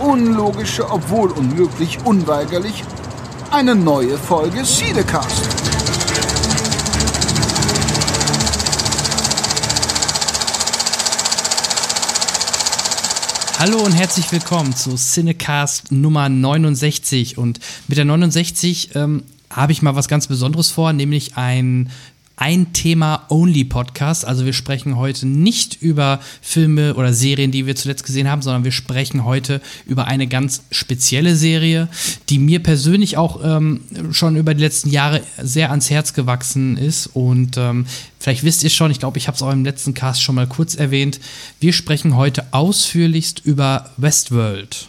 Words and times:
unlogische, 0.00 0.88
obwohl 0.90 1.30
unmöglich, 1.32 1.98
unweigerlich 2.04 2.84
eine 3.50 3.74
neue 3.74 4.16
Folge 4.16 4.64
Siedecast. 4.64 5.42
Hallo 13.58 13.78
und 13.78 13.92
herzlich 13.92 14.30
willkommen 14.30 14.76
zu 14.76 14.94
Cinecast 14.94 15.90
Nummer 15.90 16.28
69. 16.28 17.38
Und 17.38 17.58
mit 17.88 17.98
der 17.98 18.04
69 18.04 18.94
ähm, 18.94 19.24
habe 19.50 19.72
ich 19.72 19.82
mal 19.82 19.96
was 19.96 20.06
ganz 20.06 20.28
Besonderes 20.28 20.70
vor, 20.70 20.92
nämlich 20.92 21.36
ein 21.36 21.90
ein 22.38 22.72
Thema-Only-Podcast. 22.72 24.24
Also 24.24 24.44
wir 24.44 24.52
sprechen 24.52 24.96
heute 24.96 25.26
nicht 25.26 25.82
über 25.82 26.20
Filme 26.40 26.94
oder 26.94 27.12
Serien, 27.12 27.50
die 27.50 27.66
wir 27.66 27.74
zuletzt 27.74 28.06
gesehen 28.06 28.30
haben, 28.30 28.42
sondern 28.42 28.64
wir 28.64 28.70
sprechen 28.70 29.24
heute 29.24 29.60
über 29.86 30.06
eine 30.06 30.28
ganz 30.28 30.62
spezielle 30.70 31.34
Serie, 31.34 31.88
die 32.28 32.38
mir 32.38 32.62
persönlich 32.62 33.16
auch 33.16 33.40
ähm, 33.44 33.80
schon 34.12 34.36
über 34.36 34.54
die 34.54 34.62
letzten 34.62 34.90
Jahre 34.90 35.20
sehr 35.42 35.70
ans 35.70 35.90
Herz 35.90 36.14
gewachsen 36.14 36.76
ist. 36.76 37.08
Und 37.08 37.56
ähm, 37.56 37.86
vielleicht 38.20 38.44
wisst 38.44 38.62
ihr 38.62 38.70
schon, 38.70 38.92
ich 38.92 39.00
glaube, 39.00 39.18
ich 39.18 39.26
habe 39.26 39.34
es 39.34 39.42
auch 39.42 39.52
im 39.52 39.64
letzten 39.64 39.94
Cast 39.94 40.22
schon 40.22 40.36
mal 40.36 40.46
kurz 40.46 40.76
erwähnt. 40.76 41.18
Wir 41.58 41.72
sprechen 41.72 42.16
heute 42.16 42.52
ausführlichst 42.52 43.44
über 43.44 43.90
Westworld. 43.96 44.87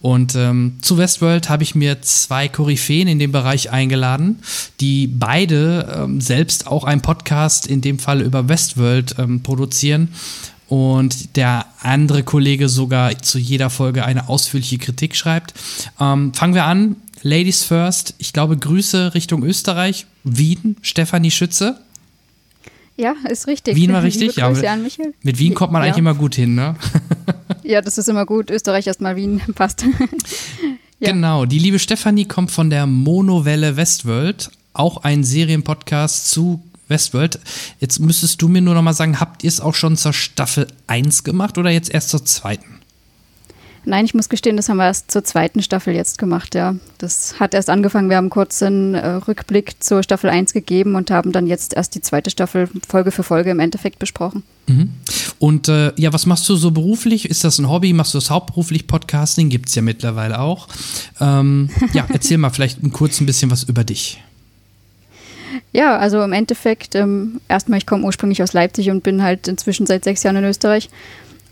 Und 0.00 0.36
ähm, 0.36 0.78
zu 0.80 0.96
Westworld 0.96 1.48
habe 1.48 1.64
ich 1.64 1.74
mir 1.74 2.02
zwei 2.02 2.48
Koryphäen 2.48 3.08
in 3.08 3.18
dem 3.18 3.32
Bereich 3.32 3.70
eingeladen, 3.70 4.38
die 4.80 5.08
beide 5.08 6.02
ähm, 6.04 6.20
selbst 6.20 6.66
auch 6.66 6.84
einen 6.84 7.02
Podcast 7.02 7.66
in 7.66 7.80
dem 7.80 7.98
Fall 7.98 8.20
über 8.20 8.48
Westworld 8.48 9.16
ähm, 9.18 9.42
produzieren. 9.42 10.08
Und 10.68 11.36
der 11.36 11.64
andere 11.80 12.22
Kollege 12.22 12.68
sogar 12.68 13.16
zu 13.22 13.38
jeder 13.38 13.70
Folge 13.70 14.04
eine 14.04 14.28
ausführliche 14.28 14.78
Kritik 14.78 15.16
schreibt. 15.16 15.54
Ähm, 15.98 16.32
fangen 16.34 16.54
wir 16.54 16.64
an. 16.64 16.96
Ladies 17.22 17.64
first. 17.64 18.14
Ich 18.18 18.32
glaube, 18.32 18.56
Grüße 18.56 19.14
Richtung 19.14 19.42
Österreich. 19.42 20.06
Wien, 20.24 20.76
Stefanie 20.82 21.30
Schütze. 21.30 21.80
Ja, 22.96 23.14
ist 23.28 23.46
richtig. 23.46 23.76
Wien 23.76 23.92
war 23.92 24.02
richtig? 24.04 24.36
Ja, 24.36 24.50
mit, 24.50 24.64
mit 25.22 25.38
Wien 25.38 25.54
kommt 25.54 25.72
man 25.72 25.82
ja. 25.82 25.86
eigentlich 25.86 25.98
immer 25.98 26.14
gut 26.14 26.34
hin, 26.34 26.54
ne? 26.54 26.76
Ja, 27.68 27.82
das 27.82 27.98
ist 27.98 28.08
immer 28.08 28.24
gut. 28.24 28.50
Österreich 28.50 28.86
erstmal 28.86 29.14
Wien 29.16 29.42
passt. 29.54 29.84
ja. 31.00 31.12
Genau, 31.12 31.44
die 31.44 31.58
liebe 31.58 31.78
Stefanie 31.78 32.24
kommt 32.24 32.50
von 32.50 32.70
der 32.70 32.86
Monowelle 32.86 33.76
Westworld, 33.76 34.50
auch 34.72 35.04
ein 35.04 35.22
Serienpodcast 35.22 36.30
zu 36.30 36.62
Westworld. 36.88 37.38
Jetzt 37.78 37.98
müsstest 37.98 38.40
du 38.40 38.48
mir 38.48 38.62
nur 38.62 38.72
noch 38.72 38.80
mal 38.80 38.94
sagen, 38.94 39.20
habt 39.20 39.44
ihr 39.44 39.48
es 39.48 39.60
auch 39.60 39.74
schon 39.74 39.98
zur 39.98 40.14
Staffel 40.14 40.66
1 40.86 41.24
gemacht 41.24 41.58
oder 41.58 41.68
jetzt 41.68 41.90
erst 41.92 42.08
zur 42.08 42.24
zweiten? 42.24 42.77
Nein, 43.88 44.04
ich 44.04 44.12
muss 44.12 44.28
gestehen, 44.28 44.58
das 44.58 44.68
haben 44.68 44.76
wir 44.76 44.84
erst 44.84 45.10
zur 45.10 45.24
zweiten 45.24 45.62
Staffel 45.62 45.94
jetzt 45.94 46.18
gemacht, 46.18 46.54
ja. 46.54 46.74
Das 46.98 47.40
hat 47.40 47.54
erst 47.54 47.70
angefangen, 47.70 48.10
wir 48.10 48.18
haben 48.18 48.28
kurz 48.28 48.62
einen 48.62 48.94
äh, 48.94 49.06
Rückblick 49.08 49.82
zur 49.82 50.02
Staffel 50.02 50.28
1 50.28 50.52
gegeben 50.52 50.94
und 50.94 51.10
haben 51.10 51.32
dann 51.32 51.46
jetzt 51.46 51.72
erst 51.72 51.94
die 51.94 52.02
zweite 52.02 52.28
Staffel 52.28 52.68
Folge 52.86 53.10
für 53.10 53.22
Folge 53.22 53.48
im 53.48 53.60
Endeffekt 53.60 53.98
besprochen. 53.98 54.42
Mhm. 54.66 54.90
Und 55.38 55.68
äh, 55.68 55.92
ja, 55.96 56.12
was 56.12 56.26
machst 56.26 56.46
du 56.50 56.56
so 56.56 56.70
beruflich? 56.70 57.30
Ist 57.30 57.44
das 57.44 57.58
ein 57.58 57.70
Hobby? 57.70 57.94
Machst 57.94 58.12
du 58.12 58.18
das 58.18 58.28
hauptberuflich? 58.28 58.86
Podcasting 58.86 59.48
gibt 59.48 59.70
es 59.70 59.74
ja 59.74 59.80
mittlerweile 59.80 60.38
auch. 60.38 60.68
Ähm, 61.18 61.70
ja, 61.94 62.06
erzähl 62.12 62.36
mal 62.36 62.50
vielleicht 62.50 62.80
kurz 62.92 63.22
ein 63.22 63.26
bisschen 63.26 63.50
was 63.50 63.62
über 63.62 63.84
dich. 63.84 64.22
Ja, 65.72 65.96
also 65.96 66.22
im 66.22 66.34
Endeffekt, 66.34 66.94
ähm, 66.94 67.40
erstmal, 67.48 67.78
ich 67.78 67.86
komme 67.86 68.04
ursprünglich 68.04 68.42
aus 68.42 68.52
Leipzig 68.52 68.90
und 68.90 69.02
bin 69.02 69.22
halt 69.22 69.48
inzwischen 69.48 69.86
seit 69.86 70.04
sechs 70.04 70.22
Jahren 70.24 70.36
in 70.36 70.44
Österreich. 70.44 70.90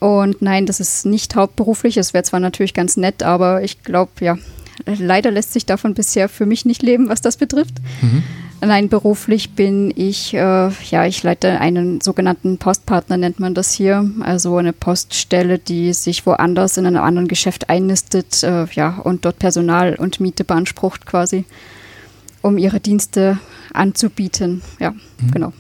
Und 0.07 0.41
nein, 0.41 0.67
das 0.67 0.79
ist 0.79 1.05
nicht 1.05 1.35
hauptberuflich. 1.35 1.97
Es 1.97 2.15
wäre 2.15 2.23
zwar 2.23 2.39
natürlich 2.39 2.75
ganz 2.75 2.97
nett, 2.97 3.25
aber 3.25 3.65
ich 3.65 3.83
glaube, 3.83 4.13
ja, 4.21 4.39
leider 4.85 5.33
lässt 5.33 5.53
sich 5.53 5.67
davon 5.67 5.95
bisher 5.95 6.29
für 6.29 6.47
mich 6.47 6.65
nicht 6.65 6.81
leben, 6.85 7.09
was 7.09 7.23
das 7.23 7.37
betrifft. 7.37 7.75
Mhm. 8.03 8.23
Nein, 8.61 8.89
beruflich 8.89 9.55
bin 9.57 9.93
ich, 9.97 10.33
äh, 10.33 10.69
ja, 10.91 11.07
ich 11.07 11.25
leite 11.25 11.59
einen 11.59 12.01
sogenannten 12.01 12.57
Postpartner, 12.59 13.17
nennt 13.17 13.41
man 13.41 13.53
das 13.53 13.73
hier. 13.73 14.09
Also 14.21 14.57
eine 14.59 14.73
Poststelle, 14.73 15.59
die 15.59 15.93
sich 15.93 16.25
woanders 16.25 16.77
in 16.77 16.87
einem 16.87 17.03
anderen 17.03 17.27
Geschäft 17.27 17.69
einnistet, 17.69 18.45
äh, 18.45 18.67
ja, 18.75 19.01
und 19.03 19.25
dort 19.25 19.41
Personal 19.41 19.97
und 19.97 20.21
Miete 20.21 20.45
beansprucht 20.45 21.05
quasi, 21.05 21.47
um 22.43 22.59
ihre 22.59 22.79
Dienste 22.79 23.39
anzubieten. 23.73 24.63
Ja, 24.79 24.93
mhm. 24.93 25.31
genau. 25.33 25.53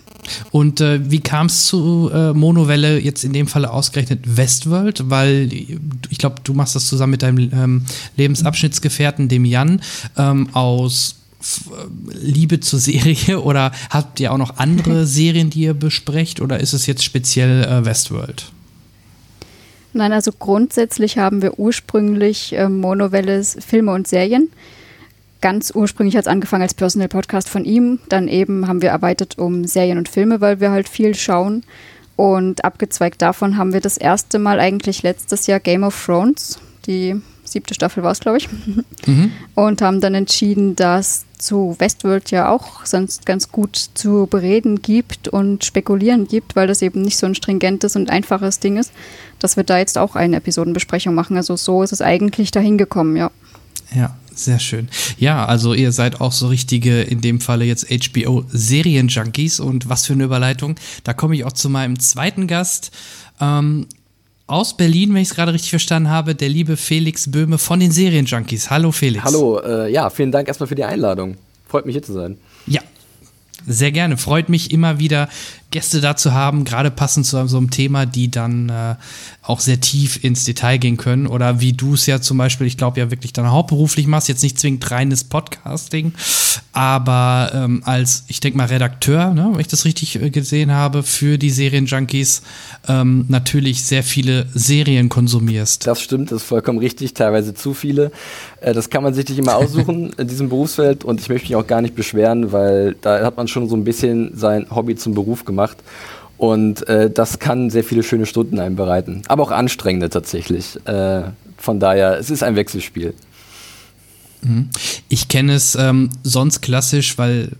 Und 0.50 0.80
äh, 0.80 1.10
wie 1.10 1.20
kam 1.20 1.46
es 1.46 1.66
zu 1.66 2.10
äh, 2.12 2.32
Monowelle, 2.32 2.98
jetzt 2.98 3.24
in 3.24 3.32
dem 3.32 3.46
Falle 3.46 3.70
ausgerechnet 3.72 4.36
Westworld? 4.36 5.10
Weil 5.10 5.52
ich 5.52 6.18
glaube, 6.18 6.36
du 6.44 6.54
machst 6.54 6.74
das 6.74 6.86
zusammen 6.86 7.12
mit 7.12 7.22
deinem 7.22 7.50
ähm, 7.52 7.84
Lebensabschnittsgefährten, 8.16 9.28
dem 9.28 9.44
Jan, 9.44 9.80
ähm, 10.16 10.48
aus 10.52 11.16
äh, 11.42 12.16
Liebe 12.18 12.60
zur 12.60 12.78
Serie 12.78 13.40
oder 13.42 13.72
habt 13.90 14.20
ihr 14.20 14.32
auch 14.32 14.38
noch 14.38 14.58
andere 14.58 15.06
Serien, 15.06 15.50
die 15.50 15.62
ihr 15.62 15.74
besprecht 15.74 16.40
oder 16.40 16.60
ist 16.60 16.72
es 16.72 16.86
jetzt 16.86 17.04
speziell 17.04 17.64
äh, 17.64 17.84
Westworld? 17.84 18.46
Nein, 19.92 20.12
also 20.12 20.30
grundsätzlich 20.30 21.16
haben 21.16 21.40
wir 21.40 21.58
ursprünglich 21.58 22.52
äh, 22.52 22.68
Monowelle 22.68 23.42
Filme 23.42 23.92
und 23.92 24.06
Serien 24.06 24.50
ganz 25.46 25.70
ursprünglich 25.72 26.16
hat 26.16 26.24
es 26.24 26.28
angefangen 26.28 26.62
als 26.62 26.74
Personal 26.74 27.06
Podcast 27.06 27.48
von 27.48 27.64
ihm. 27.64 28.00
Dann 28.08 28.26
eben 28.26 28.66
haben 28.66 28.82
wir 28.82 28.88
erweitert 28.88 29.38
um 29.38 29.64
Serien 29.64 29.96
und 29.96 30.08
Filme, 30.08 30.40
weil 30.40 30.58
wir 30.58 30.72
halt 30.72 30.88
viel 30.88 31.14
schauen. 31.14 31.62
Und 32.16 32.64
abgezweigt 32.64 33.22
davon 33.22 33.56
haben 33.56 33.72
wir 33.72 33.80
das 33.80 33.96
erste 33.96 34.40
Mal 34.40 34.58
eigentlich 34.58 35.04
letztes 35.04 35.46
Jahr 35.46 35.60
Game 35.60 35.84
of 35.84 36.04
Thrones, 36.04 36.58
die 36.88 37.14
siebte 37.44 37.74
Staffel 37.74 38.02
war 38.02 38.10
es, 38.10 38.18
glaube 38.18 38.38
ich, 38.38 38.48
mhm. 39.06 39.30
und 39.54 39.82
haben 39.82 40.00
dann 40.00 40.16
entschieden, 40.16 40.74
dass 40.74 41.26
zu 41.38 41.76
Westworld 41.78 42.32
ja 42.32 42.48
auch 42.48 42.84
sonst 42.84 43.24
ganz 43.24 43.52
gut 43.52 43.76
zu 43.76 44.26
bereden 44.26 44.82
gibt 44.82 45.28
und 45.28 45.64
spekulieren 45.64 46.26
gibt, 46.26 46.56
weil 46.56 46.66
das 46.66 46.82
eben 46.82 47.02
nicht 47.02 47.18
so 47.18 47.26
ein 47.26 47.36
stringentes 47.36 47.94
und 47.94 48.10
einfaches 48.10 48.58
Ding 48.58 48.78
ist, 48.78 48.90
dass 49.38 49.56
wir 49.56 49.62
da 49.62 49.78
jetzt 49.78 49.96
auch 49.96 50.16
eine 50.16 50.38
Episodenbesprechung 50.38 51.14
machen. 51.14 51.36
Also 51.36 51.54
so 51.54 51.84
ist 51.84 51.92
es 51.92 52.02
eigentlich 52.02 52.50
dahin 52.50 52.78
gekommen, 52.78 53.14
ja. 53.14 53.30
Ja, 53.94 54.16
sehr 54.36 54.58
schön. 54.58 54.88
Ja, 55.18 55.44
also 55.46 55.74
ihr 55.74 55.92
seid 55.92 56.20
auch 56.20 56.32
so 56.32 56.48
richtige, 56.48 57.02
in 57.02 57.20
dem 57.20 57.40
Falle 57.40 57.64
jetzt 57.64 57.86
HBO-Serien-Junkies 57.88 59.60
und 59.60 59.88
was 59.88 60.06
für 60.06 60.12
eine 60.12 60.24
Überleitung. 60.24 60.76
Da 61.04 61.14
komme 61.14 61.34
ich 61.34 61.44
auch 61.44 61.52
zu 61.52 61.68
meinem 61.68 61.98
zweiten 61.98 62.46
Gast. 62.46 62.90
Ähm, 63.40 63.86
aus 64.46 64.76
Berlin, 64.76 65.12
wenn 65.12 65.22
ich 65.22 65.30
es 65.30 65.34
gerade 65.34 65.52
richtig 65.52 65.70
verstanden 65.70 66.08
habe, 66.08 66.34
der 66.34 66.48
liebe 66.48 66.76
Felix 66.76 67.30
Böhme 67.30 67.58
von 67.58 67.80
den 67.80 67.90
Serienjunkies. 67.90 68.70
Hallo 68.70 68.92
Felix. 68.92 69.24
Hallo, 69.24 69.58
äh, 69.58 69.90
ja, 69.90 70.08
vielen 70.10 70.30
Dank 70.30 70.46
erstmal 70.46 70.68
für 70.68 70.76
die 70.76 70.84
Einladung. 70.84 71.36
Freut 71.68 71.84
mich 71.84 71.94
hier 71.94 72.02
zu 72.02 72.12
sein. 72.12 72.38
Ja, 72.66 72.80
sehr 73.66 73.90
gerne. 73.90 74.16
Freut 74.16 74.48
mich 74.48 74.70
immer 74.70 75.00
wieder, 75.00 75.28
Gäste 75.72 76.00
dazu 76.00 76.32
haben, 76.32 76.64
gerade 76.64 76.92
passend 76.92 77.26
zu 77.26 77.44
so 77.48 77.56
einem 77.56 77.70
Thema, 77.70 78.06
die 78.06 78.30
dann 78.30 78.68
äh, 78.68 78.94
auch 79.42 79.58
sehr 79.58 79.80
tief 79.80 80.22
ins 80.22 80.44
Detail 80.44 80.78
gehen 80.78 80.96
können. 80.96 81.26
Oder 81.26 81.60
wie 81.60 81.72
du 81.72 81.94
es 81.94 82.06
ja 82.06 82.20
zum 82.20 82.38
Beispiel, 82.38 82.68
ich 82.68 82.76
glaube 82.76 83.00
ja 83.00 83.10
wirklich 83.10 83.32
dann 83.32 83.50
hauptberuflich 83.50 84.06
machst, 84.06 84.28
jetzt 84.28 84.44
nicht 84.44 84.60
zwingend 84.60 84.88
reines 84.90 85.24
Podcasting, 85.24 86.12
aber 86.72 87.50
ähm, 87.52 87.82
als, 87.84 88.24
ich 88.28 88.38
denke 88.38 88.58
mal, 88.58 88.66
Redakteur, 88.66 89.34
ne, 89.34 89.50
wenn 89.52 89.60
ich 89.60 89.66
das 89.66 89.84
richtig 89.84 90.22
äh, 90.22 90.30
gesehen 90.30 90.70
habe, 90.70 91.02
für 91.02 91.36
die 91.36 91.50
Serienjunkies 91.50 92.42
ähm, 92.86 93.24
natürlich 93.28 93.84
sehr 93.84 94.04
viele 94.04 94.46
Serien 94.54 95.08
konsumierst. 95.08 95.86
Das 95.86 96.00
stimmt, 96.00 96.30
das 96.30 96.42
ist 96.42 96.48
vollkommen 96.48 96.78
richtig, 96.78 97.14
teilweise 97.14 97.54
zu 97.54 97.74
viele. 97.74 98.12
Äh, 98.60 98.72
das 98.72 98.88
kann 98.88 99.02
man 99.02 99.14
sich 99.14 99.28
nicht 99.28 99.38
immer 99.38 99.56
aussuchen 99.56 100.12
in 100.16 100.28
diesem 100.28 100.48
Berufsfeld 100.48 101.04
und 101.04 101.20
ich 101.20 101.28
möchte 101.28 101.48
mich 101.48 101.56
auch 101.56 101.66
gar 101.66 101.82
nicht 101.82 101.96
beschweren, 101.96 102.52
weil 102.52 102.94
da 103.00 103.24
hat 103.24 103.36
man 103.36 103.48
schon 103.48 103.68
so 103.68 103.74
ein 103.74 103.82
bisschen 103.82 104.30
sein 104.36 104.66
Hobby 104.70 104.94
zum 104.94 105.14
Beruf 105.14 105.44
gemacht 105.44 105.55
gemacht. 105.56 105.78
Und 106.38 106.86
äh, 106.88 107.10
das 107.10 107.38
kann 107.38 107.70
sehr 107.70 107.82
viele 107.82 108.02
schöne 108.02 108.26
Stunden 108.26 108.60
einem 108.60 108.76
bereiten, 108.76 109.22
aber 109.26 109.42
auch 109.42 109.50
anstrengende 109.50 110.10
tatsächlich. 110.10 110.78
Äh, 110.86 111.22
von 111.56 111.80
daher, 111.80 112.18
es 112.18 112.30
ist 112.30 112.42
ein 112.42 112.56
Wechselspiel. 112.56 113.14
Mhm. 114.42 114.68
Ich 115.08 115.28
kenne 115.28 115.54
es 115.54 115.74
ähm, 115.74 116.10
sonst 116.22 116.60
klassisch, 116.60 117.18
weil 117.18 117.52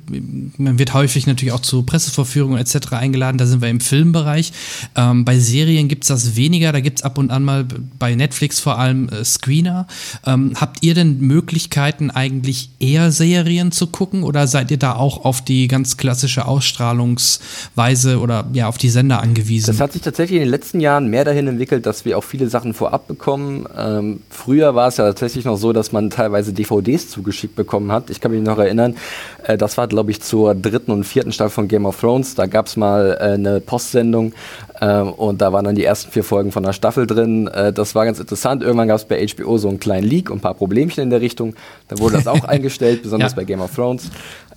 man 0.56 0.78
wird 0.78 0.94
häufig 0.94 1.26
natürlich 1.26 1.52
auch 1.52 1.60
zu 1.60 1.82
Pressevorführungen 1.82 2.58
etc. 2.58 2.92
eingeladen. 2.92 3.38
Da 3.38 3.46
sind 3.46 3.62
wir 3.62 3.68
im 3.68 3.80
Filmbereich. 3.80 4.52
Ähm, 4.94 5.24
bei 5.24 5.38
Serien 5.38 5.88
gibt 5.88 6.04
es 6.04 6.08
das 6.08 6.36
weniger. 6.36 6.72
Da 6.72 6.80
gibt 6.80 6.98
es 6.98 7.04
ab 7.04 7.18
und 7.18 7.30
an 7.30 7.44
mal 7.44 7.66
bei 7.98 8.14
Netflix 8.14 8.60
vor 8.60 8.78
allem 8.78 9.08
äh, 9.08 9.24
Screener. 9.24 9.86
Ähm, 10.24 10.52
habt 10.60 10.82
ihr 10.82 10.94
denn 10.94 11.20
Möglichkeiten, 11.20 12.10
eigentlich 12.10 12.70
eher 12.78 13.12
Serien 13.12 13.72
zu 13.72 13.86
gucken 13.86 14.22
oder 14.22 14.46
seid 14.46 14.70
ihr 14.70 14.78
da 14.78 14.94
auch 14.94 15.24
auf 15.24 15.42
die 15.42 15.68
ganz 15.68 15.96
klassische 15.96 16.46
Ausstrahlungsweise 16.46 18.20
oder 18.20 18.46
ja 18.52 18.68
auf 18.68 18.78
die 18.78 18.90
Sender 18.90 19.20
angewiesen? 19.20 19.66
Das 19.66 19.80
hat 19.80 19.92
sich 19.92 20.02
tatsächlich 20.02 20.36
in 20.36 20.44
den 20.44 20.50
letzten 20.50 20.80
Jahren 20.80 21.08
mehr 21.08 21.24
dahin 21.24 21.46
entwickelt, 21.46 21.86
dass 21.86 22.04
wir 22.04 22.18
auch 22.18 22.24
viele 22.24 22.48
Sachen 22.48 22.74
vorab 22.74 23.06
bekommen. 23.08 23.66
Ähm, 23.76 24.20
früher 24.30 24.74
war 24.74 24.88
es 24.88 24.96
ja 24.96 25.04
tatsächlich 25.04 25.44
noch 25.44 25.56
so, 25.56 25.72
dass 25.72 25.92
man 25.92 26.10
teilweise 26.10 26.52
DVDs 26.80 27.10
zugeschickt 27.10 27.56
bekommen 27.56 27.92
hat. 27.92 28.10
Ich 28.10 28.20
kann 28.20 28.32
mich 28.32 28.42
noch 28.42 28.58
erinnern, 28.58 28.96
äh, 29.44 29.56
das 29.56 29.76
war, 29.76 29.86
glaube 29.88 30.10
ich, 30.10 30.22
zur 30.22 30.54
dritten 30.54 30.90
und 30.90 31.04
vierten 31.04 31.32
Staffel 31.32 31.50
von 31.50 31.68
Game 31.68 31.86
of 31.86 32.00
Thrones. 32.00 32.34
Da 32.34 32.46
gab 32.46 32.66
es 32.66 32.76
mal 32.76 33.16
äh, 33.20 33.34
eine 33.34 33.60
Postsendung 33.60 34.32
äh, 34.80 35.00
und 35.00 35.40
da 35.40 35.52
waren 35.52 35.64
dann 35.64 35.74
die 35.74 35.84
ersten 35.84 36.10
vier 36.10 36.24
Folgen 36.24 36.52
von 36.52 36.62
der 36.62 36.72
Staffel 36.72 37.06
drin. 37.06 37.48
Äh, 37.48 37.72
das 37.72 37.94
war 37.94 38.04
ganz 38.04 38.18
interessant. 38.18 38.62
Irgendwann 38.62 38.88
gab 38.88 38.96
es 38.96 39.04
bei 39.04 39.24
HBO 39.26 39.58
so 39.58 39.68
einen 39.68 39.80
kleinen 39.80 40.06
Leak 40.06 40.30
und 40.30 40.38
ein 40.38 40.40
paar 40.40 40.54
Problemchen 40.54 41.02
in 41.02 41.10
der 41.10 41.20
Richtung. 41.20 41.54
Da 41.88 41.98
wurde 41.98 42.16
das 42.16 42.26
auch 42.26 42.44
eingestellt, 42.48 43.02
besonders 43.02 43.32
ja. 43.32 43.36
bei 43.36 43.44
Game 43.44 43.60
of 43.60 43.74
Thrones. 43.74 44.10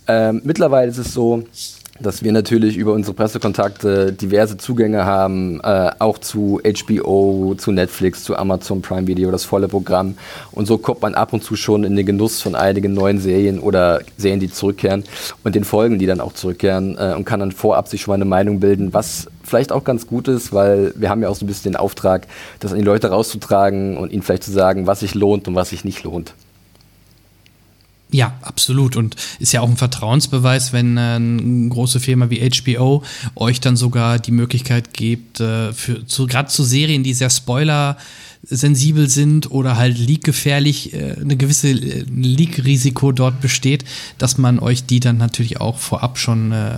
Ähm, 0.06 0.40
mittlerweile 0.44 0.90
ist 0.90 0.98
es 0.98 1.12
so, 1.12 1.44
dass 2.00 2.22
wir 2.22 2.32
natürlich 2.32 2.76
über 2.76 2.92
unsere 2.92 3.14
Pressekontakte 3.14 4.12
diverse 4.12 4.56
Zugänge 4.56 5.04
haben, 5.04 5.60
äh, 5.60 5.90
auch 5.98 6.18
zu 6.18 6.60
HBO, 6.64 7.54
zu 7.56 7.72
Netflix, 7.72 8.24
zu 8.24 8.36
Amazon 8.36 8.82
Prime 8.82 9.06
Video, 9.06 9.30
das 9.30 9.44
volle 9.44 9.68
Programm. 9.68 10.16
Und 10.52 10.66
so 10.66 10.78
kommt 10.78 11.02
man 11.02 11.14
ab 11.14 11.32
und 11.32 11.44
zu 11.44 11.56
schon 11.56 11.84
in 11.84 11.96
den 11.96 12.06
Genuss 12.06 12.40
von 12.40 12.54
einigen 12.54 12.94
neuen 12.94 13.20
Serien 13.20 13.60
oder 13.60 14.00
Serien, 14.16 14.40
die 14.40 14.50
zurückkehren 14.50 15.04
und 15.44 15.54
den 15.54 15.64
Folgen, 15.64 15.98
die 15.98 16.06
dann 16.06 16.20
auch 16.20 16.32
zurückkehren 16.32 16.96
äh, 16.98 17.14
und 17.14 17.24
kann 17.24 17.40
dann 17.40 17.52
vorab 17.52 17.88
sich 17.88 18.02
schon 18.02 18.12
mal 18.12 18.16
eine 18.16 18.24
Meinung 18.24 18.60
bilden, 18.60 18.94
was 18.94 19.28
vielleicht 19.42 19.72
auch 19.72 19.84
ganz 19.84 20.06
gut 20.06 20.28
ist, 20.28 20.52
weil 20.52 20.94
wir 20.96 21.10
haben 21.10 21.22
ja 21.22 21.28
auch 21.28 21.34
so 21.34 21.44
ein 21.44 21.48
bisschen 21.48 21.72
den 21.72 21.76
Auftrag, 21.76 22.26
das 22.60 22.72
an 22.72 22.78
die 22.78 22.84
Leute 22.84 23.08
rauszutragen 23.08 23.96
und 23.96 24.12
ihnen 24.12 24.22
vielleicht 24.22 24.44
zu 24.44 24.52
sagen, 24.52 24.86
was 24.86 25.00
sich 25.00 25.14
lohnt 25.14 25.48
und 25.48 25.54
was 25.54 25.70
sich 25.70 25.84
nicht 25.84 26.04
lohnt. 26.04 26.34
Ja, 28.12 28.36
absolut. 28.42 28.96
Und 28.96 29.16
ist 29.38 29.52
ja 29.52 29.60
auch 29.60 29.68
ein 29.68 29.76
Vertrauensbeweis, 29.76 30.72
wenn 30.72 30.96
äh, 30.96 31.00
eine 31.00 31.68
große 31.68 32.00
Firma 32.00 32.30
wie 32.30 32.48
HBO 32.50 33.02
euch 33.36 33.60
dann 33.60 33.76
sogar 33.76 34.18
die 34.18 34.32
Möglichkeit 34.32 34.92
gibt, 34.92 35.40
äh, 35.40 35.72
für 35.72 36.06
zu, 36.06 36.26
gerade 36.26 36.48
zu 36.48 36.64
Serien, 36.64 37.02
die 37.02 37.14
sehr 37.14 37.30
Spoiler 37.30 37.96
sensibel 38.42 39.08
sind 39.08 39.50
oder 39.50 39.76
halt 39.76 39.98
leak-gefährlich, 39.98 40.94
äh, 40.94 41.16
eine 41.20 41.36
gewisse 41.36 41.68
äh, 41.68 42.04
Leak-Risiko 42.10 43.12
dort 43.12 43.40
besteht, 43.40 43.84
dass 44.16 44.38
man 44.38 44.58
euch 44.58 44.86
die 44.86 44.98
dann 44.98 45.18
natürlich 45.18 45.60
auch 45.60 45.76
vorab 45.76 46.16
schon 46.16 46.52
äh, 46.52 46.72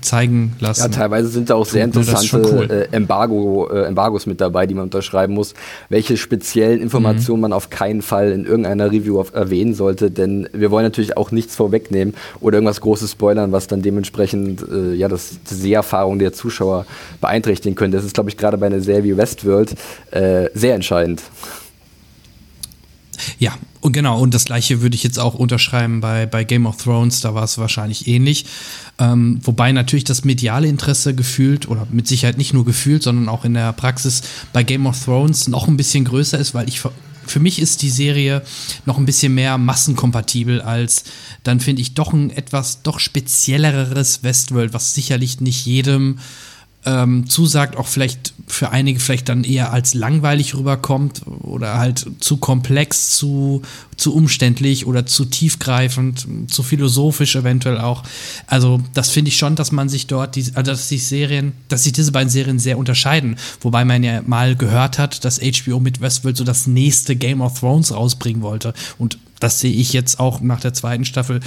zeigen 0.00 0.54
lassen. 0.60 0.80
Ja, 0.80 0.88
teilweise 0.88 1.28
sind 1.28 1.50
da 1.50 1.56
auch 1.56 1.66
sehr 1.66 1.84
interessante 1.84 2.42
cool. 2.50 2.70
äh, 2.70 2.88
Embargo, 2.96 3.68
Embargos 3.68 4.24
mit 4.24 4.40
dabei, 4.40 4.66
die 4.66 4.74
man 4.74 4.84
unterschreiben 4.84 5.34
muss, 5.34 5.54
welche 5.90 6.16
speziellen 6.16 6.80
Informationen 6.80 7.38
mhm. 7.38 7.42
man 7.42 7.52
auf 7.52 7.68
keinen 7.68 8.00
Fall 8.00 8.32
in 8.32 8.46
irgendeiner 8.46 8.90
Review 8.90 9.20
auf, 9.20 9.34
erwähnen 9.34 9.74
sollte, 9.74 10.10
denn 10.10 10.48
wir 10.52 10.70
wollen 10.70 10.84
natürlich 10.84 11.16
auch 11.18 11.30
nichts 11.32 11.54
vorwegnehmen 11.54 12.14
oder 12.40 12.56
irgendwas 12.56 12.80
Großes 12.80 13.12
spoilern, 13.12 13.52
was 13.52 13.66
dann 13.66 13.82
dementsprechend 13.82 14.64
ja 14.94 15.08
das, 15.08 15.38
die 15.50 15.54
Seherfahrung 15.54 16.18
der 16.18 16.32
Zuschauer 16.32 16.86
beeinträchtigen 17.20 17.74
könnte. 17.74 17.96
Das 17.96 18.06
ist, 18.06 18.14
glaube 18.14 18.30
ich, 18.30 18.36
gerade 18.36 18.56
bei 18.58 18.66
einer 18.66 18.80
Serie 18.80 19.04
wie 19.04 19.16
Westworld 19.16 19.74
sehr 20.10 20.74
entscheidend 20.74 20.93
entscheidend. 20.94 21.22
Ja, 23.38 23.56
und 23.80 23.92
genau, 23.92 24.18
und 24.20 24.34
das 24.34 24.44
gleiche 24.44 24.82
würde 24.82 24.96
ich 24.96 25.02
jetzt 25.02 25.18
auch 25.18 25.34
unterschreiben 25.34 26.00
bei, 26.00 26.26
bei 26.26 26.44
Game 26.44 26.66
of 26.66 26.76
Thrones, 26.82 27.20
da 27.20 27.34
war 27.34 27.44
es 27.44 27.58
wahrscheinlich 27.58 28.06
ähnlich. 28.06 28.46
Ähm, 28.98 29.40
wobei 29.42 29.72
natürlich 29.72 30.04
das 30.04 30.24
mediale 30.24 30.68
Interesse 30.68 31.14
gefühlt, 31.14 31.68
oder 31.68 31.86
mit 31.90 32.06
Sicherheit 32.06 32.38
nicht 32.38 32.54
nur 32.54 32.64
gefühlt, 32.64 33.02
sondern 33.02 33.28
auch 33.28 33.44
in 33.44 33.54
der 33.54 33.72
Praxis 33.72 34.22
bei 34.52 34.62
Game 34.62 34.86
of 34.86 35.02
Thrones 35.04 35.48
noch 35.48 35.68
ein 35.68 35.76
bisschen 35.76 36.04
größer 36.04 36.38
ist, 36.38 36.54
weil 36.54 36.68
ich 36.68 36.80
für 37.26 37.40
mich 37.40 37.58
ist 37.58 37.82
die 37.82 37.90
Serie 37.90 38.42
noch 38.84 38.98
ein 38.98 39.06
bisschen 39.06 39.34
mehr 39.34 39.56
massenkompatibel 39.56 40.60
als 40.60 41.04
dann 41.42 41.58
finde 41.58 41.80
ich 41.80 41.94
doch 41.94 42.12
ein 42.12 42.28
etwas 42.28 42.82
doch 42.82 42.98
spezielleres 42.98 44.22
Westworld, 44.22 44.74
was 44.74 44.94
sicherlich 44.94 45.40
nicht 45.40 45.64
jedem 45.64 46.18
ähm, 46.86 47.28
zusagt, 47.28 47.76
auch 47.76 47.86
vielleicht 47.86 48.34
für 48.46 48.70
einige 48.70 49.00
vielleicht 49.00 49.28
dann 49.28 49.44
eher 49.44 49.72
als 49.72 49.94
langweilig 49.94 50.54
rüberkommt 50.54 51.22
oder 51.26 51.78
halt 51.78 52.06
zu 52.20 52.36
komplex, 52.36 53.16
zu, 53.16 53.62
zu 53.96 54.14
umständlich 54.14 54.86
oder 54.86 55.06
zu 55.06 55.24
tiefgreifend, 55.24 56.26
zu 56.48 56.62
philosophisch 56.62 57.36
eventuell 57.36 57.78
auch. 57.78 58.02
Also 58.46 58.80
das 58.92 59.10
finde 59.10 59.30
ich 59.30 59.38
schon, 59.38 59.56
dass 59.56 59.72
man 59.72 59.88
sich 59.88 60.06
dort, 60.06 60.36
die, 60.36 60.44
also 60.54 60.72
dass 60.72 60.88
die 60.88 60.98
Serien, 60.98 61.52
dass 61.68 61.84
sich 61.84 61.92
diese 61.92 62.12
beiden 62.12 62.28
Serien 62.28 62.58
sehr 62.58 62.78
unterscheiden. 62.78 63.36
Wobei 63.60 63.84
man 63.84 64.04
ja 64.04 64.22
mal 64.26 64.56
gehört 64.56 64.98
hat, 64.98 65.24
dass 65.24 65.40
HBO 65.40 65.80
mit 65.80 66.00
Westworld 66.00 66.36
so 66.36 66.44
das 66.44 66.66
nächste 66.66 67.16
Game 67.16 67.40
of 67.40 67.60
Thrones 67.60 67.94
rausbringen 67.94 68.42
wollte. 68.42 68.74
Und 68.98 69.18
das 69.40 69.60
sehe 69.60 69.72
ich 69.72 69.92
jetzt 69.92 70.20
auch 70.20 70.40
nach 70.40 70.60
der 70.60 70.74
zweiten 70.74 71.04
Staffel 71.04 71.40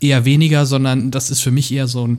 eher 0.00 0.24
weniger, 0.24 0.66
sondern 0.66 1.10
das 1.10 1.30
ist 1.30 1.40
für 1.40 1.50
mich 1.50 1.72
eher 1.72 1.86
so 1.86 2.06
ein 2.06 2.18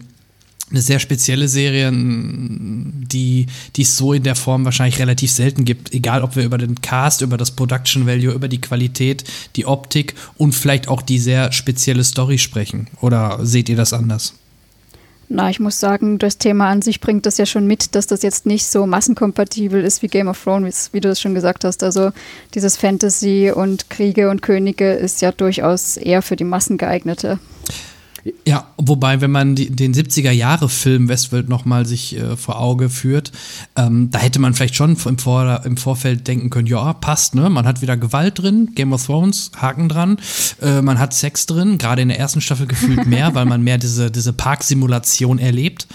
eine 0.71 0.81
sehr 0.81 0.99
spezielle 0.99 1.47
Serie, 1.47 1.91
die, 1.91 3.45
die 3.75 3.81
es 3.81 3.97
so 3.97 4.13
in 4.13 4.23
der 4.23 4.35
Form 4.35 4.65
wahrscheinlich 4.65 4.99
relativ 4.99 5.31
selten 5.31 5.65
gibt. 5.65 5.93
Egal, 5.93 6.23
ob 6.23 6.35
wir 6.35 6.43
über 6.43 6.57
den 6.57 6.81
Cast, 6.81 7.21
über 7.21 7.37
das 7.37 7.51
Production 7.51 8.07
Value, 8.07 8.33
über 8.33 8.47
die 8.47 8.61
Qualität, 8.61 9.23
die 9.55 9.65
Optik 9.65 10.15
und 10.37 10.53
vielleicht 10.53 10.87
auch 10.87 11.01
die 11.01 11.19
sehr 11.19 11.51
spezielle 11.51 12.03
Story 12.03 12.37
sprechen. 12.37 12.87
Oder 13.01 13.39
seht 13.43 13.69
ihr 13.69 13.75
das 13.75 13.93
anders? 13.93 14.33
Na, 15.33 15.49
ich 15.49 15.61
muss 15.61 15.79
sagen, 15.79 16.19
das 16.19 16.37
Thema 16.37 16.67
an 16.67 16.81
sich 16.81 16.99
bringt 16.99 17.25
das 17.25 17.37
ja 17.37 17.45
schon 17.45 17.65
mit, 17.65 17.95
dass 17.95 18.05
das 18.05 18.21
jetzt 18.21 18.45
nicht 18.45 18.67
so 18.67 18.85
massenkompatibel 18.85 19.81
ist 19.81 20.01
wie 20.01 20.07
Game 20.07 20.27
of 20.27 20.43
Thrones, 20.43 20.89
wie 20.91 20.99
du 20.99 21.07
es 21.07 21.21
schon 21.21 21.33
gesagt 21.33 21.63
hast. 21.63 21.83
Also 21.83 22.11
dieses 22.53 22.75
Fantasy 22.75 23.49
und 23.55 23.89
Kriege 23.89 24.29
und 24.29 24.41
Könige 24.41 24.91
ist 24.91 25.21
ja 25.21 25.31
durchaus 25.31 25.95
eher 25.95 26.21
für 26.21 26.35
die 26.35 26.43
Massen 26.43 26.77
geeignete. 26.77 27.39
Ja, 28.47 28.67
wobei, 28.77 29.19
wenn 29.21 29.31
man 29.31 29.55
die, 29.55 29.69
den 29.71 29.93
70er-Jahre-Film 29.93 31.09
Westworld 31.09 31.49
nochmal 31.49 31.87
sich 31.87 32.15
äh, 32.15 32.37
vor 32.37 32.59
Auge 32.59 32.89
führt, 32.89 33.31
ähm, 33.75 34.09
da 34.11 34.19
hätte 34.19 34.39
man 34.39 34.53
vielleicht 34.53 34.75
schon 34.75 34.95
im, 35.05 35.17
vor, 35.17 35.61
im 35.65 35.77
Vorfeld 35.77 36.27
denken 36.27 36.51
können, 36.51 36.67
ja, 36.67 36.93
passt, 36.93 37.33
ne? 37.33 37.49
Man 37.49 37.65
hat 37.65 37.81
wieder 37.81 37.97
Gewalt 37.97 38.39
drin, 38.39 38.73
Game 38.75 38.93
of 38.93 39.05
Thrones, 39.05 39.51
Haken 39.57 39.89
dran, 39.89 40.17
äh, 40.61 40.81
man 40.81 40.99
hat 40.99 41.13
Sex 41.13 41.47
drin, 41.47 41.79
gerade 41.79 42.03
in 42.03 42.09
der 42.09 42.19
ersten 42.19 42.41
Staffel 42.41 42.67
gefühlt 42.67 43.07
mehr, 43.07 43.33
weil 43.35 43.45
man 43.45 43.63
mehr 43.63 43.79
diese, 43.79 44.11
diese 44.11 44.33
Parksimulation 44.33 45.39
erlebt 45.39 45.87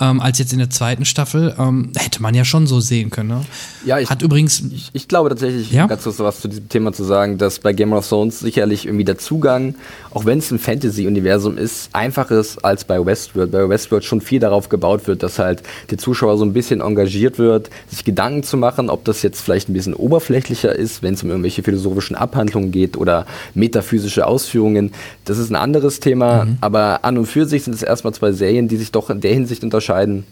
ähm, 0.00 0.20
als 0.20 0.38
jetzt 0.38 0.52
in 0.52 0.58
der 0.58 0.70
zweiten 0.70 1.04
Staffel. 1.04 1.54
Ähm, 1.58 1.90
hätte 1.96 2.22
man 2.22 2.34
ja 2.34 2.44
schon 2.44 2.66
so 2.66 2.80
sehen 2.80 3.10
können. 3.10 3.28
Ne? 3.28 3.40
Ja, 3.84 3.98
ich, 3.98 4.08
Hat 4.08 4.22
übrigens. 4.22 4.62
Ich, 4.70 4.90
ich 4.92 5.08
glaube 5.08 5.28
tatsächlich, 5.30 5.72
ja? 5.72 5.86
ganz 5.86 6.04
kurz 6.04 6.18
was 6.20 6.40
zu 6.40 6.48
diesem 6.48 6.68
Thema 6.68 6.92
zu 6.92 7.04
sagen, 7.04 7.38
dass 7.38 7.58
bei 7.58 7.72
Game 7.72 7.92
of 7.92 8.08
Thrones 8.08 8.38
sicherlich 8.40 8.86
irgendwie 8.86 9.04
der 9.04 9.18
Zugang, 9.18 9.74
auch 10.12 10.24
wenn 10.24 10.38
es 10.38 10.50
ein 10.50 10.58
Fantasy-Universum 10.58 11.58
ist, 11.58 11.90
einfacher 11.92 12.38
ist 12.38 12.64
als 12.64 12.84
bei 12.84 13.04
Westworld. 13.04 13.50
Bei 13.50 13.68
Westworld 13.68 14.04
schon 14.04 14.20
viel 14.20 14.40
darauf 14.40 14.68
gebaut 14.68 15.06
wird, 15.06 15.22
dass 15.22 15.38
halt 15.38 15.62
der 15.90 15.98
Zuschauer 15.98 16.38
so 16.38 16.44
ein 16.44 16.52
bisschen 16.52 16.80
engagiert 16.80 17.38
wird, 17.38 17.70
sich 17.88 18.04
Gedanken 18.04 18.42
zu 18.42 18.56
machen, 18.56 18.90
ob 18.90 19.04
das 19.04 19.22
jetzt 19.22 19.40
vielleicht 19.40 19.68
ein 19.68 19.72
bisschen 19.72 19.94
oberflächlicher 19.94 20.74
ist, 20.74 21.02
wenn 21.02 21.14
es 21.14 21.22
um 21.22 21.30
irgendwelche 21.30 21.62
philosophischen 21.62 22.14
Abhandlungen 22.14 22.70
geht 22.70 22.96
oder 22.96 23.26
metaphysische 23.54 24.26
Ausführungen. 24.26 24.92
Das 25.24 25.38
ist 25.38 25.50
ein 25.50 25.56
anderes 25.56 26.00
Thema, 26.00 26.44
mhm. 26.44 26.58
aber 26.60 27.04
an 27.04 27.18
und 27.18 27.26
für 27.26 27.46
sich 27.46 27.64
sind 27.64 27.74
es 27.74 27.82
erstmal 27.82 28.14
zwei 28.14 28.32
Serien, 28.32 28.68
die 28.68 28.76
sich 28.76 28.92
doch 28.92 29.10
in 29.10 29.20
der 29.20 29.32
Hinsicht 29.32 29.64
unterscheiden 29.64 29.87
unterscheiden, 29.88 30.24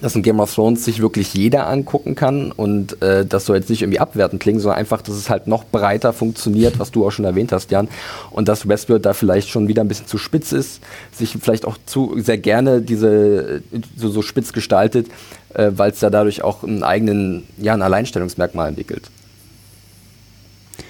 dass 0.00 0.16
ein 0.16 0.24
Game 0.24 0.40
of 0.40 0.52
Thrones 0.52 0.84
sich 0.84 1.00
wirklich 1.00 1.34
jeder 1.34 1.68
angucken 1.68 2.16
kann 2.16 2.50
und 2.50 3.00
äh, 3.00 3.24
das 3.24 3.46
soll 3.46 3.56
jetzt 3.56 3.70
nicht 3.70 3.82
irgendwie 3.82 4.00
abwertend 4.00 4.42
klingen, 4.42 4.58
sondern 4.58 4.80
einfach, 4.80 5.00
dass 5.02 5.14
es 5.14 5.30
halt 5.30 5.46
noch 5.46 5.64
breiter 5.64 6.12
funktioniert, 6.12 6.80
was 6.80 6.90
du 6.90 7.06
auch 7.06 7.12
schon 7.12 7.24
erwähnt 7.24 7.52
hast, 7.52 7.70
Jan, 7.70 7.88
und 8.32 8.48
dass 8.48 8.66
Westworld 8.66 9.06
da 9.06 9.12
vielleicht 9.12 9.48
schon 9.48 9.68
wieder 9.68 9.84
ein 9.84 9.88
bisschen 9.88 10.08
zu 10.08 10.18
spitz 10.18 10.50
ist, 10.50 10.80
sich 11.12 11.36
vielleicht 11.40 11.64
auch 11.64 11.78
zu 11.86 12.18
sehr 12.18 12.38
gerne 12.38 12.82
diese 12.82 13.62
so, 13.96 14.08
so 14.08 14.22
spitz 14.22 14.52
gestaltet, 14.52 15.06
äh, 15.54 15.70
weil 15.76 15.92
es 15.92 16.00
da 16.00 16.10
dadurch 16.10 16.42
auch 16.42 16.64
einen 16.64 16.82
eigenen, 16.82 17.44
ja, 17.58 17.74
ein 17.74 17.82
Alleinstellungsmerkmal 17.82 18.68
entwickelt. 18.68 19.10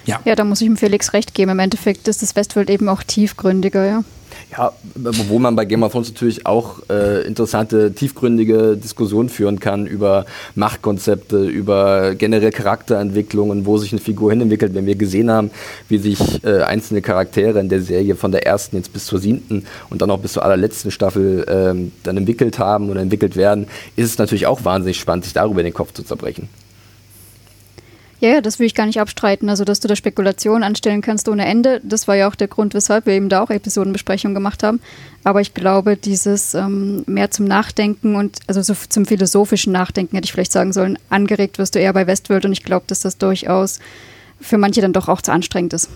Ja. 0.05 0.19
ja, 0.25 0.35
da 0.35 0.43
muss 0.43 0.61
ich 0.61 0.67
ihm 0.67 0.77
Felix 0.77 1.13
recht 1.13 1.33
geben. 1.33 1.51
Im 1.51 1.59
Endeffekt 1.59 2.07
ist 2.07 2.21
das 2.21 2.35
Westworld 2.35 2.69
eben 2.69 2.89
auch 2.89 3.03
tiefgründiger, 3.03 3.85
ja. 3.85 4.03
Ja, 4.51 4.71
wo 4.95 5.39
man 5.39 5.55
bei 5.55 5.65
Game 5.65 5.83
of 5.83 5.91
Thrones 5.91 6.09
natürlich 6.09 6.45
auch 6.45 6.81
äh, 6.89 7.25
interessante, 7.25 7.93
tiefgründige 7.93 8.77
Diskussionen 8.77 9.29
führen 9.29 9.59
kann 9.59 9.85
über 9.85 10.25
Machtkonzepte, 10.55 11.45
über 11.45 12.15
generell 12.15 12.51
Charakterentwicklungen, 12.51 13.65
wo 13.65 13.77
sich 13.77 13.91
eine 13.91 14.01
Figur 14.01 14.31
hinentwickelt. 14.31 14.73
Wenn 14.73 14.85
wir 14.85 14.95
gesehen 14.95 15.31
haben, 15.31 15.51
wie 15.89 15.97
sich 15.97 16.43
äh, 16.43 16.61
einzelne 16.61 17.01
Charaktere 17.01 17.59
in 17.59 17.69
der 17.69 17.81
Serie 17.81 18.15
von 18.15 18.31
der 18.31 18.45
ersten 18.45 18.77
jetzt 18.77 18.93
bis 18.93 19.05
zur 19.05 19.19
siebten 19.19 19.65
und 19.89 20.01
dann 20.01 20.11
auch 20.11 20.19
bis 20.19 20.33
zur 20.33 20.43
allerletzten 20.43 20.91
Staffel 20.91 21.45
ähm, 21.47 21.91
dann 22.03 22.17
entwickelt 22.17 22.59
haben 22.59 22.89
oder 22.89 23.01
entwickelt 23.01 23.35
werden, 23.35 23.67
ist 23.95 24.11
es 24.11 24.17
natürlich 24.17 24.47
auch 24.47 24.63
wahnsinnig 24.63 24.99
spannend, 24.99 25.25
sich 25.25 25.33
darüber 25.33 25.63
den 25.63 25.73
Kopf 25.73 25.93
zu 25.93 26.03
zerbrechen. 26.03 26.49
Ja, 28.21 28.29
ja, 28.29 28.41
das 28.41 28.59
will 28.59 28.65
ich 28.65 28.75
gar 28.75 28.85
nicht 28.85 28.99
abstreiten. 28.99 29.49
Also, 29.49 29.65
dass 29.65 29.81
du 29.81 29.87
da 29.87 29.95
Spekulationen 29.95 30.63
anstellen 30.63 31.01
kannst 31.01 31.27
ohne 31.27 31.45
Ende, 31.45 31.81
das 31.83 32.07
war 32.07 32.15
ja 32.15 32.29
auch 32.29 32.35
der 32.35 32.47
Grund, 32.47 32.73
weshalb 32.73 33.05
wir 33.05 33.13
eben 33.13 33.27
da 33.27 33.41
auch 33.41 33.49
Episodenbesprechungen 33.49 34.33
gemacht 34.33 34.63
haben. 34.63 34.79
Aber 35.23 35.41
ich 35.41 35.53
glaube, 35.53 35.97
dieses 35.97 36.53
ähm, 36.53 37.03
mehr 37.07 37.31
zum 37.31 37.45
Nachdenken 37.45 38.15
und 38.15 38.39
also 38.47 38.61
so 38.61 38.73
zum 38.87 39.05
philosophischen 39.05 39.73
Nachdenken, 39.73 40.15
hätte 40.15 40.25
ich 40.25 40.31
vielleicht 40.31 40.53
sagen 40.53 40.71
sollen, 40.71 40.97
angeregt 41.09 41.57
wirst 41.57 41.75
du 41.75 41.79
eher 41.79 41.93
bei 41.93 42.07
Westworld 42.07 42.45
und 42.45 42.53
ich 42.53 42.63
glaube, 42.63 42.85
dass 42.87 43.01
das 43.01 43.17
durchaus 43.17 43.79
für 44.39 44.57
manche 44.57 44.81
dann 44.81 44.93
doch 44.93 45.09
auch 45.09 45.21
zu 45.21 45.31
anstrengend 45.31 45.73
ist. 45.73 45.89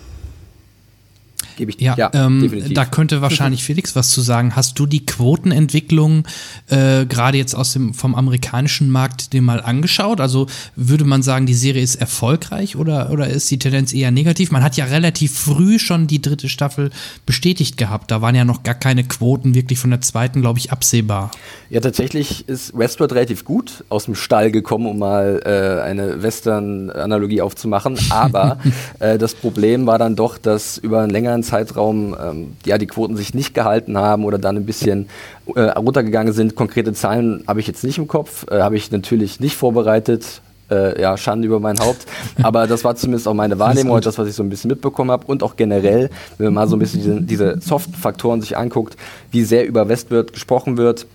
Gebe 1.60 1.72
ich 1.72 1.82
ja, 1.82 1.94
ja 1.98 2.10
ähm, 2.14 2.74
da 2.74 2.86
könnte 2.86 3.22
wahrscheinlich 3.22 3.64
Felix 3.66 3.94
was 3.94 4.12
zu 4.12 4.22
sagen. 4.22 4.56
Hast 4.56 4.80
du 4.80 4.86
die 4.86 5.06
Quotenentwicklung 5.06 6.24
äh, 6.70 7.06
gerade 7.06 7.38
jetzt 7.38 7.54
aus 7.54 7.74
dem 7.74 7.94
vom 7.94 8.16
amerikanischen 8.16 8.90
Markt 8.90 9.34
dir 9.34 9.42
mal 9.42 9.62
angeschaut? 9.62 10.22
Also 10.22 10.48
würde 10.78 11.04
man 11.04 11.22
sagen, 11.22 11.46
die 11.46 11.54
Serie 11.54 11.84
ist 11.84 11.96
erfolgreich 11.96 12.78
oder, 12.78 13.12
oder 13.12 13.28
ist 13.28 13.52
die 13.52 13.60
Tendenz 13.60 13.92
eher 13.92 14.10
negativ? 14.10 14.52
Man 14.52 14.64
hat 14.64 14.78
ja 14.78 14.86
relativ 14.86 15.38
früh 15.38 15.80
schon 15.80 16.08
die 16.08 16.22
dritte 16.22 16.48
Staffel 16.48 16.92
bestätigt 17.26 17.76
gehabt. 17.76 18.10
Da 18.10 18.22
waren 18.22 18.36
ja 18.36 18.46
noch 18.46 18.64
gar 18.64 18.76
keine 18.76 19.04
Quoten 19.04 19.54
wirklich 19.54 19.80
von 19.80 19.90
der 19.90 20.00
zweiten, 20.00 20.40
glaube 20.40 20.60
ich, 20.60 20.72
absehbar. 20.72 21.32
Ja, 21.70 21.82
tatsächlich 21.82 22.48
ist 22.48 22.78
Westworld 22.78 23.12
relativ 23.12 23.44
gut 23.44 23.84
aus 23.90 24.06
dem 24.06 24.16
Stall 24.16 24.50
gekommen, 24.50 24.86
um 24.86 24.98
mal 24.98 25.42
äh, 25.46 25.84
eine 25.84 26.24
Western-Analogie 26.24 27.42
aufzumachen. 27.42 28.00
Aber 28.10 28.60
äh, 29.00 29.18
das 29.18 29.36
Problem 29.36 29.86
war 29.86 29.98
dann 29.98 30.16
doch, 30.16 30.38
dass 30.38 30.78
über 30.78 31.02
einen 31.02 31.12
längeren 31.12 31.44
Zeitraum 31.50 32.16
ähm, 32.22 32.58
ja, 32.66 32.78
die 32.78 32.88
Quoten 32.88 33.18
sich 33.18 33.34
nicht 33.34 33.54
gehalten 33.54 33.98
haben 33.98 34.24
oder 34.26 34.38
dann 34.38 34.56
ein 34.56 34.66
bisschen 34.66 35.10
äh, 35.56 35.62
runtergegangen 35.62 36.34
sind. 36.34 36.56
Konkrete 36.56 36.94
Zahlen 36.94 37.44
habe 37.48 37.60
ich 37.60 37.68
jetzt 37.68 37.84
nicht 37.84 37.98
im 37.98 38.08
Kopf, 38.08 38.46
äh, 38.52 38.62
habe 38.62 38.78
ich 38.78 38.92
natürlich 38.92 39.40
nicht 39.40 39.56
vorbereitet. 39.56 40.42
Äh, 40.72 41.02
ja, 41.02 41.18
Schande 41.18 41.48
über 41.48 41.60
mein 41.60 41.80
Haupt. 41.80 42.06
Aber 42.44 42.68
das 42.68 42.84
war 42.84 42.96
zumindest 42.96 43.28
auch 43.28 43.34
meine 43.34 43.58
Wahrnehmung 43.58 43.96
und 43.96 44.06
das, 44.06 44.20
was 44.20 44.28
ich 44.28 44.36
so 44.36 44.44
ein 44.44 44.50
bisschen 44.50 44.70
mitbekommen 44.70 45.10
habe. 45.10 45.26
Und 45.26 45.42
auch 45.42 45.56
generell, 45.56 46.12
wenn 46.38 46.46
man 46.46 46.54
mal 46.54 46.68
so 46.68 46.76
ein 46.76 46.80
bisschen 46.80 47.02
diese, 47.02 47.22
diese 47.22 47.60
Soft-Faktoren 47.60 48.42
sich 48.42 48.56
anguckt, 48.56 48.96
wie 49.32 49.44
sehr 49.44 49.66
über 49.66 49.90
Westworld 49.90 50.32
gesprochen 50.32 50.78
wird, 50.78 51.08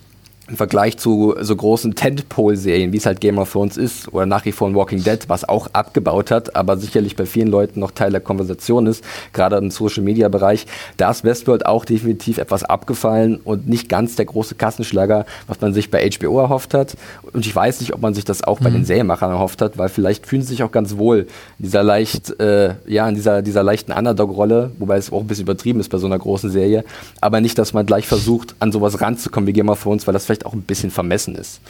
im 0.46 0.56
Vergleich 0.56 0.98
zu 0.98 1.34
so 1.40 1.56
großen 1.56 1.94
Tentpole-Serien, 1.94 2.92
wie 2.92 2.98
es 2.98 3.06
halt 3.06 3.20
Game 3.20 3.38
of 3.38 3.50
Thrones 3.50 3.78
ist, 3.78 4.12
oder 4.12 4.26
nach 4.26 4.44
wie 4.44 4.52
vor 4.52 4.68
in 4.68 4.74
Walking 4.74 5.02
Dead, 5.02 5.18
was 5.28 5.48
auch 5.48 5.68
abgebaut 5.72 6.30
hat, 6.30 6.54
aber 6.54 6.76
sicherlich 6.76 7.16
bei 7.16 7.24
vielen 7.24 7.48
Leuten 7.48 7.80
noch 7.80 7.92
Teil 7.92 8.10
der 8.10 8.20
Konversation 8.20 8.86
ist, 8.86 9.02
gerade 9.32 9.56
im 9.56 9.70
Social-Media-Bereich, 9.70 10.66
da 10.98 11.10
ist 11.10 11.24
Westworld 11.24 11.64
auch 11.64 11.86
definitiv 11.86 12.36
etwas 12.36 12.62
abgefallen 12.62 13.40
und 13.42 13.68
nicht 13.68 13.88
ganz 13.88 14.16
der 14.16 14.26
große 14.26 14.54
Kassenschlager, 14.54 15.24
was 15.46 15.62
man 15.62 15.72
sich 15.72 15.90
bei 15.90 16.06
HBO 16.10 16.38
erhofft 16.40 16.74
hat. 16.74 16.94
Und 17.32 17.46
ich 17.46 17.56
weiß 17.56 17.80
nicht, 17.80 17.94
ob 17.94 18.02
man 18.02 18.12
sich 18.12 18.26
das 18.26 18.44
auch 18.44 18.60
mhm. 18.60 18.64
bei 18.64 18.70
den 18.70 18.84
Serienmachern 18.84 19.30
erhofft 19.30 19.62
hat, 19.62 19.78
weil 19.78 19.88
vielleicht 19.88 20.26
fühlen 20.26 20.42
sie 20.42 20.48
sich 20.48 20.62
auch 20.62 20.72
ganz 20.72 20.98
wohl 20.98 21.20
in 21.58 21.64
dieser 21.64 21.82
leicht, 21.82 22.38
äh, 22.38 22.74
ja, 22.86 23.08
in 23.08 23.14
dieser, 23.14 23.40
dieser 23.40 23.62
leichten 23.62 23.92
Underdog-Rolle, 23.92 24.72
wobei 24.78 24.98
es 24.98 25.10
auch 25.10 25.20
ein 25.20 25.26
bisschen 25.26 25.44
übertrieben 25.44 25.80
ist 25.80 25.88
bei 25.88 25.98
so 25.98 26.06
einer 26.06 26.18
großen 26.18 26.50
Serie, 26.50 26.84
aber 27.22 27.40
nicht, 27.40 27.56
dass 27.56 27.72
man 27.72 27.86
gleich 27.86 28.06
versucht, 28.06 28.54
an 28.58 28.72
sowas 28.72 29.00
ranzukommen 29.00 29.46
wie 29.46 29.54
Game 29.54 29.70
of 29.70 29.82
Thrones, 29.82 30.06
weil 30.06 30.12
das 30.12 30.26
vielleicht 30.26 30.33
auch 30.42 30.52
ein 30.52 30.62
bisschen 30.62 30.90
vermessen 30.90 31.34
ist. 31.34 31.60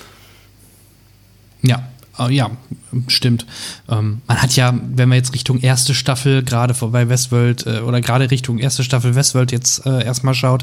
Ja, 1.62 1.88
Uh, 2.16 2.28
ja, 2.28 2.50
stimmt. 3.08 3.44
Ähm, 3.88 4.22
man 4.28 4.40
hat 4.40 4.54
ja, 4.54 4.72
wenn 4.94 5.08
wir 5.08 5.16
jetzt 5.16 5.34
Richtung 5.34 5.58
erste 5.58 5.94
Staffel, 5.94 6.44
gerade 6.44 6.72
vorbei 6.72 7.08
Westworld 7.08 7.66
äh, 7.66 7.80
oder 7.80 8.00
gerade 8.00 8.30
Richtung 8.30 8.58
erste 8.58 8.84
Staffel 8.84 9.16
Westworld 9.16 9.50
jetzt 9.50 9.84
äh, 9.84 10.04
erstmal 10.04 10.34
schaut, 10.34 10.62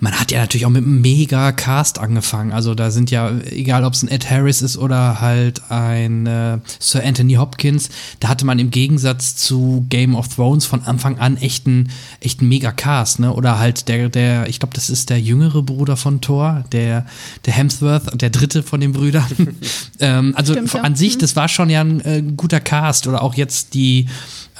man 0.00 0.12
hat 0.12 0.30
ja 0.32 0.40
natürlich 0.40 0.66
auch 0.66 0.70
mit 0.70 0.84
einem 0.84 1.00
mega 1.00 1.52
Cast 1.52 1.98
angefangen. 1.98 2.52
Also 2.52 2.74
da 2.74 2.90
sind 2.90 3.10
ja, 3.10 3.30
egal 3.50 3.84
ob 3.84 3.94
es 3.94 4.02
ein 4.02 4.08
Ed 4.08 4.30
Harris 4.30 4.60
ist 4.60 4.76
oder 4.76 5.22
halt 5.22 5.62
ein 5.70 6.26
äh, 6.26 6.58
Sir 6.78 7.02
Anthony 7.04 7.34
Hopkins, 7.34 7.88
da 8.20 8.28
hatte 8.28 8.44
man 8.44 8.58
im 8.58 8.70
Gegensatz 8.70 9.36
zu 9.36 9.86
Game 9.88 10.14
of 10.14 10.28
Thrones 10.28 10.66
von 10.66 10.82
Anfang 10.82 11.18
an 11.18 11.38
echt 11.38 11.66
einen, 11.66 11.90
echt 12.20 12.40
einen 12.40 12.50
mega 12.50 12.70
Cast, 12.70 13.18
ne? 13.18 13.32
Oder 13.32 13.58
halt 13.58 13.88
der, 13.88 14.10
der, 14.10 14.46
ich 14.48 14.60
glaube, 14.60 14.74
das 14.74 14.90
ist 14.90 15.08
der 15.08 15.20
jüngere 15.20 15.62
Bruder 15.62 15.96
von 15.96 16.20
Thor, 16.20 16.64
der, 16.72 17.06
der 17.46 17.54
Hemsworth, 17.54 18.20
der 18.20 18.28
dritte 18.28 18.62
von 18.62 18.80
den 18.80 18.92
Brüdern. 18.92 19.24
ähm, 20.00 20.34
also 20.36 20.52
Stimmt, 20.52 20.81
an 20.82 20.96
sich, 20.96 21.16
mhm. 21.16 21.20
das 21.20 21.36
war 21.36 21.48
schon 21.48 21.70
ja 21.70 21.80
ein 21.80 22.00
äh, 22.04 22.22
guter 22.36 22.60
Cast 22.60 23.06
oder 23.06 23.22
auch 23.22 23.34
jetzt 23.34 23.74
die, 23.74 24.06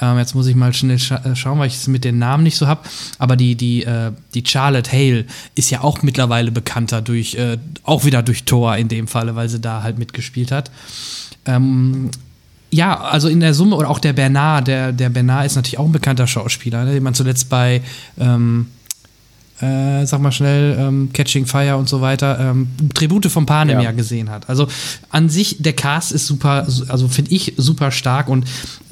ähm, 0.01 0.17
jetzt 0.17 0.35
muss 0.35 0.47
ich 0.47 0.55
mal 0.55 0.73
schnell 0.73 0.99
scha 0.99 1.17
äh, 1.17 1.35
schauen, 1.35 1.59
weil 1.59 1.67
ich 1.67 1.75
es 1.75 1.87
mit 1.87 2.03
den 2.03 2.19
Namen 2.19 2.43
nicht 2.43 2.57
so 2.57 2.67
habe, 2.67 2.81
aber 3.19 3.35
die, 3.35 3.55
die, 3.55 3.83
äh, 3.83 4.11
die 4.33 4.43
Charlotte 4.45 4.91
Hale 4.91 5.25
ist 5.55 5.69
ja 5.69 5.81
auch 5.81 6.01
mittlerweile 6.01 6.51
bekannter 6.51 7.01
durch, 7.01 7.35
äh, 7.35 7.57
auch 7.83 8.05
wieder 8.05 8.23
durch 8.23 8.43
Thor 8.43 8.75
in 8.77 8.87
dem 8.87 9.07
Falle, 9.07 9.35
weil 9.35 9.49
sie 9.49 9.59
da 9.59 9.83
halt 9.83 9.97
mitgespielt 9.97 10.51
hat. 10.51 10.71
Ähm, 11.45 12.09
ja, 12.71 12.99
also 12.99 13.27
in 13.27 13.39
der 13.39 13.53
Summe, 13.53 13.75
oder 13.75 13.89
auch 13.89 13.99
der 13.99 14.13
Bernard, 14.13 14.67
der, 14.67 14.91
der 14.91 15.09
Bernard 15.09 15.45
ist 15.45 15.55
natürlich 15.55 15.77
auch 15.77 15.85
ein 15.85 15.91
bekannter 15.91 16.25
Schauspieler, 16.25 16.85
ne, 16.85 16.93
den 16.93 17.03
man 17.03 17.13
zuletzt 17.13 17.49
bei 17.49 17.81
ähm, 18.19 18.67
äh, 19.61 20.05
sag 20.05 20.19
mal 20.19 20.31
schnell, 20.31 20.75
ähm, 20.79 21.09
Catching 21.13 21.45
Fire 21.45 21.77
und 21.77 21.87
so 21.87 22.01
weiter, 22.01 22.39
ähm, 22.39 22.67
Tribute 22.93 23.27
von 23.27 23.45
Panem 23.45 23.77
ja. 23.77 23.85
ja. 23.85 23.91
gesehen 23.91 24.29
hat. 24.29 24.49
Also 24.49 24.67
an 25.09 25.29
sich, 25.29 25.57
der 25.59 25.73
Cast 25.73 26.11
ist 26.11 26.25
super, 26.25 26.65
also 26.87 27.07
finde 27.07 27.31
ich 27.31 27.53
super 27.57 27.91
stark 27.91 28.29
und 28.29 28.45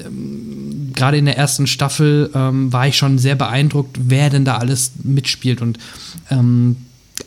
ähm, 0.04 0.92
gerade 0.94 1.16
in 1.16 1.24
der 1.24 1.36
ersten 1.36 1.66
Staffel 1.66 2.30
ähm, 2.34 2.72
war 2.72 2.86
ich 2.86 2.96
schon 2.96 3.18
sehr 3.18 3.34
beeindruckt, 3.34 3.98
wer 4.04 4.30
denn 4.30 4.44
da 4.44 4.58
alles 4.58 4.92
mitspielt 5.02 5.60
und 5.62 5.78
ähm, 6.30 6.76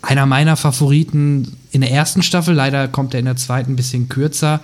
einer 0.01 0.25
meiner 0.25 0.56
Favoriten 0.56 1.58
in 1.72 1.82
der 1.82 1.92
ersten 1.92 2.24
Staffel, 2.24 2.56
leider 2.56 2.88
kommt 2.88 3.13
er 3.13 3.20
in 3.20 3.25
der 3.25 3.36
zweiten 3.36 3.74
ein 3.74 3.75
bisschen 3.75 4.08
kürzer, 4.08 4.62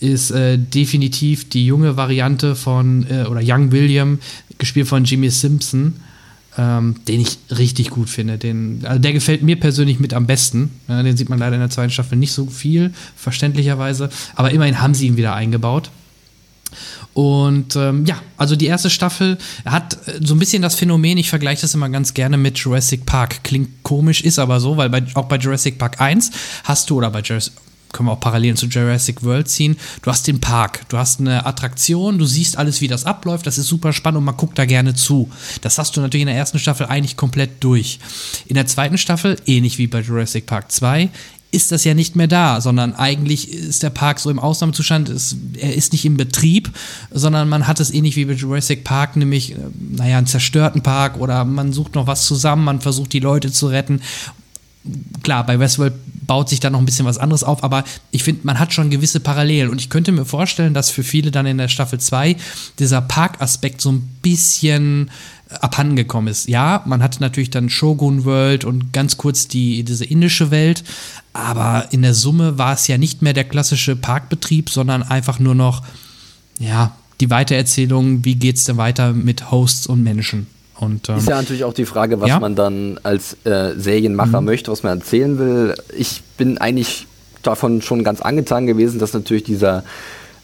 ist 0.00 0.30
äh, 0.32 0.58
definitiv 0.58 1.48
die 1.48 1.64
junge 1.64 1.96
Variante 1.96 2.56
von, 2.56 3.06
äh, 3.08 3.24
oder 3.24 3.40
Young 3.42 3.72
William, 3.72 4.18
gespielt 4.58 4.88
von 4.88 5.04
Jimmy 5.04 5.30
Simpson 5.30 5.94
ähm, 6.58 6.96
den 7.08 7.20
ich 7.20 7.38
richtig 7.50 7.90
gut 7.90 8.10
finde. 8.10 8.38
Den, 8.38 8.80
also 8.84 8.98
der 8.98 9.12
gefällt 9.12 9.42
mir 9.42 9.58
persönlich 9.58 9.98
mit 10.00 10.14
am 10.14 10.26
besten. 10.26 10.70
Ja, 10.88 11.02
den 11.02 11.16
sieht 11.16 11.28
man 11.28 11.38
leider 11.38 11.54
in 11.54 11.60
der 11.60 11.70
zweiten 11.70 11.90
Staffel 11.90 12.18
nicht 12.18 12.32
so 12.32 12.46
viel, 12.46 12.92
verständlicherweise. 13.16 14.10
Aber 14.34 14.50
immerhin 14.50 14.80
haben 14.80 14.94
sie 14.94 15.06
ihn 15.06 15.16
wieder 15.16 15.34
eingebaut. 15.34 15.90
Und 17.14 17.76
ähm, 17.76 18.06
ja, 18.06 18.20
also 18.38 18.56
die 18.56 18.66
erste 18.66 18.88
Staffel 18.88 19.36
hat 19.66 19.98
äh, 20.06 20.20
so 20.22 20.34
ein 20.34 20.38
bisschen 20.38 20.62
das 20.62 20.74
Phänomen, 20.74 21.18
ich 21.18 21.28
vergleiche 21.28 21.60
das 21.62 21.74
immer 21.74 21.90
ganz 21.90 22.14
gerne 22.14 22.38
mit 22.38 22.56
Jurassic 22.58 23.04
Park. 23.04 23.44
Klingt 23.44 23.82
komisch, 23.82 24.22
ist 24.22 24.38
aber 24.38 24.60
so, 24.60 24.78
weil 24.78 24.88
bei, 24.88 25.04
auch 25.14 25.26
bei 25.26 25.36
Jurassic 25.36 25.78
Park 25.78 26.00
1 26.00 26.30
hast 26.64 26.88
du, 26.88 26.96
oder 26.96 27.10
bei 27.10 27.20
Jurassic, 27.20 27.52
können 27.92 28.08
wir 28.08 28.12
auch 28.12 28.20
Parallelen 28.20 28.56
zu 28.56 28.66
Jurassic 28.66 29.22
World 29.22 29.48
ziehen. 29.48 29.76
Du 30.02 30.10
hast 30.10 30.26
den 30.26 30.40
Park, 30.40 30.88
du 30.88 30.98
hast 30.98 31.20
eine 31.20 31.46
Attraktion, 31.46 32.18
du 32.18 32.24
siehst 32.24 32.58
alles, 32.58 32.80
wie 32.80 32.88
das 32.88 33.04
abläuft, 33.04 33.46
das 33.46 33.58
ist 33.58 33.68
super 33.68 33.92
spannend 33.92 34.18
und 34.18 34.24
man 34.24 34.36
guckt 34.36 34.58
da 34.58 34.64
gerne 34.64 34.94
zu. 34.94 35.30
Das 35.60 35.78
hast 35.78 35.96
du 35.96 36.00
natürlich 36.00 36.22
in 36.22 36.28
der 36.28 36.36
ersten 36.36 36.58
Staffel 36.58 36.86
eigentlich 36.86 37.16
komplett 37.16 37.62
durch. 37.62 37.98
In 38.46 38.54
der 38.54 38.66
zweiten 38.66 38.98
Staffel, 38.98 39.36
ähnlich 39.46 39.78
wie 39.78 39.86
bei 39.86 40.00
Jurassic 40.00 40.46
Park 40.46 40.72
2, 40.72 41.10
ist 41.52 41.70
das 41.70 41.84
ja 41.84 41.92
nicht 41.92 42.16
mehr 42.16 42.28
da, 42.28 42.62
sondern 42.62 42.94
eigentlich 42.94 43.52
ist 43.52 43.82
der 43.82 43.90
Park 43.90 44.18
so 44.20 44.30
im 44.30 44.38
Ausnahmezustand, 44.38 45.10
ist, 45.10 45.36
er 45.58 45.74
ist 45.74 45.92
nicht 45.92 46.06
im 46.06 46.16
Betrieb, 46.16 46.70
sondern 47.10 47.48
man 47.48 47.68
hat 47.68 47.78
es 47.78 47.92
ähnlich 47.92 48.16
wie 48.16 48.24
bei 48.24 48.32
Jurassic 48.32 48.84
Park, 48.84 49.16
nämlich, 49.16 49.52
äh, 49.52 49.58
naja, 49.78 50.16
einen 50.16 50.26
zerstörten 50.26 50.82
Park 50.82 51.18
oder 51.18 51.44
man 51.44 51.74
sucht 51.74 51.94
noch 51.94 52.06
was 52.06 52.24
zusammen, 52.24 52.64
man 52.64 52.80
versucht 52.80 53.12
die 53.12 53.20
Leute 53.20 53.52
zu 53.52 53.66
retten 53.66 54.00
klar, 55.22 55.46
bei 55.46 55.58
Westworld 55.58 55.94
baut 56.26 56.48
sich 56.48 56.60
da 56.60 56.70
noch 56.70 56.78
ein 56.78 56.84
bisschen 56.86 57.06
was 57.06 57.18
anderes 57.18 57.44
auf, 57.44 57.62
aber 57.62 57.84
ich 58.10 58.22
finde, 58.22 58.42
man 58.44 58.58
hat 58.58 58.72
schon 58.72 58.90
gewisse 58.90 59.20
Parallelen 59.20 59.70
und 59.70 59.80
ich 59.80 59.90
könnte 59.90 60.12
mir 60.12 60.24
vorstellen, 60.24 60.74
dass 60.74 60.90
für 60.90 61.02
viele 61.02 61.30
dann 61.30 61.46
in 61.46 61.58
der 61.58 61.68
Staffel 61.68 62.00
2 62.00 62.36
dieser 62.78 63.00
Parkaspekt 63.00 63.80
so 63.80 63.92
ein 63.92 64.08
bisschen 64.22 65.10
abhandengekommen 65.60 66.30
ist. 66.30 66.48
Ja, 66.48 66.82
man 66.86 67.02
hatte 67.02 67.20
natürlich 67.20 67.50
dann 67.50 67.68
Shogun 67.68 68.24
World 68.24 68.64
und 68.64 68.92
ganz 68.92 69.16
kurz 69.16 69.48
die, 69.48 69.84
diese 69.84 70.04
indische 70.04 70.50
Welt, 70.50 70.82
aber 71.32 71.88
in 71.92 72.02
der 72.02 72.14
Summe 72.14 72.58
war 72.58 72.74
es 72.74 72.86
ja 72.86 72.98
nicht 72.98 73.22
mehr 73.22 73.32
der 73.32 73.44
klassische 73.44 73.96
Parkbetrieb, 73.96 74.70
sondern 74.70 75.02
einfach 75.02 75.38
nur 75.38 75.54
noch, 75.54 75.82
ja, 76.58 76.96
die 77.20 77.30
Weitererzählung, 77.30 78.24
wie 78.24 78.34
geht 78.34 78.56
es 78.56 78.64
denn 78.64 78.76
weiter 78.76 79.12
mit 79.12 79.50
Hosts 79.50 79.86
und 79.86 80.02
Menschen. 80.02 80.46
Und, 80.82 81.08
ähm, 81.08 81.16
ist 81.16 81.28
ja 81.28 81.36
natürlich 81.36 81.62
auch 81.62 81.74
die 81.74 81.86
Frage, 81.86 82.20
was 82.20 82.28
ja? 82.28 82.40
man 82.40 82.56
dann 82.56 82.98
als 83.04 83.36
äh, 83.44 83.74
Serienmacher 83.76 84.40
mhm. 84.40 84.46
möchte, 84.46 84.72
was 84.72 84.82
man 84.82 84.98
erzählen 84.98 85.38
will. 85.38 85.74
Ich 85.96 86.22
bin 86.36 86.58
eigentlich 86.58 87.06
davon 87.42 87.82
schon 87.82 88.02
ganz 88.02 88.20
angetan 88.20 88.66
gewesen, 88.66 88.98
dass 88.98 89.12
natürlich 89.12 89.44
dieser 89.44 89.84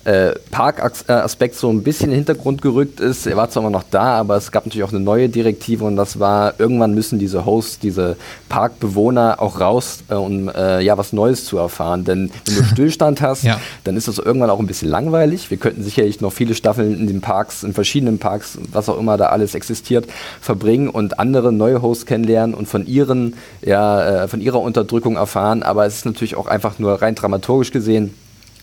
äh, 0.08 0.34
Parkaspekt 0.50 1.54
so 1.54 1.68
ein 1.68 1.82
bisschen 1.82 2.06
in 2.06 2.12
den 2.12 2.24
Hintergrund 2.24 2.62
gerückt 2.62 2.98
ist. 2.98 3.26
Er 3.26 3.36
war 3.36 3.50
zwar 3.50 3.62
immer 3.62 3.70
noch 3.70 3.84
da, 3.90 4.18
aber 4.18 4.36
es 4.36 4.50
gab 4.50 4.64
natürlich 4.64 4.84
auch 4.84 4.92
eine 4.92 5.00
neue 5.00 5.28
Direktive 5.28 5.84
und 5.84 5.96
das 5.96 6.18
war, 6.18 6.54
irgendwann 6.58 6.94
müssen 6.94 7.18
diese 7.18 7.44
Hosts, 7.44 7.78
diese 7.78 8.16
Parkbewohner 8.48 9.36
auch 9.38 9.60
raus, 9.60 9.98
äh, 10.08 10.14
um 10.14 10.48
äh, 10.48 10.80
ja 10.80 10.96
was 10.96 11.12
Neues 11.12 11.44
zu 11.44 11.58
erfahren. 11.58 12.06
Denn 12.06 12.30
wenn 12.46 12.56
du 12.56 12.64
Stillstand 12.72 13.20
hast, 13.20 13.42
ja. 13.42 13.60
dann 13.84 13.98
ist 13.98 14.08
das 14.08 14.16
irgendwann 14.16 14.48
auch 14.48 14.60
ein 14.60 14.66
bisschen 14.66 14.88
langweilig. 14.88 15.50
Wir 15.50 15.58
könnten 15.58 15.82
sicherlich 15.82 16.22
noch 16.22 16.32
viele 16.32 16.54
Staffeln 16.54 16.98
in 16.98 17.06
den 17.06 17.20
Parks, 17.20 17.62
in 17.62 17.74
verschiedenen 17.74 18.18
Parks, 18.18 18.56
was 18.72 18.88
auch 18.88 18.98
immer 18.98 19.18
da 19.18 19.26
alles 19.26 19.54
existiert, 19.54 20.06
verbringen 20.40 20.88
und 20.88 21.18
andere 21.18 21.52
neue 21.52 21.82
Hosts 21.82 22.06
kennenlernen 22.06 22.54
und 22.54 22.66
von 22.66 22.86
ihren, 22.86 23.34
ja, 23.60 24.22
äh, 24.22 24.28
von 24.28 24.40
ihrer 24.40 24.62
Unterdrückung 24.62 25.16
erfahren. 25.16 25.62
Aber 25.62 25.84
es 25.84 25.96
ist 25.96 26.06
natürlich 26.06 26.34
auch 26.34 26.46
einfach 26.46 26.78
nur 26.78 27.02
rein 27.02 27.14
dramaturgisch 27.14 27.72
gesehen 27.72 28.14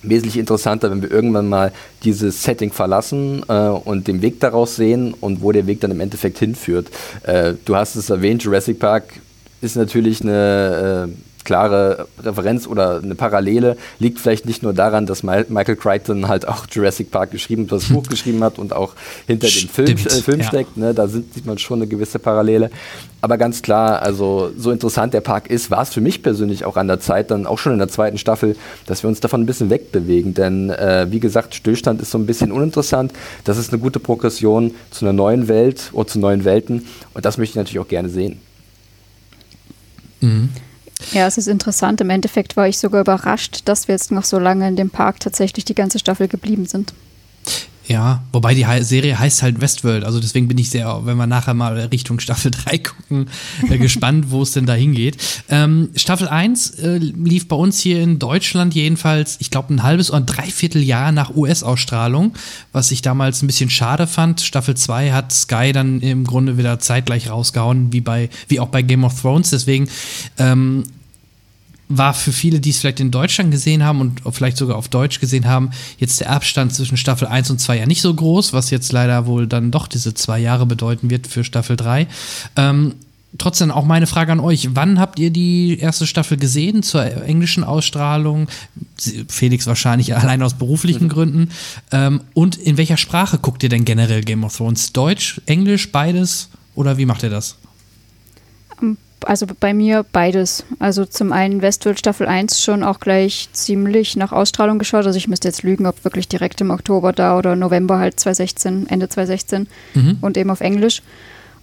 wesentlich 0.10 0.38
interessanter, 0.38 0.92
wenn 0.92 1.02
wir 1.02 1.12
irgendwann 1.12 1.48
mal 1.48 1.72
dieses 2.04 2.44
Setting 2.44 2.72
verlassen 2.72 3.44
äh, 3.48 3.68
und 3.68 4.08
den 4.08 4.22
Weg 4.22 4.40
daraus 4.40 4.76
sehen 4.76 5.14
und 5.20 5.42
wo 5.42 5.52
der 5.52 5.68
Weg 5.68 5.82
dann 5.82 5.92
im 5.92 6.00
Endeffekt 6.00 6.40
hinführt. 6.40 6.88
Äh, 7.24 7.54
du 7.66 7.76
hast 7.76 7.96
es 7.96 8.10
erwähnt, 8.10 8.44
Jurassic 8.44 8.80
Park 8.80 9.04
ist 9.62 9.76
natürlich 9.76 10.22
eine 10.22 11.08
äh, 11.10 11.35
klare 11.46 12.08
Referenz 12.22 12.68
oder 12.68 13.02
eine 13.02 13.16
Parallele 13.16 13.78
liegt 14.00 14.20
vielleicht 14.20 14.46
nicht 14.46 14.64
nur 14.64 14.74
daran, 14.74 15.06
dass 15.06 15.24
Michael 15.24 15.76
Crichton 15.76 16.28
halt 16.28 16.48
auch 16.48 16.66
Jurassic 16.70 17.12
Park 17.12 17.32
geschrieben, 17.32 17.68
das 17.68 17.86
Buch 17.86 18.04
geschrieben 18.10 18.44
hat 18.44 18.60
und 18.60 18.74
auch 18.74 18.94
hinter 19.28 19.48
dem 19.48 19.70
Film, 19.70 19.88
äh, 19.92 19.96
Film 19.96 20.40
ja. 20.42 20.48
steckt. 20.48 20.76
Ne? 20.76 20.94
Da 20.94 21.08
sind, 21.08 21.34
sieht 21.34 21.46
man 21.46 21.58
schon 21.58 21.80
eine 21.80 21.88
gewisse 21.88 22.20
Parallele. 22.20 22.70
Aber 23.22 23.38
ganz 23.38 23.62
klar, 23.62 24.02
also 24.02 24.52
so 24.58 24.72
interessant 24.72 25.14
der 25.14 25.22
Park 25.22 25.50
ist, 25.50 25.72
war 25.72 25.82
es 25.82 25.90
für 25.90 26.02
mich 26.02 26.22
persönlich 26.22 26.66
auch 26.66 26.78
an 26.78 26.88
der 26.88 27.00
Zeit, 27.00 27.32
dann 27.32 27.48
auch 27.48 27.58
schon 27.58 27.74
in 27.74 27.80
der 27.80 27.88
zweiten 27.88 28.18
Staffel, 28.18 28.56
dass 28.86 29.04
wir 29.04 29.08
uns 29.08 29.20
davon 29.20 29.42
ein 29.42 29.46
bisschen 29.46 29.70
wegbewegen. 29.70 30.34
Denn 30.34 30.70
äh, 30.70 31.08
wie 31.10 31.20
gesagt, 31.20 31.56
Stillstand 31.56 32.02
ist 32.02 32.12
so 32.12 32.18
ein 32.18 32.26
bisschen 32.26 32.52
uninteressant. 32.52 33.14
Das 33.44 33.58
ist 33.58 33.72
eine 33.72 33.82
gute 33.82 34.00
Progression 34.00 34.76
zu 34.92 35.06
einer 35.06 35.14
neuen 35.14 35.48
Welt 35.48 35.90
oder 35.94 36.08
zu 36.08 36.20
neuen 36.20 36.44
Welten. 36.44 36.86
Und 37.14 37.26
das 37.26 37.38
möchte 37.38 37.54
ich 37.54 37.56
natürlich 37.56 37.80
auch 37.80 37.88
gerne 37.88 38.10
sehen. 38.10 38.40
Mhm. 40.22 40.50
Ja, 41.12 41.28
es 41.28 41.38
ist 41.38 41.48
interessant. 41.48 42.02
Im 42.02 42.10
Endeffekt 42.10 42.58
war 42.58 42.68
ich 42.68 42.78
sogar 42.78 43.02
überrascht, 43.02 43.62
dass 43.66 43.88
wir 43.88 43.96
jetzt 43.96 44.12
noch 44.12 44.24
so 44.24 44.40
lange 44.40 44.68
in 44.68 44.76
dem 44.76 44.90
Park 44.90 45.20
tatsächlich 45.20 45.66
die 45.66 45.76
ganze 45.76 46.00
Staffel 46.00 46.28
geblieben 46.28 46.66
sind. 46.66 46.94
Ja, 47.88 48.24
wobei 48.32 48.56
die 48.56 48.66
Serie 48.82 49.20
heißt 49.20 49.44
halt 49.44 49.62
Westworld, 49.62 50.04
also 50.06 50.20
deswegen 50.20 50.48
bin 50.48 50.58
ich 50.58 50.72
sehr, 50.72 51.06
wenn 51.06 51.18
wir 51.18 51.28
nachher 51.28 51.54
mal 51.54 51.78
Richtung 51.80 52.20
Staffel 52.20 52.50
3 52.50 52.78
gucken, 52.80 53.28
äh, 53.70 53.78
gespannt, 53.78 54.32
wo 54.32 54.42
es 54.42 54.54
denn 54.54 54.66
da 54.66 54.74
hingeht. 54.74 55.18
Ähm, 55.50 55.90
Staffel 55.96 56.28
1 56.28 56.80
äh, 56.80 56.98
lief 56.98 57.48
bei 57.48 57.56
uns 57.56 57.80
hier 57.80 58.02
in 58.02 58.18
Deutschland 58.18 58.74
jedenfalls, 58.74 59.38
ich 59.40 59.52
glaube, 59.52 59.74
ein 59.74 59.84
halbes 59.84 60.10
oder 60.10 60.22
ein 60.22 60.26
Dreivierteljahr 60.26 61.12
nach 61.12 61.36
US-Ausstrahlung, 61.36 62.34
was 62.72 62.92
ich 62.92 63.04
damals 63.04 63.44
ein 63.44 63.48
bisschen 63.48 63.70
schade 63.70 64.08
fand. 64.08 64.42
Staffel 64.42 64.76
2 64.76 65.12
hat 65.12 65.32
Sky 65.32 65.72
dann 65.72 66.02
im 66.02 66.24
Grunde 66.24 66.58
wieder 66.58 66.80
zeitgleich 66.80 67.30
rausgehauen, 67.30 67.94
wie 67.94 68.02
bei, 68.02 68.30
wie 68.48 68.60
auch 68.60 68.70
bei 68.70 68.82
Game 68.82 69.04
of 69.04 69.22
Thrones. 69.22 69.52
Deswegen 69.52 69.90
ähm, 70.40 70.84
war 71.88 72.14
für 72.14 72.32
viele, 72.32 72.60
die 72.60 72.72
es 72.72 72.80
vielleicht 72.80 73.00
in 73.00 73.12
Deutschland 73.12 73.52
gesehen 73.52 73.84
haben 73.84 74.02
und 74.02 74.22
vielleicht 74.32 74.58
sogar 74.58 74.78
auf 74.78 74.88
Deutsch 74.88 75.20
gesehen 75.20 75.46
haben, 75.46 75.72
jetzt 75.98 76.20
der 76.20 76.32
Abstand 76.32 76.74
zwischen 76.74 76.98
Staffel 76.98 77.28
1 77.28 77.52
und 77.52 77.60
2 77.60 77.78
ja 77.78 77.86
nicht 77.86 78.02
so 78.02 78.14
groß, 78.14 78.54
was 78.54 78.72
jetzt 78.72 78.92
leider 78.92 79.28
wohl 79.28 79.48
dann 79.48 79.72
doch 79.72 79.88
diese 79.88 80.14
zwei 80.14 80.40
Jahre 80.40 80.66
bedeuten 80.66 81.10
wird 81.10 81.28
für 81.28 81.44
Staffel 81.44 81.76
3. 81.76 82.08
Ähm, 82.56 82.96
trotzdem 83.38 83.72
auch 83.72 83.86
meine 83.86 84.08
Frage 84.08 84.32
an 84.32 84.40
euch. 84.40 84.70
Wann 84.74 85.00
habt 85.00 85.20
ihr 85.20 85.30
die 85.30 85.78
erste 85.80 86.08
Staffel 86.08 86.38
gesehen 86.38 86.84
zur 86.84 87.06
englischen 87.24 87.64
Ausstrahlung? 87.64 88.48
Felix 89.28 89.68
wahrscheinlich 89.68 90.16
allein 90.18 90.42
aus 90.42 90.56
beruflichen 90.56 91.06
mhm. 91.06 91.10
Gründen. 91.16 91.50
Ähm, 91.92 92.22
und 92.34 92.58
in 92.58 92.78
welcher 92.78 92.98
Sprache 92.98 93.38
guckt 93.38 93.64
ihr 93.64 93.70
denn 93.70 93.86
generell 93.86 94.22
Game 94.22 94.44
of 94.44 94.58
Thrones? 94.58 94.94
Deutsch, 94.94 95.42
Englisch, 95.46 95.92
beides? 95.92 96.50
Oder 96.74 96.98
wie 96.98 97.06
macht 97.06 97.24
ihr 97.24 97.30
das? 97.30 97.58
Also 99.26 99.46
bei 99.60 99.74
mir 99.74 100.06
beides. 100.12 100.66
Also 100.80 101.06
zum 101.06 101.32
einen 101.32 101.62
Westworld 101.62 102.00
Staffel 102.00 102.28
1 102.28 102.62
schon 102.62 102.84
auch 102.84 103.00
gleich 103.00 103.50
ziemlich 103.52 104.16
nach 104.16 104.32
Ausstrahlung 104.32 104.80
geschaut. 104.80 105.06
Also 105.06 105.18
ich 105.18 105.28
müsste 105.28 105.48
jetzt 105.48 105.64
lügen, 105.64 105.86
ob 105.86 106.04
wirklich 106.04 106.28
direkt 106.28 106.62
im 106.62 106.72
Oktober 106.72 107.12
da 107.12 107.38
oder 107.38 107.56
November 107.56 108.00
halt 108.00 108.20
2016, 108.20 108.88
Ende 108.88 109.10
2016 109.10 109.68
mhm. 109.94 110.18
und 110.22 110.38
eben 110.38 110.50
auf 110.50 110.62
Englisch. 110.62 111.02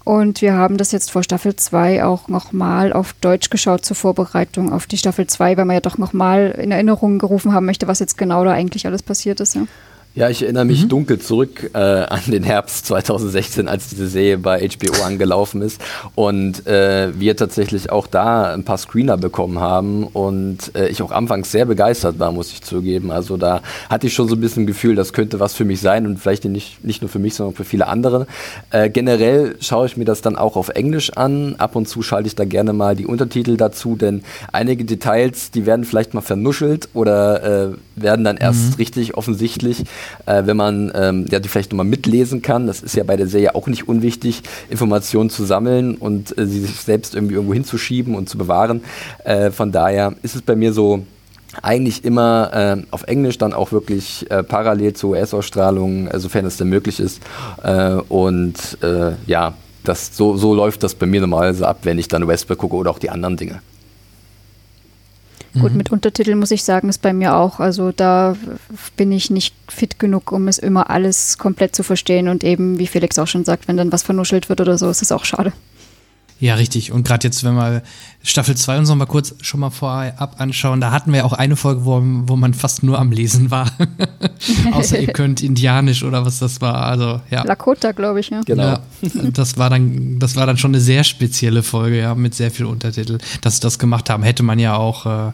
Und 0.04 0.42
wir 0.42 0.54
haben 0.54 0.78
das 0.78 0.90
jetzt 0.90 1.12
vor 1.12 1.23
Staffel 1.23 1.54
2 1.54 2.04
auch 2.04 2.26
nochmal 2.28 2.92
auf 2.92 3.14
Deutsch 3.21 3.50
geschaut 3.50 3.85
zur 3.85 3.97
Vorbereitung 3.97 4.73
auf 4.73 4.87
die 4.87 4.99
Staffel 4.99 5.28
2, 5.28 5.57
weil 5.57 5.64
man 5.64 5.75
ja 5.75 5.81
doch 5.81 5.97
nochmal 5.97 6.57
in 6.59 6.73
Erinnerung 6.73 7.19
gerufen 7.19 7.52
haben 7.52 7.66
möchte, 7.66 7.87
was 7.87 8.00
jetzt 8.00 8.19
genau 8.19 8.45
da 8.45 8.50
eigentlich 8.50 8.87
alles 8.87 9.02
passiert 9.02 9.40
ist. 9.40 9.54
Ja. 9.54 9.62
Ja, 10.14 10.28
ich 10.28 10.42
erinnere 10.42 10.66
mich 10.66 10.85
mhm. 10.85 10.88
dunkel 10.90 11.19
zurück 11.21 11.71
äh, 11.73 11.78
an 11.78 12.21
den 12.26 12.42
Herbst 12.42 12.85
2016, 12.85 13.66
als 13.66 13.88
diese 13.88 14.09
Serie 14.09 14.37
bei 14.37 14.69
HBO 14.69 15.02
angelaufen 15.04 15.62
ist 15.62 15.81
und 16.14 16.66
äh, 16.66 17.19
wir 17.19 17.35
tatsächlich 17.35 17.90
auch 17.90 18.07
da 18.07 18.52
ein 18.52 18.62
paar 18.62 18.76
Screener 18.76 19.16
bekommen 19.16 19.59
haben 19.59 20.04
und 20.04 20.75
äh, 20.75 20.88
ich 20.88 21.00
auch 21.00 21.12
anfangs 21.12 21.50
sehr 21.50 21.64
begeistert 21.64 22.19
war, 22.19 22.31
muss 22.31 22.52
ich 22.52 22.61
zugeben. 22.61 23.11
Also 23.11 23.38
da 23.38 23.62
hatte 23.88 24.07
ich 24.07 24.12
schon 24.12 24.28
so 24.28 24.35
ein 24.35 24.40
bisschen 24.42 24.66
Gefühl, 24.66 24.97
das 24.97 25.14
könnte 25.14 25.40
was 25.40 25.54
für 25.54 25.64
mich 25.64 25.81
sein 25.81 26.04
und 26.04 26.19
vielleicht 26.19 26.45
nicht, 26.45 26.85
nicht 26.85 27.00
nur 27.00 27.09
für 27.09 27.19
mich, 27.19 27.35
sondern 27.35 27.57
für 27.57 27.64
viele 27.64 27.87
andere. 27.87 28.26
Äh, 28.71 28.90
generell 28.90 29.57
schaue 29.61 29.87
ich 29.87 29.97
mir 29.97 30.04
das 30.04 30.21
dann 30.21 30.37
auch 30.37 30.57
auf 30.57 30.69
Englisch 30.69 31.11
an. 31.16 31.54
Ab 31.57 31.75
und 31.75 31.88
zu 31.88 32.02
schalte 32.02 32.26
ich 32.26 32.35
da 32.35 32.44
gerne 32.44 32.75
mal 32.75 32.96
die 32.96 33.07
Untertitel 33.07 33.57
dazu, 33.57 33.96
denn 33.96 34.22
einige 34.53 34.85
Details, 34.85 35.51
die 35.53 35.64
werden 35.64 35.87
vielleicht 35.87 36.12
mal 36.12 36.20
vernuschelt 36.20 36.90
oder 36.92 37.70
äh, 37.70 37.77
werden 37.96 38.27
dann 38.27 38.37
erst 38.37 38.72
mhm. 38.72 38.75
richtig 38.75 39.14
offensichtlich 39.14 39.85
äh, 40.27 40.43
wenn 40.47 40.57
man 40.57 40.93
ähm, 40.95 41.27
ja, 41.31 41.41
die 41.41 41.49
vielleicht 41.49 41.73
nochmal 41.73 41.87
mitlesen 41.87 42.43
kann. 42.43 42.67
Das 42.67 42.83
ist 42.83 42.97
ja 42.97 43.05
bei 43.05 43.17
der 43.17 43.27
Serie 43.27 43.55
auch 43.55 43.67
nicht 43.67 43.88
unwichtig, 43.88 44.43
Informationen 44.71 45.31
zu 45.31 45.45
sammeln 45.45 45.97
und 45.97 46.37
äh, 46.38 46.47
sie 46.47 46.61
sich 46.61 46.77
selbst 46.77 47.15
irgendwie 47.15 47.35
irgendwo 47.35 47.55
hinzuschieben 47.55 48.15
und 48.15 48.29
zu 48.29 48.38
bewahren. 48.38 48.83
Äh, 49.25 49.51
von 49.51 49.73
daher 49.73 50.15
ist 50.23 50.35
es 50.35 50.43
bei 50.43 50.57
mir 50.57 50.73
so, 50.73 51.05
eigentlich 51.61 52.05
immer 52.05 52.51
äh, 52.55 52.83
auf 52.91 53.03
Englisch, 53.03 53.37
dann 53.37 53.53
auch 53.53 53.73
wirklich 53.73 54.31
äh, 54.31 54.43
parallel 54.43 54.95
zur 54.95 55.11
US-Ausstrahlung, 55.11 56.09
äh, 56.09 56.19
sofern 56.19 56.47
es 56.47 56.57
denn 56.57 56.69
möglich 56.69 56.99
ist. 56.99 57.21
Äh, 57.62 57.97
und 58.09 58.79
äh, 58.83 59.12
ja, 59.27 59.55
das, 59.85 60.17
so, 60.17 60.37
so 60.37 60.55
läuft 60.55 60.83
das 60.83 60.95
bei 60.95 61.07
mir 61.07 61.21
normalerweise 61.21 61.69
ab, 61.69 61.81
wenn 61.83 61.99
ich 61.99 62.09
dann 62.09 62.27
Westworld 62.27 62.59
gucke 62.59 62.77
oder 62.77 62.91
auch 62.91 62.99
die 62.99 63.11
anderen 63.11 63.37
Dinge. 63.37 63.61
Gut, 65.61 65.73
mhm. 65.73 65.79
mit 65.79 65.93
Untertiteln 65.93 66.38
muss 66.38 66.51
ich 66.51 66.65
sagen, 66.65 66.88
ist 66.88 67.03
bei 67.03 67.12
mir 67.12 67.37
auch. 67.37 67.61
Also 67.61 67.93
da 67.93 68.37
bin 68.97 69.12
ich 69.12 69.31
nicht 69.31 69.55
fit 69.69 69.99
genug, 69.99 70.33
um 70.33 70.49
es 70.49 70.59
immer 70.59 70.88
alles 70.88 71.37
komplett 71.37 71.77
zu 71.77 71.83
verstehen. 71.83 72.29
Und 72.29 72.43
eben, 72.43 72.79
wie 72.79 72.87
Felix 72.87 73.19
auch 73.19 73.27
schon 73.27 73.45
sagt, 73.45 73.69
wenn 73.69 73.77
dann 73.77 73.93
was 73.93 74.03
vernuschelt 74.03 74.49
wird 74.49 74.61
oder 74.61 74.79
so, 74.79 74.88
ist 74.88 75.03
es 75.03 75.12
auch 75.12 75.25
schade. 75.25 75.53
Ja, 76.42 76.57
richtig. 76.57 76.90
Und 76.90 77.07
gerade 77.07 77.28
jetzt, 77.28 77.44
wenn 77.44 77.55
wir 77.55 77.85
Staffel 78.24 78.57
2 78.57 78.78
uns 78.78 78.88
noch 78.88 78.96
mal 78.96 79.07
kurz 79.07 79.33
schon 79.42 79.61
mal 79.61 79.70
vorab 79.70 80.40
anschauen, 80.40 80.81
da 80.81 80.90
hatten 80.90 81.12
wir 81.12 81.24
auch 81.24 81.35
eine 81.35 81.55
Folge, 81.55 81.85
wo, 81.85 82.02
wo 82.02 82.35
man 82.35 82.52
fast 82.52 82.83
nur 82.83 82.98
am 82.98 83.12
Lesen 83.12 83.52
war. 83.52 83.70
Außer 84.72 84.98
ihr 84.98 85.12
könnt 85.12 85.40
Indianisch 85.40 86.02
oder 86.02 86.26
was 86.26 86.40
das 86.40 86.61
war. 86.61 86.85
Also, 86.87 87.20
ja. 87.31 87.44
Lakota, 87.44 87.92
glaube 87.92 88.18
ich, 88.18 88.31
ja. 88.31 88.40
Genau. 88.40 88.62
Ja, 88.62 88.81
das 89.33 89.57
war 89.57 89.70
dann, 89.70 90.18
das 90.18 90.35
war 90.35 90.44
dann 90.44 90.59
schon 90.59 90.72
eine 90.72 90.81
sehr 90.81 91.05
spezielle 91.05 91.62
Folge, 91.62 92.00
ja, 92.00 92.16
mit 92.16 92.35
sehr 92.35 92.50
viel 92.50 92.66
Untertitel. 92.66 93.18
Dass 93.40 93.57
sie 93.57 93.61
das 93.61 93.78
gemacht 93.78 94.11
haben, 94.11 94.24
hätte 94.24 94.42
man 94.42 94.59
ja 94.59 94.74
auch 94.74 95.07
äh, 95.07 95.33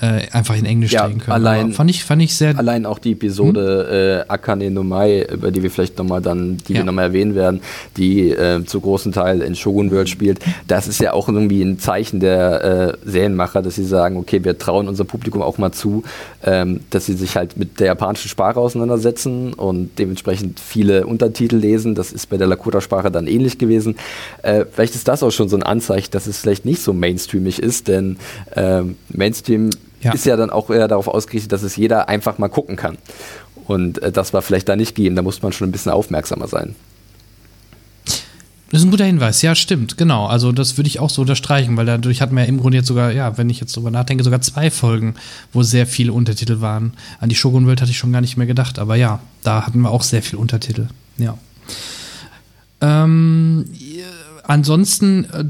äh, 0.00 0.28
einfach 0.32 0.56
in 0.56 0.64
Englisch 0.64 0.92
ja, 0.92 1.06
drehen 1.06 1.18
können. 1.18 1.32
Allein, 1.32 1.72
fand 1.72 1.90
ich, 1.90 2.04
fand 2.04 2.22
ich 2.22 2.34
sehr. 2.36 2.56
Allein 2.58 2.86
auch 2.86 2.98
die 2.98 3.12
Episode 3.12 3.86
hm? 3.88 4.28
äh, 4.28 4.32
Akane 4.32 4.70
no 4.70 4.82
Mai, 4.82 5.22
über 5.22 5.50
die 5.50 5.62
wir 5.62 5.70
vielleicht 5.70 5.98
nochmal 5.98 6.22
dann, 6.22 6.58
die 6.68 6.74
ja. 6.74 6.80
wir 6.80 6.84
nochmal 6.84 7.06
erwähnen 7.06 7.34
werden, 7.34 7.60
die 7.96 8.30
äh, 8.30 8.64
zu 8.64 8.80
großen 8.80 9.12
Teil 9.12 9.42
in 9.42 9.56
Shogun 9.56 9.90
World 9.90 10.08
spielt. 10.08 10.40
Das 10.66 10.86
ist 10.86 11.00
ja 11.00 11.12
auch 11.12 11.28
irgendwie 11.28 11.62
ein 11.62 11.78
Zeichen 11.78 12.20
der 12.20 12.96
äh, 13.04 13.08
Serienmacher, 13.08 13.62
dass 13.62 13.74
sie 13.74 13.84
sagen, 13.84 14.16
okay, 14.16 14.44
wir 14.44 14.58
trauen 14.58 14.88
unser 14.88 15.04
Publikum 15.04 15.42
auch 15.42 15.58
mal 15.58 15.72
zu, 15.72 16.04
ähm, 16.44 16.80
dass 16.90 17.06
sie 17.06 17.14
sich 17.14 17.36
halt 17.36 17.56
mit 17.56 17.80
der 17.80 17.88
japanischen 17.88 18.28
Sprache 18.28 18.60
auseinandersetzen 18.60 19.52
und 19.52 19.98
dementsprechend 19.98 20.60
viele 20.60 21.06
Untertitel 21.06 21.56
lesen. 21.56 21.94
Das 21.94 22.12
ist 22.12 22.28
bei 22.28 22.36
der 22.36 22.46
Lakota-Sprache 22.46 23.10
dann 23.10 23.26
ähnlich 23.26 23.58
gewesen. 23.58 23.96
Äh, 24.42 24.64
vielleicht 24.70 24.94
ist 24.94 25.08
das 25.08 25.22
auch 25.22 25.32
schon 25.32 25.48
so 25.48 25.56
ein 25.56 25.62
Anzeichen, 25.62 26.10
dass 26.12 26.26
es 26.26 26.38
vielleicht 26.38 26.64
nicht 26.64 26.82
so 26.82 26.92
mainstreamig 26.92 27.60
ist, 27.60 27.88
denn 27.88 28.16
ähm, 28.54 28.96
Mainstream 29.08 29.70
ja. 30.00 30.12
ist 30.12 30.26
ja 30.26 30.36
dann 30.36 30.50
auch 30.50 30.70
eher 30.70 30.88
darauf 30.88 31.08
ausgerichtet, 31.08 31.52
dass 31.52 31.62
es 31.62 31.76
jeder 31.76 32.08
einfach 32.08 32.38
mal 32.38 32.48
gucken 32.48 32.76
kann. 32.76 32.98
Und 33.66 34.02
äh, 34.02 34.12
das 34.12 34.32
war 34.32 34.42
vielleicht 34.42 34.68
da 34.68 34.76
nicht 34.76 34.94
gegeben, 34.94 35.16
da 35.16 35.22
muss 35.22 35.42
man 35.42 35.52
schon 35.52 35.68
ein 35.68 35.72
bisschen 35.72 35.92
aufmerksamer 35.92 36.48
sein. 36.48 36.74
Das 38.70 38.82
ist 38.82 38.86
ein 38.86 38.90
guter 38.90 39.06
Hinweis, 39.06 39.40
ja, 39.40 39.54
stimmt, 39.54 39.96
genau. 39.96 40.26
Also 40.26 40.52
das 40.52 40.76
würde 40.76 40.88
ich 40.88 41.00
auch 41.00 41.08
so 41.08 41.22
unterstreichen, 41.22 41.76
weil 41.78 41.86
dadurch 41.86 42.20
hatten 42.20 42.36
wir 42.36 42.44
im 42.44 42.60
Grunde 42.60 42.76
jetzt 42.76 42.86
sogar, 42.86 43.12
ja, 43.12 43.38
wenn 43.38 43.48
ich 43.48 43.60
jetzt 43.60 43.74
drüber 43.74 43.90
nachdenke, 43.90 44.24
sogar 44.24 44.42
zwei 44.42 44.70
Folgen, 44.70 45.14
wo 45.54 45.62
sehr 45.62 45.86
viele 45.86 46.12
Untertitel 46.12 46.60
waren. 46.60 46.92
An 47.18 47.30
die 47.30 47.34
Shogun 47.34 47.66
World 47.66 47.80
hatte 47.80 47.90
ich 47.90 47.96
schon 47.96 48.12
gar 48.12 48.20
nicht 48.20 48.36
mehr 48.36 48.46
gedacht, 48.46 48.78
aber 48.78 48.96
ja, 48.96 49.20
da 49.42 49.66
hatten 49.66 49.80
wir 49.80 49.90
auch 49.90 50.02
sehr 50.02 50.22
viele 50.22 50.38
Untertitel, 50.38 50.88
ja. 51.16 51.38
Ähm, 52.82 53.64
ansonsten, 54.44 55.24
äh, 55.24 55.44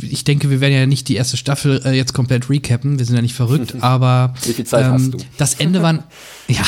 ich 0.00 0.24
denke, 0.24 0.50
wir 0.50 0.60
werden 0.60 0.74
ja 0.74 0.86
nicht 0.86 1.08
die 1.08 1.16
erste 1.16 1.36
Staffel 1.36 1.82
äh, 1.84 1.92
jetzt 1.92 2.12
komplett 2.12 2.48
recappen. 2.48 2.98
Wir 2.98 3.06
sind 3.06 3.16
ja 3.16 3.22
nicht 3.22 3.34
verrückt, 3.34 3.74
aber 3.80 4.34
Wie 4.44 4.52
viel 4.52 4.66
Zeit 4.66 4.86
ähm, 4.86 4.92
hast 4.92 5.12
du? 5.12 5.18
das 5.38 5.54
Ende 5.54 5.82
war 5.82 5.94
ja, 6.48 6.62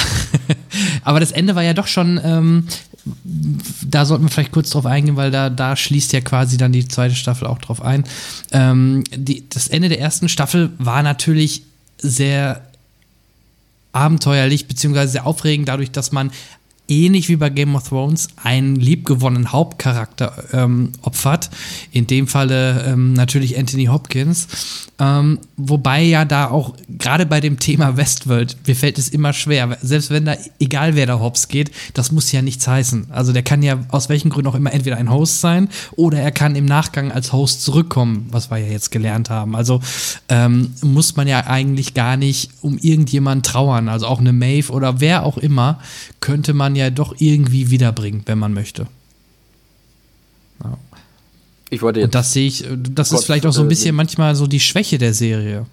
aber 1.04 1.20
das 1.20 1.32
Ende 1.32 1.54
war 1.54 1.62
ja 1.62 1.74
doch 1.74 1.86
schon. 1.86 2.20
Ähm, 2.22 2.64
da 3.82 4.04
sollten 4.04 4.24
wir 4.24 4.30
vielleicht 4.30 4.52
kurz 4.52 4.70
drauf 4.70 4.84
eingehen, 4.84 5.16
weil 5.16 5.30
da, 5.30 5.48
da 5.48 5.76
schließt 5.76 6.12
ja 6.12 6.20
quasi 6.20 6.58
dann 6.58 6.72
die 6.72 6.86
zweite 6.86 7.14
Staffel 7.14 7.46
auch 7.46 7.58
drauf 7.58 7.80
ein. 7.80 8.04
Ähm, 8.52 9.04
die, 9.14 9.48
das 9.48 9.68
Ende 9.68 9.88
der 9.88 10.00
ersten 10.00 10.28
Staffel 10.28 10.70
war 10.78 11.02
natürlich 11.02 11.62
sehr 11.96 12.62
abenteuerlich 13.92 14.68
beziehungsweise 14.68 15.12
sehr 15.12 15.26
aufregend, 15.26 15.68
dadurch, 15.68 15.90
dass 15.90 16.12
man 16.12 16.30
ähnlich 16.88 17.28
wie 17.28 17.36
bei 17.36 17.50
Game 17.50 17.74
of 17.74 17.88
Thrones 17.88 18.28
einen 18.42 18.76
liebgewonnenen 18.76 19.52
Hauptcharakter 19.52 20.44
ähm, 20.52 20.92
opfert. 21.02 21.50
In 21.92 22.06
dem 22.06 22.26
Falle 22.26 22.84
ähm, 22.86 23.12
natürlich 23.12 23.58
Anthony 23.58 23.86
Hopkins. 23.86 24.48
Ähm, 25.00 25.38
wobei 25.56 26.02
ja 26.02 26.24
da 26.24 26.50
auch 26.50 26.74
gerade 26.88 27.24
bei 27.24 27.40
dem 27.40 27.58
Thema 27.58 27.96
Westworld, 27.96 28.56
mir 28.66 28.74
fällt 28.74 28.98
es 28.98 29.08
immer 29.08 29.32
schwer, 29.32 29.78
selbst 29.80 30.10
wenn 30.10 30.24
da, 30.24 30.36
egal 30.58 30.96
wer 30.96 31.06
da 31.06 31.20
hops 31.20 31.48
geht, 31.48 31.70
das 31.94 32.10
muss 32.10 32.32
ja 32.32 32.42
nichts 32.42 32.66
heißen. 32.66 33.06
Also 33.10 33.32
der 33.32 33.42
kann 33.42 33.62
ja 33.62 33.78
aus 33.90 34.08
welchen 34.08 34.30
Gründen 34.30 34.50
auch 34.50 34.54
immer 34.56 34.72
entweder 34.72 34.96
ein 34.96 35.10
Host 35.10 35.40
sein 35.40 35.68
oder 35.94 36.18
er 36.18 36.32
kann 36.32 36.56
im 36.56 36.64
Nachgang 36.64 37.12
als 37.12 37.32
Host 37.32 37.62
zurückkommen, 37.62 38.26
was 38.30 38.50
wir 38.50 38.58
ja 38.58 38.66
jetzt 38.66 38.90
gelernt 38.90 39.30
haben. 39.30 39.54
Also 39.54 39.80
ähm, 40.28 40.74
muss 40.82 41.14
man 41.14 41.28
ja 41.28 41.46
eigentlich 41.46 41.94
gar 41.94 42.16
nicht 42.16 42.50
um 42.60 42.78
irgendjemanden 42.78 43.44
trauern. 43.44 43.88
Also 43.88 44.06
auch 44.06 44.18
eine 44.18 44.32
Maeve 44.32 44.72
oder 44.72 45.00
wer 45.00 45.24
auch 45.24 45.38
immer 45.38 45.78
könnte 46.20 46.54
man 46.54 46.74
ja 46.78 46.90
doch 46.90 47.14
irgendwie 47.18 47.70
wiederbringen, 47.70 48.22
wenn 48.26 48.38
man 48.38 48.54
möchte. 48.54 48.86
Ja. 50.64 50.78
Ich 51.70 51.82
wollte 51.82 52.00
jetzt. 52.00 52.06
Und 52.06 52.14
das 52.14 52.32
sehe 52.32 52.46
ich, 52.46 52.64
das 52.94 53.10
Gott, 53.10 53.20
ist 53.20 53.24
vielleicht 53.26 53.46
auch 53.46 53.52
so 53.52 53.62
ein 53.62 53.68
bisschen 53.68 53.90
äh, 53.90 53.92
manchmal 53.92 54.34
so 54.34 54.46
die 54.46 54.60
Schwäche 54.60 54.98
der 54.98 55.12
Serie. 55.12 55.66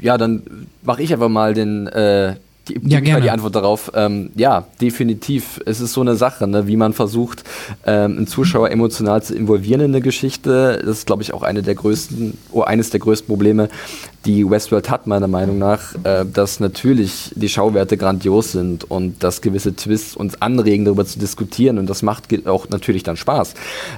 Ja, 0.00 0.18
dann 0.18 0.42
mache 0.82 1.02
ich 1.02 1.12
einfach 1.12 1.28
mal 1.28 1.54
den, 1.54 1.86
äh, 1.86 2.36
die, 2.68 2.80
ja, 2.84 3.00
gerne. 3.00 3.22
die 3.22 3.30
Antwort 3.30 3.54
darauf. 3.54 3.92
Ähm, 3.94 4.30
ja, 4.34 4.66
definitiv. 4.80 5.60
Es 5.66 5.80
ist 5.80 5.92
so 5.92 6.00
eine 6.00 6.16
Sache, 6.16 6.46
ne, 6.46 6.66
wie 6.66 6.76
man 6.76 6.92
versucht, 6.92 7.44
ähm, 7.84 8.16
einen 8.16 8.26
Zuschauer 8.26 8.70
emotional 8.70 9.22
zu 9.22 9.34
involvieren 9.34 9.80
in 9.80 9.90
eine 9.92 10.00
Geschichte. 10.00 10.80
Das 10.84 10.98
ist, 10.98 11.06
glaube 11.06 11.22
ich, 11.22 11.32
auch 11.32 11.42
eine 11.42 11.62
der 11.62 11.74
größten, 11.74 12.36
oh, 12.52 12.62
eines 12.62 12.90
der 12.90 13.00
größten 13.00 13.28
Probleme, 13.28 13.68
die 14.26 14.48
Westworld 14.48 14.90
hat, 14.90 15.06
meiner 15.06 15.28
Meinung 15.28 15.58
nach, 15.58 15.94
äh, 16.02 16.24
dass 16.30 16.60
natürlich 16.60 17.30
die 17.34 17.48
Schauwerte 17.48 17.96
grandios 17.96 18.52
sind 18.52 18.90
und 18.90 19.22
dass 19.22 19.40
gewisse 19.40 19.74
Twists 19.74 20.16
uns 20.16 20.42
anregen, 20.42 20.84
darüber 20.84 21.06
zu 21.06 21.18
diskutieren 21.18 21.78
und 21.78 21.88
das 21.88 22.02
macht 22.02 22.26
auch 22.46 22.68
natürlich 22.68 23.04
dann 23.04 23.16
Spaß. 23.16 23.54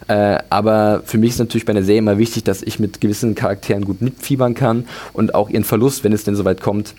Äh, 0.08 0.38
aber 0.50 1.02
für 1.04 1.18
mich 1.18 1.30
ist 1.30 1.38
natürlich 1.38 1.64
bei 1.64 1.72
einer 1.72 1.82
Serie 1.82 2.00
immer 2.00 2.18
wichtig, 2.18 2.44
dass 2.44 2.62
ich 2.62 2.78
mit 2.78 3.00
gewissen 3.00 3.34
Charakteren 3.34 3.84
gut 3.84 4.02
mitfiebern 4.02 4.54
kann 4.54 4.84
und 5.14 5.34
auch 5.34 5.48
ihren 5.48 5.64
Verlust, 5.64 6.04
wenn 6.04 6.12
es 6.12 6.24
denn 6.24 6.36
soweit 6.36 6.60
kommt, 6.60 6.94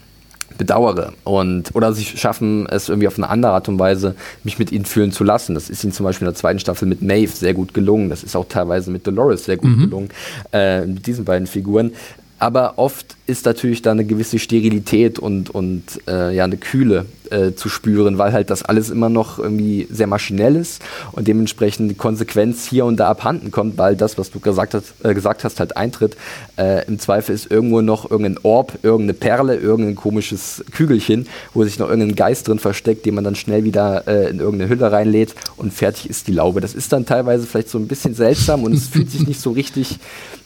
bedauere. 0.59 1.13
Und, 1.23 1.73
oder 1.73 1.93
sie 1.93 2.03
schaffen 2.03 2.67
es 2.69 2.89
irgendwie 2.89 3.07
auf 3.07 3.17
eine 3.17 3.29
andere 3.29 3.53
Art 3.53 3.67
und 3.67 3.79
Weise, 3.79 4.13
mich 4.43 4.59
mit 4.59 4.71
ihnen 4.71 4.85
fühlen 4.85 5.11
zu 5.11 5.23
lassen. 5.23 5.55
Das 5.55 5.71
ist 5.71 5.83
ihnen 5.83 5.93
zum 5.93 6.03
Beispiel 6.03 6.27
in 6.27 6.33
der 6.33 6.39
zweiten 6.39 6.59
Staffel 6.59 6.87
mit 6.87 7.01
Maeve 7.01 7.31
sehr 7.31 7.55
gut 7.55 7.73
gelungen. 7.73 8.11
Das 8.11 8.21
ist 8.21 8.35
auch 8.35 8.45
teilweise 8.47 8.91
mit 8.91 9.07
Dolores 9.07 9.45
sehr 9.45 9.57
gut 9.57 9.71
mhm. 9.71 9.81
gelungen, 9.81 10.09
äh, 10.53 10.85
mit 10.85 11.07
diesen 11.07 11.25
beiden 11.25 11.47
Figuren. 11.47 11.93
Aber 12.39 12.75
oft 12.77 13.17
ist 13.27 13.45
natürlich 13.45 13.81
da 13.81 13.91
eine 13.91 14.05
gewisse 14.05 14.39
Sterilität 14.39 15.19
und, 15.19 15.49
und 15.49 15.83
äh, 16.07 16.33
ja, 16.33 16.45
eine 16.45 16.57
Kühle 16.57 17.05
äh, 17.29 17.53
zu 17.53 17.67
spüren, 17.69 18.17
weil 18.17 18.31
halt 18.31 18.49
das 18.49 18.63
alles 18.63 18.89
immer 18.89 19.09
noch 19.09 19.39
irgendwie 19.39 19.87
sehr 19.91 20.07
maschinell 20.07 20.55
ist 20.55 20.81
und 21.11 21.27
dementsprechend 21.27 21.91
die 21.91 21.95
Konsequenz 21.95 22.65
hier 22.65 22.85
und 22.85 22.97
da 22.97 23.09
abhanden 23.09 23.51
kommt, 23.51 23.77
weil 23.77 23.95
das, 23.95 24.17
was 24.17 24.31
du 24.31 24.39
gesagt 24.39 24.73
hast, 24.73 24.93
äh, 25.03 25.13
gesagt 25.13 25.43
hast 25.43 25.59
halt 25.59 25.75
eintritt. 25.75 26.15
Äh, 26.57 26.87
Im 26.87 26.97
Zweifel 26.97 27.35
ist 27.35 27.51
irgendwo 27.51 27.81
noch 27.81 28.09
irgendein 28.09 28.43
Orb, 28.43 28.79
irgendeine 28.83 29.13
Perle, 29.13 29.57
irgendein 29.57 29.95
komisches 29.95 30.63
Kügelchen, 30.71 31.27
wo 31.53 31.63
sich 31.65 31.77
noch 31.77 31.89
irgendein 31.89 32.15
Geist 32.15 32.47
drin 32.47 32.57
versteckt, 32.57 33.05
den 33.05 33.15
man 33.15 33.25
dann 33.25 33.35
schnell 33.35 33.65
wieder 33.65 34.07
äh, 34.07 34.29
in 34.29 34.39
irgendeine 34.39 34.69
Hülle 34.69 34.91
reinlädt 34.91 35.35
und 35.57 35.73
fertig 35.73 36.09
ist 36.09 36.27
die 36.27 36.33
Laube. 36.33 36.61
Das 36.61 36.73
ist 36.73 36.93
dann 36.93 37.05
teilweise 37.05 37.45
vielleicht 37.45 37.69
so 37.69 37.77
ein 37.77 37.87
bisschen 37.87 38.15
seltsam 38.15 38.63
und 38.63 38.73
es 38.73 38.87
fühlt 38.87 39.11
sich 39.11 39.27
nicht 39.27 39.41
so 39.41 39.51
richtig 39.51 39.99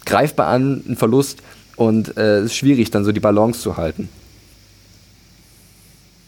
greifbar 0.05 0.47
an, 0.47 0.83
ein 0.87 0.97
Verlust 0.97 1.39
und 1.75 2.17
äh, 2.17 2.39
es 2.39 2.45
ist 2.45 2.55
schwierig, 2.55 2.91
dann 2.91 3.05
so 3.05 3.11
die 3.11 3.19
Balance 3.19 3.61
zu 3.61 3.77
halten. 3.77 4.09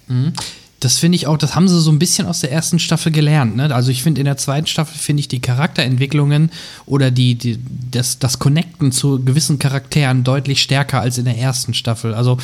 Mhm. 0.07 0.33
Das 0.81 0.99
finde 0.99 1.15
ich 1.15 1.25
auch, 1.25 1.37
das 1.37 1.55
haben 1.55 1.67
sie 1.67 1.79
so 1.79 1.89
ein 1.89 1.99
bisschen 1.99 2.27
aus 2.27 2.41
der 2.41 2.51
ersten 2.51 2.77
Staffel 2.79 3.11
gelernt. 3.11 3.55
Ne? 3.55 3.73
Also 3.73 3.89
ich 3.89 4.03
finde 4.03 4.21
in 4.21 4.25
der 4.25 4.37
zweiten 4.37 4.67
Staffel 4.67 4.97
finde 4.97 5.21
ich 5.21 5.27
die 5.27 5.39
Charakterentwicklungen 5.39 6.51
oder 6.85 7.09
die, 7.11 7.35
die, 7.35 7.59
das, 7.89 8.19
das 8.19 8.37
Connecten 8.37 8.91
zu 8.91 9.23
gewissen 9.23 9.57
Charakteren 9.57 10.23
deutlich 10.23 10.61
stärker 10.61 10.99
als 11.01 11.17
in 11.17 11.25
der 11.25 11.37
ersten 11.37 11.73
Staffel. 11.73 12.13
Also 12.13 12.37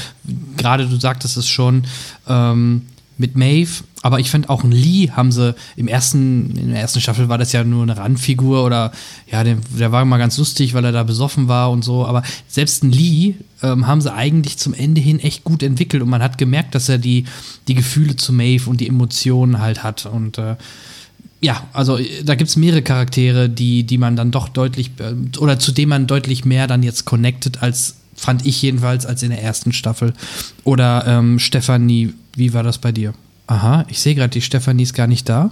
gerade 0.57 0.87
du 0.87 0.99
sagtest 0.99 1.37
es 1.37 1.47
schon, 1.47 1.83
ähm, 2.27 2.83
mit 3.17 3.37
Maeve, 3.37 3.83
aber 4.01 4.19
ich 4.19 4.31
fand 4.31 4.49
auch 4.49 4.63
ein 4.63 4.71
Lee 4.71 5.09
haben 5.11 5.31
sie 5.31 5.55
im 5.75 5.87
ersten, 5.87 6.55
in 6.57 6.69
der 6.69 6.81
ersten 6.81 7.01
Staffel 7.01 7.29
war 7.29 7.37
das 7.37 7.51
ja 7.51 7.63
nur 7.63 7.83
eine 7.83 7.97
Randfigur 7.97 8.65
oder 8.65 8.91
ja, 9.31 9.43
der, 9.43 9.57
der 9.77 9.91
war 9.91 10.03
mal 10.05 10.17
ganz 10.17 10.37
lustig, 10.37 10.73
weil 10.73 10.85
er 10.85 10.91
da 10.91 11.03
besoffen 11.03 11.47
war 11.47 11.71
und 11.71 11.83
so, 11.83 12.05
aber 12.05 12.23
selbst 12.47 12.83
ein 12.83 12.91
Lee 12.91 13.35
ähm, 13.61 13.87
haben 13.87 14.01
sie 14.01 14.13
eigentlich 14.13 14.57
zum 14.57 14.73
Ende 14.73 15.01
hin 15.01 15.19
echt 15.19 15.43
gut 15.43 15.63
entwickelt 15.63 16.01
und 16.01 16.09
man 16.09 16.23
hat 16.23 16.37
gemerkt, 16.37 16.75
dass 16.75 16.89
er 16.89 16.97
die, 16.97 17.25
die 17.67 17.75
Gefühle 17.75 18.15
zu 18.15 18.33
Maeve 18.33 18.69
und 18.69 18.81
die 18.81 18.87
Emotionen 18.87 19.59
halt 19.59 19.83
hat 19.83 20.05
und 20.05 20.37
äh, 20.37 20.55
ja, 21.43 21.63
also 21.73 21.97
da 22.23 22.35
gibt 22.35 22.51
es 22.51 22.55
mehrere 22.55 22.83
Charaktere, 22.83 23.49
die, 23.49 23.83
die 23.83 23.97
man 23.97 24.15
dann 24.15 24.29
doch 24.29 24.47
deutlich 24.47 24.91
äh, 24.99 25.15
oder 25.39 25.57
zu 25.57 25.71
denen 25.71 25.89
man 25.89 26.07
deutlich 26.07 26.45
mehr 26.45 26.67
dann 26.67 26.83
jetzt 26.83 27.05
connected 27.05 27.63
als 27.63 27.95
fand 28.15 28.45
ich 28.45 28.61
jedenfalls 28.61 29.07
als 29.07 29.23
in 29.23 29.31
der 29.31 29.41
ersten 29.41 29.73
Staffel. 29.73 30.13
Oder 30.63 31.05
ähm, 31.07 31.39
Stefanie 31.39 32.13
wie 32.35 32.53
war 32.53 32.63
das 32.63 32.77
bei 32.77 32.91
dir? 32.91 33.13
Aha, 33.51 33.83
ich 33.89 33.99
sehe 33.99 34.15
gerade, 34.15 34.29
die 34.29 34.41
Stefanie 34.41 34.83
ist 34.83 34.93
gar 34.93 35.07
nicht 35.07 35.27
da. 35.27 35.51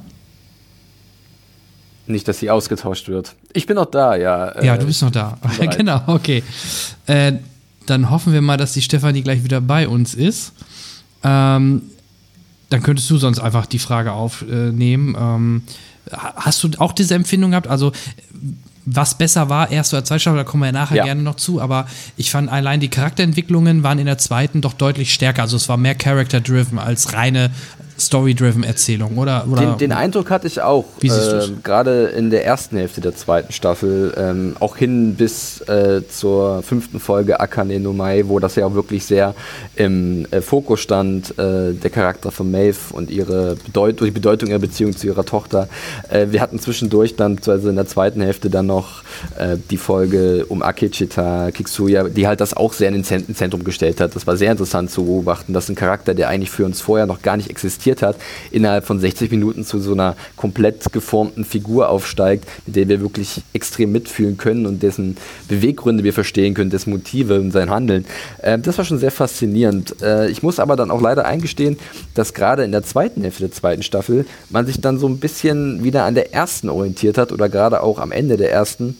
Nicht, 2.07 2.29
dass 2.29 2.39
sie 2.39 2.49
ausgetauscht 2.49 3.09
wird. 3.09 3.35
Ich 3.51 3.65
bin 3.65 3.75
noch 3.75 3.87
da, 3.87 4.15
ja. 4.15 4.63
Ja, 4.63 4.75
äh, 4.75 4.79
du 4.79 4.85
bist 4.85 5.01
noch 5.01 5.11
da. 5.11 5.37
genau, 5.77 6.01
okay. 6.07 6.41
Äh, 7.07 7.33
dann 7.87 8.09
hoffen 8.09 8.31
wir 8.31 8.41
mal, 8.41 8.55
dass 8.55 8.71
die 8.71 8.81
Stefanie 8.81 9.21
gleich 9.21 9.43
wieder 9.43 9.59
bei 9.59 9.85
uns 9.85 10.13
ist. 10.13 10.53
Ähm, 11.25 11.81
dann 12.69 12.83
könntest 12.83 13.09
du 13.09 13.17
sonst 13.17 13.39
einfach 13.39 13.65
die 13.65 13.79
Frage 13.79 14.13
aufnehmen. 14.13 15.17
Ähm, 15.19 15.63
hast 16.09 16.63
du 16.63 16.69
auch 16.77 16.93
diese 16.93 17.15
Empfindung 17.15 17.51
gehabt? 17.51 17.67
Also 17.67 17.91
was 18.85 19.17
besser 19.17 19.49
war, 19.49 19.71
erste 19.71 19.97
oder 19.97 20.05
zweite 20.05 20.21
Staffel, 20.21 20.37
da 20.37 20.43
kommen 20.45 20.63
wir 20.63 20.67
ja 20.67 20.71
nachher 20.71 20.97
ja. 20.97 21.03
gerne 21.03 21.21
noch 21.21 21.35
zu, 21.35 21.61
aber 21.61 21.85
ich 22.15 22.31
fand 22.31 22.49
allein 22.49 22.79
die 22.79 22.87
Charakterentwicklungen 22.87 23.83
waren 23.83 23.99
in 23.99 24.05
der 24.05 24.17
zweiten 24.17 24.61
doch 24.61 24.73
deutlich 24.73 25.13
stärker. 25.13 25.41
Also 25.41 25.57
es 25.57 25.67
war 25.67 25.75
mehr 25.75 25.95
Character-driven 25.95 26.79
als 26.79 27.13
reine 27.13 27.51
Story-driven 27.99 28.63
Erzählung, 28.63 29.17
oder? 29.17 29.45
oder 29.49 29.61
den, 29.61 29.77
den, 29.77 29.91
Eindruck 29.91 30.29
hatte 30.29 30.47
ich 30.47 30.61
auch. 30.61 30.85
Wie 30.99 31.09
siehst 31.09 31.33
äh, 31.33 31.51
Gerade 31.63 32.07
in 32.07 32.29
der 32.29 32.45
ersten 32.45 32.77
Hälfte 32.77 33.01
der 33.01 33.15
zweiten 33.15 33.53
Staffel, 33.53 34.13
ähm, 34.17 34.55
auch 34.59 34.77
hin 34.77 35.15
bis 35.15 35.61
äh, 35.61 36.01
zur 36.07 36.63
fünften 36.63 36.99
Folge 36.99 37.39
Akane 37.39 37.79
no 37.79 37.93
Mai, 37.93 38.23
wo 38.27 38.39
das 38.39 38.55
ja 38.55 38.65
auch 38.65 38.73
wirklich 38.73 39.05
sehr 39.05 39.35
im 39.75 40.25
äh, 40.31 40.41
Fokus 40.41 40.79
stand, 40.79 41.37
äh, 41.37 41.73
der 41.73 41.89
Charakter 41.89 42.31
von 42.31 42.49
Maeve 42.51 42.93
und 42.93 43.09
ihre 43.09 43.55
Bedeut 43.55 43.99
die 43.99 44.11
Bedeutung 44.11 44.49
ihrer 44.49 44.59
Beziehung 44.59 44.95
zu 44.95 45.07
ihrer 45.07 45.25
Tochter. 45.25 45.67
Äh, 46.09 46.27
wir 46.29 46.41
hatten 46.41 46.59
zwischendurch 46.59 47.15
dann, 47.15 47.39
also 47.45 47.69
in 47.69 47.75
der 47.75 47.87
zweiten 47.87 48.21
Hälfte 48.21 48.49
dann 48.49 48.67
noch 48.67 49.03
äh, 49.37 49.57
die 49.69 49.77
Folge 49.77 50.45
um 50.47 50.61
Akechita 50.61 51.51
Kiksuya, 51.51 52.03
die 52.09 52.27
halt 52.27 52.41
das 52.41 52.53
auch 52.53 52.73
sehr 52.73 52.89
ins 52.89 53.07
Zentrum 53.07 53.63
gestellt 53.63 53.99
hat. 53.99 54.15
Das 54.15 54.27
war 54.27 54.37
sehr 54.37 54.51
interessant 54.51 54.91
zu 54.91 55.05
beobachten, 55.05 55.53
dass 55.53 55.69
ein 55.69 55.75
Charakter, 55.75 56.13
der 56.13 56.29
eigentlich 56.29 56.51
für 56.51 56.65
uns 56.65 56.81
vorher 56.81 57.05
noch 57.05 57.21
gar 57.21 57.37
nicht 57.37 57.49
existiert, 57.49 57.88
investiert 57.89 58.01
hat, 58.01 58.17
innerhalb 58.51 58.85
von 58.85 58.99
60 58.99 59.31
Minuten 59.31 59.65
zu 59.65 59.79
so 59.79 59.93
einer 59.93 60.15
komplett 60.35 60.91
geformten 60.91 61.45
Figur 61.45 61.89
aufsteigt, 61.89 62.45
mit 62.65 62.75
der 62.75 62.87
wir 62.87 63.01
wirklich 63.01 63.41
extrem 63.53 63.91
mitfühlen 63.91 64.37
können 64.37 64.65
und 64.65 64.83
dessen 64.83 65.17
Beweggründe 65.47 66.03
wir 66.03 66.13
verstehen 66.13 66.53
können, 66.53 66.69
dessen 66.69 66.91
Motive 66.91 67.39
und 67.39 67.51
sein 67.51 67.69
Handeln. 67.69 68.05
Äh, 68.41 68.59
das 68.59 68.77
war 68.77 68.85
schon 68.85 68.99
sehr 68.99 69.11
faszinierend. 69.11 70.01
Äh, 70.01 70.29
ich 70.29 70.43
muss 70.43 70.59
aber 70.59 70.75
dann 70.75 70.91
auch 70.91 71.01
leider 71.01 71.25
eingestehen, 71.25 71.77
dass 72.13 72.33
gerade 72.33 72.63
in 72.63 72.71
der 72.71 72.83
zweiten 72.83 73.21
Hälfte 73.21 73.43
der 73.43 73.51
zweiten 73.51 73.83
Staffel 73.83 74.25
man 74.49 74.65
sich 74.65 74.81
dann 74.81 74.99
so 74.99 75.07
ein 75.07 75.19
bisschen 75.19 75.83
wieder 75.83 76.05
an 76.05 76.15
der 76.15 76.33
ersten 76.33 76.69
orientiert 76.69 77.17
hat 77.17 77.31
oder 77.31 77.49
gerade 77.49 77.81
auch 77.81 77.99
am 77.99 78.11
Ende 78.11 78.37
der 78.37 78.51
ersten 78.51 78.95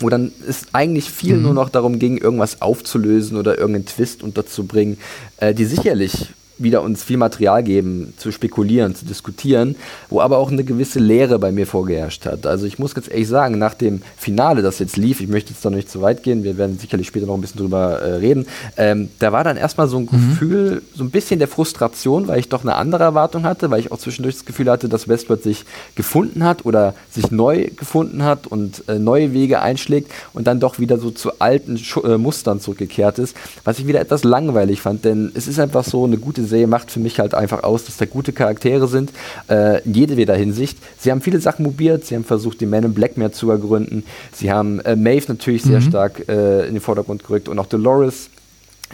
wo 0.00 0.08
dann 0.08 0.32
es 0.48 0.66
eigentlich 0.72 1.08
viel 1.08 1.36
mhm. 1.36 1.42
nur 1.42 1.54
noch 1.54 1.68
darum 1.68 2.00
ging, 2.00 2.18
irgendwas 2.18 2.60
aufzulösen 2.60 3.36
oder 3.36 3.58
irgendeinen 3.58 3.86
Twist 3.86 4.24
unterzubringen, 4.24 4.98
äh, 5.36 5.54
die 5.54 5.66
sicherlich 5.66 6.30
wieder 6.58 6.82
uns 6.82 7.02
viel 7.02 7.16
Material 7.16 7.62
geben, 7.62 8.14
zu 8.16 8.30
spekulieren, 8.30 8.94
zu 8.94 9.04
diskutieren, 9.04 9.76
wo 10.08 10.20
aber 10.20 10.38
auch 10.38 10.50
eine 10.50 10.64
gewisse 10.64 11.00
Leere 11.00 11.38
bei 11.38 11.50
mir 11.50 11.66
vorgeherrscht 11.66 12.26
hat. 12.26 12.46
Also 12.46 12.66
ich 12.66 12.78
muss 12.78 12.94
ganz 12.94 13.08
ehrlich 13.08 13.28
sagen, 13.28 13.58
nach 13.58 13.74
dem 13.74 14.02
Finale, 14.16 14.62
das 14.62 14.78
jetzt 14.78 14.96
lief, 14.96 15.20
ich 15.20 15.28
möchte 15.28 15.52
jetzt 15.52 15.64
da 15.64 15.70
nicht 15.70 15.90
zu 15.90 16.00
weit 16.00 16.22
gehen, 16.22 16.44
wir 16.44 16.56
werden 16.56 16.78
sicherlich 16.78 17.08
später 17.08 17.26
noch 17.26 17.34
ein 17.34 17.40
bisschen 17.40 17.58
drüber 17.58 18.00
äh, 18.00 18.14
reden, 18.14 18.46
ähm, 18.76 19.08
da 19.18 19.32
war 19.32 19.42
dann 19.42 19.56
erstmal 19.56 19.88
so 19.88 19.98
ein 19.98 20.08
mhm. 20.10 20.30
Gefühl, 20.30 20.82
so 20.94 21.02
ein 21.02 21.10
bisschen 21.10 21.38
der 21.38 21.48
Frustration, 21.48 22.28
weil 22.28 22.38
ich 22.38 22.48
doch 22.48 22.62
eine 22.62 22.76
andere 22.76 23.02
Erwartung 23.02 23.44
hatte, 23.44 23.70
weil 23.70 23.80
ich 23.80 23.90
auch 23.90 23.98
zwischendurch 23.98 24.36
das 24.36 24.44
Gefühl 24.44 24.70
hatte, 24.70 24.88
dass 24.88 25.08
Westworld 25.08 25.42
sich 25.42 25.64
gefunden 25.96 26.44
hat 26.44 26.64
oder 26.64 26.94
sich 27.10 27.30
neu 27.30 27.68
gefunden 27.76 28.22
hat 28.22 28.46
und 28.46 28.88
äh, 28.88 28.98
neue 28.98 29.32
Wege 29.32 29.60
einschlägt 29.60 30.10
und 30.32 30.46
dann 30.46 30.60
doch 30.60 30.78
wieder 30.78 30.98
so 30.98 31.10
zu 31.10 31.40
alten 31.40 31.78
Schu 31.78 32.02
äh, 32.02 32.16
Mustern 32.16 32.60
zurückgekehrt 32.60 33.18
ist, 33.18 33.36
was 33.64 33.78
ich 33.78 33.86
wieder 33.86 34.00
etwas 34.00 34.22
langweilig 34.22 34.80
fand, 34.80 35.04
denn 35.04 35.32
es 35.34 35.48
ist 35.48 35.58
einfach 35.58 35.84
so 35.84 36.04
eine 36.04 36.18
gute 36.18 36.43
Serie 36.46 36.66
macht 36.66 36.90
für 36.90 37.00
mich 37.00 37.20
halt 37.20 37.34
einfach 37.34 37.62
aus, 37.62 37.84
dass 37.84 37.96
da 37.96 38.06
gute 38.06 38.32
Charaktere 38.32 38.88
sind, 38.88 39.10
äh, 39.48 39.82
in 39.82 39.94
jedweder 39.94 40.34
Hinsicht. 40.34 40.78
Sie 40.98 41.10
haben 41.10 41.20
viele 41.20 41.40
Sachen 41.40 41.64
mobiert, 41.64 42.04
sie 42.04 42.14
haben 42.14 42.24
versucht, 42.24 42.60
die 42.60 42.66
Men 42.66 42.84
in 42.84 42.94
Black 42.94 43.16
mehr 43.16 43.32
zu 43.32 43.50
ergründen. 43.50 44.04
Sie 44.32 44.52
haben 44.52 44.80
äh, 44.80 44.96
Maeve 44.96 45.26
natürlich 45.28 45.62
sehr 45.62 45.80
mhm. 45.80 45.84
stark 45.84 46.28
äh, 46.28 46.66
in 46.66 46.74
den 46.74 46.80
Vordergrund 46.80 47.24
gerückt 47.24 47.48
und 47.48 47.58
auch 47.58 47.66
Dolores 47.66 48.30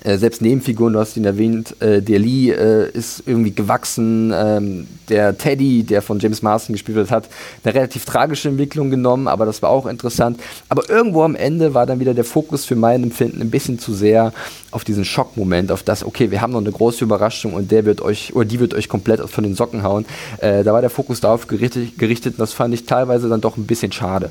äh, 0.05 0.17
selbst 0.17 0.41
Nebenfiguren, 0.41 0.95
du 0.95 0.99
hast 0.99 1.17
ihn 1.17 1.25
erwähnt, 1.25 1.81
äh, 1.81 2.01
der 2.01 2.19
Lee 2.19 2.51
äh, 2.51 2.91
ist 2.91 3.23
irgendwie 3.27 3.53
gewachsen, 3.53 4.33
ähm, 4.35 4.87
der 5.09 5.37
Teddy, 5.37 5.83
der 5.83 6.01
von 6.01 6.19
James 6.19 6.43
Marston 6.43 6.75
gespielt 6.75 6.97
wird, 6.97 7.11
hat 7.11 7.29
eine 7.65 7.75
relativ 7.75 8.05
tragische 8.05 8.49
Entwicklung 8.49 8.91
genommen, 8.91 9.29
aber 9.29 9.45
das 9.45 9.63
war 9.63 9.71
auch 9.71 9.87
interessant. 9.87 10.41
Aber 10.69 10.89
irgendwo 10.89 11.23
am 11.23 11.35
Ende 11.35 11.75
war 11.75 11.87
dann 11.87 12.01
wieder 12.01 12.15
der 12.15 12.25
Fokus 12.25 12.65
für 12.65 12.77
mein 12.77 13.03
Empfinden 13.03 13.43
ein 13.43 13.51
bisschen 13.51 13.79
zu 13.79 13.93
sehr 13.93 14.33
auf 14.71 14.85
diesen 14.85 15.05
Schockmoment, 15.05 15.71
auf 15.73 15.83
das, 15.83 16.05
okay, 16.05 16.31
wir 16.31 16.41
haben 16.41 16.53
noch 16.53 16.61
eine 16.61 16.73
große 16.73 17.05
Überraschung 17.05 17.53
und 17.53 17.71
der 17.71 17.85
wird 17.85 18.01
euch, 18.01 18.35
oder 18.35 18.47
die 18.47 18.61
wird 18.61 18.75
euch 18.75 18.89
komplett 18.89 19.21
von 19.29 19.45
den 19.45 19.55
Socken 19.55 19.83
hauen. 19.83 20.07
Äh, 20.39 20.65
da 20.65 20.73
war 20.73 20.81
der 20.81 20.91
Fokus 20.91 21.21
darauf 21.21 21.47
gerichtet, 21.47 21.99
gerichtet 21.99 22.35
und 22.35 22.41
das 22.41 22.53
fand 22.53 22.73
ich 22.73 22.87
teilweise 22.87 23.29
dann 23.29 23.41
doch 23.41 23.57
ein 23.57 23.67
bisschen 23.67 23.93
schade. 23.93 24.31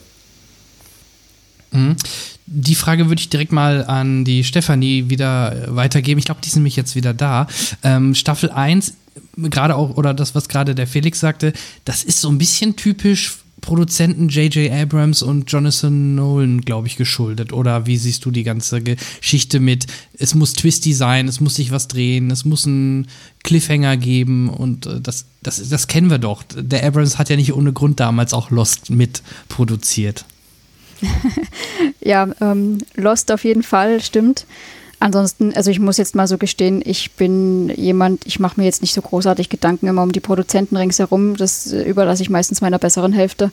Mhm. 1.72 1.96
Die 2.46 2.76
Frage 2.76 3.10
würde 3.10 3.22
ich 3.22 3.30
direkt 3.30 3.52
mal 3.52 3.86
an 3.86 4.26
die 4.26 4.44
Stefanie 4.44 5.10
wieder 5.10 5.68
weitergeben. 5.68 6.20
Ich 6.20 6.26
glaube, 6.26 6.42
die 6.44 6.48
ist 6.48 6.56
nämlich 6.56 6.76
jetzt 6.76 6.96
wieder 6.96 7.14
da. 7.14 7.48
Ähm, 7.84 8.16
Staffel 8.16 8.50
1, 8.50 8.94
gerade 9.38 9.76
auch, 9.76 9.96
oder 9.98 10.14
das, 10.14 10.36
was 10.36 10.50
gerade 10.50 10.76
der 10.76 10.88
Felix 10.88 11.20
sagte, 11.20 11.54
das 11.86 12.04
ist 12.04 12.22
so 12.22 12.30
ein 12.30 12.38
bisschen 12.38 12.76
typisch 12.76 13.38
Produzenten 13.62 14.30
J.J. 14.30 14.72
Abrams 14.72 15.22
und 15.22 15.52
Jonathan 15.52 16.16
Nolan, 16.16 16.62
glaube 16.62 16.88
ich, 16.88 16.96
geschuldet. 16.96 17.54
Oder 17.54 17.86
wie 17.86 17.98
siehst 17.98 18.26
du 18.26 18.32
die 18.32 18.44
ganze 18.44 18.82
Geschichte 18.82 19.60
mit, 19.60 19.86
es 20.18 20.36
muss 20.36 20.54
twisty 20.54 20.94
sein, 20.94 21.28
es 21.28 21.40
muss 21.40 21.56
sich 21.56 21.72
was 21.72 21.88
drehen, 21.88 22.32
es 22.32 22.46
muss 22.46 22.66
einen 22.66 23.08
Cliffhanger 23.44 23.98
geben 23.98 24.50
und 24.50 24.86
äh, 24.86 25.02
das, 25.02 25.26
das, 25.44 25.68
das 25.70 25.88
kennen 25.88 26.10
wir 26.10 26.20
doch. 26.20 26.44
Der 26.56 26.86
Abrams 26.86 27.18
hat 27.18 27.30
ja 27.30 27.36
nicht 27.36 27.54
ohne 27.54 27.74
Grund 27.74 28.00
damals 28.00 28.34
auch 28.34 28.50
Lost 28.50 28.90
mitproduziert. 28.90 30.26
ja, 32.02 32.28
ähm, 32.42 32.80
Lost 32.96 33.32
auf 33.32 33.44
jeden 33.44 33.64
Fall, 33.64 34.02
stimmt. 34.02 34.46
Ansonsten, 35.02 35.54
also 35.54 35.72
ich 35.72 35.80
muss 35.80 35.98
jetzt 35.98 36.14
mal 36.14 36.28
so 36.28 36.38
gestehen, 36.38 36.82
ich 36.84 37.12
bin 37.12 37.70
jemand, 37.70 38.26
ich 38.26 38.40
mache 38.40 38.60
mir 38.60 38.66
jetzt 38.66 38.82
nicht 38.82 38.94
so 38.94 39.02
großartig 39.02 39.48
Gedanken 39.48 39.88
immer 39.88 40.04
um 40.04 40.12
die 40.12 40.20
Produzenten 40.20 40.76
ringsherum. 40.76 41.38
Das 41.38 41.72
äh, 41.72 41.84
überlasse 41.84 42.22
ich 42.22 42.30
meistens 42.30 42.60
meiner 42.60 42.80
besseren 42.80 43.14
Hälfte. 43.14 43.52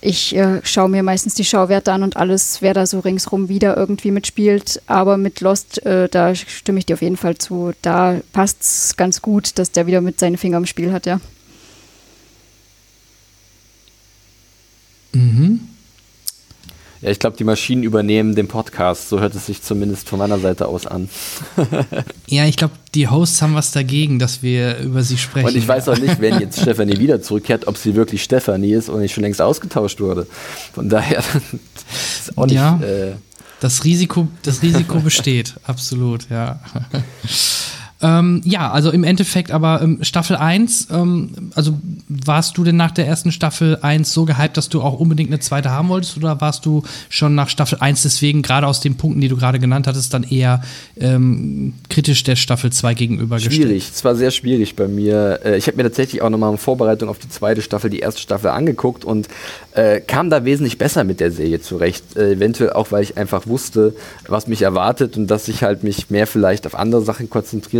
Ich 0.00 0.34
äh, 0.34 0.60
schaue 0.62 0.88
mir 0.88 1.02
meistens 1.02 1.34
die 1.34 1.44
Schauwerte 1.44 1.92
an 1.92 2.02
und 2.02 2.16
alles, 2.16 2.62
wer 2.62 2.72
da 2.72 2.86
so 2.86 3.00
ringsrum 3.00 3.50
wieder 3.50 3.76
irgendwie 3.76 4.12
mitspielt. 4.12 4.80
Aber 4.86 5.18
mit 5.18 5.42
Lost, 5.42 5.84
äh, 5.84 6.08
da 6.08 6.34
stimme 6.34 6.78
ich 6.78 6.86
dir 6.86 6.94
auf 6.94 7.02
jeden 7.02 7.18
Fall 7.18 7.36
zu. 7.36 7.72
Da 7.82 8.20
passt 8.32 8.62
es 8.62 8.96
ganz 8.96 9.20
gut, 9.20 9.58
dass 9.58 9.72
der 9.72 9.86
wieder 9.86 10.00
mit 10.00 10.18
seinen 10.18 10.38
Fingern 10.38 10.62
im 10.62 10.66
Spiel 10.66 10.92
hat, 10.92 11.04
ja. 11.04 11.20
Mhm. 15.12 15.60
Ja, 17.00 17.10
ich 17.10 17.18
glaube, 17.18 17.36
die 17.36 17.44
Maschinen 17.44 17.82
übernehmen 17.84 18.34
den 18.34 18.48
Podcast. 18.48 19.08
So 19.08 19.20
hört 19.20 19.34
es 19.34 19.46
sich 19.46 19.62
zumindest 19.62 20.08
von 20.08 20.18
meiner 20.18 20.38
Seite 20.38 20.66
aus 20.66 20.86
an. 20.86 21.08
ja, 22.26 22.44
ich 22.46 22.56
glaube, 22.56 22.74
die 22.94 23.08
Hosts 23.08 23.40
haben 23.40 23.54
was 23.54 23.70
dagegen, 23.70 24.18
dass 24.18 24.42
wir 24.42 24.78
über 24.78 25.02
sie 25.02 25.16
sprechen. 25.16 25.46
Und 25.46 25.56
ich 25.56 25.68
weiß 25.68 25.88
auch 25.88 25.98
nicht, 25.98 26.20
wenn 26.20 26.40
jetzt 26.40 26.60
Stefanie 26.60 26.98
wieder 26.98 27.22
zurückkehrt, 27.22 27.68
ob 27.68 27.76
sie 27.76 27.94
wirklich 27.94 28.22
Stefanie 28.22 28.72
ist 28.72 28.88
und 28.88 29.00
nicht 29.00 29.14
schon 29.14 29.22
längst 29.22 29.40
ausgetauscht 29.40 30.00
wurde. 30.00 30.26
Von 30.72 30.88
daher 30.88 31.18
ist 32.18 32.36
auch 32.36 32.46
nicht. 32.46 32.54
Ja, 32.54 32.80
äh, 32.80 33.12
das 33.60 33.84
Risiko, 33.84 34.28
das 34.42 34.62
Risiko 34.62 35.00
besteht, 35.00 35.54
absolut, 35.64 36.28
ja. 36.30 36.60
Ähm, 38.00 38.42
ja, 38.44 38.70
also 38.70 38.92
im 38.92 39.02
Endeffekt 39.02 39.50
aber 39.50 39.82
ähm, 39.82 39.98
Staffel 40.02 40.36
1, 40.36 40.88
ähm, 40.92 41.50
also 41.56 41.78
warst 42.08 42.56
du 42.56 42.62
denn 42.62 42.76
nach 42.76 42.92
der 42.92 43.08
ersten 43.08 43.32
Staffel 43.32 43.78
1 43.82 44.12
so 44.12 44.24
gehypt, 44.24 44.56
dass 44.56 44.68
du 44.68 44.82
auch 44.82 45.00
unbedingt 45.00 45.30
eine 45.30 45.40
zweite 45.40 45.70
haben 45.70 45.88
wolltest 45.88 46.16
oder 46.16 46.40
warst 46.40 46.64
du 46.64 46.84
schon 47.08 47.34
nach 47.34 47.48
Staffel 47.48 47.78
1 47.80 48.02
deswegen, 48.02 48.42
gerade 48.42 48.68
aus 48.68 48.80
den 48.80 48.96
Punkten, 48.96 49.20
die 49.20 49.26
du 49.26 49.36
gerade 49.36 49.58
genannt 49.58 49.88
hattest, 49.88 50.14
dann 50.14 50.22
eher 50.22 50.62
ähm, 50.96 51.74
kritisch 51.88 52.22
der 52.22 52.36
Staffel 52.36 52.70
2 52.70 52.94
gegenübergestellt? 52.94 53.54
Schwierig, 53.54 53.90
es 53.92 54.04
war 54.04 54.14
sehr 54.14 54.30
schwierig 54.30 54.76
bei 54.76 54.86
mir. 54.86 55.40
Äh, 55.44 55.56
ich 55.56 55.66
habe 55.66 55.76
mir 55.76 55.82
tatsächlich 55.82 56.22
auch 56.22 56.30
nochmal 56.30 56.52
in 56.52 56.58
Vorbereitung 56.58 57.08
auf 57.08 57.18
die 57.18 57.28
zweite 57.28 57.62
Staffel 57.62 57.90
die 57.90 57.98
erste 57.98 58.20
Staffel 58.20 58.50
angeguckt 58.50 59.04
und 59.04 59.26
äh, 59.72 60.00
kam 60.00 60.30
da 60.30 60.44
wesentlich 60.44 60.78
besser 60.78 61.02
mit 61.02 61.18
der 61.18 61.32
Serie 61.32 61.60
zurecht. 61.60 62.16
Äh, 62.16 62.34
eventuell 62.34 62.72
auch, 62.74 62.92
weil 62.92 63.02
ich 63.02 63.16
einfach 63.16 63.48
wusste, 63.48 63.94
was 64.28 64.46
mich 64.46 64.62
erwartet 64.62 65.16
und 65.16 65.26
dass 65.26 65.48
ich 65.48 65.64
halt 65.64 65.82
mich 65.82 66.10
mehr 66.10 66.28
vielleicht 66.28 66.64
auf 66.64 66.76
andere 66.76 67.02
Sachen 67.02 67.28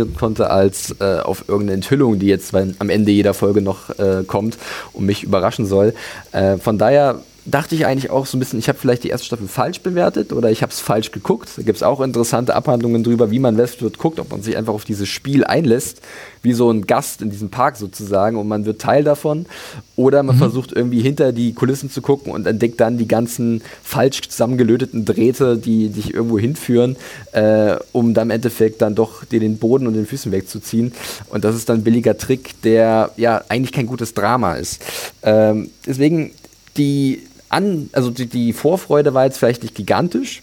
konzentrieren 0.09 0.29
konnte, 0.29 0.49
als 0.49 0.95
äh, 0.99 1.19
auf 1.19 1.45
irgendeine 1.47 1.73
Enthüllung, 1.73 2.19
die 2.19 2.27
jetzt 2.27 2.53
am 2.53 2.89
Ende 2.89 3.11
jeder 3.11 3.33
Folge 3.33 3.61
noch 3.61 3.89
äh, 3.97 4.23
kommt 4.25 4.57
und 4.93 5.05
mich 5.05 5.23
überraschen 5.23 5.65
soll. 5.65 5.93
Äh, 6.31 6.57
von 6.57 6.77
daher 6.77 7.21
dachte 7.45 7.75
ich 7.75 7.85
eigentlich 7.85 8.09
auch 8.09 8.25
so 8.25 8.37
ein 8.37 8.39
bisschen, 8.39 8.59
ich 8.59 8.69
habe 8.69 8.77
vielleicht 8.77 9.03
die 9.03 9.09
erste 9.09 9.25
Staffel 9.25 9.47
falsch 9.47 9.81
bewertet 9.81 10.33
oder 10.33 10.49
ich 10.51 10.61
habe 10.61 10.71
es 10.71 10.79
falsch 10.79 11.11
geguckt. 11.11 11.49
Da 11.57 11.63
gibt 11.63 11.77
es 11.77 11.83
auch 11.83 12.01
interessante 12.01 12.55
Abhandlungen 12.55 13.03
darüber, 13.03 13.31
wie 13.31 13.39
man 13.39 13.57
Westworld 13.57 13.97
guckt, 13.97 14.19
ob 14.19 14.31
man 14.31 14.41
sich 14.41 14.55
einfach 14.55 14.73
auf 14.73 14.85
dieses 14.85 15.09
Spiel 15.09 15.43
einlässt, 15.43 16.01
wie 16.41 16.53
so 16.53 16.71
ein 16.71 16.87
Gast 16.87 17.21
in 17.21 17.29
diesem 17.29 17.49
Park 17.49 17.77
sozusagen 17.77 18.37
und 18.37 18.47
man 18.47 18.65
wird 18.65 18.81
Teil 18.81 19.03
davon. 19.03 19.45
Oder 19.95 20.23
man 20.23 20.35
mhm. 20.35 20.39
versucht 20.39 20.71
irgendwie 20.71 21.01
hinter 21.01 21.33
die 21.33 21.53
Kulissen 21.53 21.91
zu 21.91 22.01
gucken 22.01 22.31
und 22.31 22.47
entdeckt 22.47 22.79
dann 22.79 22.97
die 22.97 23.07
ganzen 23.07 23.61
falsch 23.83 24.21
zusammengelöteten 24.29 25.03
Drähte, 25.03 25.57
die 25.57 25.89
dich 25.89 26.13
irgendwo 26.13 26.39
hinführen, 26.39 26.95
äh, 27.33 27.75
um 27.91 28.13
dann 28.13 28.29
im 28.29 28.35
Endeffekt 28.35 28.81
dann 28.81 28.95
doch 28.95 29.25
dir 29.25 29.39
den 29.39 29.57
Boden 29.57 29.87
und 29.87 29.93
den 29.93 30.05
Füßen 30.05 30.31
wegzuziehen. 30.31 30.93
Und 31.29 31.43
das 31.43 31.55
ist 31.55 31.67
dann 31.67 31.79
ein 31.79 31.83
billiger 31.83 32.17
Trick, 32.17 32.61
der 32.61 33.11
ja 33.17 33.43
eigentlich 33.49 33.71
kein 33.71 33.87
gutes 33.87 34.13
Drama 34.13 34.53
ist. 34.53 34.81
Ähm, 35.23 35.69
deswegen 35.85 36.31
die 36.77 37.23
an, 37.49 37.89
also 37.93 38.11
die, 38.11 38.27
die 38.27 38.53
Vorfreude 38.53 39.13
war 39.13 39.25
jetzt 39.25 39.37
vielleicht 39.37 39.63
nicht 39.63 39.75
gigantisch, 39.75 40.41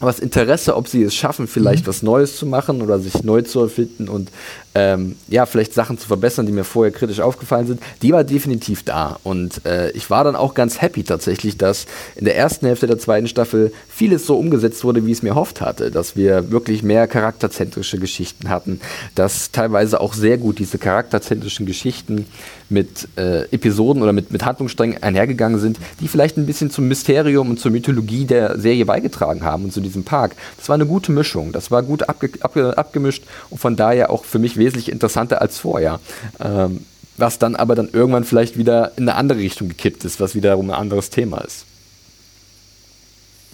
aber 0.00 0.10
das 0.10 0.20
Interesse, 0.20 0.76
ob 0.76 0.88
sie 0.88 1.02
es 1.02 1.14
schaffen, 1.14 1.46
vielleicht 1.46 1.84
mhm. 1.84 1.88
was 1.88 2.02
Neues 2.02 2.36
zu 2.36 2.46
machen 2.46 2.82
oder 2.82 2.98
sich 2.98 3.22
neu 3.22 3.42
zu 3.42 3.60
erfinden 3.60 4.08
und 4.08 4.30
ähm, 4.74 5.16
ja, 5.28 5.46
vielleicht 5.46 5.72
Sachen 5.72 5.98
zu 5.98 6.06
verbessern, 6.08 6.46
die 6.46 6.52
mir 6.52 6.64
vorher 6.64 6.92
kritisch 6.92 7.20
aufgefallen 7.20 7.66
sind, 7.66 7.80
die 8.02 8.12
war 8.12 8.24
definitiv 8.24 8.82
da. 8.82 9.18
Und 9.22 9.64
äh, 9.66 9.90
ich 9.92 10.10
war 10.10 10.24
dann 10.24 10.34
auch 10.36 10.54
ganz 10.54 10.82
happy 10.82 11.04
tatsächlich, 11.04 11.56
dass 11.56 11.86
in 12.16 12.24
der 12.24 12.36
ersten 12.36 12.66
Hälfte 12.66 12.86
der 12.86 12.98
zweiten 12.98 13.28
Staffel 13.28 13.72
vieles 13.88 14.26
so 14.26 14.36
umgesetzt 14.36 14.82
wurde, 14.84 15.06
wie 15.06 15.12
ich 15.12 15.18
es 15.18 15.22
mir 15.22 15.30
erhofft 15.30 15.60
hatte. 15.60 15.90
Dass 15.90 16.16
wir 16.16 16.50
wirklich 16.50 16.82
mehr 16.82 17.06
charakterzentrische 17.06 17.98
Geschichten 17.98 18.48
hatten, 18.48 18.80
dass 19.14 19.52
teilweise 19.52 20.00
auch 20.00 20.14
sehr 20.14 20.38
gut 20.38 20.58
diese 20.58 20.78
charakterzentrischen 20.78 21.66
Geschichten 21.66 22.26
mit 22.68 23.08
äh, 23.16 23.42
Episoden 23.52 24.02
oder 24.02 24.12
mit, 24.12 24.32
mit 24.32 24.44
Handlungssträngen 24.44 25.02
einhergegangen 25.02 25.58
sind, 25.58 25.78
die 26.00 26.08
vielleicht 26.08 26.36
ein 26.36 26.46
bisschen 26.46 26.70
zum 26.70 26.88
Mysterium 26.88 27.50
und 27.50 27.60
zur 27.60 27.70
Mythologie 27.70 28.24
der 28.24 28.58
Serie 28.58 28.86
beigetragen 28.86 29.44
haben 29.44 29.64
und 29.64 29.72
zu 29.72 29.80
diesem 29.80 30.04
Park. 30.04 30.34
Das 30.56 30.68
war 30.68 30.74
eine 30.74 30.86
gute 30.86 31.12
Mischung, 31.12 31.52
das 31.52 31.70
war 31.70 31.82
gut 31.82 32.08
abge, 32.08 32.30
abge, 32.40 32.76
abgemischt 32.76 33.24
und 33.50 33.58
von 33.58 33.76
daher 33.76 34.10
auch 34.10 34.24
für 34.24 34.38
mich 34.38 34.56
wesentlich 34.64 34.90
interessanter 34.90 35.40
als 35.40 35.58
vorher. 35.58 36.00
Ähm, 36.40 36.80
was 37.16 37.38
dann 37.38 37.54
aber 37.54 37.74
dann 37.74 37.88
irgendwann 37.92 38.24
vielleicht 38.24 38.58
wieder 38.58 38.92
in 38.96 39.08
eine 39.08 39.14
andere 39.14 39.38
Richtung 39.38 39.68
gekippt 39.68 40.04
ist, 40.04 40.20
was 40.20 40.34
wiederum 40.34 40.70
ein 40.70 40.76
anderes 40.76 41.10
Thema 41.10 41.38
ist. 41.38 41.64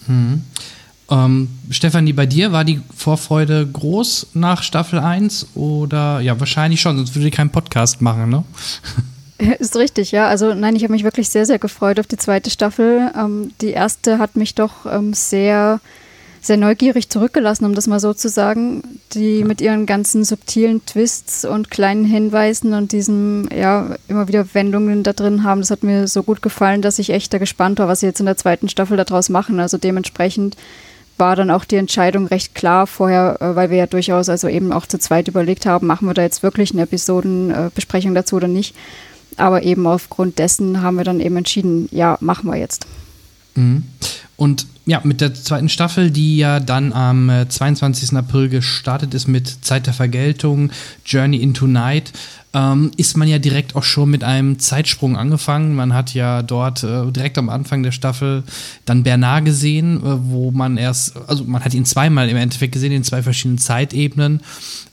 Hm. 0.07 0.41
Ähm, 1.11 1.49
Stefanie, 1.69 2.13
bei 2.13 2.25
dir 2.25 2.51
war 2.51 2.63
die 2.63 2.81
Vorfreude 2.95 3.67
groß 3.67 4.27
nach 4.33 4.63
Staffel 4.63 4.99
1 4.99 5.49
oder 5.55 6.21
ja, 6.21 6.39
wahrscheinlich 6.39 6.81
schon, 6.81 6.97
sonst 6.97 7.13
würde 7.13 7.27
ich 7.27 7.33
keinen 7.33 7.51
Podcast 7.51 8.01
machen, 8.01 8.29
ne? 8.29 8.43
Ist 9.59 9.75
richtig, 9.75 10.11
ja. 10.11 10.27
Also 10.27 10.53
nein, 10.53 10.75
ich 10.75 10.83
habe 10.83 10.93
mich 10.93 11.03
wirklich 11.03 11.29
sehr, 11.29 11.45
sehr 11.45 11.59
gefreut 11.59 11.99
auf 11.99 12.07
die 12.07 12.17
zweite 12.17 12.49
Staffel. 12.49 13.11
Ähm, 13.17 13.51
die 13.59 13.71
erste 13.71 14.19
hat 14.19 14.35
mich 14.35 14.55
doch 14.55 14.85
ähm, 14.85 15.13
sehr 15.13 15.79
sehr 16.41 16.57
neugierig 16.57 17.09
zurückgelassen, 17.09 17.65
um 17.65 17.75
das 17.75 17.85
mal 17.85 17.99
so 17.99 18.15
zu 18.15 18.27
sagen, 18.27 18.81
die 19.13 19.43
mit 19.43 19.61
ihren 19.61 19.85
ganzen 19.85 20.23
subtilen 20.23 20.83
Twists 20.85 21.45
und 21.45 21.69
kleinen 21.69 22.03
Hinweisen 22.03 22.73
und 22.73 22.91
diesen, 22.91 23.47
ja, 23.55 23.95
immer 24.07 24.27
wieder 24.27 24.51
Wendungen 24.53 25.03
da 25.03 25.13
drin 25.13 25.43
haben. 25.43 25.61
Das 25.61 25.69
hat 25.69 25.83
mir 25.83 26.07
so 26.07 26.23
gut 26.23 26.41
gefallen, 26.41 26.81
dass 26.81 26.97
ich 26.97 27.11
echt 27.11 27.31
da 27.31 27.37
gespannt 27.37 27.77
war, 27.77 27.87
was 27.87 27.99
sie 27.99 28.07
jetzt 28.07 28.19
in 28.19 28.25
der 28.25 28.37
zweiten 28.37 28.69
Staffel 28.69 28.97
daraus 28.97 29.29
machen. 29.29 29.59
Also 29.59 29.77
dementsprechend 29.77 30.57
war 31.17 31.35
dann 31.35 31.51
auch 31.51 31.63
die 31.63 31.75
Entscheidung 31.75 32.25
recht 32.25 32.55
klar 32.55 32.87
vorher, 32.87 33.37
äh, 33.39 33.55
weil 33.55 33.69
wir 33.69 33.77
ja 33.77 33.85
durchaus 33.85 34.27
also 34.27 34.47
eben 34.47 34.73
auch 34.73 34.87
zu 34.87 34.97
zweit 34.97 35.27
überlegt 35.27 35.67
haben, 35.67 35.85
machen 35.85 36.07
wir 36.07 36.15
da 36.15 36.23
jetzt 36.23 36.41
wirklich 36.41 36.73
eine 36.73 36.81
Episodenbesprechung 36.81 38.15
dazu 38.15 38.37
oder 38.37 38.47
nicht. 38.47 38.75
Aber 39.37 39.61
eben 39.61 39.85
aufgrund 39.85 40.39
dessen 40.39 40.81
haben 40.81 40.97
wir 40.97 41.03
dann 41.03 41.19
eben 41.19 41.37
entschieden, 41.37 41.87
ja, 41.91 42.17
machen 42.19 42.49
wir 42.49 42.57
jetzt. 42.57 42.87
Mhm. 43.55 43.83
Und 44.37 44.65
ja, 44.85 45.01
mit 45.03 45.21
der 45.21 45.33
zweiten 45.33 45.69
Staffel, 45.69 46.09
die 46.09 46.37
ja 46.37 46.59
dann 46.59 46.93
am 46.93 47.31
22. 47.47 48.11
Äh, 48.11 48.17
April 48.17 48.49
gestartet 48.49 49.13
ist 49.13 49.27
mit 49.27 49.63
Zeit 49.63 49.85
der 49.85 49.93
Vergeltung, 49.93 50.71
Journey 51.05 51.37
into 51.37 51.67
Night, 51.67 52.11
ähm, 52.53 52.91
ist 52.97 53.15
man 53.15 53.27
ja 53.27 53.39
direkt 53.39 53.75
auch 53.75 53.83
schon 53.83 54.09
mit 54.09 54.23
einem 54.23 54.59
Zeitsprung 54.59 55.15
angefangen. 55.15 55.75
Man 55.75 55.93
hat 55.93 56.13
ja 56.13 56.41
dort 56.41 56.83
äh, 56.83 57.09
direkt 57.11 57.37
am 57.37 57.49
Anfang 57.49 57.83
der 57.83 57.91
Staffel 57.91 58.43
dann 58.85 59.03
Bernard 59.03 59.45
gesehen, 59.45 59.97
äh, 59.97 60.29
wo 60.29 60.51
man 60.51 60.77
erst, 60.77 61.15
also 61.29 61.45
man 61.45 61.63
hat 61.63 61.73
ihn 61.73 61.85
zweimal 61.85 62.27
im 62.27 62.37
Endeffekt 62.37 62.73
gesehen, 62.73 62.91
in 62.91 63.03
zwei 63.03 63.23
verschiedenen 63.23 63.57
Zeitebenen, 63.57 64.41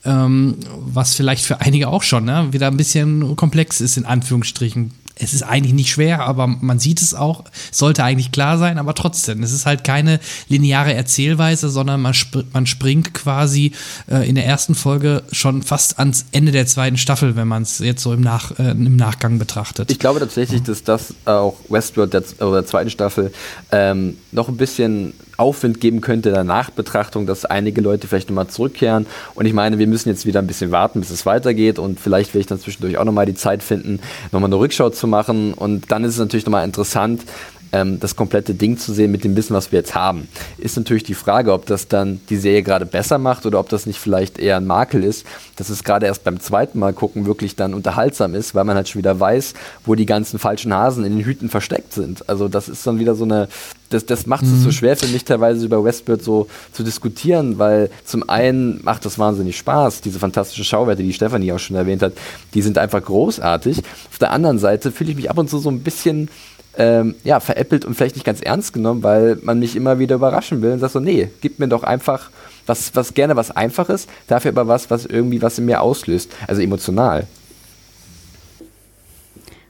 ähm, 0.05 0.55
was 0.79 1.15
vielleicht 1.15 1.43
für 1.43 1.59
einige 1.59 1.89
auch 1.89 2.03
schon 2.03 2.25
ne, 2.25 2.47
wieder 2.51 2.67
ein 2.67 2.77
bisschen 2.77 3.35
komplex 3.35 3.81
ist, 3.81 3.97
in 3.97 4.05
Anführungsstrichen 4.05 4.91
es 5.19 5.33
ist 5.33 5.43
eigentlich 5.43 5.73
nicht 5.73 5.91
schwer, 5.91 6.21
aber 6.21 6.47
man 6.47 6.79
sieht 6.79 7.01
es 7.01 7.13
auch, 7.13 7.43
sollte 7.71 8.03
eigentlich 8.03 8.31
klar 8.31 8.57
sein, 8.57 8.77
aber 8.77 8.95
trotzdem, 8.95 9.43
es 9.43 9.51
ist 9.51 9.65
halt 9.65 9.83
keine 9.83 10.19
lineare 10.47 10.93
Erzählweise, 10.93 11.69
sondern 11.69 12.01
man, 12.01 12.13
sp 12.15 12.47
man 12.53 12.65
springt 12.65 13.13
quasi 13.13 13.73
äh, 14.09 14.27
in 14.27 14.35
der 14.35 14.45
ersten 14.45 14.75
Folge 14.75 15.23
schon 15.31 15.61
fast 15.61 15.99
ans 15.99 16.25
Ende 16.31 16.51
der 16.51 16.65
zweiten 16.67 16.97
Staffel, 16.97 17.35
wenn 17.35 17.47
man 17.47 17.63
es 17.63 17.79
jetzt 17.79 18.01
so 18.01 18.13
im, 18.13 18.21
Nach 18.21 18.57
äh, 18.57 18.71
im 18.71 18.95
Nachgang 18.95 19.39
betrachtet. 19.39 19.91
Ich 19.91 19.99
glaube 19.99 20.19
tatsächlich, 20.19 20.63
dass 20.63 20.83
das 20.83 21.13
auch 21.25 21.57
Westworld 21.67 22.13
der, 22.13 22.21
der 22.21 22.65
zweiten 22.65 22.89
Staffel 22.89 23.31
ähm, 23.71 24.17
noch 24.31 24.47
ein 24.47 24.57
bisschen 24.57 25.13
Aufwind 25.39 25.79
geben 25.79 26.01
könnte 26.01 26.31
der 26.31 26.43
Nachbetrachtung, 26.43 27.25
dass 27.25 27.45
einige 27.45 27.81
Leute 27.81 28.07
vielleicht 28.07 28.29
nochmal 28.29 28.47
zurückkehren. 28.47 29.05
Und 29.35 29.45
ich 29.45 29.53
meine, 29.53 29.79
wir 29.79 29.87
müssen 29.87 30.09
jetzt 30.09 30.25
wieder 30.25 30.39
ein 30.39 30.47
bisschen 30.47 30.71
warten, 30.71 30.99
bis 30.99 31.09
es 31.09 31.25
weitergeht. 31.25 31.79
Und 31.79 31.99
vielleicht 31.99 32.33
will 32.33 32.41
ich 32.41 32.47
dann 32.47 32.59
zwischendurch 32.59 32.97
auch 32.97 33.05
nochmal 33.05 33.25
die 33.25 33.35
Zeit 33.35 33.63
finden, 33.63 33.99
nochmal 34.31 34.49
eine 34.49 34.59
Rückschau 34.59 34.89
zu 34.89 35.07
machen. 35.07 35.53
Und 35.53 35.91
dann 35.91 36.03
ist 36.03 36.13
es 36.13 36.19
natürlich 36.19 36.45
nochmal 36.45 36.65
interessant, 36.65 37.23
ähm, 37.71 37.99
das 37.99 38.15
komplette 38.15 38.53
Ding 38.53 38.77
zu 38.77 38.93
sehen 38.93 39.11
mit 39.11 39.23
dem 39.23 39.35
Wissen, 39.35 39.53
was 39.53 39.71
wir 39.71 39.79
jetzt 39.79 39.95
haben. 39.95 40.27
Ist 40.57 40.77
natürlich 40.77 41.03
die 41.03 41.13
Frage, 41.13 41.53
ob 41.53 41.65
das 41.65 41.87
dann 41.87 42.19
die 42.29 42.37
Serie 42.37 42.63
gerade 42.63 42.85
besser 42.85 43.17
macht 43.17 43.45
oder 43.45 43.59
ob 43.59 43.69
das 43.69 43.85
nicht 43.85 43.99
vielleicht 43.99 44.39
eher 44.39 44.57
ein 44.57 44.65
Makel 44.67 45.03
ist, 45.03 45.25
dass 45.55 45.69
es 45.69 45.83
gerade 45.83 46.05
erst 46.05 46.23
beim 46.23 46.39
zweiten 46.39 46.79
Mal 46.79 46.93
gucken 46.93 47.25
wirklich 47.25 47.55
dann 47.55 47.73
unterhaltsam 47.73 48.35
ist, 48.35 48.55
weil 48.55 48.63
man 48.63 48.75
halt 48.75 48.89
schon 48.89 48.99
wieder 48.99 49.19
weiß, 49.19 49.53
wo 49.85 49.95
die 49.95 50.05
ganzen 50.05 50.39
falschen 50.39 50.73
Hasen 50.73 51.05
in 51.05 51.17
den 51.17 51.25
Hüten 51.25 51.49
versteckt 51.49 51.93
sind. 51.93 52.27
Also 52.29 52.47
das 52.47 52.69
ist 52.69 52.85
dann 52.87 52.99
wieder 52.99 53.15
so 53.15 53.23
eine, 53.23 53.47
das, 53.89 54.05
das 54.05 54.25
macht 54.25 54.43
es 54.43 54.49
mhm. 54.49 54.61
so 54.61 54.71
schwer 54.71 54.95
für 54.97 55.07
mich 55.07 55.25
teilweise 55.25 55.65
über 55.65 55.83
Westworld 55.83 56.23
so 56.23 56.47
zu 56.71 56.83
diskutieren, 56.83 57.59
weil 57.59 57.89
zum 58.05 58.29
einen 58.29 58.83
macht 58.83 59.05
das 59.05 59.19
wahnsinnig 59.19 59.57
Spaß, 59.57 60.01
diese 60.01 60.19
fantastischen 60.19 60.65
Schauwerte, 60.65 61.03
die 61.03 61.13
Stefanie 61.13 61.51
auch 61.51 61.59
schon 61.59 61.75
erwähnt 61.75 62.01
hat, 62.01 62.13
die 62.53 62.61
sind 62.61 62.77
einfach 62.77 63.03
großartig. 63.03 63.79
Auf 64.11 64.17
der 64.19 64.31
anderen 64.31 64.59
Seite 64.59 64.91
fühle 64.91 65.11
ich 65.11 65.15
mich 65.15 65.29
ab 65.29 65.37
und 65.37 65.49
zu 65.49 65.59
so 65.59 65.69
ein 65.69 65.81
bisschen 65.81 66.29
ähm, 66.77 67.15
ja, 67.23 67.39
veräppelt 67.39 67.85
und 67.85 67.95
vielleicht 67.95 68.15
nicht 68.15 68.25
ganz 68.25 68.41
ernst 68.41 68.73
genommen, 68.73 69.03
weil 69.03 69.37
man 69.41 69.59
mich 69.59 69.75
immer 69.75 69.99
wieder 69.99 70.15
überraschen 70.15 70.61
will 70.61 70.71
und 70.71 70.79
sagt 70.79 70.93
so, 70.93 70.99
nee, 70.99 71.29
gib 71.41 71.59
mir 71.59 71.67
doch 71.67 71.83
einfach 71.83 72.29
was, 72.65 72.95
was 72.95 73.13
gerne 73.13 73.35
was 73.35 73.51
Einfaches, 73.51 74.07
dafür 74.27 74.51
aber 74.51 74.67
was, 74.67 74.89
was 74.89 75.05
irgendwie 75.05 75.41
was 75.41 75.57
in 75.57 75.65
mir 75.65 75.81
auslöst, 75.81 76.31
also 76.47 76.61
emotional. 76.61 77.27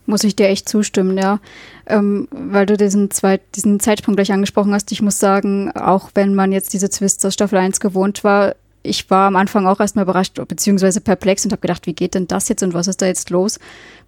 Muss 0.05 0.23
ich 0.23 0.35
dir 0.35 0.47
echt 0.47 0.67
zustimmen, 0.67 1.17
ja. 1.17 1.39
Ähm, 1.85 2.27
weil 2.31 2.65
du 2.65 2.77
diesen, 2.77 3.11
Zweit, 3.11 3.41
diesen 3.55 3.79
Zeitpunkt 3.79 4.17
gleich 4.17 4.31
angesprochen 4.31 4.73
hast. 4.73 4.91
Ich 4.91 5.03
muss 5.03 5.19
sagen, 5.19 5.71
auch 5.73 6.09
wenn 6.15 6.33
man 6.33 6.51
jetzt 6.51 6.73
diese 6.73 6.89
Twists 6.89 7.23
aus 7.25 7.35
Staffel 7.35 7.59
1 7.59 7.79
gewohnt 7.79 8.23
war, 8.23 8.55
ich 8.81 9.09
war 9.09 9.27
am 9.27 9.35
Anfang 9.35 9.67
auch 9.67 9.79
erstmal 9.79 10.03
überrascht, 10.03 10.39
beziehungsweise 10.47 11.01
perplex 11.01 11.45
und 11.45 11.51
habe 11.51 11.61
gedacht, 11.61 11.85
wie 11.85 11.93
geht 11.93 12.15
denn 12.15 12.27
das 12.27 12.49
jetzt 12.49 12.63
und 12.63 12.73
was 12.73 12.87
ist 12.87 13.01
da 13.01 13.05
jetzt 13.05 13.29
los, 13.29 13.59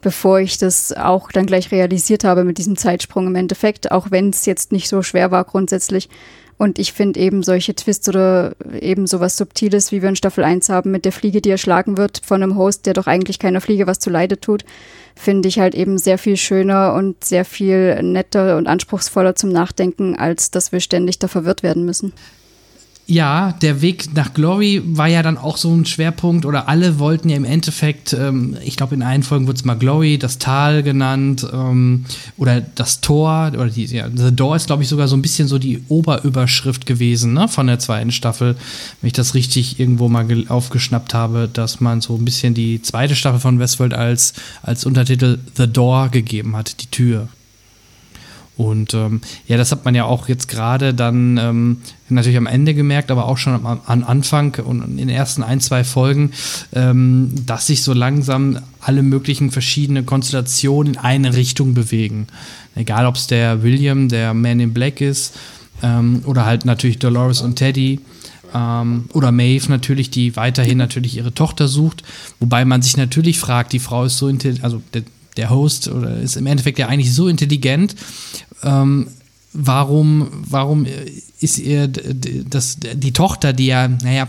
bevor 0.01 0.39
ich 0.39 0.57
das 0.57 0.93
auch 0.93 1.31
dann 1.31 1.45
gleich 1.45 1.71
realisiert 1.71 2.23
habe 2.23 2.43
mit 2.43 2.57
diesem 2.57 2.75
Zeitsprung 2.75 3.27
im 3.27 3.35
Endeffekt, 3.35 3.91
auch 3.91 4.11
wenn 4.11 4.29
es 4.29 4.45
jetzt 4.45 4.71
nicht 4.71 4.87
so 4.87 5.01
schwer 5.01 5.31
war 5.31 5.43
grundsätzlich. 5.45 6.09
Und 6.57 6.77
ich 6.77 6.93
finde 6.93 7.19
eben 7.19 7.41
solche 7.41 7.73
Twists 7.73 8.07
oder 8.07 8.53
eben 8.79 9.07
sowas 9.07 9.35
Subtiles, 9.35 9.91
wie 9.91 10.03
wir 10.03 10.09
in 10.09 10.15
Staffel 10.15 10.43
1 10.43 10.69
haben, 10.69 10.91
mit 10.91 11.05
der 11.05 11.11
Fliege, 11.11 11.41
die 11.41 11.49
erschlagen 11.49 11.97
wird 11.97 12.21
von 12.23 12.43
einem 12.43 12.55
Host, 12.55 12.85
der 12.85 12.93
doch 12.93 13.07
eigentlich 13.07 13.39
keiner 13.39 13.61
Fliege 13.61 13.87
was 13.87 13.97
zu 13.97 14.11
Leide 14.11 14.39
tut, 14.39 14.63
finde 15.15 15.49
ich 15.49 15.57
halt 15.57 15.73
eben 15.73 15.97
sehr 15.97 16.19
viel 16.19 16.37
schöner 16.37 16.93
und 16.93 17.23
sehr 17.23 17.45
viel 17.45 18.03
netter 18.03 18.57
und 18.57 18.67
anspruchsvoller 18.67 19.35
zum 19.35 19.51
Nachdenken, 19.51 20.15
als 20.15 20.51
dass 20.51 20.71
wir 20.71 20.81
ständig 20.81 21.17
da 21.17 21.27
verwirrt 21.27 21.63
werden 21.63 21.83
müssen 21.83 22.13
ja, 23.11 23.51
der 23.61 23.81
Weg 23.81 24.15
nach 24.15 24.33
Glory 24.33 24.81
war 24.85 25.07
ja 25.07 25.21
dann 25.21 25.37
auch 25.37 25.57
so 25.57 25.73
ein 25.73 25.85
Schwerpunkt 25.85 26.45
oder 26.45 26.69
alle 26.69 26.97
wollten 26.97 27.27
ja 27.27 27.35
im 27.35 27.43
Endeffekt, 27.43 28.13
ähm, 28.13 28.55
ich 28.63 28.77
glaube 28.77 28.95
in 28.95 29.03
allen 29.03 29.23
Folgen 29.23 29.47
wurde 29.47 29.57
es 29.57 29.65
mal 29.65 29.75
Glory, 29.77 30.17
das 30.17 30.37
Tal 30.37 30.81
genannt 30.81 31.45
ähm, 31.51 32.05
oder 32.37 32.61
das 32.61 33.01
Tor 33.01 33.51
oder 33.53 33.67
die, 33.67 33.83
ja, 33.85 34.07
The 34.13 34.33
Door 34.33 34.55
ist 34.55 34.67
glaube 34.67 34.83
ich 34.83 34.89
sogar 34.89 35.09
so 35.09 35.17
ein 35.17 35.21
bisschen 35.21 35.49
so 35.49 35.59
die 35.59 35.83
Oberüberschrift 35.89 36.85
gewesen 36.85 37.33
ne, 37.33 37.49
von 37.49 37.67
der 37.67 37.79
zweiten 37.79 38.13
Staffel, 38.13 38.55
wenn 39.01 39.07
ich 39.07 39.13
das 39.13 39.33
richtig 39.33 39.77
irgendwo 39.77 40.07
mal 40.07 40.25
aufgeschnappt 40.47 41.13
habe, 41.13 41.49
dass 41.51 41.81
man 41.81 41.99
so 41.99 42.15
ein 42.15 42.23
bisschen 42.23 42.53
die 42.53 42.81
zweite 42.81 43.15
Staffel 43.15 43.41
von 43.41 43.59
Westworld 43.59 43.93
als, 43.93 44.33
als 44.63 44.85
Untertitel 44.85 45.37
The 45.57 45.67
Door 45.67 46.09
gegeben 46.09 46.55
hat, 46.55 46.81
die 46.81 46.87
Tür. 46.87 47.27
Und 48.61 48.93
ähm, 48.93 49.21
ja, 49.47 49.57
das 49.57 49.71
hat 49.71 49.85
man 49.85 49.95
ja 49.95 50.05
auch 50.05 50.29
jetzt 50.29 50.47
gerade 50.47 50.93
dann 50.93 51.37
ähm, 51.37 51.77
natürlich 52.09 52.37
am 52.37 52.45
Ende 52.45 52.75
gemerkt, 52.75 53.09
aber 53.09 53.25
auch 53.25 53.39
schon 53.39 53.53
am, 53.53 53.65
am, 53.65 54.03
Anfang 54.03 54.55
und 54.63 54.83
in 54.83 54.97
den 54.97 55.09
ersten 55.09 55.41
ein, 55.41 55.59
zwei 55.61 55.83
Folgen, 55.83 56.31
ähm, 56.73 57.31
dass 57.47 57.65
sich 57.65 57.81
so 57.81 57.93
langsam 57.93 58.59
alle 58.79 59.01
möglichen 59.01 59.49
verschiedene 59.49 60.03
Konstellationen 60.03 60.93
in 60.93 60.99
eine 60.99 61.35
Richtung 61.35 61.73
bewegen. 61.73 62.27
Egal, 62.75 63.07
ob 63.07 63.15
es 63.15 63.25
der 63.25 63.63
William, 63.63 64.09
der 64.09 64.35
Man 64.35 64.59
in 64.59 64.73
Black 64.73 65.01
ist, 65.01 65.35
ähm, 65.81 66.21
oder 66.25 66.45
halt 66.45 66.63
natürlich 66.63 66.99
Dolores 66.99 67.41
und 67.41 67.55
Teddy. 67.55 67.99
Ähm, 68.53 69.05
oder 69.13 69.31
Maeve 69.31 69.71
natürlich, 69.71 70.11
die 70.11 70.35
weiterhin 70.35 70.77
natürlich 70.77 71.17
ihre 71.17 71.33
Tochter 71.33 71.67
sucht. 71.67 72.03
Wobei 72.39 72.63
man 72.63 72.83
sich 72.83 72.95
natürlich 72.95 73.39
fragt, 73.39 73.73
die 73.73 73.79
Frau 73.79 74.03
ist 74.03 74.19
so 74.19 74.27
intelligent, 74.27 74.63
also 74.63 74.83
der, 74.93 75.01
der 75.41 75.49
Host 75.49 75.87
oder 75.87 76.17
ist 76.17 76.37
im 76.37 76.45
Endeffekt 76.45 76.77
ja 76.77 76.87
eigentlich 76.87 77.13
so 77.13 77.27
intelligent. 77.27 77.95
Ähm, 78.63 79.07
warum, 79.53 80.27
warum 80.31 80.85
ist 81.39 81.57
ihr 81.57 81.87
das, 81.87 82.77
die 82.79 83.11
Tochter, 83.11 83.53
die 83.53 83.65
ja, 83.65 83.87
naja, 83.87 84.27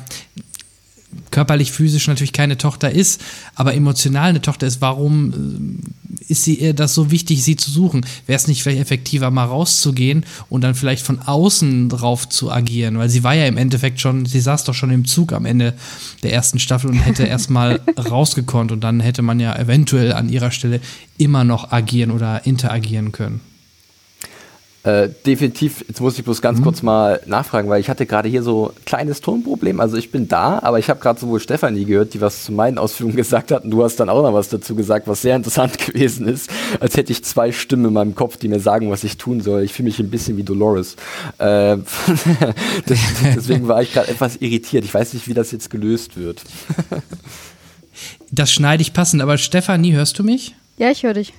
körperlich, 1.31 1.73
physisch 1.73 2.07
natürlich 2.09 2.33
keine 2.33 2.59
Tochter 2.59 2.91
ist, 2.91 3.21
aber 3.55 3.75
emotional 3.75 4.31
eine 4.31 4.43
Tochter 4.43 4.67
ist, 4.67 4.81
warum 4.81 5.81
äh, 6.21 6.23
ist 6.29 6.45
sie 6.45 6.55
ihr 6.55 6.75
das 6.75 6.95
so 6.95 7.11
wichtig, 7.11 7.43
sie 7.43 7.57
zu 7.57 7.71
suchen? 7.71 8.07
Wäre 8.27 8.37
es 8.37 8.49
nicht 8.49 8.63
vielleicht 8.63 8.81
effektiver, 8.81 9.31
mal 9.31 9.45
rauszugehen 9.45 10.25
und 10.49 10.63
dann 10.63 10.75
vielleicht 10.75 11.05
von 11.05 11.21
außen 11.21 11.89
drauf 11.89 12.29
zu 12.29 12.51
agieren? 12.51 12.99
Weil 12.99 13.09
sie 13.09 13.25
war 13.25 13.35
ja 13.35 13.47
im 13.47 13.57
Endeffekt 13.57 14.01
schon, 14.01 14.27
sie 14.27 14.41
saß 14.41 14.65
doch 14.65 14.75
schon 14.75 14.91
im 14.91 15.05
Zug 15.05 15.33
am 15.33 15.47
Ende 15.47 15.75
der 16.23 16.33
ersten 16.33 16.59
Staffel 16.59 16.91
und 16.91 16.99
hätte 16.99 17.25
erstmal 17.25 17.81
rausgekonnt 17.99 18.73
und 18.73 18.83
dann 18.83 19.01
hätte 19.01 19.23
man 19.23 19.41
ja 19.41 19.57
eventuell 19.57 20.13
an 20.13 20.29
ihrer 20.29 20.51
Stelle 20.51 20.81
immer 21.19 21.45
noch 21.45 21.73
agieren 21.73 22.11
oder 22.11 22.47
interagieren 22.47 23.13
können. 23.13 23.41
Äh, 24.85 25.11
definitiv, 25.25 25.85
jetzt 25.87 26.01
muss 26.01 26.19
ich 26.19 26.25
bloß 26.25 26.43
ganz 26.43 26.59
mhm. 26.59 26.65
kurz 26.65 26.83
mal 26.83 27.21
nachfragen, 27.27 27.69
weil 27.69 27.81
ich 27.81 27.89
hatte 27.89 28.05
gerade 28.05 28.29
hier 28.29 28.43
so 28.43 28.71
ein 28.71 28.85
kleines 28.85 29.21
Tonproblem. 29.21 29.79
Also 29.79 29.97
ich 29.97 30.11
bin 30.11 30.27
da, 30.27 30.59
aber 30.61 30.81
ich 30.81 30.91
habe 30.91 30.99
gerade 30.99 31.21
sowohl 31.21 31.39
Stefanie 31.39 31.85
gehört, 31.85 32.15
die 32.15 32.21
was 32.21 32.43
zu 32.45 32.51
meinen 32.51 32.79
Ausführungen 32.79 33.15
gesagt 33.23 33.53
hat, 33.53 33.65
und 33.65 33.71
du 33.71 33.85
hast 33.85 34.01
dann 34.01 34.09
auch 34.09 34.23
noch 34.23 34.35
was 34.35 34.49
dazu 34.49 34.75
gesagt, 34.75 35.07
was 35.07 35.23
sehr 35.23 35.37
interessant 35.37 35.79
gewesen 35.87 36.27
ist, 36.27 36.51
als 36.81 36.97
hätte 36.97 37.13
ich 37.13 37.23
zwei 37.25 37.53
Stimmen 37.53 37.87
in 37.87 37.93
meinem 37.93 38.17
Kopf, 38.17 38.37
die 38.39 38.49
mir 38.49 38.59
sagen, 38.59 38.91
was 38.91 39.05
ich 39.05 39.19
tun 39.19 39.41
soll. 39.41 39.63
Ich 39.63 39.73
fühle 39.73 39.87
mich 39.87 40.01
ein 40.01 40.11
bisschen 40.11 40.37
wie 40.37 40.43
Dolores. 40.43 40.97
Äh, 41.39 41.79
deswegen 42.89 43.67
war 43.69 43.83
ich 43.83 43.93
gerade 43.93 44.09
etwas 44.09 44.37
irritiert. 44.37 44.85
Ich 44.85 44.93
weiß 44.93 45.15
nicht, 45.15 45.27
wie 45.29 45.35
das 45.35 45.51
jetzt 45.51 45.71
gelöst 45.71 46.17
wird. 46.17 46.43
das 48.31 48.53
schneide 48.53 48.83
ich 48.83 48.93
passend, 48.93 49.23
aber 49.23 49.39
Stefanie, 49.39 49.93
hörst 49.93 50.19
du 50.19 50.25
mich? 50.25 50.55
Ja, 50.79 50.91
ich 50.91 51.03
höre 51.03 51.15
dich. 51.15 51.33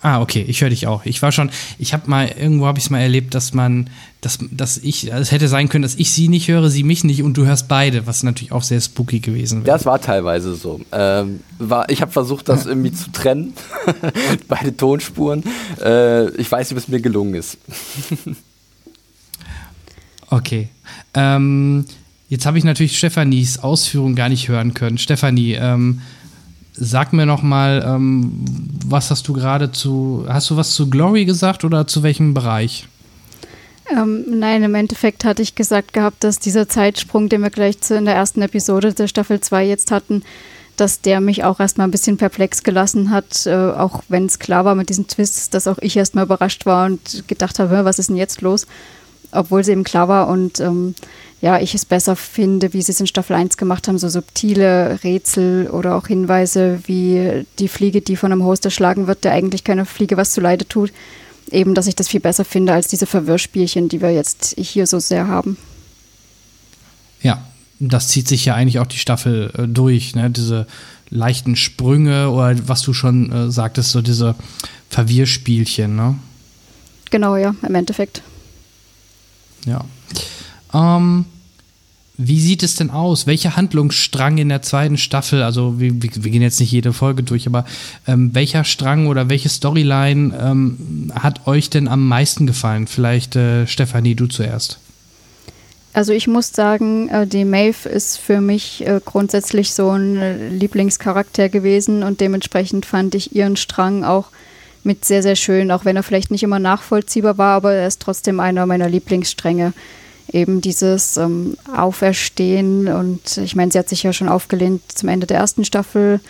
Ah, 0.00 0.20
okay, 0.20 0.44
ich 0.46 0.60
höre 0.60 0.70
dich 0.70 0.86
auch. 0.86 1.04
Ich 1.06 1.20
war 1.22 1.32
schon, 1.32 1.50
ich 1.76 1.92
habe 1.92 2.08
mal, 2.08 2.28
irgendwo 2.28 2.66
habe 2.66 2.78
ich 2.78 2.84
es 2.84 2.90
mal 2.90 3.00
erlebt, 3.00 3.34
dass 3.34 3.52
man, 3.52 3.90
dass, 4.20 4.38
dass 4.52 4.78
ich, 4.78 5.12
es 5.12 5.32
hätte 5.32 5.48
sein 5.48 5.68
können, 5.68 5.82
dass 5.82 5.96
ich 5.96 6.12
sie 6.12 6.28
nicht 6.28 6.46
höre, 6.46 6.70
sie 6.70 6.84
mich 6.84 7.02
nicht 7.02 7.24
und 7.24 7.36
du 7.36 7.46
hörst 7.46 7.66
beide, 7.66 8.06
was 8.06 8.22
natürlich 8.22 8.52
auch 8.52 8.62
sehr 8.62 8.80
spooky 8.80 9.18
gewesen 9.18 9.64
wäre. 9.64 9.76
Das 9.76 9.86
war 9.86 10.00
teilweise 10.00 10.54
so. 10.54 10.80
Ähm, 10.92 11.40
war, 11.58 11.90
ich 11.90 12.00
habe 12.00 12.12
versucht, 12.12 12.48
das 12.48 12.66
irgendwie 12.66 12.92
zu 12.92 13.10
trennen, 13.10 13.54
beide 14.48 14.76
Tonspuren. 14.76 15.42
Äh, 15.82 16.30
ich 16.36 16.50
weiß 16.50 16.70
nicht, 16.70 16.78
ob 16.78 16.84
es 16.84 16.88
mir 16.88 17.00
gelungen 17.00 17.34
ist. 17.34 17.58
okay. 20.30 20.68
Ähm, 21.14 21.86
jetzt 22.28 22.46
habe 22.46 22.56
ich 22.56 22.62
natürlich 22.62 22.96
Stefanis 22.96 23.58
Ausführung 23.58 24.14
gar 24.14 24.28
nicht 24.28 24.46
hören 24.46 24.74
können. 24.74 24.96
Stefanie, 24.96 25.54
ähm, 25.54 26.02
Sag 26.80 27.12
mir 27.12 27.26
noch 27.26 27.42
mal, 27.42 27.84
ähm, 27.84 28.44
was 28.86 29.10
hast 29.10 29.26
du 29.26 29.32
gerade 29.32 29.72
zu, 29.72 30.24
hast 30.28 30.50
du 30.50 30.56
was 30.56 30.74
zu 30.74 30.88
Glory 30.88 31.24
gesagt 31.24 31.64
oder 31.64 31.86
zu 31.86 32.02
welchem 32.02 32.34
Bereich? 32.34 32.86
Ähm, 33.90 34.24
nein, 34.28 34.62
im 34.62 34.74
Endeffekt 34.74 35.24
hatte 35.24 35.42
ich 35.42 35.54
gesagt 35.54 35.92
gehabt, 35.92 36.22
dass 36.22 36.38
dieser 36.38 36.68
Zeitsprung, 36.68 37.28
den 37.28 37.42
wir 37.42 37.50
gleich 37.50 37.80
zu, 37.80 37.96
in 37.96 38.04
der 38.04 38.14
ersten 38.14 38.42
Episode 38.42 38.92
der 38.92 39.08
Staffel 39.08 39.40
2 39.40 39.66
jetzt 39.66 39.90
hatten, 39.90 40.22
dass 40.76 41.00
der 41.00 41.20
mich 41.20 41.42
auch 41.42 41.58
erstmal 41.58 41.88
ein 41.88 41.90
bisschen 41.90 42.16
perplex 42.16 42.62
gelassen 42.62 43.10
hat, 43.10 43.46
äh, 43.46 43.54
auch 43.54 44.02
wenn 44.08 44.26
es 44.26 44.38
klar 44.38 44.64
war 44.64 44.74
mit 44.74 44.88
diesen 44.88 45.08
Twists, 45.08 45.50
dass 45.50 45.66
auch 45.66 45.78
ich 45.80 45.96
erstmal 45.96 46.24
überrascht 46.24 46.66
war 46.66 46.86
und 46.86 47.26
gedacht 47.26 47.58
habe, 47.58 47.84
was 47.84 47.98
ist 47.98 48.10
denn 48.10 48.16
jetzt 48.16 48.40
los? 48.42 48.66
Obwohl 49.30 49.60
es 49.60 49.68
eben 49.68 49.84
klar 49.84 50.08
war 50.08 50.28
und 50.28 50.60
ähm, 50.60 50.94
ja, 51.40 51.60
ich 51.60 51.74
es 51.74 51.84
besser 51.84 52.16
finde, 52.16 52.72
wie 52.72 52.82
sie 52.82 52.92
es 52.92 53.00
in 53.00 53.06
Staffel 53.06 53.36
1 53.36 53.56
gemacht 53.56 53.86
haben, 53.86 53.98
so 53.98 54.08
subtile 54.08 54.98
Rätsel 55.04 55.68
oder 55.68 55.94
auch 55.94 56.08
Hinweise 56.08 56.80
wie 56.86 57.46
die 57.58 57.68
Fliege, 57.68 58.00
die 58.00 58.16
von 58.16 58.32
einem 58.32 58.44
Host 58.44 58.64
erschlagen 58.64 59.06
wird, 59.06 59.24
der 59.24 59.32
eigentlich 59.32 59.62
keine 59.62 59.84
Fliege 59.84 60.16
was 60.16 60.32
zu 60.32 60.40
Leide 60.40 60.66
tut. 60.66 60.92
Eben, 61.50 61.74
dass 61.74 61.86
ich 61.86 61.94
das 61.94 62.08
viel 62.08 62.20
besser 62.20 62.44
finde 62.44 62.72
als 62.72 62.88
diese 62.88 63.06
Verwirrspielchen, 63.06 63.88
die 63.88 64.02
wir 64.02 64.10
jetzt 64.10 64.54
hier 64.58 64.86
so 64.86 64.98
sehr 64.98 65.28
haben. 65.28 65.56
Ja, 67.22 67.42
das 67.78 68.08
zieht 68.08 68.28
sich 68.28 68.44
ja 68.44 68.54
eigentlich 68.54 68.80
auch 68.80 68.86
die 68.86 68.98
Staffel 68.98 69.50
äh, 69.56 69.66
durch, 69.66 70.14
ne? 70.14 70.30
Diese 70.30 70.66
leichten 71.10 71.56
Sprünge 71.56 72.30
oder 72.30 72.56
was 72.66 72.82
du 72.82 72.92
schon 72.92 73.32
äh, 73.32 73.50
sagtest, 73.50 73.92
so 73.92 74.02
diese 74.02 74.34
Verwirrspielchen, 74.90 75.94
ne? 75.94 76.16
Genau, 77.10 77.36
ja, 77.36 77.54
im 77.66 77.74
Endeffekt. 77.74 78.22
Ja. 79.66 79.84
Ähm, 80.72 81.24
wie 82.20 82.40
sieht 82.40 82.64
es 82.64 82.74
denn 82.74 82.90
aus? 82.90 83.28
Welcher 83.28 83.54
Handlungsstrang 83.54 84.38
in 84.38 84.48
der 84.48 84.60
zweiten 84.60 84.98
Staffel, 84.98 85.42
also 85.42 85.78
wir, 85.78 86.02
wir 86.02 86.30
gehen 86.30 86.42
jetzt 86.42 86.58
nicht 86.58 86.72
jede 86.72 86.92
Folge 86.92 87.22
durch, 87.22 87.46
aber 87.46 87.64
ähm, 88.08 88.34
welcher 88.34 88.64
Strang 88.64 89.06
oder 89.06 89.30
welche 89.30 89.48
Storyline 89.48 90.36
ähm, 90.36 91.12
hat 91.14 91.46
euch 91.46 91.70
denn 91.70 91.86
am 91.86 92.08
meisten 92.08 92.48
gefallen? 92.48 92.88
Vielleicht, 92.88 93.36
äh, 93.36 93.68
Stefanie, 93.68 94.16
du 94.16 94.26
zuerst. 94.26 94.80
Also 95.92 96.12
ich 96.12 96.26
muss 96.26 96.50
sagen, 96.50 97.08
äh, 97.08 97.26
die 97.26 97.44
Maeve 97.44 97.88
ist 97.88 98.18
für 98.18 98.40
mich 98.40 98.84
äh, 98.84 99.00
grundsätzlich 99.04 99.72
so 99.72 99.90
ein 99.90 100.58
Lieblingscharakter 100.58 101.48
gewesen 101.48 102.02
und 102.02 102.20
dementsprechend 102.20 102.84
fand 102.84 103.14
ich 103.14 103.36
ihren 103.36 103.56
Strang 103.56 104.02
auch 104.02 104.26
mit 104.88 105.04
sehr, 105.04 105.22
sehr 105.22 105.36
schön, 105.36 105.70
auch 105.70 105.84
wenn 105.84 105.96
er 105.96 106.02
vielleicht 106.02 106.30
nicht 106.30 106.42
immer 106.42 106.58
nachvollziehbar 106.58 107.36
war, 107.36 107.54
aber 107.56 107.74
er 107.74 107.86
ist 107.86 108.00
trotzdem 108.00 108.40
einer 108.40 108.64
meiner 108.64 108.88
Lieblingsstränge. 108.88 109.74
Eben 110.32 110.60
dieses 110.62 111.18
ähm, 111.18 111.56
Auferstehen 111.74 112.88
und 112.88 113.36
ich 113.36 113.54
meine, 113.54 113.70
sie 113.70 113.78
hat 113.78 113.88
sich 113.88 114.02
ja 114.02 114.12
schon 114.12 114.28
aufgelehnt 114.28 114.82
zum 114.88 115.10
Ende 115.10 115.26
der 115.26 115.36
ersten 115.36 115.64
Staffel 115.64 116.20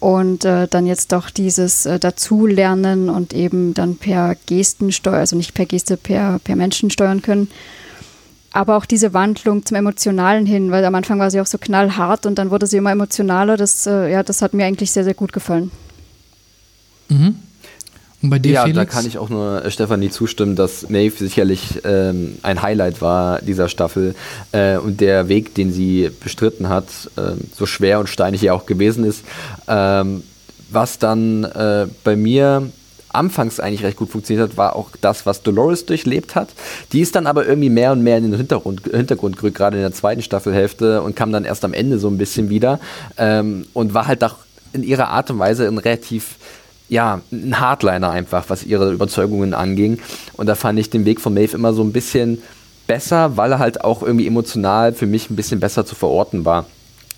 und 0.00 0.44
äh, 0.44 0.68
dann 0.68 0.86
jetzt 0.86 1.10
doch 1.10 1.28
dieses 1.28 1.86
äh, 1.86 1.98
Dazulernen 1.98 3.08
und 3.08 3.34
eben 3.34 3.74
dann 3.74 3.96
per 3.96 4.36
Gesten 4.46 4.92
steuern, 4.92 5.18
also 5.18 5.36
nicht 5.36 5.54
per 5.54 5.66
Geste, 5.66 5.96
per, 5.96 6.38
per 6.38 6.54
Menschen 6.54 6.90
steuern 6.90 7.20
können. 7.20 7.48
Aber 8.52 8.76
auch 8.76 8.86
diese 8.86 9.12
Wandlung 9.12 9.66
zum 9.66 9.76
Emotionalen 9.76 10.46
hin, 10.46 10.70
weil 10.70 10.84
am 10.84 10.94
Anfang 10.94 11.18
war 11.18 11.30
sie 11.30 11.40
auch 11.40 11.46
so 11.46 11.58
knallhart 11.58 12.26
und 12.26 12.38
dann 12.38 12.50
wurde 12.50 12.66
sie 12.68 12.76
immer 12.76 12.92
emotionaler. 12.92 13.56
Das, 13.56 13.86
äh, 13.86 14.10
ja, 14.10 14.22
das 14.22 14.40
hat 14.40 14.54
mir 14.54 14.66
eigentlich 14.66 14.92
sehr, 14.92 15.04
sehr 15.04 15.14
gut 15.14 15.32
gefallen. 15.32 15.72
Mhm. 17.08 17.36
Und 18.20 18.30
bei 18.30 18.38
dir, 18.38 18.52
ja, 18.52 18.62
Felix? 18.62 18.76
da 18.76 18.84
kann 18.84 19.06
ich 19.06 19.18
auch 19.18 19.28
nur 19.28 19.64
äh, 19.64 19.70
Stefanie 19.70 20.10
zustimmen, 20.10 20.56
dass 20.56 20.88
Maeve 20.90 21.16
sicherlich 21.16 21.82
ähm, 21.84 22.38
ein 22.42 22.62
Highlight 22.62 23.00
war 23.00 23.40
dieser 23.40 23.68
Staffel 23.68 24.14
äh, 24.52 24.76
und 24.76 25.00
der 25.00 25.28
Weg, 25.28 25.54
den 25.54 25.72
sie 25.72 26.10
bestritten 26.20 26.68
hat, 26.68 26.86
äh, 27.16 27.32
so 27.54 27.64
schwer 27.66 28.00
und 28.00 28.08
steinig 28.08 28.42
ja 28.42 28.54
auch 28.54 28.66
gewesen 28.66 29.04
ist. 29.04 29.22
Ähm, 29.68 30.24
was 30.70 30.98
dann 30.98 31.44
äh, 31.44 31.86
bei 32.02 32.16
mir 32.16 32.70
anfangs 33.10 33.60
eigentlich 33.60 33.84
recht 33.84 33.96
gut 33.96 34.10
funktioniert 34.10 34.50
hat, 34.50 34.56
war 34.56 34.76
auch 34.76 34.90
das, 35.00 35.24
was 35.24 35.42
Dolores 35.42 35.86
durchlebt 35.86 36.34
hat. 36.34 36.50
Die 36.92 37.00
ist 37.00 37.14
dann 37.14 37.26
aber 37.26 37.46
irgendwie 37.46 37.70
mehr 37.70 37.92
und 37.92 38.02
mehr 38.02 38.18
in 38.18 38.24
den 38.24 38.34
Hintergrund, 38.34 38.82
Hintergrund 38.90 39.36
gerückt, 39.36 39.56
gerade 39.56 39.76
in 39.76 39.82
der 39.82 39.92
zweiten 39.92 40.22
Staffelhälfte 40.22 41.02
und 41.02 41.16
kam 41.16 41.32
dann 41.32 41.44
erst 41.44 41.64
am 41.64 41.72
Ende 41.72 41.98
so 41.98 42.08
ein 42.08 42.18
bisschen 42.18 42.50
wieder 42.50 42.80
ähm, 43.16 43.66
und 43.72 43.94
war 43.94 44.06
halt 44.06 44.22
auch 44.24 44.36
in 44.72 44.82
ihrer 44.82 45.08
Art 45.08 45.30
und 45.30 45.38
Weise 45.38 45.66
ein 45.66 45.78
relativ 45.78 46.36
ja, 46.88 47.20
ein 47.30 47.60
Hardliner 47.60 48.10
einfach, 48.10 48.44
was 48.48 48.64
ihre 48.64 48.92
Überzeugungen 48.92 49.54
anging. 49.54 49.98
Und 50.34 50.46
da 50.46 50.54
fand 50.54 50.78
ich 50.78 50.90
den 50.90 51.04
Weg 51.04 51.20
von 51.20 51.34
Maeve 51.34 51.56
immer 51.56 51.72
so 51.72 51.82
ein 51.82 51.92
bisschen 51.92 52.42
besser, 52.86 53.36
weil 53.36 53.52
er 53.52 53.58
halt 53.58 53.84
auch 53.84 54.02
irgendwie 54.02 54.26
emotional 54.26 54.92
für 54.92 55.06
mich 55.06 55.30
ein 55.30 55.36
bisschen 55.36 55.60
besser 55.60 55.84
zu 55.84 55.94
verorten 55.94 56.44
war 56.44 56.66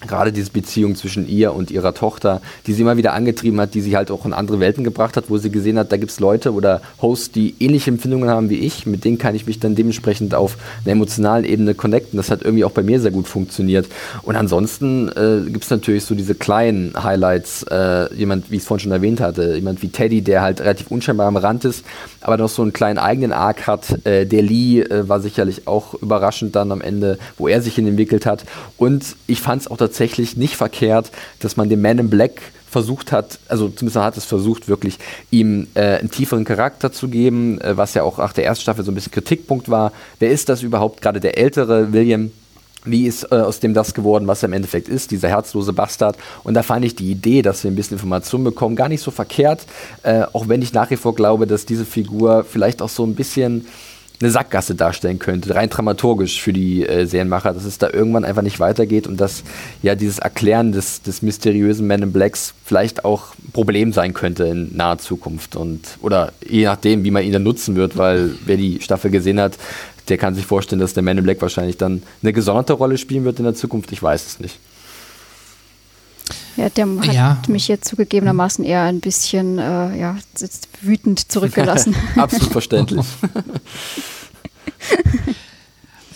gerade 0.06 0.32
diese 0.32 0.50
Beziehung 0.50 0.96
zwischen 0.96 1.28
ihr 1.28 1.54
und 1.54 1.70
ihrer 1.70 1.94
Tochter, 1.94 2.40
die 2.66 2.72
sie 2.72 2.82
immer 2.82 2.96
wieder 2.96 3.12
angetrieben 3.12 3.60
hat, 3.60 3.74
die 3.74 3.80
sie 3.80 3.96
halt 3.96 4.10
auch 4.10 4.24
in 4.24 4.32
andere 4.32 4.58
Welten 4.58 4.82
gebracht 4.82 5.16
hat, 5.16 5.24
wo 5.28 5.36
sie 5.36 5.50
gesehen 5.50 5.78
hat, 5.78 5.92
da 5.92 5.96
gibt 5.98 6.10
es 6.10 6.20
Leute 6.20 6.52
oder 6.54 6.80
Hosts, 7.02 7.32
die 7.32 7.54
ähnliche 7.60 7.90
Empfindungen 7.90 8.30
haben 8.30 8.48
wie 8.48 8.58
ich, 8.58 8.86
mit 8.86 9.04
denen 9.04 9.18
kann 9.18 9.34
ich 9.34 9.46
mich 9.46 9.60
dann 9.60 9.74
dementsprechend 9.74 10.34
auf 10.34 10.56
einer 10.84 10.92
emotionalen 10.92 11.44
Ebene 11.44 11.74
connecten. 11.74 12.16
Das 12.16 12.30
hat 12.30 12.42
irgendwie 12.42 12.64
auch 12.64 12.70
bei 12.70 12.82
mir 12.82 13.00
sehr 13.00 13.10
gut 13.10 13.28
funktioniert. 13.28 13.88
Und 14.22 14.36
ansonsten 14.36 15.08
äh, 15.08 15.50
gibt 15.50 15.64
es 15.64 15.70
natürlich 15.70 16.04
so 16.04 16.14
diese 16.14 16.34
kleinen 16.34 16.94
Highlights, 17.02 17.64
äh, 17.64 18.12
jemand, 18.14 18.50
wie 18.50 18.56
ich 18.56 18.62
es 18.62 18.66
vorhin 18.66 18.84
schon 18.84 18.92
erwähnt 18.92 19.20
hatte, 19.20 19.54
jemand 19.54 19.82
wie 19.82 19.88
Teddy, 19.88 20.22
der 20.22 20.40
halt 20.40 20.60
relativ 20.60 20.90
unscheinbar 20.90 21.26
am 21.26 21.36
Rand 21.36 21.64
ist, 21.66 21.84
aber 22.22 22.38
noch 22.38 22.48
so 22.48 22.62
einen 22.62 22.72
kleinen 22.72 22.98
eigenen 22.98 23.32
Arc 23.32 23.66
hat. 23.66 24.06
Äh, 24.06 24.24
der 24.24 24.42
Lee 24.42 24.80
äh, 24.80 25.08
war 25.08 25.20
sicherlich 25.20 25.66
auch 25.66 25.94
überraschend 25.94 26.56
dann 26.56 26.72
am 26.72 26.80
Ende, 26.80 27.18
wo 27.36 27.48
er 27.48 27.60
sich 27.60 27.74
hin 27.74 27.86
entwickelt 27.86 28.24
hat. 28.24 28.44
Und 28.78 29.16
ich 29.26 29.40
fand 29.40 29.62
es 29.62 29.68
auch 29.68 29.76
tatsächlich 29.76 29.89
nicht 30.36 30.56
verkehrt, 30.56 31.10
dass 31.40 31.56
man 31.56 31.68
dem 31.68 31.82
Man 31.82 31.98
in 31.98 32.10
Black 32.10 32.40
versucht 32.70 33.10
hat, 33.10 33.40
also 33.48 33.68
zumindest 33.68 33.96
hat 33.96 34.16
es 34.16 34.24
versucht, 34.24 34.68
wirklich 34.68 34.98
ihm 35.30 35.66
äh, 35.74 35.98
einen 35.98 36.10
tieferen 36.10 36.44
Charakter 36.44 36.92
zu 36.92 37.08
geben, 37.08 37.60
äh, 37.60 37.76
was 37.76 37.94
ja 37.94 38.04
auch 38.04 38.18
nach 38.18 38.32
der 38.32 38.44
ersten 38.44 38.62
Staffel 38.62 38.84
so 38.84 38.92
ein 38.92 38.94
bisschen 38.94 39.12
Kritikpunkt 39.12 39.68
war. 39.68 39.92
Wer 40.20 40.30
ist 40.30 40.48
das 40.48 40.62
überhaupt? 40.62 41.02
Gerade 41.02 41.18
der 41.18 41.36
ältere 41.36 41.92
William, 41.92 42.30
wie 42.84 43.06
ist 43.06 43.24
äh, 43.24 43.34
aus 43.34 43.58
dem 43.58 43.74
das 43.74 43.92
geworden, 43.92 44.28
was 44.28 44.42
er 44.42 44.48
im 44.48 44.52
Endeffekt 44.52 44.88
ist, 44.88 45.10
dieser 45.10 45.28
herzlose 45.28 45.72
Bastard. 45.72 46.16
Und 46.44 46.54
da 46.54 46.62
fand 46.62 46.84
ich 46.84 46.94
die 46.94 47.10
Idee, 47.10 47.42
dass 47.42 47.64
wir 47.64 47.70
ein 47.70 47.74
bisschen 47.74 47.96
Informationen 47.96 48.44
bekommen, 48.44 48.76
gar 48.76 48.88
nicht 48.88 49.02
so 49.02 49.10
verkehrt, 49.10 49.66
äh, 50.04 50.22
auch 50.32 50.48
wenn 50.48 50.62
ich 50.62 50.72
nach 50.72 50.90
wie 50.90 50.96
vor 50.96 51.14
glaube, 51.14 51.48
dass 51.48 51.66
diese 51.66 51.84
Figur 51.84 52.44
vielleicht 52.48 52.82
auch 52.82 52.88
so 52.88 53.04
ein 53.04 53.16
bisschen 53.16 53.66
eine 54.20 54.30
Sackgasse 54.30 54.74
darstellen 54.74 55.18
könnte, 55.18 55.54
rein 55.54 55.70
dramaturgisch 55.70 56.42
für 56.42 56.52
die 56.52 56.86
äh, 56.86 57.06
Serienmacher, 57.06 57.54
dass 57.54 57.64
es 57.64 57.78
da 57.78 57.88
irgendwann 57.90 58.24
einfach 58.24 58.42
nicht 58.42 58.60
weitergeht 58.60 59.06
und 59.06 59.18
dass 59.18 59.42
ja 59.82 59.94
dieses 59.94 60.18
Erklären 60.18 60.72
des, 60.72 61.00
des 61.00 61.22
mysteriösen 61.22 61.86
Man 61.86 62.02
in 62.02 62.12
Blacks 62.12 62.52
vielleicht 62.64 63.04
auch 63.04 63.34
ein 63.38 63.52
Problem 63.52 63.92
sein 63.94 64.12
könnte 64.12 64.44
in 64.44 64.76
naher 64.76 64.98
Zukunft 64.98 65.56
und 65.56 65.80
oder 66.02 66.32
je 66.46 66.64
nachdem, 66.64 67.04
wie 67.04 67.10
man 67.10 67.24
ihn 67.24 67.32
dann 67.32 67.42
nutzen 67.42 67.76
wird, 67.76 67.96
weil 67.96 68.34
wer 68.44 68.58
die 68.58 68.80
Staffel 68.82 69.10
gesehen 69.10 69.40
hat, 69.40 69.56
der 70.08 70.18
kann 70.18 70.34
sich 70.34 70.44
vorstellen, 70.44 70.80
dass 70.80 70.92
der 70.92 71.02
Man 71.02 71.16
in 71.16 71.24
Black 71.24 71.40
wahrscheinlich 71.40 71.78
dann 71.78 72.02
eine 72.22 72.32
gesonderte 72.34 72.74
Rolle 72.74 72.98
spielen 72.98 73.24
wird 73.24 73.38
in 73.38 73.44
der 73.44 73.54
Zukunft. 73.54 73.90
Ich 73.92 74.02
weiß 74.02 74.26
es 74.26 74.40
nicht. 74.40 74.58
Ja, 76.56 76.68
der 76.68 76.86
hat 76.86 77.14
ja. 77.14 77.42
mich 77.48 77.68
jetzt 77.68 77.88
zugegebenermaßen 77.88 78.64
eher 78.64 78.82
ein 78.82 79.00
bisschen 79.00 79.58
äh, 79.58 79.98
ja, 79.98 80.16
wütend 80.82 81.30
zurückgelassen. 81.30 81.94
Absolut 82.16 82.52
verständlich. 82.52 83.06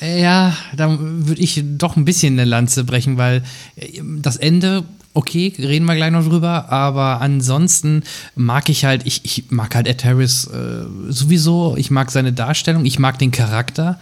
ja, 0.00 0.56
da 0.76 0.96
würde 1.00 1.40
ich 1.40 1.62
doch 1.64 1.96
ein 1.96 2.04
bisschen 2.04 2.34
eine 2.34 2.44
Lanze 2.44 2.84
brechen, 2.84 3.16
weil 3.16 3.42
äh, 3.76 4.00
das 4.20 4.36
Ende 4.36 4.84
okay, 5.14 5.52
reden 5.58 5.86
wir 5.86 5.94
gleich 5.94 6.10
noch 6.10 6.26
drüber, 6.26 6.70
aber 6.70 7.20
ansonsten 7.20 8.02
mag 8.34 8.68
ich 8.68 8.84
halt, 8.84 9.06
ich, 9.06 9.24
ich 9.24 9.44
mag 9.50 9.74
halt 9.74 9.86
Ed 9.86 10.04
Harris 10.04 10.46
äh, 10.48 10.84
sowieso, 11.08 11.76
ich 11.78 11.92
mag 11.92 12.10
seine 12.10 12.32
Darstellung, 12.32 12.84
ich 12.84 12.98
mag 12.98 13.18
den 13.20 13.30
Charakter. 13.30 14.00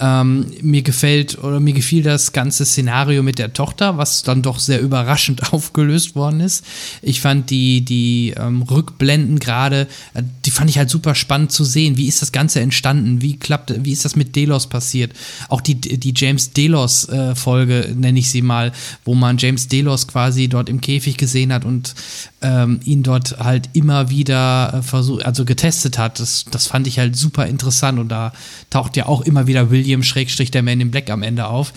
Ähm, 0.00 0.46
mir 0.62 0.80
gefällt 0.80 1.38
oder 1.38 1.60
mir 1.60 1.74
gefiel 1.74 2.02
das 2.02 2.32
ganze 2.32 2.64
Szenario 2.64 3.22
mit 3.22 3.38
der 3.38 3.52
Tochter, 3.52 3.98
was 3.98 4.22
dann 4.22 4.40
doch 4.40 4.58
sehr 4.58 4.80
überraschend 4.80 5.52
aufgelöst 5.52 6.16
worden 6.16 6.40
ist. 6.40 6.64
Ich 7.02 7.20
fand 7.20 7.50
die, 7.50 7.84
die 7.84 8.34
ähm, 8.36 8.62
Rückblenden 8.62 9.38
gerade, 9.38 9.86
äh, 10.14 10.22
fand 10.54 10.70
ich 10.70 10.78
halt 10.78 10.88
super 10.88 11.14
spannend 11.14 11.50
zu 11.50 11.64
sehen. 11.64 11.96
Wie 11.96 12.06
ist 12.06 12.22
das 12.22 12.30
Ganze 12.30 12.60
entstanden? 12.60 13.20
Wie 13.20 13.36
klappt, 13.36 13.74
wie 13.84 13.92
ist 13.92 14.04
das 14.04 14.14
mit 14.14 14.36
Delos 14.36 14.68
passiert? 14.68 15.12
Auch 15.48 15.60
die, 15.60 15.74
die 15.74 16.14
James 16.16 16.52
Delos 16.52 17.08
äh, 17.08 17.34
Folge, 17.34 17.92
nenne 17.96 18.20
ich 18.20 18.30
sie 18.30 18.40
mal, 18.40 18.72
wo 19.04 19.14
man 19.14 19.36
James 19.36 19.66
Delos 19.66 20.06
quasi 20.06 20.48
dort 20.48 20.68
im 20.68 20.80
Käfig 20.80 21.16
gesehen 21.16 21.52
hat 21.52 21.64
und 21.64 21.94
ähm, 22.40 22.78
ihn 22.84 23.02
dort 23.02 23.38
halt 23.40 23.68
immer 23.72 24.10
wieder 24.10 24.74
äh, 24.74 24.82
versucht, 24.82 25.26
also 25.26 25.44
getestet 25.44 25.98
hat. 25.98 26.20
Das, 26.20 26.44
das 26.50 26.68
fand 26.68 26.86
ich 26.86 27.00
halt 27.00 27.16
super 27.16 27.46
interessant 27.46 27.98
und 27.98 28.08
da 28.08 28.32
taucht 28.70 28.96
ja 28.96 29.06
auch 29.06 29.22
immer 29.22 29.48
wieder 29.48 29.70
William 29.70 30.04
Schrägstrich 30.04 30.52
der 30.52 30.62
Man 30.62 30.80
in 30.80 30.92
Black 30.92 31.10
am 31.10 31.24
Ende 31.24 31.46
auf. 31.46 31.72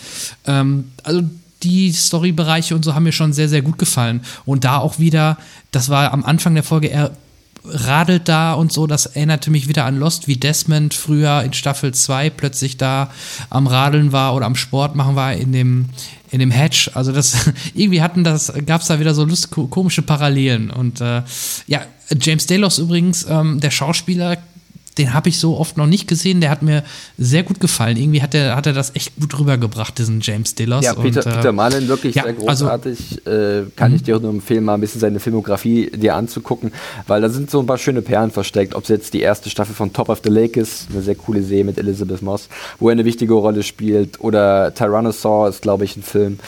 Ähm, 0.46 0.84
also 1.02 1.22
die 1.64 1.90
Storybereiche 1.90 2.76
und 2.76 2.84
so 2.84 2.94
haben 2.94 3.02
mir 3.02 3.12
schon 3.12 3.32
sehr, 3.32 3.48
sehr 3.48 3.62
gut 3.62 3.78
gefallen. 3.78 4.20
Und 4.44 4.62
da 4.62 4.78
auch 4.78 5.00
wieder, 5.00 5.36
das 5.72 5.88
war 5.88 6.12
am 6.12 6.24
Anfang 6.24 6.54
der 6.54 6.62
Folge 6.62 6.86
eher 6.86 7.10
radelt 7.70 8.28
da 8.28 8.54
und 8.54 8.72
so, 8.72 8.86
das 8.86 9.06
erinnerte 9.06 9.50
mich 9.50 9.68
wieder 9.68 9.84
an 9.84 9.98
Lost, 9.98 10.28
wie 10.28 10.36
Desmond 10.36 10.94
früher 10.94 11.42
in 11.42 11.52
Staffel 11.52 11.92
2 11.92 12.30
plötzlich 12.30 12.76
da 12.76 13.10
am 13.50 13.66
Radeln 13.66 14.12
war 14.12 14.34
oder 14.34 14.46
am 14.46 14.56
Sport 14.56 14.94
machen 14.96 15.16
war 15.16 15.32
in 15.34 15.52
dem, 15.52 15.86
in 16.30 16.40
dem 16.40 16.50
Hatch. 16.50 16.90
Also 16.94 17.12
das, 17.12 17.52
irgendwie 17.74 18.02
hatten 18.02 18.24
das, 18.24 18.52
gab 18.66 18.80
es 18.80 18.88
da 18.88 19.00
wieder 19.00 19.14
so 19.14 19.24
lust, 19.24 19.50
komische 19.50 20.02
Parallelen. 20.02 20.70
Und 20.70 21.00
äh, 21.00 21.22
ja, 21.66 21.82
James 22.20 22.46
Delos 22.46 22.78
übrigens, 22.78 23.26
ähm, 23.28 23.60
der 23.60 23.70
Schauspieler, 23.70 24.38
den 24.98 25.14
habe 25.14 25.28
ich 25.28 25.38
so 25.38 25.56
oft 25.56 25.76
noch 25.76 25.86
nicht 25.86 26.08
gesehen. 26.08 26.40
Der 26.40 26.50
hat 26.50 26.62
mir 26.62 26.82
sehr 27.16 27.42
gut 27.42 27.60
gefallen. 27.60 27.96
Irgendwie 27.96 28.22
hat 28.22 28.34
er, 28.34 28.56
hat 28.56 28.66
er 28.66 28.72
das 28.72 28.94
echt 28.94 29.14
gut 29.18 29.38
rübergebracht, 29.38 29.98
diesen 29.98 30.20
James 30.20 30.54
Delos. 30.54 30.84
Ja, 30.84 30.94
Peter, 30.94 31.24
und, 31.24 31.32
äh, 31.32 31.36
Peter 31.36 31.52
Marlin 31.52 31.88
wirklich 31.88 32.14
ja, 32.16 32.24
sehr 32.24 32.34
also 32.34 32.66
großartig. 32.66 33.20
Also, 33.24 33.30
äh, 33.30 33.64
kann 33.76 33.94
ich 33.94 34.02
mhm. 34.02 34.04
dir 34.04 34.16
auch 34.16 34.20
nur 34.20 34.30
empfehlen, 34.30 34.64
mal 34.64 34.74
ein 34.74 34.80
bisschen 34.80 35.00
seine 35.00 35.20
Filmografie 35.20 35.90
dir 35.90 36.16
anzugucken, 36.16 36.72
weil 37.06 37.20
da 37.20 37.28
sind 37.28 37.50
so 37.50 37.60
ein 37.60 37.66
paar 37.66 37.78
schöne 37.78 38.02
Perlen 38.02 38.30
versteckt. 38.30 38.74
Ob 38.74 38.82
es 38.82 38.88
jetzt 38.88 39.14
die 39.14 39.20
erste 39.20 39.50
Staffel 39.50 39.74
von 39.74 39.92
Top 39.92 40.08
of 40.08 40.20
the 40.24 40.30
Lake 40.30 40.60
ist, 40.60 40.88
eine 40.90 41.02
sehr 41.02 41.14
coole 41.14 41.42
Serie 41.42 41.64
mit 41.64 41.78
Elizabeth 41.78 42.22
Moss, 42.22 42.48
wo 42.78 42.88
er 42.88 42.92
eine 42.92 43.04
wichtige 43.04 43.34
Rolle 43.34 43.62
spielt, 43.62 44.20
oder 44.20 44.74
Tyrannosaur 44.74 45.48
ist, 45.48 45.62
glaube 45.62 45.84
ich, 45.84 45.96
ein 45.96 46.02
Film. 46.02 46.38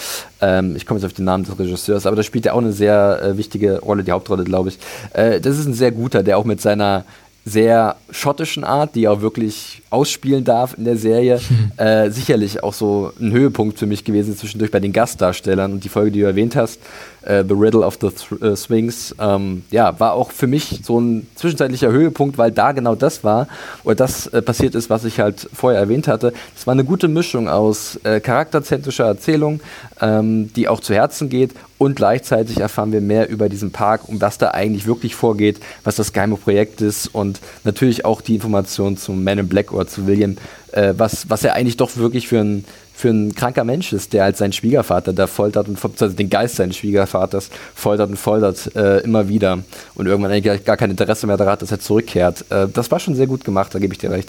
Ähm, 0.40 0.74
ich 0.76 0.86
komme 0.86 0.98
jetzt 0.98 1.06
auf 1.06 1.12
den 1.12 1.24
Namen 1.24 1.44
des 1.44 1.58
Regisseurs, 1.58 2.06
aber 2.06 2.16
da 2.16 2.22
spielt 2.22 2.46
er 2.46 2.54
auch 2.54 2.58
eine 2.60 2.72
sehr 2.72 3.22
äh, 3.22 3.36
wichtige 3.36 3.80
Rolle, 3.80 4.04
die 4.04 4.12
Hauptrolle, 4.12 4.44
glaube 4.44 4.70
ich. 4.70 4.78
Äh, 5.12 5.40
das 5.40 5.58
ist 5.58 5.66
ein 5.66 5.74
sehr 5.74 5.92
guter, 5.92 6.22
der 6.22 6.38
auch 6.38 6.44
mit 6.44 6.60
seiner 6.60 7.04
sehr 7.44 7.96
schottischen 8.10 8.64
Art, 8.64 8.94
die 8.94 9.08
auch 9.08 9.22
wirklich 9.22 9.82
ausspielen 9.90 10.44
darf 10.44 10.76
in 10.76 10.84
der 10.84 10.96
Serie, 10.96 11.40
mhm. 11.48 11.72
äh, 11.76 12.10
sicherlich 12.10 12.62
auch 12.62 12.74
so 12.74 13.12
ein 13.20 13.32
Höhepunkt 13.32 13.78
für 13.78 13.86
mich 13.86 14.04
gewesen 14.04 14.36
zwischendurch 14.36 14.70
bei 14.70 14.80
den 14.80 14.92
Gastdarstellern. 14.92 15.72
Und 15.72 15.84
die 15.84 15.88
Folge, 15.88 16.10
die 16.10 16.20
du 16.20 16.26
erwähnt 16.26 16.56
hast, 16.56 16.80
äh, 17.22 17.44
The 17.46 17.54
Riddle 17.54 17.84
of 17.84 17.98
the 18.00 18.08
Th 18.08 18.42
äh, 18.42 18.56
Swings, 18.56 19.14
ähm, 19.18 19.62
ja, 19.70 19.98
war 19.98 20.14
auch 20.14 20.30
für 20.30 20.46
mich 20.46 20.80
so 20.82 21.00
ein 21.00 21.26
zwischenzeitlicher 21.34 21.90
Höhepunkt, 21.90 22.38
weil 22.38 22.50
da 22.50 22.72
genau 22.72 22.94
das 22.94 23.24
war 23.24 23.48
oder 23.84 23.96
das 23.96 24.26
äh, 24.28 24.42
passiert 24.42 24.74
ist, 24.74 24.90
was 24.90 25.04
ich 25.04 25.20
halt 25.20 25.48
vorher 25.52 25.80
erwähnt 25.80 26.08
hatte. 26.08 26.32
Es 26.56 26.66
war 26.66 26.72
eine 26.72 26.84
gute 26.84 27.08
Mischung 27.08 27.48
aus 27.48 27.98
äh, 28.04 28.20
charakterzentrischer 28.20 29.04
Erzählung, 29.04 29.60
ähm, 30.00 30.52
die 30.54 30.68
auch 30.68 30.80
zu 30.80 30.94
Herzen 30.94 31.28
geht 31.28 31.52
und 31.78 31.96
gleichzeitig 31.96 32.58
erfahren 32.60 32.92
wir 32.92 33.00
mehr 33.00 33.30
über 33.30 33.48
diesen 33.48 33.70
Park, 33.70 34.08
um 34.08 34.20
was 34.20 34.36
da 34.36 34.50
eigentlich 34.50 34.86
wirklich 34.86 35.14
vorgeht, 35.14 35.60
was 35.82 35.96
das 35.96 36.12
geheime 36.12 36.36
Projekt 36.36 36.80
ist 36.82 37.06
und 37.06 37.40
natürlich 37.64 38.04
auch 38.04 38.20
die 38.20 38.34
Informationen 38.34 38.98
zum 38.98 39.24
Man 39.24 39.38
in 39.38 39.48
Black 39.48 39.72
oder 39.72 39.86
zu 39.86 40.06
William, 40.06 40.36
äh, 40.72 40.94
was, 40.96 41.30
was 41.30 41.42
er 41.42 41.54
eigentlich 41.54 41.76
doch 41.76 41.96
wirklich 41.96 42.28
für 42.28 42.40
ein, 42.40 42.64
für 43.00 43.08
ein 43.08 43.34
kranker 43.34 43.64
Mensch 43.64 43.92
ist, 43.92 44.12
der 44.12 44.24
halt 44.24 44.36
seinen 44.36 44.52
Schwiegervater 44.52 45.12
da 45.12 45.26
foltert 45.26 45.68
und 45.68 45.78
also 45.82 46.14
den 46.14 46.30
Geist 46.30 46.56
seines 46.56 46.76
Schwiegervaters 46.76 47.50
foltert 47.74 48.10
und 48.10 48.16
foltert 48.16 48.74
äh, 48.76 48.98
immer 49.00 49.28
wieder 49.28 49.58
und 49.94 50.06
irgendwann 50.06 50.32
eigentlich 50.32 50.64
gar 50.64 50.76
kein 50.76 50.90
Interesse 50.90 51.26
mehr 51.26 51.36
daran 51.36 51.52
hat, 51.52 51.62
dass 51.62 51.72
er 51.72 51.80
zurückkehrt. 51.80 52.44
Äh, 52.50 52.68
das 52.72 52.90
war 52.90 53.00
schon 53.00 53.14
sehr 53.14 53.26
gut 53.26 53.44
gemacht, 53.44 53.74
da 53.74 53.78
gebe 53.78 53.94
ich 53.94 53.98
dir 53.98 54.10
recht. 54.10 54.28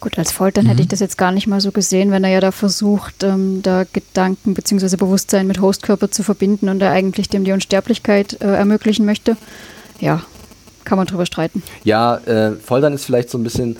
Gut, 0.00 0.16
als 0.16 0.30
Foltern 0.30 0.64
mhm. 0.64 0.68
hätte 0.70 0.82
ich 0.82 0.88
das 0.88 1.00
jetzt 1.00 1.18
gar 1.18 1.32
nicht 1.32 1.46
mal 1.46 1.60
so 1.60 1.72
gesehen, 1.72 2.10
wenn 2.12 2.22
er 2.22 2.30
ja 2.30 2.40
da 2.40 2.52
versucht, 2.52 3.24
ähm, 3.24 3.60
da 3.62 3.84
Gedanken 3.92 4.54
bzw. 4.54 4.96
Bewusstsein 4.96 5.46
mit 5.46 5.60
Hostkörper 5.60 6.10
zu 6.10 6.22
verbinden 6.22 6.68
und 6.68 6.80
er 6.80 6.92
eigentlich 6.92 7.28
dem 7.28 7.44
die 7.44 7.52
Unsterblichkeit 7.52 8.40
äh, 8.40 8.46
ermöglichen 8.46 9.04
möchte. 9.04 9.36
Ja, 10.00 10.22
kann 10.84 10.98
man 10.98 11.06
drüber 11.06 11.26
streiten. 11.26 11.62
Ja, 11.82 12.16
äh, 12.18 12.52
Foltern 12.52 12.92
ist 12.92 13.04
vielleicht 13.04 13.28
so 13.28 13.38
ein 13.38 13.42
bisschen 13.42 13.76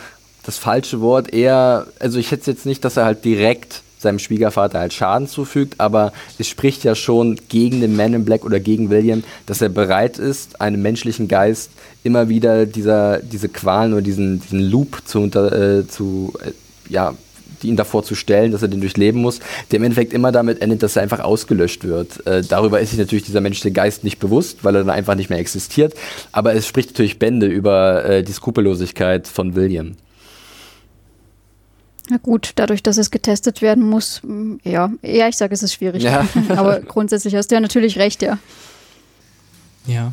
das 0.49 0.59
falsche 0.59 1.01
Wort. 1.01 1.33
Eher, 1.33 1.87
also 2.01 2.19
ich 2.19 2.31
hätte 2.31 2.51
jetzt 2.51 2.67
nicht, 2.67 2.85
dass 2.85 2.97
er 2.97 3.05
halt 3.05 3.25
direkt 3.25 3.83
seinem 3.99 4.19
Schwiegervater 4.19 4.79
halt 4.79 4.95
Schaden 4.95 5.29
zufügt, 5.29 5.75
aber 5.79 6.13
es 6.39 6.49
spricht 6.49 6.85
ja 6.85 6.95
schon 6.95 7.39
gegen 7.49 7.81
den 7.81 7.97
Man 7.97 8.15
in 8.15 8.25
Black 8.25 8.45
oder 8.45 8.61
gegen 8.61 8.91
William, 8.91 9.25
dass 9.47 9.61
er 9.61 9.69
bereit 9.69 10.19
ist, 10.19 10.61
einem 10.61 10.81
menschlichen 10.81 11.29
Geist 11.29 11.71
immer 12.05 12.29
wieder 12.29 12.65
dieser, 12.65 13.19
diese 13.19 13.49
Qualen 13.49 13.93
oder 13.93 14.03
diesen, 14.03 14.41
diesen 14.41 14.61
Loop 14.61 15.03
zu, 15.05 15.21
unter, 15.21 15.53
äh, 15.81 15.87
zu 15.87 16.33
äh, 16.45 16.53
ja, 16.89 17.15
ihn 17.63 17.77
davor 17.77 18.05
zu 18.05 18.15
stellen, 18.15 18.53
dass 18.53 18.63
er 18.63 18.69
den 18.69 18.81
durchleben 18.81 19.21
muss, 19.21 19.41
der 19.71 19.79
im 19.79 19.83
Endeffekt 19.83 20.13
immer 20.13 20.31
damit 20.31 20.63
endet, 20.63 20.83
dass 20.85 20.95
er 20.95 21.03
einfach 21.03 21.21
ausgelöscht 21.21 21.85
wird. 21.85 22.25
Äh, 22.25 22.43
darüber 22.49 22.81
ist 22.81 22.91
sich 22.91 23.01
natürlich 23.01 23.25
dieser 23.25 23.41
menschliche 23.41 23.73
Geist 23.73 24.05
nicht 24.05 24.21
bewusst, 24.21 24.59
weil 24.63 24.77
er 24.77 24.85
dann 24.85 24.95
einfach 24.95 25.17
nicht 25.17 25.29
mehr 25.29 25.41
existiert, 25.41 25.95
aber 26.31 26.55
es 26.55 26.69
spricht 26.69 26.91
natürlich 26.91 27.19
Bände 27.19 27.47
über 27.47 28.05
äh, 28.05 28.23
die 28.23 28.33
Skrupellosigkeit 28.33 29.27
von 29.27 29.57
William. 29.57 29.97
Na 32.11 32.17
gut, 32.17 32.53
dadurch, 32.57 32.83
dass 32.83 32.97
es 32.97 33.11
getestet 33.11 33.61
werden 33.61 33.85
muss, 33.85 34.23
mm, 34.23 34.57
ja, 34.65 34.91
ja, 35.03 35.29
ich 35.29 35.37
sage, 35.37 35.55
es 35.55 35.63
ist 35.63 35.75
schwierig. 35.75 36.03
Ja. 36.03 36.27
Aber 36.49 36.81
grundsätzlich 36.81 37.35
hast 37.35 37.49
du 37.51 37.55
ja 37.55 37.61
natürlich 37.61 37.99
recht, 37.99 38.23
ja. 38.23 38.39
Ja. 39.87 40.13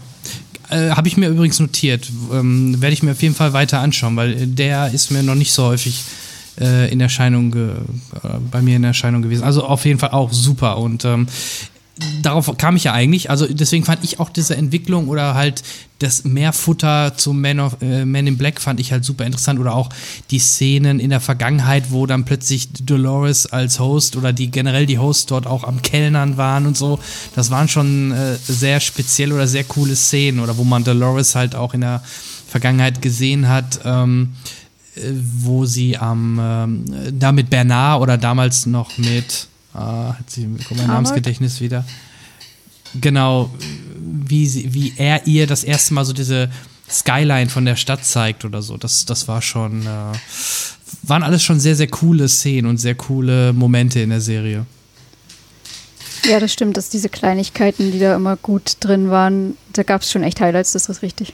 Äh, 0.69 0.91
Habe 0.91 1.07
ich 1.07 1.17
mir 1.17 1.29
übrigens 1.29 1.59
notiert. 1.59 2.09
Ähm, 2.31 2.81
Werde 2.81 2.93
ich 2.93 3.03
mir 3.03 3.11
auf 3.11 3.21
jeden 3.21 3.35
Fall 3.35 3.53
weiter 3.53 3.79
anschauen, 3.79 4.15
weil 4.15 4.47
der 4.47 4.91
ist 4.93 5.11
mir 5.11 5.23
noch 5.23 5.35
nicht 5.35 5.53
so 5.53 5.65
häufig 5.65 6.03
äh, 6.59 6.91
in 6.91 7.01
Erscheinung, 7.01 7.53
äh, 7.53 8.27
bei 8.51 8.61
mir 8.61 8.77
in 8.77 8.83
Erscheinung 8.83 9.21
gewesen. 9.21 9.43
Also 9.43 9.63
auf 9.63 9.85
jeden 9.85 9.99
Fall 9.99 10.11
auch 10.11 10.31
super. 10.33 10.77
Und 10.77 11.05
ähm, 11.05 11.27
darauf 12.21 12.51
kam 12.57 12.75
ich 12.75 12.85
ja 12.85 12.93
eigentlich. 12.93 13.29
Also 13.29 13.47
deswegen 13.47 13.85
fand 13.85 14.03
ich 14.03 14.19
auch 14.19 14.29
diese 14.29 14.55
Entwicklung 14.55 15.07
oder 15.07 15.33
halt 15.33 15.63
das 15.99 16.25
Mehrfutter 16.25 17.13
zum 17.15 17.39
Man, 17.39 17.59
of, 17.59 17.81
äh, 17.81 18.03
Man 18.03 18.27
in 18.27 18.37
Black 18.37 18.59
fand 18.59 18.79
ich 18.81 18.91
halt 18.91 19.05
super 19.05 19.25
interessant. 19.25 19.59
Oder 19.59 19.73
auch 19.73 19.89
die 20.29 20.39
Szenen 20.39 20.99
in 20.99 21.09
der 21.09 21.21
Vergangenheit, 21.21 21.91
wo 21.91 22.05
dann 22.05 22.25
plötzlich 22.25 22.69
Dolores 22.73 23.45
als 23.45 23.79
Host 23.79 24.17
oder 24.17 24.33
die 24.33 24.51
generell 24.51 24.85
die 24.85 24.99
Hosts 24.99 25.27
dort 25.27 25.47
auch 25.47 25.63
am 25.63 25.81
Kellnern 25.81 26.35
waren 26.35 26.65
und 26.65 26.75
so. 26.75 26.99
Das 27.33 27.49
waren 27.49 27.69
schon 27.69 28.11
äh, 28.11 28.35
sehr 28.35 28.81
speziell 28.81 29.31
oder 29.31 29.47
sehr 29.47 29.63
coole 29.63 29.95
Szenen. 29.95 30.41
Oder 30.41 30.57
wo 30.57 30.65
man 30.65 30.83
Dolores 30.83 31.35
halt 31.35 31.55
auch 31.55 31.73
in 31.73 31.81
der 31.81 32.03
Vergangenheit 32.47 33.01
gesehen 33.01 33.47
hat. 33.47 33.79
Ähm, 33.85 34.33
äh, 34.95 35.11
wo 35.13 35.65
sie 35.65 35.97
am 35.97 36.39
ähm, 36.41 36.85
da 37.19 37.31
mit 37.31 37.49
Bernard 37.49 38.01
oder 38.01 38.17
damals 38.17 38.65
noch 38.65 38.97
mit 38.97 39.47
Ah, 39.75 40.15
hat 40.17 40.29
sie 40.29 40.43
kommt 40.67 40.77
mein 40.77 40.87
Namensgedächtnis 40.87 41.59
wieder. 41.59 41.85
Genau, 43.01 43.51
wie, 43.99 44.47
sie, 44.47 44.73
wie 44.73 44.93
er 44.95 45.27
ihr 45.27 45.47
das 45.47 45.63
erste 45.63 45.93
Mal 45.93 46.05
so 46.05 46.13
diese 46.13 46.49
Skyline 46.89 47.49
von 47.49 47.65
der 47.65 47.75
Stadt 47.75 48.05
zeigt 48.05 48.45
oder 48.45 48.61
so. 48.61 48.77
Das, 48.77 49.05
das 49.05 49.27
war 49.27 49.41
schon, 49.41 49.81
äh, 49.81 50.17
waren 51.03 51.23
alles 51.23 51.43
schon 51.43 51.59
sehr, 51.59 51.75
sehr 51.75 51.87
coole 51.87 52.29
Szenen 52.29 52.67
und 52.67 52.77
sehr 52.77 52.95
coole 52.95 53.51
Momente 53.53 53.99
in 53.99 54.11
der 54.11 54.21
Serie. 54.21 54.65
Ja, 56.25 56.39
das 56.39 56.53
stimmt, 56.53 56.77
dass 56.77 56.89
diese 56.89 57.09
Kleinigkeiten, 57.09 57.91
die 57.91 57.99
da 57.99 58.15
immer 58.15 58.37
gut 58.37 58.77
drin 58.79 59.09
waren, 59.09 59.57
da 59.73 59.83
gab 59.83 60.01
es 60.01 60.11
schon 60.11 60.23
echt 60.23 60.39
Highlights, 60.39 60.71
das 60.71 60.89
ist 60.89 61.01
richtig. 61.01 61.33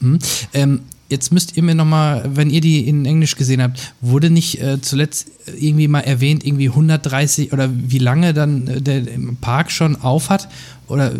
Mhm. 0.00 0.18
Ähm, 0.54 0.82
jetzt 1.08 1.32
müsst 1.32 1.56
ihr 1.56 1.62
mir 1.62 1.74
nochmal, 1.74 2.24
wenn 2.34 2.50
ihr 2.50 2.60
die 2.60 2.88
in 2.88 3.06
Englisch 3.06 3.36
gesehen 3.36 3.62
habt, 3.62 3.94
wurde 4.00 4.30
nicht 4.30 4.60
äh, 4.60 4.80
zuletzt 4.80 5.28
irgendwie 5.56 5.88
mal 5.88 6.00
erwähnt, 6.00 6.44
irgendwie 6.44 6.68
130 6.68 7.52
oder 7.52 7.70
wie 7.72 7.98
lange 7.98 8.34
dann 8.34 8.66
äh, 8.66 8.80
der 8.80 9.02
Park 9.40 9.70
schon 9.70 9.96
auf 9.96 10.30
hat? 10.30 10.48
Oder 10.88 11.12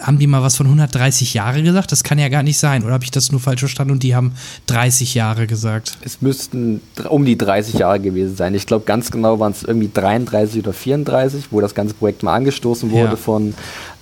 haben 0.00 0.18
die 0.18 0.28
mal 0.28 0.42
was 0.42 0.56
von 0.56 0.66
130 0.66 1.34
Jahre 1.34 1.62
gesagt? 1.62 1.90
Das 1.90 2.04
kann 2.04 2.18
ja 2.18 2.28
gar 2.28 2.44
nicht 2.44 2.58
sein. 2.58 2.84
Oder 2.84 2.94
habe 2.94 3.04
ich 3.04 3.10
das 3.10 3.32
nur 3.32 3.40
falsch 3.40 3.60
verstanden 3.60 3.92
und 3.92 4.02
die 4.04 4.14
haben 4.14 4.32
30 4.66 5.14
Jahre 5.14 5.48
gesagt? 5.48 5.98
Es 6.02 6.22
müssten 6.22 6.80
um 7.08 7.24
die 7.24 7.36
30 7.36 7.74
Jahre 7.74 7.98
gewesen 7.98 8.36
sein. 8.36 8.54
Ich 8.54 8.66
glaube, 8.66 8.84
ganz 8.84 9.10
genau 9.10 9.40
waren 9.40 9.52
es 9.52 9.64
irgendwie 9.64 9.90
33 9.92 10.62
oder 10.62 10.72
34, 10.72 11.46
wo 11.50 11.60
das 11.60 11.74
ganze 11.74 11.94
Projekt 11.94 12.22
mal 12.22 12.34
angestoßen 12.34 12.92
wurde 12.92 13.10
ja. 13.10 13.16
von 13.16 13.54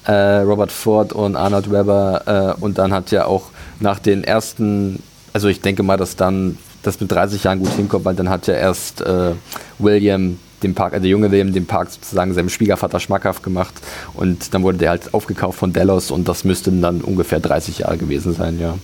äh, 0.04 0.12
Robert 0.12 0.72
Ford 0.72 1.14
und 1.14 1.34
Arnold 1.34 1.70
Webber. 1.70 2.56
Äh, 2.58 2.62
und 2.62 2.76
dann 2.76 2.92
hat 2.92 3.10
ja 3.10 3.24
auch 3.24 3.44
nach 3.80 3.98
den 3.98 4.22
ersten 4.22 5.02
also 5.36 5.48
ich 5.48 5.60
denke 5.60 5.82
mal, 5.82 5.98
dass 5.98 6.16
dann 6.16 6.56
das 6.82 6.98
mit 6.98 7.12
30 7.12 7.44
Jahren 7.44 7.58
gut 7.58 7.72
hinkommt, 7.72 8.06
weil 8.06 8.14
dann 8.14 8.30
hat 8.30 8.46
ja 8.46 8.54
erst 8.54 9.02
äh, 9.02 9.32
William 9.78 10.38
den 10.62 10.74
Park, 10.74 10.94
also 10.94 11.02
der 11.02 11.10
junge 11.10 11.30
William 11.30 11.52
den 11.52 11.66
Park 11.66 11.90
sozusagen 11.90 12.32
seinem 12.32 12.48
Schwiegervater 12.48 13.00
schmackhaft 13.00 13.42
gemacht 13.42 13.74
und 14.14 14.54
dann 14.54 14.62
wurde 14.62 14.78
der 14.78 14.88
halt 14.88 15.12
aufgekauft 15.12 15.58
von 15.58 15.74
Delos 15.74 16.10
und 16.10 16.26
das 16.26 16.44
müssten 16.44 16.80
dann 16.80 17.02
ungefähr 17.02 17.38
30 17.38 17.80
Jahre 17.80 17.98
gewesen 17.98 18.32
sein, 18.32 18.58
ja. 18.58 18.78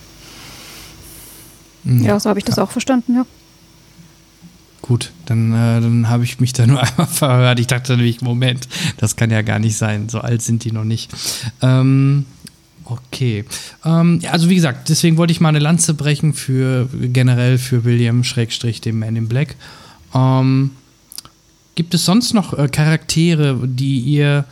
Ja, 1.85 2.21
so 2.21 2.29
habe 2.29 2.39
ich 2.39 2.45
das 2.45 2.59
auch 2.59 2.71
verstanden, 2.71 3.15
ja. 3.15 3.25
Gut, 4.83 5.11
dann, 5.25 5.55
äh, 5.55 5.81
dann 5.81 6.11
habe 6.11 6.25
ich 6.25 6.39
mich 6.39 6.53
da 6.53 6.67
nur 6.67 6.83
einmal 6.87 7.07
verhört. 7.07 7.61
Ich 7.61 7.67
dachte 7.67 7.97
nämlich, 7.97 8.21
Moment, 8.21 8.69
das 8.99 9.17
kann 9.17 9.31
ja 9.31 9.41
gar 9.41 9.59
nicht 9.59 9.79
sein. 9.79 10.11
So 10.11 10.19
alt 10.21 10.43
sind 10.43 10.65
die 10.65 10.73
noch 10.73 10.85
nicht. 10.85 11.11
Ähm, 11.63 12.27
Okay. 12.93 13.45
Ähm, 13.85 14.21
also 14.31 14.49
wie 14.49 14.55
gesagt, 14.55 14.89
deswegen 14.89 15.17
wollte 15.17 15.33
ich 15.33 15.41
mal 15.41 15.51
eine 15.51 15.59
Lanze 15.59 15.95
brechen 15.95 16.35
für 16.35 16.89
generell 16.93 17.59
für 17.59 17.85
William 17.85 18.25
Schrägstrich, 18.25 18.81
dem 18.81 18.99
Man 18.99 19.17
in 19.17 19.29
Black. 19.29 19.57
Ähm, 20.15 20.71
gibt 21.75 21.95
es 21.95 22.05
sonst 22.05 22.35
noch 22.35 22.57
äh, 22.59 22.69
Charaktere, 22.69 23.59
die 23.65 24.01
ihr 24.01 24.45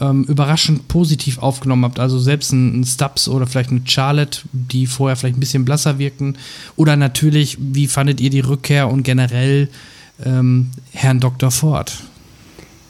ähm, 0.00 0.24
überraschend 0.24 0.88
positiv 0.88 1.38
aufgenommen 1.38 1.84
habt? 1.84 1.98
Also 1.98 2.18
selbst 2.18 2.52
ein, 2.52 2.80
ein, 2.80 2.84
Stubbs 2.84 3.28
oder 3.28 3.46
vielleicht 3.46 3.70
eine 3.70 3.82
Charlotte, 3.84 4.40
die 4.52 4.86
vorher 4.86 5.16
vielleicht 5.16 5.36
ein 5.36 5.40
bisschen 5.40 5.64
blasser 5.64 5.98
wirkten? 5.98 6.36
Oder 6.76 6.96
natürlich, 6.96 7.56
wie 7.60 7.86
fandet 7.86 8.20
ihr 8.20 8.30
die 8.30 8.40
Rückkehr 8.40 8.88
und 8.88 9.02
generell 9.02 9.68
ähm, 10.24 10.70
Herrn 10.92 11.20
Dr. 11.20 11.50
Ford? 11.50 11.92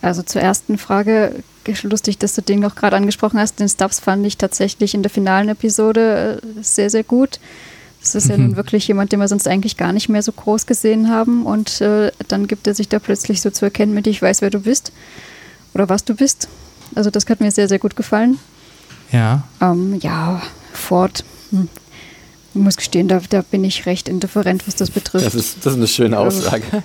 Also 0.03 0.23
zur 0.23 0.41
ersten 0.41 0.79
Frage 0.79 1.43
lustig, 1.83 2.19
dass 2.19 2.35
du 2.35 2.43
den 2.43 2.61
noch 2.61 2.75
gerade 2.75 2.97
angesprochen 2.97 3.39
hast. 3.39 3.61
Den 3.61 3.69
Stubbs 3.69 4.01
fand 4.01 4.27
ich 4.27 4.37
tatsächlich 4.37 4.95
in 4.95 5.03
der 5.03 5.11
finalen 5.11 5.49
Episode 5.49 6.41
äh, 6.43 6.63
sehr, 6.63 6.91
sehr 6.91 7.05
gut. 7.05 7.39
Das 8.01 8.15
ist 8.15 8.29
ja 8.29 8.37
nun 8.37 8.53
mhm. 8.53 8.57
wirklich 8.57 8.89
jemand, 8.89 9.13
den 9.13 9.21
wir 9.21 9.29
sonst 9.29 9.47
eigentlich 9.47 9.77
gar 9.77 9.93
nicht 9.93 10.09
mehr 10.09 10.23
so 10.23 10.33
groß 10.33 10.67
gesehen 10.67 11.11
haben. 11.11 11.45
Und 11.45 11.81
äh, 11.81 12.13
dann 12.29 12.49
gibt 12.49 12.67
er 12.67 12.75
sich 12.75 12.89
da 12.89 12.99
plötzlich 12.99 13.41
so 13.41 13.51
zu 13.51 13.67
erkennen 13.67 13.95
mit, 13.95 14.07
ich 14.07 14.21
weiß, 14.21 14.41
wer 14.41 14.51
du 14.51 14.61
bist 14.61 14.93
oder 15.75 15.89
was 15.89 16.05
du 16.05 16.15
bist. 16.15 16.49
Also 16.95 17.11
das 17.11 17.27
hat 17.29 17.41
mir 17.41 17.51
sehr, 17.51 17.69
sehr 17.69 17.79
gut 17.79 17.95
gefallen. 17.95 18.39
Ja. 19.13 19.45
Ähm, 19.61 19.99
ja, 20.01 20.41
Ford. 20.73 21.25
Hm. 21.51 21.69
Ich 22.53 22.61
muss 22.61 22.77
gestehen, 22.77 23.07
da, 23.07 23.21
da, 23.31 23.43
bin 23.43 23.63
ich 23.63 23.87
recht 23.87 24.09
indifferent, 24.09 24.67
was 24.67 24.75
das 24.75 24.91
betrifft. 24.91 25.25
Das 25.25 25.37
ist, 25.37 25.65
das 25.65 25.75
ist 25.75 25.79
eine 25.79 25.87
schöne 25.87 26.19
also 26.19 26.41
Aussage. 26.41 26.65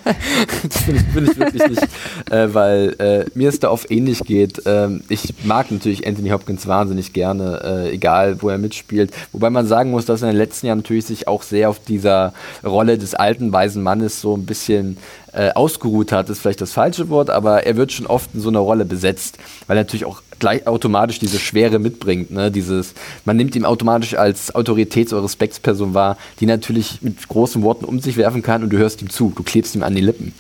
das 0.70 0.84
bin 0.84 0.96
ich, 0.96 1.06
bin 1.08 1.26
ich 1.26 1.38
wirklich 1.38 1.68
nicht, 1.68 1.88
äh, 2.30 2.54
weil 2.54 2.96
äh, 3.00 3.26
mir 3.34 3.50
es 3.50 3.60
da 3.60 3.72
oft 3.72 3.90
ähnlich 3.90 4.20
geht. 4.20 4.62
Ähm, 4.68 5.02
ich 5.10 5.34
mag 5.44 5.72
natürlich 5.72 6.06
Anthony 6.06 6.30
Hopkins 6.30 6.68
wahnsinnig 6.68 7.14
gerne, 7.14 7.62
äh, 7.64 7.94
egal 7.96 8.44
wo 8.44 8.50
er 8.50 8.60
mitspielt. 8.60 9.12
Wobei 9.32 9.50
man 9.50 9.66
sagen 9.66 9.90
muss, 9.90 10.06
dass 10.06 10.22
er 10.22 10.30
in 10.30 10.36
den 10.36 10.42
letzten 10.42 10.68
Jahren 10.68 10.80
natürlich 10.80 11.06
sich 11.06 11.28
auch 11.28 11.42
sehr 11.42 11.72
auf 11.72 11.80
dieser 11.80 12.34
Rolle 12.64 13.00
des 13.00 13.16
alten, 13.16 13.52
weisen 13.52 13.82
Mannes 13.82 14.22
so 14.22 14.38
ein 14.38 14.46
bisschen 14.46 14.98
äh, 15.36 15.52
ausgeruht 15.52 16.12
hat, 16.12 16.30
ist 16.30 16.40
vielleicht 16.40 16.62
das 16.62 16.72
falsche 16.72 17.10
Wort, 17.10 17.30
aber 17.30 17.66
er 17.66 17.76
wird 17.76 17.92
schon 17.92 18.08
oft 18.08 18.30
in 18.34 18.40
so 18.40 18.50
einer 18.50 18.60
Rolle 18.60 18.86
besetzt, 18.86 19.38
weil 19.68 19.78
er 19.78 19.84
natürlich 19.84 20.06
auch 20.06 20.22
gleich 20.40 20.66
automatisch 20.66 21.20
diese 21.20 21.40
Schwere 21.40 21.80
mitbringt. 21.80 22.32
Ne? 22.32 22.52
Dieses, 22.52 22.94
man 23.26 23.38
nimmt 23.38 23.56
ihn 23.56 23.66
automatisch 23.66 24.16
als 24.16 24.54
Autoritäts- 24.56 25.14
oder 25.14 25.24
Respektsperson 25.24 25.94
wahr, 25.94 26.18
die 26.40 26.46
natürlich 26.46 27.02
mit 27.02 27.28
großen 27.28 27.62
Worten 27.64 27.86
um 27.86 28.00
sich 28.00 28.18
werfen 28.18 28.42
kann 28.42 28.64
und 28.64 28.70
du 28.70 28.78
hörst 28.78 29.02
ihm 29.02 29.10
zu, 29.10 29.34
du 29.36 29.44
klebst 29.44 29.76
ihm 29.76 29.84
an 29.84 29.96
die 29.96 30.02
Lippen. 30.02 30.34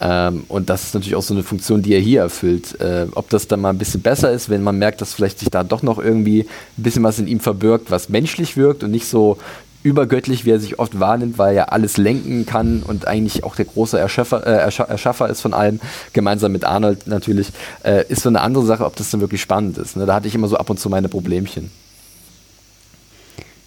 Ähm, 0.00 0.44
und 0.48 0.70
das 0.70 0.84
ist 0.84 0.94
natürlich 0.94 1.16
auch 1.16 1.22
so 1.22 1.34
eine 1.34 1.42
Funktion, 1.42 1.82
die 1.82 1.92
er 1.92 2.00
hier 2.00 2.20
erfüllt. 2.20 2.80
Äh, 2.80 3.06
ob 3.14 3.30
das 3.30 3.48
dann 3.48 3.60
mal 3.60 3.70
ein 3.70 3.78
bisschen 3.78 4.00
besser 4.00 4.30
ist, 4.30 4.48
wenn 4.48 4.62
man 4.62 4.78
merkt, 4.78 5.00
dass 5.00 5.14
vielleicht 5.14 5.40
sich 5.40 5.50
da 5.50 5.64
doch 5.64 5.82
noch 5.82 5.98
irgendwie 5.98 6.42
ein 6.78 6.82
bisschen 6.82 7.02
was 7.02 7.18
in 7.18 7.26
ihm 7.26 7.40
verbirgt, 7.40 7.90
was 7.90 8.08
menschlich 8.08 8.56
wirkt 8.56 8.84
und 8.84 8.92
nicht 8.92 9.06
so 9.06 9.38
übergöttlich, 9.82 10.44
wie 10.44 10.50
er 10.50 10.60
sich 10.60 10.78
oft 10.78 10.98
wahrnimmt, 10.98 11.38
weil 11.38 11.56
er 11.56 11.72
alles 11.72 11.96
lenken 11.96 12.46
kann 12.46 12.82
und 12.82 13.06
eigentlich 13.06 13.44
auch 13.44 13.54
der 13.54 13.64
große 13.64 13.98
Erschaffer, 13.98 14.46
äh, 14.46 14.70
Erschaffer 14.88 15.28
ist 15.28 15.40
von 15.40 15.54
allem, 15.54 15.80
gemeinsam 16.12 16.52
mit 16.52 16.64
Arnold 16.64 17.06
natürlich, 17.06 17.50
äh, 17.84 18.04
ist 18.08 18.22
so 18.22 18.28
eine 18.28 18.40
andere 18.40 18.64
Sache, 18.64 18.84
ob 18.84 18.96
das 18.96 19.10
dann 19.10 19.20
wirklich 19.20 19.40
spannend 19.40 19.78
ist. 19.78 19.96
Ne? 19.96 20.06
Da 20.06 20.14
hatte 20.14 20.28
ich 20.28 20.34
immer 20.34 20.48
so 20.48 20.56
ab 20.56 20.68
und 20.70 20.80
zu 20.80 20.90
meine 20.90 21.08
Problemchen. 21.08 21.70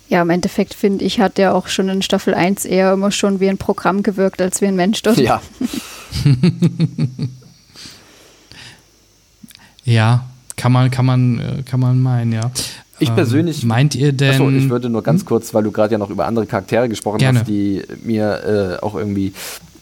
Ja, 0.09 0.21
im 0.21 0.29
Endeffekt 0.29 0.73
finde 0.73 1.05
ich, 1.05 1.21
hat 1.21 1.39
er 1.39 1.55
auch 1.55 1.69
schon 1.69 1.87
in 1.87 2.01
Staffel 2.01 2.33
1 2.33 2.65
eher 2.65 2.91
immer 2.91 3.11
schon 3.11 3.39
wie 3.39 3.47
ein 3.47 3.57
Programm 3.57 4.03
gewirkt, 4.03 4.41
als 4.41 4.59
wie 4.59 4.65
ein 4.65 4.75
Mensch 4.75 5.01
dort. 5.03 5.17
Ja. 5.17 5.41
ja, 9.85 10.25
kann 10.57 10.73
man, 10.73 10.91
kann 10.91 11.05
man, 11.05 11.39
äh, 11.39 11.63
kann 11.63 11.79
man 11.79 12.01
meinen, 12.01 12.33
ja. 12.33 12.51
Ich 13.01 13.09
ähm, 13.09 13.15
persönlich. 13.15 13.63
Ähm, 13.63 13.69
meint 13.69 13.95
ihr 13.95 14.13
denn. 14.13 14.31
Achso, 14.31 14.49
ich 14.49 14.69
würde 14.69 14.89
nur 14.89 15.03
ganz 15.03 15.21
hm? 15.21 15.27
kurz, 15.27 15.53
weil 15.53 15.63
du 15.63 15.71
gerade 15.71 15.93
ja 15.93 15.97
noch 15.97 16.09
über 16.09 16.25
andere 16.25 16.45
Charaktere 16.45 16.87
gesprochen 16.87 17.17
Gerne. 17.17 17.39
hast, 17.39 17.47
die 17.47 17.81
mir 18.03 18.77
äh, 18.79 18.83
auch 18.83 18.95
irgendwie 18.95 19.33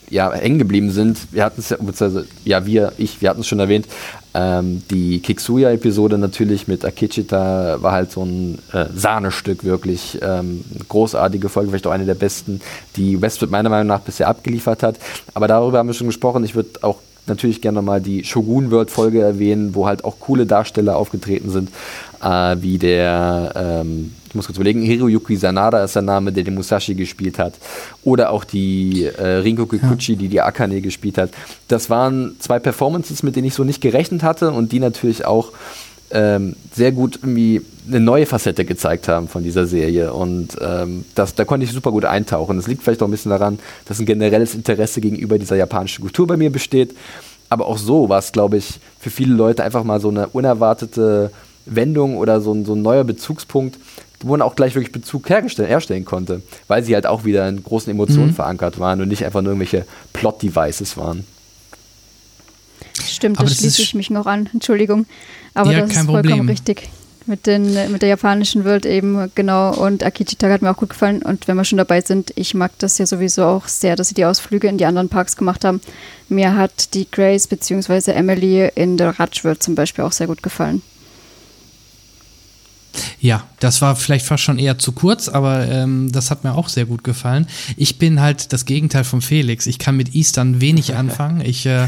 ja, 0.09 0.34
hängen 0.34 0.57
geblieben 0.57 0.89
sind. 0.91 1.20
Wir 1.32 1.43
hatten 1.43 1.59
es 1.59 1.70
ja, 1.70 1.78
beziehungsweise, 1.78 2.26
ja, 2.43 2.65
wir, 2.65 2.93
ich, 2.97 3.22
wir 3.22 3.30
hatten 3.30 3.41
es 3.41 3.47
schon 3.47 3.59
erwähnt. 3.59 3.88
Ähm, 4.34 4.82
die 4.89 5.20
Kixuya-Episode 5.20 6.17
natürlich 6.17 6.67
mit 6.67 6.86
Akichita 6.86 7.82
war 7.82 7.91
halt 7.91 8.11
so 8.11 8.24
ein 8.24 8.59
äh, 8.74 8.86
Sahnestück, 8.93 9.63
wirklich 9.63 10.20
ähm, 10.22 10.63
großartige 10.88 11.49
Folge, 11.49 11.70
vielleicht 11.70 11.88
auch 11.88 11.91
eine 11.91 12.05
der 12.05 12.15
besten, 12.15 12.61
die 12.95 13.22
Westwood 13.22 13.51
meiner 13.51 13.70
Meinung 13.70 13.88
nach 13.88 14.01
bisher 14.01 14.28
abgeliefert 14.28 14.84
hat. 14.84 14.95
Aber 15.34 15.47
darüber 15.47 15.78
haben 15.78 15.88
wir 15.88 15.93
schon 15.93 16.07
gesprochen. 16.07 16.43
Ich 16.43 16.55
würde 16.55 16.70
auch 16.82 16.97
natürlich 17.28 17.61
gerne 17.61 17.78
nochmal 17.78 18.01
die 18.01 18.24
Shogun 18.24 18.72
World 18.72 18.91
Folge 18.91 19.22
erwähnen, 19.22 19.76
wo 19.76 19.88
halt 19.88 20.03
auch 20.03 20.20
coole 20.20 20.45
Darsteller 20.45 20.97
aufgetreten 20.97 21.49
sind, 21.49 21.70
äh, 22.24 22.55
wie 22.59 22.78
der, 22.78 23.53
ähm, 23.55 24.13
ich 24.28 24.36
muss 24.36 24.45
kurz 24.45 24.57
überlegen, 24.57 24.82
Hiroyuki 24.82 25.36
Sanada 25.36 25.84
ist 25.84 25.95
der 25.95 26.01
Name, 26.01 26.32
der 26.32 26.43
den 26.43 26.55
Musashi 26.55 26.93
gespielt 26.93 27.39
hat, 27.39 27.53
oder 28.03 28.32
auch 28.32 28.43
die 28.43 29.05
äh, 29.05 29.26
Rinko 29.26 29.65
Kikuchi, 29.65 30.13
ja. 30.13 30.20
die 30.20 30.28
die 30.28 30.41
Akane 30.41 30.82
gespielt 30.82 31.17
hat. 31.17 31.32
Das 31.67 31.89
waren 31.89 32.36
zwei 32.39 32.59
Performances, 32.59 33.24
mit 33.24 33.36
denen 33.36 33.47
ich 33.47 33.53
so 33.53 33.63
nicht 33.63 33.82
gerechnet 33.82 34.24
hatte 34.24 34.51
und 34.51 34.72
die 34.72 34.80
natürlich 34.80 35.26
auch 35.26 35.51
ähm, 36.12 36.55
sehr 36.74 36.91
gut 36.91 37.18
irgendwie 37.22 37.62
eine 37.88 37.99
neue 37.99 38.26
Facette 38.26 38.66
gezeigt 38.66 39.07
haben 39.07 39.28
von 39.28 39.43
dieser 39.43 39.66
Serie. 39.66 40.14
Und 40.14 40.57
ähm, 40.62 41.05
das, 41.16 41.36
da 41.36 41.45
konnte 41.45 41.66
ich 41.66 41.72
super 41.72 41.91
gut 41.91 42.05
eintauchen. 42.05 42.57
Das 42.57 42.68
liegt 42.68 42.84
vielleicht 42.84 43.01
auch 43.01 43.07
ein 43.07 43.12
bisschen 43.12 43.32
daran, 43.32 43.60
dass 43.86 43.99
ein 43.99 44.05
generelles 44.05 44.55
Interesse 44.55 45.01
gegenüber 45.01 45.39
dieser 45.39 45.55
japanischen 45.55 46.01
Kultur 46.01 46.28
bei 46.28 46.38
mir 46.38 46.51
besteht. 46.51 46.95
Aber 47.49 47.66
auch 47.66 47.78
so 47.78 48.10
war 48.10 48.20
es, 48.20 48.32
glaube 48.32 48.57
ich, 48.57 48.80
für 48.99 49.10
viele 49.10 49.34
Leute 49.34 49.64
einfach 49.64 49.84
mal 49.84 49.99
so 49.99 50.10
eine 50.10 50.28
unerwartete 50.28 51.32
Wendung 51.66 52.18
oder 52.18 52.41
so 52.41 52.53
ein, 52.53 52.66
so 52.66 52.74
ein 52.74 52.82
neuer 52.82 53.03
Bezugspunkt, 53.03 53.80
wo 54.22 54.32
man 54.32 54.41
auch 54.41 54.55
gleich 54.55 54.76
wirklich 54.76 54.91
Bezug 54.91 55.30
herstellen 55.30 56.05
konnte, 56.05 56.41
weil 56.68 56.84
sie 56.84 56.93
halt 56.93 57.07
auch 57.07 57.26
wieder 57.26 57.47
in 57.47 57.64
großen 57.64 57.91
Emotionen 57.91 58.32
mhm. 58.32 58.36
verankert 58.36 58.80
waren 58.80 59.01
und 59.01 59.07
nicht 59.07 59.26
einfach 59.26 59.41
nur 59.41 59.53
irgendwelche 59.53 59.86
Plot-Devices 60.14 60.97
waren. 60.97 61.26
Stimmt, 63.07 63.39
das 63.39 63.55
schließe 63.55 63.82
ich 63.82 63.95
mich 63.95 64.10
noch 64.10 64.26
an. 64.26 64.49
Entschuldigung. 64.53 65.05
Aber 65.54 65.72
ja, 65.72 65.82
das 65.82 65.91
ist 65.91 65.97
vollkommen 65.97 66.24
Problem. 66.24 66.50
richtig. 66.50 66.89
Mit, 67.26 67.45
den, 67.45 67.91
mit 67.91 68.02
der 68.02 68.10
japanischen 68.10 68.66
Welt 68.66 68.88
eben, 68.88 69.32
genau. 69.36 69.72
Und 69.76 70.04
Akichita 70.04 70.50
hat 70.50 70.64
mir 70.64 70.72
auch 70.72 70.78
gut 70.78 70.89
gefallen. 70.89 71.22
Und 71.22 71.47
wenn 71.47 71.58
wir 71.58 71.64
schon 71.64 71.78
dabei 71.78 72.02
sind, 72.02 72.34
ich 72.36 72.56
mag 72.56 72.72
das 72.80 72.97
ja 72.97 73.06
sowieso 73.06 73.45
auch 73.45 73.68
sehr, 73.68 73.95
dass 73.95 74.08
sie 74.08 74.16
die 74.16 74.26
Ausflüge 74.26 74.68
in 74.68 74.80
die 74.80 74.86
anderen 74.86 75.10
Parks 75.10 75.38
gemacht 75.38 75.64
haben. 75.64 75.80
Mir 76.28 76.56
hat 76.56 76.95
die 76.95 77.10
Grace 77.10 77.45
bzw. 77.45 78.12
Emily 78.12 78.70
in 78.74 78.97
der 78.97 79.16
World 79.18 79.62
zum 79.62 79.76
Beispiel 79.76 80.06
auch 80.06 80.12
sehr 80.12 80.26
gut 80.26 80.41
gefallen. 80.41 80.82
Ja, 83.19 83.43
das 83.59 83.81
war 83.81 83.95
vielleicht 83.95 84.25
fast 84.25 84.43
schon 84.43 84.57
eher 84.57 84.77
zu 84.77 84.91
kurz, 84.91 85.29
aber 85.29 85.67
ähm, 85.67 86.11
das 86.11 86.31
hat 86.31 86.43
mir 86.43 86.55
auch 86.55 86.69
sehr 86.69 86.85
gut 86.85 87.03
gefallen. 87.03 87.47
Ich 87.77 87.97
bin 87.97 88.21
halt 88.21 88.53
das 88.53 88.65
Gegenteil 88.65 89.03
von 89.03 89.21
Felix. 89.21 89.67
Ich 89.67 89.79
kann 89.79 89.95
mit 89.97 90.15
Eastern 90.15 90.61
wenig 90.61 90.95
anfangen. 90.95 91.41
Ich, 91.41 91.65
äh, 91.65 91.83
äh, 91.83 91.87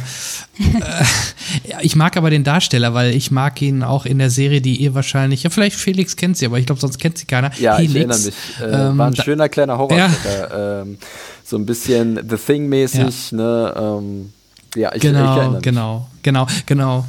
ich 1.81 1.95
mag 1.95 2.17
aber 2.17 2.29
den 2.29 2.43
Darsteller, 2.43 2.93
weil 2.93 3.15
ich 3.15 3.31
mag 3.31 3.61
ihn 3.61 3.83
auch 3.83 4.05
in 4.05 4.19
der 4.19 4.29
Serie, 4.29 4.61
die 4.61 4.77
ihr 4.77 4.93
wahrscheinlich, 4.93 5.43
ja 5.43 5.49
vielleicht 5.49 5.77
Felix 5.77 6.15
kennt 6.15 6.37
sie, 6.37 6.45
aber 6.45 6.59
ich 6.59 6.65
glaube, 6.65 6.81
sonst 6.81 6.99
kennt 6.99 7.17
sie 7.17 7.25
keiner. 7.25 7.51
Ja, 7.59 7.77
Helix. 7.77 7.91
ich 7.91 7.95
erinnere 7.95 8.19
mich. 8.19 8.33
Äh, 8.59 8.89
ähm, 8.89 8.97
war 8.97 9.07
ein 9.07 9.15
schöner 9.15 9.49
kleiner 9.49 9.77
Horror. 9.77 9.97
Ja. 9.97 10.81
Ähm, 10.81 10.97
so 11.43 11.57
ein 11.57 11.65
bisschen 11.65 12.19
The 12.29 12.37
Thing-mäßig, 12.37 13.31
ja. 13.31 13.37
ne? 13.37 13.73
Ähm, 13.77 14.33
ja, 14.75 14.93
ich, 14.95 15.01
genau, 15.01 15.19
ich 15.19 15.37
erinnere 15.37 15.51
mich. 15.51 15.61
Genau, 15.63 16.07
genau, 16.23 16.47
genau. 16.65 17.05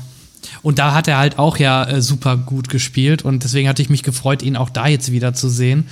Und 0.63 0.79
da 0.79 0.95
hat 0.95 1.09
er 1.09 1.19
halt 1.19 1.39
auch 1.39 1.57
ja 1.59 1.85
äh, 1.85 2.01
super 2.01 2.37
gut 2.37 2.69
gespielt 2.69 3.25
und 3.25 3.45
deswegen 3.45 3.69
hatte 3.69 3.83
ich 3.83 3.91
mich 3.91 4.03
gefreut, 4.03 4.43
ihn 4.43 4.57
auch 4.57 4.71
da 4.71 4.87
jetzt 4.87 5.11
wieder 5.13 5.35
zu 5.35 5.49
sehen. 5.49 5.89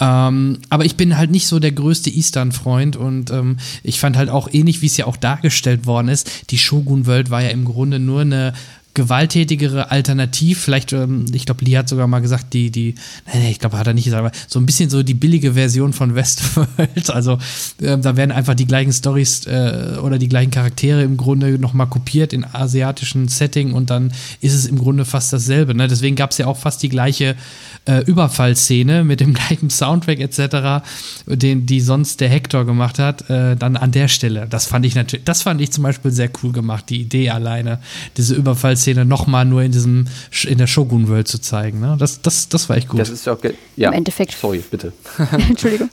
Ähm, 0.00 0.58
aber 0.70 0.84
ich 0.84 0.96
bin 0.96 1.16
halt 1.16 1.30
nicht 1.30 1.46
so 1.46 1.58
der 1.58 1.72
größte 1.72 2.10
Eastern-Freund 2.10 2.96
und 2.96 3.30
ähm, 3.30 3.58
ich 3.82 4.00
fand 4.00 4.16
halt 4.16 4.30
auch 4.30 4.48
ähnlich, 4.52 4.82
wie 4.82 4.86
es 4.86 4.96
ja 4.96 5.06
auch 5.06 5.16
dargestellt 5.16 5.86
worden 5.86 6.08
ist, 6.08 6.50
die 6.50 6.58
Shogun 6.58 7.06
World 7.06 7.30
war 7.30 7.42
ja 7.42 7.50
im 7.50 7.64
Grunde 7.64 7.98
nur 7.98 8.22
eine 8.22 8.52
gewalttätigere 8.98 9.92
Alternativ. 9.92 10.60
Vielleicht, 10.60 10.92
ähm, 10.92 11.26
ich 11.32 11.46
glaube, 11.46 11.64
Lee 11.64 11.76
hat 11.78 11.88
sogar 11.88 12.08
mal 12.08 12.18
gesagt, 12.18 12.52
die, 12.52 12.72
die, 12.72 12.96
nee, 13.32 13.50
ich 13.50 13.60
glaube, 13.60 13.78
hat 13.78 13.86
er 13.86 13.94
nicht 13.94 14.04
gesagt, 14.04 14.18
aber 14.18 14.32
so 14.48 14.58
ein 14.58 14.66
bisschen 14.66 14.90
so 14.90 15.04
die 15.04 15.14
billige 15.14 15.52
Version 15.52 15.92
von 15.92 16.14
Westworld. 16.14 16.68
Also 17.08 17.38
äh, 17.80 17.96
da 17.96 18.16
werden 18.16 18.32
einfach 18.32 18.54
die 18.54 18.66
gleichen 18.66 18.92
Stories 18.92 19.46
äh, 19.46 19.98
oder 20.02 20.18
die 20.18 20.28
gleichen 20.28 20.50
Charaktere 20.50 21.02
im 21.02 21.16
Grunde 21.16 21.58
nochmal 21.58 21.86
kopiert 21.86 22.32
in 22.32 22.44
asiatischen 22.44 23.28
Setting 23.28 23.72
und 23.72 23.90
dann 23.90 24.12
ist 24.40 24.54
es 24.54 24.66
im 24.66 24.78
Grunde 24.78 25.04
fast 25.04 25.32
dasselbe. 25.32 25.74
Ne? 25.74 25.88
Deswegen 25.88 26.16
gab 26.16 26.32
es 26.32 26.38
ja 26.38 26.46
auch 26.46 26.56
fast 26.56 26.82
die 26.82 26.88
gleiche 26.88 27.36
äh, 27.84 28.02
Überfallszene 28.04 29.04
mit 29.04 29.20
dem 29.20 29.32
gleichen 29.38 29.70
Soundtrack 29.70 30.20
etc., 30.20 30.84
den 31.26 31.66
die 31.66 31.80
sonst 31.80 32.20
der 32.20 32.28
Hector 32.28 32.66
gemacht 32.66 32.98
hat, 32.98 33.30
äh, 33.30 33.56
dann 33.56 33.76
an 33.76 33.92
der 33.92 34.08
Stelle. 34.08 34.46
Das 34.50 34.66
fand 34.66 34.84
ich 34.84 34.94
natürlich, 34.94 35.24
das 35.24 35.42
fand 35.42 35.60
ich 35.60 35.70
zum 35.70 35.84
Beispiel 35.84 36.10
sehr 36.10 36.30
cool 36.42 36.52
gemacht, 36.52 36.86
die 36.88 37.00
Idee 37.00 37.30
alleine, 37.30 37.78
diese 38.16 38.34
Überfallszene 38.34 38.87
nochmal 38.94 39.44
nur 39.44 39.62
in 39.62 39.72
diesem 39.72 40.06
in 40.44 40.58
der 40.58 40.66
Shogun 40.66 41.08
World 41.08 41.28
zu 41.28 41.40
zeigen. 41.40 41.80
Ne? 41.80 41.96
Das, 41.98 42.22
das, 42.22 42.48
das 42.48 42.68
war 42.68 42.76
echt 42.76 42.88
gut. 42.88 43.00
Das 43.00 43.10
ist 43.10 43.28
auch 43.28 43.38
ja. 43.76 43.88
Im 43.88 43.94
Endeffekt. 43.94 44.32
Sorry, 44.32 44.62
bitte. 44.70 44.92
Entschuldigung. 45.48 45.90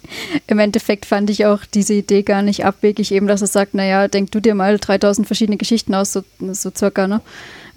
Im 0.47 0.59
Endeffekt 0.59 1.05
fand 1.05 1.29
ich 1.29 1.45
auch 1.45 1.65
diese 1.65 1.93
Idee 1.93 2.23
gar 2.23 2.41
nicht 2.41 2.65
abwegig, 2.65 3.11
eben, 3.11 3.27
dass 3.27 3.41
er 3.41 3.47
sagt, 3.47 3.73
naja, 3.73 4.07
denk 4.07 4.31
du 4.31 4.39
dir 4.39 4.55
mal 4.55 4.77
3000 4.77 5.27
verschiedene 5.27 5.57
Geschichten 5.57 5.93
aus, 5.93 6.13
so, 6.13 6.23
so 6.51 6.71
circa, 6.75 7.07
ne? 7.07 7.21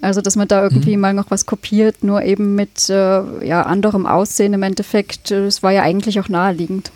Also, 0.01 0.21
dass 0.21 0.37
man 0.37 0.47
da 0.47 0.63
irgendwie 0.63 0.95
mhm. 0.95 1.01
mal 1.01 1.13
noch 1.13 1.29
was 1.29 1.45
kopiert, 1.45 2.03
nur 2.03 2.23
eben 2.23 2.55
mit 2.55 2.89
äh, 2.89 3.45
ja, 3.45 3.63
anderem 3.63 4.05
Aussehen 4.05 4.53
im 4.53 4.63
Endeffekt. 4.63 5.29
Es 5.31 5.61
war 5.61 5.71
ja 5.71 5.81
eigentlich 5.81 6.21
auch 6.21 6.29
naheliegend. 6.29 6.91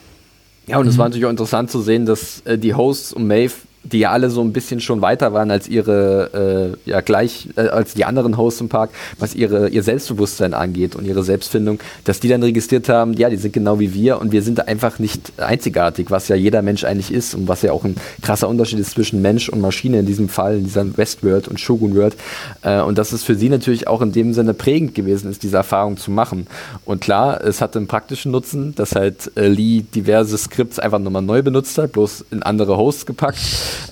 Ja, 0.67 0.78
und 0.78 0.88
es 0.88 0.95
mhm. 0.95 0.99
war 0.99 1.09
natürlich 1.09 1.26
auch 1.26 1.32
interessant 1.32 1.69
zu 1.69 1.82
sehen, 1.82 2.05
dass 2.05 2.41
äh, 2.45 2.57
die 2.57 2.74
Hosts 2.74 3.11
und 3.11 3.28
Maeve 3.28 3.55
die 3.84 3.99
ja 3.99 4.11
alle 4.11 4.29
so 4.29 4.41
ein 4.41 4.53
bisschen 4.53 4.79
schon 4.79 5.01
weiter 5.01 5.34
waren 5.34 5.51
als 5.51 5.67
ihre, 5.67 6.75
äh, 6.86 6.89
ja 6.89 7.01
gleich, 7.01 7.49
äh, 7.57 7.67
als 7.67 7.93
die 7.93 8.05
anderen 8.05 8.38
Hosts 8.38 8.61
im 8.61 8.69
Park, 8.69 8.91
was 9.19 9.36
ihre, 9.36 9.69
ihr 9.69 9.84
Selbstbewusstsein 9.84 10.53
angeht 10.53 10.95
und 10.95 11.05
ihre 11.05 11.23
Selbstfindung, 11.23 11.79
dass 12.05 12.19
die 12.19 12.29
dann 12.29 12.41
registriert 12.43 12.88
haben, 12.88 13.13
ja, 13.13 13.29
die 13.29 13.36
sind 13.36 13.53
genau 13.53 13.79
wie 13.79 13.93
wir 13.93 14.19
und 14.21 14.31
wir 14.31 14.41
sind 14.41 14.67
einfach 14.67 14.99
nicht 14.99 15.34
einzigartig, 15.38 16.11
was 16.11 16.29
ja 16.29 16.36
jeder 16.36 16.61
Mensch 16.61 16.86
eigentlich 16.86 17.11
ist 17.11 17.36
und 17.36 17.47
was 17.47 17.61
ja 17.61 17.73
auch 17.73 17.84
ein 17.84 17.95
krasser 18.21 18.47
Unterschied 18.47 18.79
ist 18.79 18.91
zwischen 18.91 19.21
Mensch 19.21 19.49
und 19.49 19.59
Maschine 19.59 19.99
in 19.99 20.05
diesem 20.05 20.29
Fall, 20.29 20.57
in 20.57 20.63
dieser 20.63 20.97
Westworld 20.97 21.47
und 21.47 21.59
Shogun 21.59 21.95
World. 21.95 22.15
Äh, 22.61 22.81
und 22.81 22.97
dass 22.97 23.11
es 23.11 23.23
für 23.23 23.36
sie 23.36 23.49
natürlich 23.49 23.88
auch 23.88 24.01
in 24.01 24.13
dem 24.13 24.34
Sinne 24.34 24.53
prägend 24.53 24.95
gewesen 24.95 25.29
ist, 25.29 25.43
diese 25.43 25.57
Erfahrung 25.57 25.97
zu 25.97 26.09
machen. 26.09 26.47
Und 26.86 27.01
klar, 27.01 27.43
es 27.43 27.59
hatte 27.59 27.79
einen 27.79 27.88
praktischen 27.88 28.31
Nutzen, 28.31 28.75
dass 28.75 28.95
halt 28.95 29.31
äh, 29.36 29.47
Lee 29.47 29.84
diverse 29.93 30.38
Skripts 30.38 30.79
einfach 30.79 30.99
nochmal 30.99 31.21
neu 31.21 31.41
benutzt 31.41 31.77
hat, 31.77 31.91
bloß 31.91 32.25
in 32.31 32.43
andere 32.43 32.77
Hosts 32.77 33.05
gepackt 33.05 33.39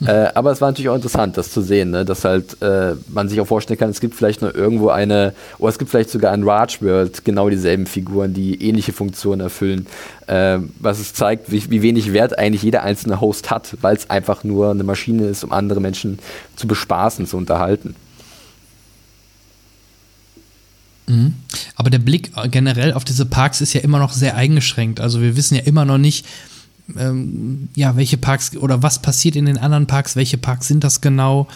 äh, 0.05 0.29
aber 0.33 0.51
es 0.51 0.61
war 0.61 0.69
natürlich 0.69 0.89
auch 0.89 0.95
interessant, 0.95 1.37
das 1.37 1.51
zu 1.51 1.61
sehen, 1.61 1.91
ne? 1.91 2.05
dass 2.05 2.25
halt 2.25 2.61
äh, 2.61 2.95
man 3.07 3.29
sich 3.29 3.39
auch 3.39 3.47
vorstellen 3.47 3.79
kann, 3.79 3.89
es 3.89 4.01
gibt 4.01 4.15
vielleicht 4.15 4.41
noch 4.41 4.53
irgendwo 4.53 4.89
eine, 4.89 5.33
oder 5.59 5.69
es 5.69 5.79
gibt 5.79 5.91
vielleicht 5.91 6.09
sogar 6.09 6.31
ein 6.31 6.43
Raj 6.43 6.81
World, 6.81 7.25
genau 7.25 7.49
dieselben 7.49 7.85
Figuren, 7.85 8.33
die 8.33 8.61
ähnliche 8.67 8.93
Funktionen 8.93 9.41
erfüllen, 9.41 9.87
äh, 10.27 10.59
was 10.79 10.99
es 10.99 11.13
zeigt, 11.13 11.51
wie, 11.51 11.69
wie, 11.69 11.81
wenig 11.81 12.13
Wert 12.13 12.37
eigentlich 12.37 12.63
jeder 12.63 12.83
einzelne 12.83 13.21
Host 13.21 13.51
hat, 13.51 13.77
weil 13.81 13.95
es 13.95 14.09
einfach 14.09 14.43
nur 14.43 14.71
eine 14.71 14.83
Maschine 14.83 15.25
ist, 15.25 15.43
um 15.43 15.51
andere 15.51 15.79
Menschen 15.79 16.19
zu 16.55 16.67
bespaßen, 16.67 17.25
zu 17.25 17.37
unterhalten. 17.37 17.95
Mhm. 21.07 21.35
Aber 21.75 21.89
der 21.89 21.99
Blick 21.99 22.31
generell 22.49 22.93
auf 22.93 23.03
diese 23.03 23.25
Parks 23.25 23.61
ist 23.61 23.73
ja 23.73 23.81
immer 23.81 23.99
noch 23.99 24.13
sehr 24.13 24.35
eingeschränkt. 24.35 24.99
Also 24.99 25.21
wir 25.21 25.35
wissen 25.35 25.55
ja 25.55 25.61
immer 25.63 25.85
noch 25.85 25.97
nicht, 25.97 26.25
ähm, 26.97 27.69
ja, 27.75 27.95
welche 27.95 28.17
Parks 28.17 28.55
oder 28.55 28.83
was 28.83 29.01
passiert 29.01 29.35
in 29.35 29.45
den 29.45 29.57
anderen 29.57 29.87
Parks, 29.87 30.15
welche 30.15 30.37
Parks 30.37 30.67
sind 30.67 30.83
das 30.83 31.01
genau? 31.01 31.47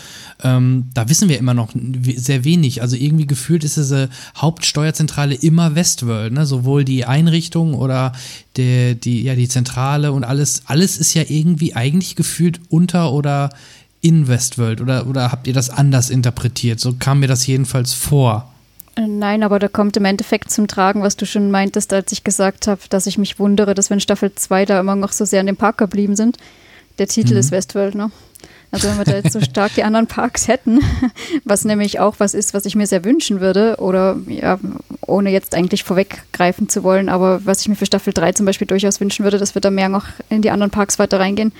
Ähm, 0.43 0.89
da 0.93 1.09
wissen 1.09 1.29
wir 1.29 1.37
immer 1.37 1.53
noch 1.53 1.69
sehr 2.15 2.43
wenig. 2.43 2.81
Also 2.81 2.95
irgendwie 2.95 3.27
gefühlt 3.27 3.63
ist 3.63 3.77
diese 3.77 4.09
Hauptsteuerzentrale 4.37 5.35
immer 5.35 5.75
Westworld, 5.75 6.33
ne? 6.33 6.45
sowohl 6.45 6.85
die 6.85 7.05
Einrichtung 7.05 7.73
oder 7.73 8.13
der, 8.57 8.95
die, 8.95 9.23
ja, 9.23 9.35
die 9.35 9.47
Zentrale 9.47 10.11
und 10.11 10.23
alles, 10.23 10.63
alles 10.65 10.97
ist 10.97 11.13
ja 11.13 11.23
irgendwie 11.27 11.75
eigentlich 11.75 12.15
gefühlt 12.15 12.59
unter 12.69 13.11
oder 13.11 13.49
in 14.01 14.27
Westworld 14.27 14.81
oder, 14.81 15.07
oder 15.07 15.31
habt 15.31 15.47
ihr 15.47 15.53
das 15.53 15.69
anders 15.69 16.09
interpretiert? 16.09 16.79
So 16.79 16.93
kam 16.93 17.19
mir 17.19 17.27
das 17.27 17.47
jedenfalls 17.47 17.93
vor. 17.93 18.51
Nein, 18.97 19.43
aber 19.43 19.59
da 19.59 19.67
kommt 19.67 19.97
im 19.97 20.05
Endeffekt 20.05 20.51
zum 20.51 20.67
Tragen, 20.67 21.01
was 21.01 21.17
du 21.17 21.25
schon 21.25 21.51
meintest, 21.51 21.91
als 21.91 22.11
ich 22.13 22.23
gesagt 22.23 22.67
habe, 22.67 22.81
dass 22.89 23.07
ich 23.07 23.17
mich 23.17 23.39
wundere, 23.39 23.73
dass 23.73 23.89
wenn 23.89 23.99
Staffel 23.99 24.33
2 24.33 24.65
da 24.65 24.79
immer 24.79 24.95
noch 24.95 25.11
so 25.11 25.25
sehr 25.25 25.41
an 25.41 25.47
dem 25.47 25.57
Park 25.57 25.77
geblieben 25.77 26.15
sind. 26.15 26.37
Der 26.97 27.07
Titel 27.07 27.33
mhm. 27.33 27.39
ist 27.39 27.51
Westworld, 27.51 27.95
ne? 27.95 28.11
Also 28.71 28.89
wenn 28.89 28.97
wir 28.97 29.03
da 29.05 29.15
jetzt 29.15 29.31
so 29.31 29.41
stark 29.41 29.73
die 29.75 29.83
anderen 29.83 30.07
Parks 30.07 30.47
hätten, 30.47 30.79
was 31.43 31.65
nämlich 31.65 31.99
auch 31.99 32.15
was 32.19 32.33
ist, 32.33 32.53
was 32.53 32.65
ich 32.65 32.75
mir 32.75 32.87
sehr 32.87 33.03
wünschen 33.03 33.41
würde, 33.41 33.77
oder 33.79 34.17
ja, 34.27 34.59
ohne 35.05 35.29
jetzt 35.29 35.55
eigentlich 35.55 35.83
vorweggreifen 35.83 36.69
zu 36.69 36.83
wollen, 36.83 37.09
aber 37.09 37.45
was 37.45 37.61
ich 37.61 37.67
mir 37.67 37.75
für 37.75 37.85
Staffel 37.85 38.13
3 38.13 38.33
zum 38.33 38.45
Beispiel 38.45 38.67
durchaus 38.67 38.99
wünschen 38.99 39.23
würde, 39.23 39.37
dass 39.37 39.55
wir 39.55 39.61
da 39.61 39.71
mehr 39.71 39.89
noch 39.89 40.05
in 40.29 40.41
die 40.41 40.51
anderen 40.51 40.71
Parks 40.71 40.99
weiter 40.99 41.19
reingehen, 41.19 41.51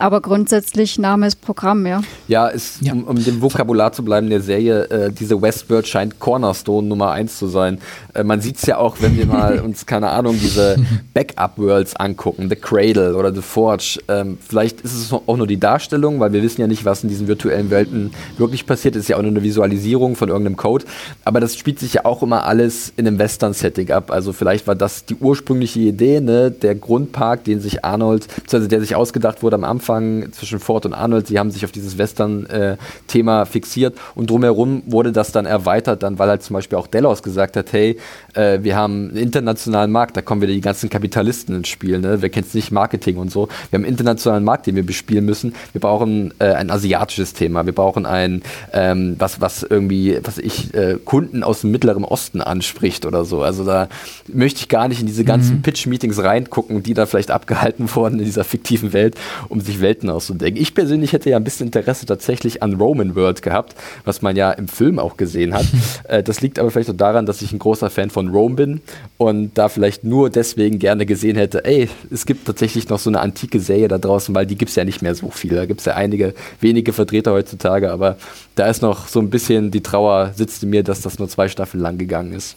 aber 0.00 0.22
grundsätzlich 0.22 0.98
Name 0.98 1.26
ist 1.26 1.42
Programm, 1.42 1.86
ja. 1.86 2.00
Ja, 2.26 2.48
ist, 2.48 2.80
ja. 2.80 2.94
Um, 2.94 3.04
um 3.04 3.22
dem 3.22 3.42
Vokabular 3.42 3.92
zu 3.92 4.02
bleiben 4.02 4.30
der 4.30 4.40
Serie, 4.40 4.84
äh, 4.84 5.12
diese 5.12 5.40
Westworld 5.42 5.86
scheint 5.86 6.18
Cornerstone 6.18 6.88
Nummer 6.88 7.10
1 7.10 7.38
zu 7.38 7.48
sein. 7.48 7.78
Äh, 8.14 8.24
man 8.24 8.40
sieht 8.40 8.56
es 8.56 8.66
ja 8.66 8.78
auch, 8.78 8.96
wenn 9.00 9.18
wir 9.18 9.26
mal 9.26 9.60
uns, 9.64 9.84
keine 9.84 10.08
Ahnung, 10.08 10.38
diese 10.40 10.76
Backup-Worlds 11.12 11.96
angucken, 11.96 12.48
The 12.48 12.56
Cradle 12.56 13.14
oder 13.14 13.34
The 13.34 13.42
Forge. 13.42 14.00
Ähm, 14.08 14.38
vielleicht 14.40 14.80
ist 14.80 14.94
es 14.94 15.12
auch 15.12 15.36
nur 15.36 15.46
die 15.46 15.60
Darstellung, 15.60 16.18
weil 16.18 16.32
wir 16.32 16.42
wissen 16.42 16.62
ja 16.62 16.66
nicht, 16.66 16.86
was 16.86 17.02
in 17.02 17.10
diesen 17.10 17.28
virtuellen 17.28 17.70
Welten 17.70 18.12
wirklich 18.38 18.64
passiert. 18.64 18.96
Es 18.96 19.02
ist 19.02 19.08
ja 19.08 19.18
auch 19.18 19.22
nur 19.22 19.32
eine 19.32 19.42
Visualisierung 19.42 20.16
von 20.16 20.30
irgendeinem 20.30 20.56
Code. 20.56 20.86
Aber 21.26 21.40
das 21.40 21.56
spielt 21.56 21.78
sich 21.78 21.92
ja 21.92 22.04
auch 22.06 22.22
immer 22.22 22.46
alles 22.46 22.90
in 22.96 23.06
einem 23.06 23.18
Western-Setting 23.18 23.90
ab. 23.90 24.10
Also 24.10 24.32
vielleicht 24.32 24.66
war 24.66 24.74
das 24.74 25.04
die 25.04 25.16
ursprüngliche 25.16 25.80
Idee, 25.80 26.20
ne? 26.20 26.50
der 26.50 26.74
Grundpark, 26.74 27.44
den 27.44 27.60
sich 27.60 27.84
Arnold, 27.84 28.26
beziehungsweise 28.28 28.68
der 28.68 28.80
sich 28.80 28.96
ausgedacht 28.96 29.42
wurde 29.42 29.56
am 29.56 29.64
Anfang 29.64 29.89
Anfang 29.90 30.32
zwischen 30.32 30.58
Ford 30.58 30.86
und 30.86 30.94
Arnold, 30.94 31.26
sie 31.26 31.38
haben 31.38 31.50
sich 31.50 31.64
auf 31.64 31.72
dieses 31.72 31.98
Western-Thema 31.98 33.42
äh, 33.42 33.46
fixiert 33.46 33.96
und 34.14 34.30
drumherum 34.30 34.82
wurde 34.86 35.12
das 35.12 35.32
dann 35.32 35.46
erweitert, 35.46 36.02
dann, 36.02 36.18
weil 36.18 36.28
halt 36.28 36.42
zum 36.42 36.54
Beispiel 36.54 36.78
auch 36.78 36.86
Delos 36.86 37.22
gesagt 37.22 37.56
hat, 37.56 37.72
hey, 37.72 37.98
äh, 38.34 38.58
wir 38.62 38.76
haben 38.76 39.10
einen 39.10 39.16
internationalen 39.16 39.90
Markt, 39.90 40.16
da 40.16 40.22
kommen 40.22 40.42
wieder 40.42 40.52
die 40.52 40.60
ganzen 40.60 40.88
Kapitalisten 40.88 41.54
ins 41.54 41.68
Spiel, 41.68 41.98
ne? 41.98 42.22
wer 42.22 42.28
kennt 42.28 42.46
es 42.46 42.54
nicht, 42.54 42.70
Marketing 42.70 43.16
und 43.16 43.30
so. 43.30 43.48
Wir 43.70 43.78
haben 43.78 43.84
einen 43.84 43.92
internationalen 43.92 44.44
Markt, 44.44 44.66
den 44.66 44.76
wir 44.76 44.84
bespielen 44.84 45.24
müssen. 45.24 45.54
Wir 45.72 45.80
brauchen 45.80 46.32
äh, 46.38 46.52
ein 46.52 46.70
asiatisches 46.70 47.34
Thema, 47.34 47.66
wir 47.66 47.74
brauchen 47.74 48.06
ein, 48.06 48.42
ähm, 48.72 49.16
was, 49.18 49.40
was 49.40 49.62
irgendwie, 49.62 50.18
was 50.22 50.38
ich, 50.38 50.74
äh, 50.74 50.98
Kunden 51.04 51.42
aus 51.42 51.62
dem 51.62 51.70
Mittleren 51.70 52.04
Osten 52.04 52.40
anspricht 52.40 53.06
oder 53.06 53.24
so. 53.24 53.42
Also 53.42 53.64
da 53.64 53.88
möchte 54.28 54.60
ich 54.60 54.68
gar 54.68 54.88
nicht 54.88 55.00
in 55.00 55.06
diese 55.06 55.24
ganzen 55.24 55.56
mhm. 55.56 55.62
Pitch-Meetings 55.62 56.22
reingucken, 56.22 56.82
die 56.82 56.94
da 56.94 57.06
vielleicht 57.06 57.30
abgehalten 57.30 57.88
wurden 57.94 58.18
in 58.18 58.24
dieser 58.24 58.44
fiktiven 58.44 58.92
Welt, 58.92 59.16
um 59.48 59.60
sich 59.60 59.79
Welten 59.80 60.10
auszudenken. 60.10 60.60
Ich 60.60 60.74
persönlich 60.74 61.12
hätte 61.12 61.30
ja 61.30 61.36
ein 61.36 61.44
bisschen 61.44 61.66
Interesse 61.66 62.06
tatsächlich 62.06 62.62
an 62.62 62.74
Roman 62.74 63.14
World 63.14 63.42
gehabt, 63.42 63.74
was 64.04 64.22
man 64.22 64.36
ja 64.36 64.50
im 64.52 64.68
Film 64.68 64.98
auch 64.98 65.16
gesehen 65.16 65.54
hat. 65.54 65.66
äh, 66.04 66.22
das 66.22 66.40
liegt 66.40 66.58
aber 66.58 66.70
vielleicht 66.70 66.90
auch 66.90 66.96
daran, 66.96 67.26
dass 67.26 67.42
ich 67.42 67.52
ein 67.52 67.58
großer 67.58 67.90
Fan 67.90 68.10
von 68.10 68.28
Rome 68.28 68.54
bin 68.54 68.80
und 69.18 69.56
da 69.58 69.68
vielleicht 69.68 70.04
nur 70.04 70.30
deswegen 70.30 70.78
gerne 70.78 71.06
gesehen 71.06 71.36
hätte, 71.36 71.64
ey, 71.64 71.88
es 72.10 72.26
gibt 72.26 72.46
tatsächlich 72.46 72.88
noch 72.88 72.98
so 72.98 73.10
eine 73.10 73.20
antike 73.20 73.60
Serie 73.60 73.88
da 73.88 73.98
draußen, 73.98 74.34
weil 74.34 74.46
die 74.46 74.56
gibt 74.56 74.70
es 74.70 74.76
ja 74.76 74.84
nicht 74.84 75.02
mehr 75.02 75.14
so 75.14 75.30
viel. 75.30 75.54
Da 75.54 75.66
gibt 75.66 75.80
es 75.80 75.86
ja 75.86 75.94
einige 75.94 76.34
wenige 76.60 76.92
Vertreter 76.92 77.32
heutzutage, 77.32 77.90
aber 77.90 78.16
da 78.54 78.66
ist 78.66 78.82
noch 78.82 79.08
so 79.08 79.20
ein 79.20 79.30
bisschen 79.30 79.70
die 79.70 79.82
Trauer 79.82 80.32
sitzt 80.34 80.62
in 80.62 80.70
mir, 80.70 80.82
dass 80.82 81.00
das 81.00 81.18
nur 81.18 81.28
zwei 81.28 81.48
Staffeln 81.48 81.82
lang 81.82 81.98
gegangen 81.98 82.32
ist. 82.32 82.56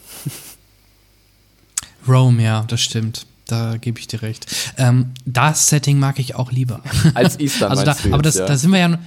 Rome, 2.06 2.42
ja, 2.42 2.64
das 2.68 2.80
stimmt 2.80 3.26
da 3.46 3.76
gebe 3.76 3.98
ich 3.98 4.06
dir 4.06 4.22
recht. 4.22 4.46
Ähm, 4.78 5.10
das 5.26 5.68
Setting 5.68 5.98
mag 5.98 6.18
ich 6.18 6.34
auch 6.34 6.52
lieber. 6.52 6.80
Als 7.14 7.38
Eastern, 7.38 7.70
also 7.70 7.84
da, 7.84 7.96
Aber 8.10 8.22
das, 8.22 8.36
ja. 8.36 8.46
da 8.46 8.56
sind 8.56 8.70
wir 8.72 8.78
ja. 8.78 8.98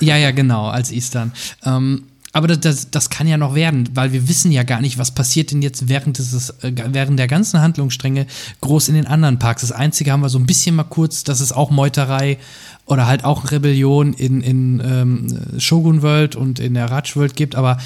Ja, 0.00 0.16
ja, 0.16 0.30
genau, 0.30 0.68
als 0.68 0.90
Eastern. 0.90 1.32
Ähm, 1.64 2.04
aber 2.32 2.48
das, 2.48 2.60
das, 2.60 2.90
das, 2.90 3.10
kann 3.10 3.28
ja 3.28 3.36
noch 3.36 3.54
werden, 3.54 3.90
weil 3.94 4.12
wir 4.12 4.26
wissen 4.26 4.50
ja 4.50 4.62
gar 4.62 4.80
nicht, 4.80 4.96
was 4.96 5.10
passiert 5.10 5.50
denn 5.50 5.60
jetzt 5.60 5.88
während, 5.88 6.16
dieses, 6.16 6.48
äh, 6.62 6.72
während 6.88 7.18
der 7.18 7.26
ganzen 7.26 7.60
Handlungsstränge 7.60 8.26
groß 8.62 8.88
in 8.88 8.94
den 8.94 9.06
anderen 9.06 9.38
Parks. 9.38 9.60
Das 9.60 9.72
Einzige 9.72 10.12
haben 10.12 10.22
wir 10.22 10.30
so 10.30 10.38
ein 10.38 10.46
bisschen 10.46 10.74
mal 10.74 10.84
kurz, 10.84 11.24
das 11.24 11.42
ist 11.42 11.52
auch 11.52 11.70
Meuterei 11.70 12.38
oder 12.86 13.06
halt 13.06 13.24
auch 13.24 13.50
Rebellion 13.50 14.14
in, 14.14 14.40
in 14.40 14.82
ähm, 14.84 15.60
Shogun 15.60 16.00
World 16.00 16.34
und 16.34 16.58
in 16.58 16.72
der 16.72 16.90
Raj 16.90 17.14
World 17.16 17.36
gibt, 17.36 17.54
aber 17.54 17.76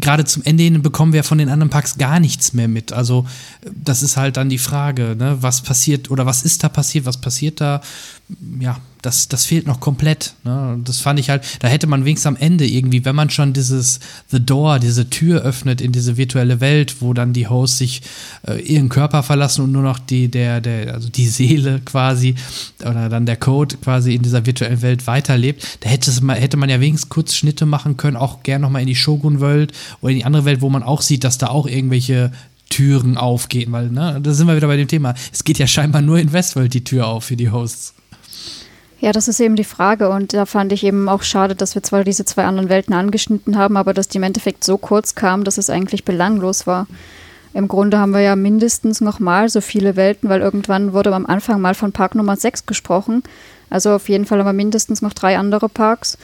gerade 0.00 0.24
zum 0.24 0.42
Ende 0.44 0.62
hin 0.62 0.82
bekommen 0.82 1.12
wir 1.12 1.24
von 1.24 1.38
den 1.38 1.48
anderen 1.48 1.70
Parks 1.70 1.98
gar 1.98 2.20
nichts 2.20 2.52
mehr 2.52 2.68
mit. 2.68 2.92
Also 2.92 3.26
das 3.70 4.02
ist 4.02 4.16
halt 4.16 4.36
dann 4.36 4.48
die 4.48 4.58
Frage, 4.58 5.16
ne? 5.16 5.38
was 5.40 5.60
passiert 5.62 6.10
oder 6.10 6.26
was 6.26 6.42
ist 6.42 6.64
da 6.64 6.68
passiert, 6.68 7.06
was 7.06 7.20
passiert 7.20 7.60
da? 7.60 7.80
Ja, 8.60 8.78
das, 9.02 9.28
das 9.28 9.46
fehlt 9.46 9.66
noch 9.66 9.80
komplett. 9.80 10.34
Ne? 10.44 10.78
Das 10.84 11.00
fand 11.00 11.18
ich 11.18 11.30
halt, 11.30 11.42
da 11.60 11.68
hätte 11.68 11.86
man 11.86 12.04
wenigstens 12.04 12.26
am 12.26 12.36
Ende 12.36 12.66
irgendwie, 12.66 13.04
wenn 13.04 13.16
man 13.16 13.30
schon 13.30 13.52
dieses 13.52 14.00
The 14.28 14.44
Door, 14.44 14.78
diese 14.78 15.08
Tür 15.08 15.42
öffnet 15.42 15.80
in 15.80 15.92
diese 15.92 16.16
virtuelle 16.16 16.60
Welt, 16.60 16.96
wo 17.00 17.14
dann 17.14 17.32
die 17.32 17.48
Hosts 17.48 17.78
sich 17.78 18.02
äh, 18.46 18.60
ihren 18.60 18.88
Körper 18.88 19.22
verlassen 19.22 19.64
und 19.64 19.72
nur 19.72 19.82
noch 19.82 19.98
die, 19.98 20.28
der, 20.28 20.60
der, 20.60 20.94
also 20.94 21.08
die 21.08 21.28
Seele 21.28 21.80
quasi 21.84 22.34
oder 22.84 23.08
dann 23.08 23.26
der 23.26 23.36
Code 23.36 23.76
quasi 23.78 24.14
in 24.14 24.22
dieser 24.22 24.44
virtuellen 24.46 24.82
Welt 24.82 25.06
weiterlebt, 25.06 25.78
da 25.80 25.88
hätte, 25.88 26.10
es 26.10 26.20
hätte 26.22 26.56
man 26.56 26.68
ja 26.68 26.80
wenigstens 26.80 27.08
kurz 27.08 27.34
Schnitte 27.34 27.66
machen 27.66 27.96
können, 27.96 28.16
auch 28.16 28.42
gern 28.42 28.60
nochmal 28.60 28.82
in 28.82 28.88
die 28.88 28.96
Shogun-Welt 28.96 29.72
oder 30.02 30.12
in 30.12 30.18
die 30.18 30.24
andere 30.24 30.44
Welt, 30.44 30.60
wo 30.60 30.68
man 30.68 30.82
auch 30.82 31.02
sieht, 31.02 31.24
dass 31.24 31.38
da 31.38 31.48
auch 31.48 31.66
irgendwelche 31.66 32.32
Türen 32.68 33.16
aufgehen, 33.16 33.72
weil, 33.72 33.90
ne, 33.90 34.20
da 34.22 34.32
sind 34.32 34.46
wir 34.46 34.56
wieder 34.56 34.68
bei 34.68 34.76
dem 34.76 34.88
Thema. 34.88 35.14
Es 35.32 35.42
geht 35.42 35.58
ja 35.58 35.66
scheinbar 35.66 36.02
nur 36.02 36.18
in 36.18 36.32
Westworld 36.32 36.72
die 36.72 36.84
Tür 36.84 37.08
auf 37.08 37.24
für 37.24 37.36
die 37.36 37.50
Hosts. 37.50 37.94
Ja, 39.00 39.12
das 39.12 39.28
ist 39.28 39.40
eben 39.40 39.56
die 39.56 39.64
Frage 39.64 40.10
und 40.10 40.34
da 40.34 40.44
fand 40.44 40.72
ich 40.72 40.84
eben 40.84 41.08
auch 41.08 41.22
schade, 41.22 41.54
dass 41.54 41.74
wir 41.74 41.82
zwar 41.82 42.04
diese 42.04 42.26
zwei 42.26 42.44
anderen 42.44 42.68
Welten 42.68 42.94
angeschnitten 42.94 43.56
haben, 43.56 43.78
aber 43.78 43.94
dass 43.94 44.08
die 44.08 44.18
im 44.18 44.24
Endeffekt 44.24 44.62
so 44.62 44.76
kurz 44.76 45.14
kamen, 45.14 45.42
dass 45.44 45.56
es 45.56 45.70
eigentlich 45.70 46.04
belanglos 46.04 46.66
war. 46.66 46.86
Im 47.54 47.66
Grunde 47.66 47.98
haben 47.98 48.12
wir 48.12 48.20
ja 48.20 48.36
mindestens 48.36 49.00
noch 49.00 49.18
mal 49.18 49.48
so 49.48 49.62
viele 49.62 49.96
Welten, 49.96 50.28
weil 50.28 50.42
irgendwann 50.42 50.92
wurde 50.92 51.14
am 51.14 51.24
Anfang 51.24 51.62
mal 51.62 51.74
von 51.74 51.92
Park 51.92 52.14
Nummer 52.14 52.36
6 52.36 52.66
gesprochen. 52.66 53.22
Also 53.70 53.92
auf 53.92 54.08
jeden 54.10 54.26
Fall 54.26 54.38
haben 54.38 54.46
wir 54.46 54.52
mindestens 54.52 55.00
noch 55.00 55.14
drei 55.14 55.38
andere 55.38 55.70
Parks. 55.70 56.18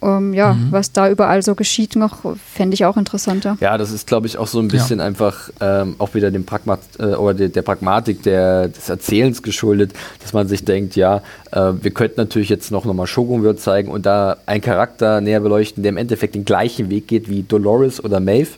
Um, 0.00 0.34
ja, 0.34 0.54
mhm. 0.54 0.68
was 0.70 0.92
da 0.92 1.08
überall 1.10 1.42
so 1.42 1.54
geschieht 1.54 1.96
noch, 1.96 2.36
fände 2.36 2.74
ich 2.74 2.84
auch 2.84 2.96
interessanter. 2.96 3.56
Ja, 3.60 3.78
das 3.78 3.92
ist, 3.92 4.06
glaube 4.06 4.26
ich, 4.26 4.38
auch 4.38 4.46
so 4.46 4.58
ein 4.58 4.68
bisschen 4.68 4.98
ja. 4.98 5.04
einfach 5.04 5.50
ähm, 5.60 5.96
auch 5.98 6.14
wieder 6.14 6.30
dem 6.30 6.44
Pragmat 6.44 6.80
äh, 6.98 7.14
oder 7.14 7.34
der, 7.34 7.48
der 7.48 7.62
Pragmatik 7.62 8.22
der, 8.22 8.68
des 8.68 8.88
Erzählens 8.88 9.42
geschuldet, 9.42 9.92
dass 10.22 10.32
man 10.32 10.48
sich 10.48 10.64
denkt, 10.64 10.96
ja, 10.96 11.22
äh, 11.52 11.72
wir 11.80 11.90
könnten 11.90 12.20
natürlich 12.20 12.48
jetzt 12.48 12.70
noch 12.70 12.84
nochmal 12.84 13.06
Shogun 13.06 13.42
World 13.42 13.60
zeigen 13.60 13.90
und 13.90 14.06
da 14.06 14.36
einen 14.46 14.60
Charakter 14.60 15.20
näher 15.20 15.40
beleuchten, 15.40 15.82
der 15.82 15.90
im 15.90 15.96
Endeffekt 15.96 16.34
den 16.34 16.44
gleichen 16.44 16.90
Weg 16.90 17.08
geht 17.08 17.28
wie 17.28 17.42
Dolores 17.42 18.02
oder 18.02 18.20
Maeve, 18.20 18.50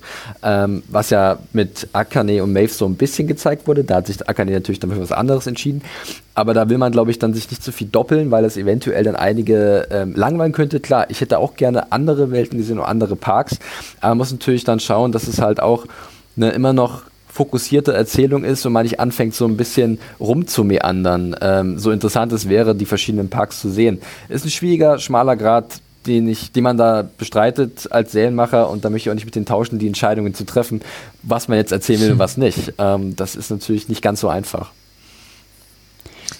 ähm, 0.43 0.83
was 0.89 1.11
ja 1.11 1.39
mit 1.53 1.89
Akane 1.93 2.43
und 2.43 2.53
Maeve 2.53 2.73
so 2.73 2.87
ein 2.87 2.97
bisschen 2.97 3.29
gezeigt 3.29 3.67
wurde. 3.67 3.85
Da 3.85 3.97
hat 3.97 4.07
sich 4.07 4.29
Akane 4.29 4.53
natürlich 4.53 4.81
dann 4.81 4.91
für 4.91 5.01
was 5.01 5.13
anderes 5.13 5.47
entschieden. 5.47 5.83
Aber 6.39 6.55
da 6.55 6.69
will 6.69 6.79
man, 6.79 6.93
glaube 6.93 7.11
ich, 7.11 7.19
dann 7.19 7.35
sich 7.35 7.51
nicht 7.51 7.65
zu 7.65 7.73
so 7.73 7.77
viel 7.77 7.89
doppeln, 7.89 8.31
weil 8.31 8.45
es 8.45 8.57
eventuell 8.57 9.03
dann 9.03 9.17
einige 9.17 9.89
ähm, 9.91 10.15
langweilen 10.15 10.53
könnte. 10.53 10.79
Klar, 10.79 11.11
ich 11.11 11.21
hätte 11.21 11.37
auch 11.39 11.57
gerne 11.57 11.91
andere 11.91 12.31
Welten 12.31 12.57
gesehen 12.59 12.79
oder 12.79 12.87
andere 12.87 13.17
Parks, 13.17 13.59
aber 14.01 14.11
man 14.11 14.19
muss 14.19 14.31
natürlich 14.31 14.63
dann 14.63 14.79
schauen, 14.79 15.11
dass 15.11 15.27
es 15.27 15.41
halt 15.41 15.59
auch 15.59 15.87
ne, 16.37 16.51
immer 16.51 16.73
noch 16.73 17.03
fokussierte 17.27 17.93
Erzählung 17.93 18.45
ist 18.45 18.65
und 18.65 18.73
man 18.73 18.85
nicht 18.85 19.01
anfängt, 19.01 19.35
so 19.35 19.47
ein 19.47 19.57
bisschen 19.57 19.99
rumzumeandern. 20.21 21.35
Ähm, 21.41 21.77
so 21.77 21.91
interessant 21.91 22.33
es 22.33 22.49
wäre, 22.49 22.77
die 22.77 22.87
verschiedenen 22.87 23.31
Parks 23.31 23.61
zu 23.61 23.69
sehen. 23.69 24.01
Ist 24.29 24.45
ein 24.45 24.51
schwieriger, 24.53 25.01
schmaler 25.01 25.35
Grad, 25.35 25.81
den, 26.07 26.29
ich, 26.29 26.53
den 26.53 26.63
man 26.63 26.77
da 26.77 27.05
bestreitet 27.19 27.91
als 27.91 28.13
Serienmacher 28.13 28.71
und 28.71 28.85
da 28.85 28.91
möchte 28.91 29.09
ich 29.09 29.11
auch 29.11 29.17
nicht 29.17 29.25
mit 29.25 29.35
den 29.35 29.45
tauschen, 29.45 29.81
die 29.81 29.89
Entscheidungen 29.89 30.35
zu 30.35 30.47
treffen, 30.47 30.83
was 31.25 31.49
man 31.49 31.59
jetzt 31.59 31.73
erzählen 31.73 32.01
will 32.01 32.13
und 32.13 32.19
was 32.21 32.37
nicht. 32.37 32.75
Ähm, 32.79 33.17
das 33.17 33.35
ist 33.35 33.51
natürlich 33.51 33.89
nicht 33.89 34.03
ganz 34.03 34.21
so 34.21 34.29
einfach. 34.29 34.71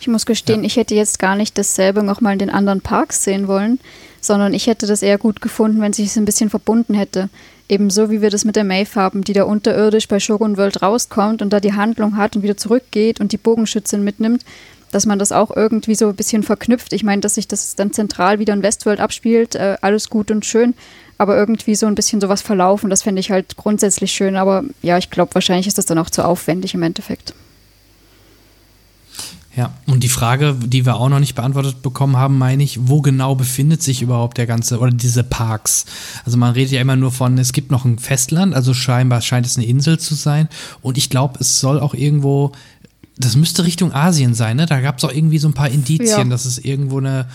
Ich 0.01 0.09
muss 0.09 0.27
gestehen, 0.27 0.63
ja. 0.63 0.67
ich 0.67 0.77
hätte 0.77 0.95
jetzt 0.95 1.19
gar 1.19 1.37
nicht 1.37 1.59
dasselbe 1.59 2.03
nochmal 2.03 2.35
in 2.35 2.39
den 2.39 2.51
anderen 2.51 2.81
Parks 2.81 3.25
sehen 3.25 3.49
wollen, 3.49 3.81
sondern 4.21 4.55
ich 4.55 4.67
hätte 4.67 4.87
das 4.87 5.03
eher 5.03 5.19
gut 5.19 5.41
gefunden, 5.41 5.81
wenn 5.81 5.93
sich 5.93 6.07
es 6.07 6.17
ein 6.17 6.25
bisschen 6.25 6.51
verbunden 6.51 6.95
hätte. 6.95 7.29
Ebenso 7.69 8.11
wie 8.11 8.23
wir 8.23 8.31
das 8.31 8.45
mit 8.45 8.57
der 8.57 8.65
Maeve 8.65 8.95
haben, 8.95 9.23
die 9.23 9.35
da 9.35 9.45
unterirdisch 9.45 10.09
bei 10.09 10.21
Shogun 10.21 10.57
World 10.57 10.83
rauskommt 10.83 11.43
und 11.43 11.53
da 11.53 11.61
die 11.61 11.75
Handlung 11.75 12.17
hat 12.17 12.35
und 12.35 12.43
wieder 12.43 12.57
zurückgeht 12.57 13.21
und 13.21 13.33
die 13.33 13.37
Bogenschützin 13.37 14.03
mitnimmt, 14.03 14.45
dass 14.91 15.05
man 15.05 15.19
das 15.19 15.33
auch 15.33 15.55
irgendwie 15.55 15.95
so 15.95 16.09
ein 16.09 16.17
bisschen 16.17 16.43
verknüpft. 16.43 16.95
Ich 16.95 17.05
meine, 17.05 17.21
dass 17.21 17.35
sich 17.35 17.47
das 17.47 17.75
dann 17.75 17.93
zentral 17.93 18.39
wieder 18.39 18.55
in 18.55 18.63
Westworld 18.63 19.01
abspielt, 19.01 19.55
äh, 19.55 19.77
alles 19.83 20.09
gut 20.09 20.31
und 20.31 20.47
schön, 20.47 20.75
aber 21.19 21.37
irgendwie 21.37 21.75
so 21.75 21.87
ein 21.87 21.95
bisschen 21.95 22.21
sowas 22.21 22.41
verlaufen, 22.41 22.89
das 22.89 23.03
fände 23.03 23.21
ich 23.21 23.31
halt 23.31 23.57
grundsätzlich 23.57 24.13
schön. 24.13 24.37
Aber 24.37 24.65
ja, 24.81 24.97
ich 24.97 25.11
glaube, 25.11 25.35
wahrscheinlich 25.35 25.67
ist 25.67 25.77
das 25.77 25.87
dann 25.87 25.99
auch 25.99 26.11
zu 26.11 26.25
aufwendig 26.25 26.75
im 26.75 26.83
Endeffekt. 26.83 27.35
Ja, 29.59 29.73
und 29.87 30.05
die 30.05 30.09
Frage, 30.09 30.55
die 30.55 30.87
wir 30.87 30.95
auch 30.95 31.09
noch 31.09 31.19
nicht 31.19 31.35
beantwortet 31.35 31.83
bekommen 31.83 32.17
haben, 32.17 32.39
meine 32.39 32.63
ich, 32.63 32.79
wo 32.83 33.03
genau 33.03 33.35
befindet 33.35 33.83
sich 33.83 34.03
überhaupt 34.03 34.39
der 34.39 34.47
ganze 34.47 34.79
oder 34.79 34.93
diese 34.93 35.25
Parks? 35.25 35.85
Also 36.25 36.39
man 36.39 36.53
redet 36.53 36.71
ja 36.71 36.81
immer 36.81 36.95
nur 36.95 37.11
von, 37.11 37.37
es 37.39 37.53
gibt 37.53 37.73
noch 37.73 37.85
ein 37.85 37.99
Festland, 37.99 38.55
also 38.55 38.73
scheinbar 38.73 39.21
scheint 39.21 39.47
es 39.47 39.57
eine 39.57 39.67
Insel 39.67 39.99
zu 39.99 40.15
sein. 40.15 40.49
Und 40.81 40.97
ich 40.97 41.11
glaube, 41.11 41.41
es 41.41 41.59
soll 41.59 41.81
auch 41.81 41.93
irgendwo 41.93 42.53
das 43.19 43.35
müsste 43.35 43.65
Richtung 43.65 43.93
Asien 43.93 44.33
sein, 44.35 44.59
ne? 44.59 44.67
Da 44.67 44.81
gab 44.81 44.99
es 44.99 45.05
auch 45.05 45.13
irgendwie 45.13 45.39
so 45.39 45.49
ein 45.49 45.55
paar 45.55 45.71
Indizien, 45.71 46.09
ja. 46.09 46.25
dass 46.25 46.45
es 46.45 46.59
irgendwo 46.59 46.99
eine. 46.99 47.27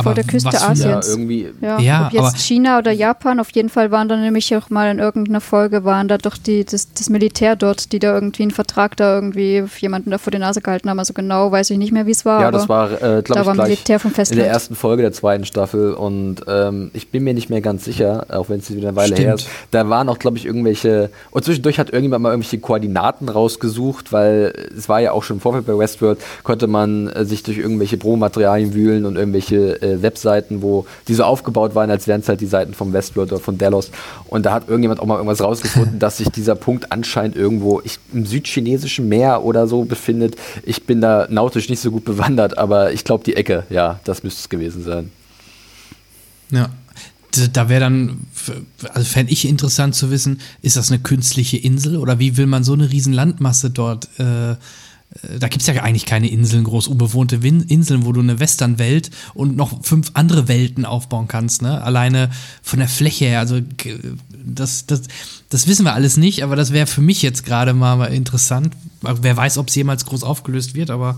Vor 0.00 0.14
der 0.14 0.24
Küste 0.24 0.60
Asiens. 0.60 1.06
Ja, 1.06 1.12
irgendwie. 1.12 1.48
Ja, 1.60 1.78
ja 1.78 2.06
ob 2.06 2.12
jetzt 2.12 2.38
China 2.38 2.78
oder 2.78 2.92
Japan, 2.92 3.40
auf 3.40 3.50
jeden 3.50 3.68
Fall 3.68 3.90
waren 3.90 4.08
da 4.08 4.16
nämlich 4.16 4.54
auch 4.56 4.70
mal 4.70 4.90
in 4.90 4.98
irgendeiner 4.98 5.40
Folge, 5.40 5.84
waren 5.84 6.08
da 6.08 6.18
doch 6.18 6.36
die, 6.36 6.64
das, 6.64 6.92
das 6.92 7.10
Militär 7.10 7.56
dort, 7.56 7.92
die 7.92 7.98
da 7.98 8.14
irgendwie 8.14 8.42
einen 8.42 8.50
Vertrag 8.50 8.96
da 8.96 9.14
irgendwie 9.14 9.64
jemanden 9.78 10.10
da 10.10 10.18
vor 10.18 10.30
die 10.30 10.38
Nase 10.38 10.60
gehalten 10.60 10.88
haben. 10.88 10.98
Also 10.98 11.12
genau 11.12 11.52
weiß 11.52 11.70
ich 11.70 11.78
nicht 11.78 11.92
mehr, 11.92 12.06
wie 12.06 12.12
es 12.12 12.24
war. 12.24 12.40
Ja, 12.40 12.50
das 12.50 12.68
war, 12.68 12.90
äh, 12.92 13.22
glaube 13.22 13.40
ich, 13.40 13.46
war 13.46 13.54
Militär 13.54 14.00
vom 14.00 14.10
Festland. 14.12 14.40
in 14.40 14.44
der 14.44 14.52
ersten 14.52 14.74
Folge 14.74 15.02
der 15.02 15.12
zweiten 15.12 15.44
Staffel 15.44 15.94
und 15.94 16.36
ähm, 16.46 16.90
ich 16.94 17.10
bin 17.10 17.24
mir 17.24 17.34
nicht 17.34 17.50
mehr 17.50 17.60
ganz 17.60 17.84
sicher, 17.84 18.26
auch 18.30 18.48
wenn 18.48 18.60
es 18.60 18.70
wieder 18.74 18.88
eine 18.88 18.96
Weile 18.96 19.14
Stimmt. 19.14 19.26
her 19.26 19.34
ist. 19.34 19.48
Da 19.70 19.88
waren 19.88 20.08
auch, 20.08 20.18
glaube 20.18 20.38
ich, 20.38 20.46
irgendwelche. 20.46 21.10
Und 21.30 21.44
zwischendurch 21.44 21.78
hat 21.78 21.90
irgendjemand 21.90 22.22
mal 22.22 22.30
irgendwelche 22.30 22.58
Koordinaten 22.58 23.28
rausgesucht, 23.28 24.12
weil 24.12 24.52
es 24.76 24.88
war 24.88 25.00
ja 25.00 25.12
auch 25.12 25.22
schon 25.22 25.36
im 25.36 25.40
Vorfeld 25.40 25.66
bei 25.66 25.76
Westworld 25.76 26.18
konnte 26.42 26.66
man 26.66 27.08
äh, 27.08 27.24
sich 27.24 27.42
durch 27.42 27.58
irgendwelche 27.58 27.96
Promomaterialien 27.96 28.74
wühlen 28.74 29.06
und 29.06 29.16
irgendwelche 29.16 29.81
äh, 29.82 30.02
Webseiten, 30.02 30.62
wo 30.62 30.86
die 31.08 31.14
so 31.14 31.24
aufgebaut 31.24 31.74
waren, 31.74 31.90
als 31.90 32.06
wären 32.06 32.20
es 32.20 32.28
halt 32.28 32.40
die 32.40 32.46
Seiten 32.46 32.74
vom 32.74 32.92
Westworld 32.92 33.32
oder 33.32 33.40
von 33.40 33.58
Delos. 33.58 33.90
Und 34.28 34.46
da 34.46 34.52
hat 34.52 34.68
irgendjemand 34.68 35.00
auch 35.00 35.06
mal 35.06 35.16
irgendwas 35.16 35.40
rausgefunden, 35.40 35.98
dass 35.98 36.18
sich 36.18 36.28
dieser 36.30 36.54
Punkt 36.54 36.92
anscheinend 36.92 37.36
irgendwo 37.36 37.80
ich, 37.84 37.98
im 38.12 38.26
südchinesischen 38.26 39.08
Meer 39.08 39.44
oder 39.44 39.66
so 39.66 39.84
befindet. 39.84 40.36
Ich 40.64 40.84
bin 40.84 41.00
da 41.00 41.26
nautisch 41.30 41.68
nicht 41.68 41.80
so 41.80 41.90
gut 41.90 42.04
bewandert, 42.04 42.58
aber 42.58 42.92
ich 42.92 43.04
glaube 43.04 43.24
die 43.24 43.36
Ecke, 43.36 43.64
ja, 43.70 44.00
das 44.04 44.22
müsste 44.22 44.40
es 44.40 44.48
gewesen 44.48 44.82
sein. 44.82 45.10
Ja, 46.50 46.68
da 47.52 47.68
wäre 47.68 47.80
dann, 47.80 48.26
also 48.92 49.08
fände 49.08 49.32
ich 49.32 49.48
interessant 49.48 49.94
zu 49.94 50.10
wissen, 50.10 50.40
ist 50.60 50.76
das 50.76 50.90
eine 50.90 51.00
künstliche 51.00 51.56
Insel 51.56 51.96
oder 51.96 52.18
wie 52.18 52.36
will 52.36 52.46
man 52.46 52.62
so 52.62 52.74
eine 52.74 52.90
riesen 52.90 53.12
Landmasse 53.12 53.70
dort 53.70 54.08
äh, 54.18 54.56
da 55.38 55.48
gibt 55.48 55.60
es 55.60 55.66
ja 55.66 55.82
eigentlich 55.82 56.06
keine 56.06 56.28
Inseln, 56.28 56.64
groß 56.64 56.88
unbewohnte 56.88 57.36
Inseln, 57.36 58.04
wo 58.04 58.12
du 58.12 58.20
eine 58.20 58.40
Westernwelt 58.40 59.10
und 59.34 59.56
noch 59.56 59.84
fünf 59.84 60.10
andere 60.14 60.48
Welten 60.48 60.84
aufbauen 60.84 61.28
kannst, 61.28 61.62
ne? 61.62 61.82
Alleine 61.82 62.30
von 62.62 62.78
der 62.78 62.88
Fläche 62.88 63.26
her, 63.26 63.40
also 63.40 63.60
das, 64.44 64.86
das, 64.86 65.02
das 65.50 65.66
wissen 65.66 65.84
wir 65.84 65.94
alles 65.94 66.16
nicht, 66.16 66.42
aber 66.42 66.56
das 66.56 66.72
wäre 66.72 66.86
für 66.86 67.02
mich 67.02 67.22
jetzt 67.22 67.44
gerade 67.44 67.74
mal 67.74 68.06
interessant. 68.06 68.74
Wer 69.02 69.36
weiß, 69.36 69.58
ob 69.58 69.68
es 69.68 69.74
jemals 69.74 70.06
groß 70.06 70.22
aufgelöst 70.22 70.74
wird, 70.74 70.90
aber 70.90 71.16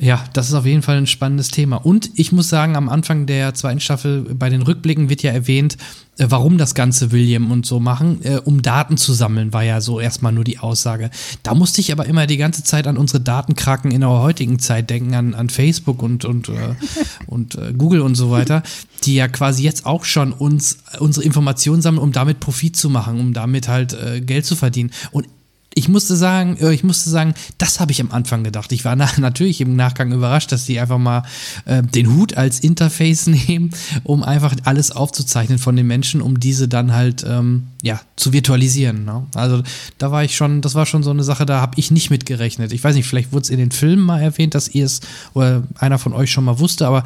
ja, 0.00 0.24
das 0.32 0.48
ist 0.48 0.54
auf 0.54 0.64
jeden 0.64 0.80
Fall 0.80 0.96
ein 0.96 1.06
spannendes 1.06 1.48
Thema. 1.48 1.76
Und 1.76 2.10
ich 2.14 2.32
muss 2.32 2.48
sagen, 2.48 2.74
am 2.74 2.88
Anfang 2.88 3.26
der 3.26 3.52
zweiten 3.52 3.80
Staffel 3.80 4.22
bei 4.34 4.48
den 4.48 4.62
Rückblicken 4.62 5.10
wird 5.10 5.22
ja 5.22 5.30
erwähnt, 5.30 5.76
äh, 6.16 6.26
warum 6.30 6.56
das 6.56 6.74
Ganze 6.74 7.12
William 7.12 7.50
und 7.50 7.66
so 7.66 7.80
machen, 7.80 8.24
äh, 8.24 8.40
um 8.42 8.62
Daten 8.62 8.96
zu 8.96 9.12
sammeln, 9.12 9.52
war 9.52 9.62
ja 9.62 9.82
so 9.82 10.00
erstmal 10.00 10.32
nur 10.32 10.44
die 10.44 10.58
Aussage. 10.58 11.10
Da 11.42 11.54
musste 11.54 11.82
ich 11.82 11.92
aber 11.92 12.06
immer 12.06 12.26
die 12.26 12.38
ganze 12.38 12.64
Zeit 12.64 12.86
an 12.86 12.96
unsere 12.96 13.20
Datenkraken 13.20 13.90
in 13.90 14.00
der 14.00 14.08
heutigen 14.08 14.58
Zeit 14.58 14.88
denken, 14.88 15.14
an, 15.14 15.34
an 15.34 15.50
Facebook 15.50 16.02
und, 16.02 16.24
und, 16.24 16.48
äh, 16.48 16.74
und 17.26 17.56
äh, 17.56 17.74
Google 17.76 18.00
und 18.00 18.14
so 18.14 18.30
weiter, 18.30 18.62
die 19.04 19.16
ja 19.16 19.28
quasi 19.28 19.64
jetzt 19.64 19.84
auch 19.84 20.04
schon 20.04 20.32
uns 20.32 20.78
unsere 20.98 21.26
Informationen 21.26 21.82
sammeln, 21.82 22.02
um 22.02 22.12
damit 22.12 22.40
Profit 22.40 22.74
zu 22.74 22.88
machen, 22.88 23.20
um 23.20 23.32
damit 23.34 23.68
halt 23.68 23.96
Geld 24.26 24.44
zu 24.44 24.56
verdienen. 24.56 24.90
Und 25.10 25.26
ich 25.74 25.88
musste 25.88 26.16
sagen, 26.16 26.56
äh, 26.60 26.72
ich 26.72 26.82
musste 26.82 27.10
sagen, 27.10 27.34
das 27.58 27.80
habe 27.80 27.92
ich 27.92 28.00
am 28.00 28.10
Anfang 28.10 28.42
gedacht. 28.42 28.72
Ich 28.72 28.84
war 28.84 28.96
nach, 28.96 29.18
natürlich 29.18 29.60
im 29.60 29.76
Nachgang 29.76 30.12
überrascht, 30.12 30.52
dass 30.52 30.64
die 30.64 30.80
einfach 30.80 30.98
mal 30.98 31.22
äh, 31.64 31.82
den 31.82 32.14
Hut 32.14 32.36
als 32.36 32.60
Interface 32.60 33.26
nehmen, 33.48 33.70
um 34.02 34.22
einfach 34.22 34.54
alles 34.64 34.90
aufzuzeichnen 34.90 35.58
von 35.58 35.76
den 35.76 35.86
Menschen, 35.86 36.20
um 36.20 36.40
diese 36.40 36.68
dann 36.68 36.92
halt 36.92 37.24
ähm, 37.26 37.68
ja 37.82 38.00
zu 38.16 38.32
virtualisieren. 38.32 39.04
Ne? 39.04 39.26
Also 39.34 39.62
da 39.98 40.10
war 40.10 40.24
ich 40.24 40.36
schon, 40.36 40.60
das 40.60 40.74
war 40.74 40.86
schon 40.86 41.02
so 41.02 41.10
eine 41.10 41.24
Sache, 41.24 41.46
da 41.46 41.60
habe 41.60 41.78
ich 41.78 41.90
nicht 41.90 42.10
mit 42.10 42.26
gerechnet. 42.26 42.72
Ich 42.72 42.82
weiß 42.82 42.94
nicht, 42.94 43.06
vielleicht 43.06 43.32
wurde 43.32 43.44
es 43.44 43.50
in 43.50 43.58
den 43.58 43.70
Filmen 43.70 44.04
mal 44.04 44.20
erwähnt, 44.20 44.54
dass 44.54 44.68
ihr 44.68 44.86
es 44.86 45.00
oder 45.34 45.62
einer 45.78 45.98
von 45.98 46.12
euch 46.12 46.30
schon 46.30 46.44
mal 46.44 46.58
wusste, 46.58 46.86
aber 46.86 47.04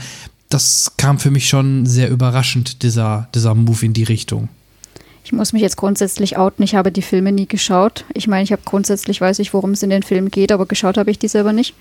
das 0.49 0.93
kam 0.97 1.19
für 1.19 1.31
mich 1.31 1.49
schon 1.49 1.85
sehr 1.85 2.11
überraschend, 2.11 2.83
dieser, 2.83 3.29
dieser 3.35 3.55
Move 3.55 3.85
in 3.85 3.93
die 3.93 4.05
Richtung. 4.05 4.49
Ich 5.25 5.33
muss 5.33 5.55
mich 5.55 5.63
jetzt 5.63 5.79
grundsätzlich 5.79 6.37
outen, 6.37 6.63
ich 6.63 6.75
habe 6.75 6.93
die 6.93 7.03
Filme 7.03 7.33
nie 7.33 7.47
geschaut. 7.47 8.05
Ich 8.13 8.29
meine, 8.29 8.45
ich 8.45 8.53
habe 8.53 8.63
grundsätzlich 8.65 9.21
weiß 9.23 9.39
ich, 9.39 9.55
worum 9.55 9.71
es 9.71 9.83
in 9.83 9.89
den 9.89 10.03
Filmen 10.03 10.31
geht, 10.31 10.53
aber 10.53 10.67
geschaut 10.67 10.99
habe 10.99 11.11
ich 11.11 11.19
die 11.19 11.29
selber 11.29 11.55
nicht. 11.55 11.75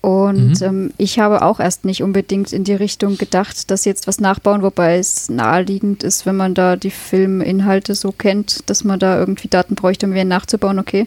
Und 0.00 0.60
mhm. 0.60 0.66
ähm, 0.66 0.92
ich 0.96 1.18
habe 1.18 1.42
auch 1.42 1.60
erst 1.60 1.84
nicht 1.84 2.02
unbedingt 2.02 2.52
in 2.52 2.64
die 2.64 2.74
Richtung 2.74 3.18
gedacht, 3.18 3.70
dass 3.70 3.84
jetzt 3.84 4.06
was 4.06 4.20
nachbauen, 4.20 4.62
wobei 4.62 4.98
es 4.98 5.28
naheliegend 5.28 6.02
ist, 6.02 6.24
wenn 6.26 6.36
man 6.36 6.54
da 6.54 6.76
die 6.76 6.90
Filminhalte 6.90 7.94
so 7.94 8.10
kennt, 8.10 8.68
dass 8.68 8.82
man 8.82 8.98
da 8.98 9.18
irgendwie 9.18 9.48
Daten 9.48 9.76
bräuchte, 9.76 10.06
um 10.06 10.12
wieder 10.12 10.24
nachzubauen, 10.24 10.78
okay. 10.78 11.06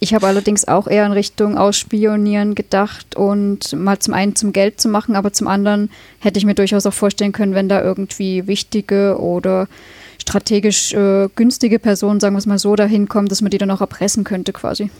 Ich 0.00 0.14
habe 0.14 0.26
allerdings 0.26 0.66
auch 0.66 0.88
eher 0.88 1.06
in 1.06 1.12
Richtung 1.12 1.56
Ausspionieren 1.56 2.54
gedacht 2.54 3.16
und 3.16 3.72
mal 3.72 4.00
zum 4.00 4.14
einen 4.14 4.34
zum 4.34 4.52
Geld 4.52 4.80
zu 4.80 4.88
machen, 4.88 5.14
aber 5.16 5.32
zum 5.32 5.46
anderen 5.46 5.88
hätte 6.18 6.38
ich 6.38 6.44
mir 6.44 6.54
durchaus 6.54 6.86
auch 6.86 6.92
vorstellen 6.92 7.32
können, 7.32 7.54
wenn 7.54 7.68
da 7.68 7.82
irgendwie 7.82 8.46
wichtige 8.48 9.18
oder 9.18 9.68
strategisch 10.24 10.92
äh, 10.94 11.28
günstige 11.36 11.78
Person, 11.78 12.18
sagen 12.18 12.34
wir 12.34 12.38
es 12.38 12.46
mal 12.46 12.58
so, 12.58 12.74
dahin 12.76 13.08
kommt, 13.08 13.30
dass 13.30 13.42
man 13.42 13.50
die 13.50 13.58
dann 13.58 13.70
auch 13.70 13.80
erpressen 13.80 14.24
könnte 14.24 14.52
quasi. 14.52 14.90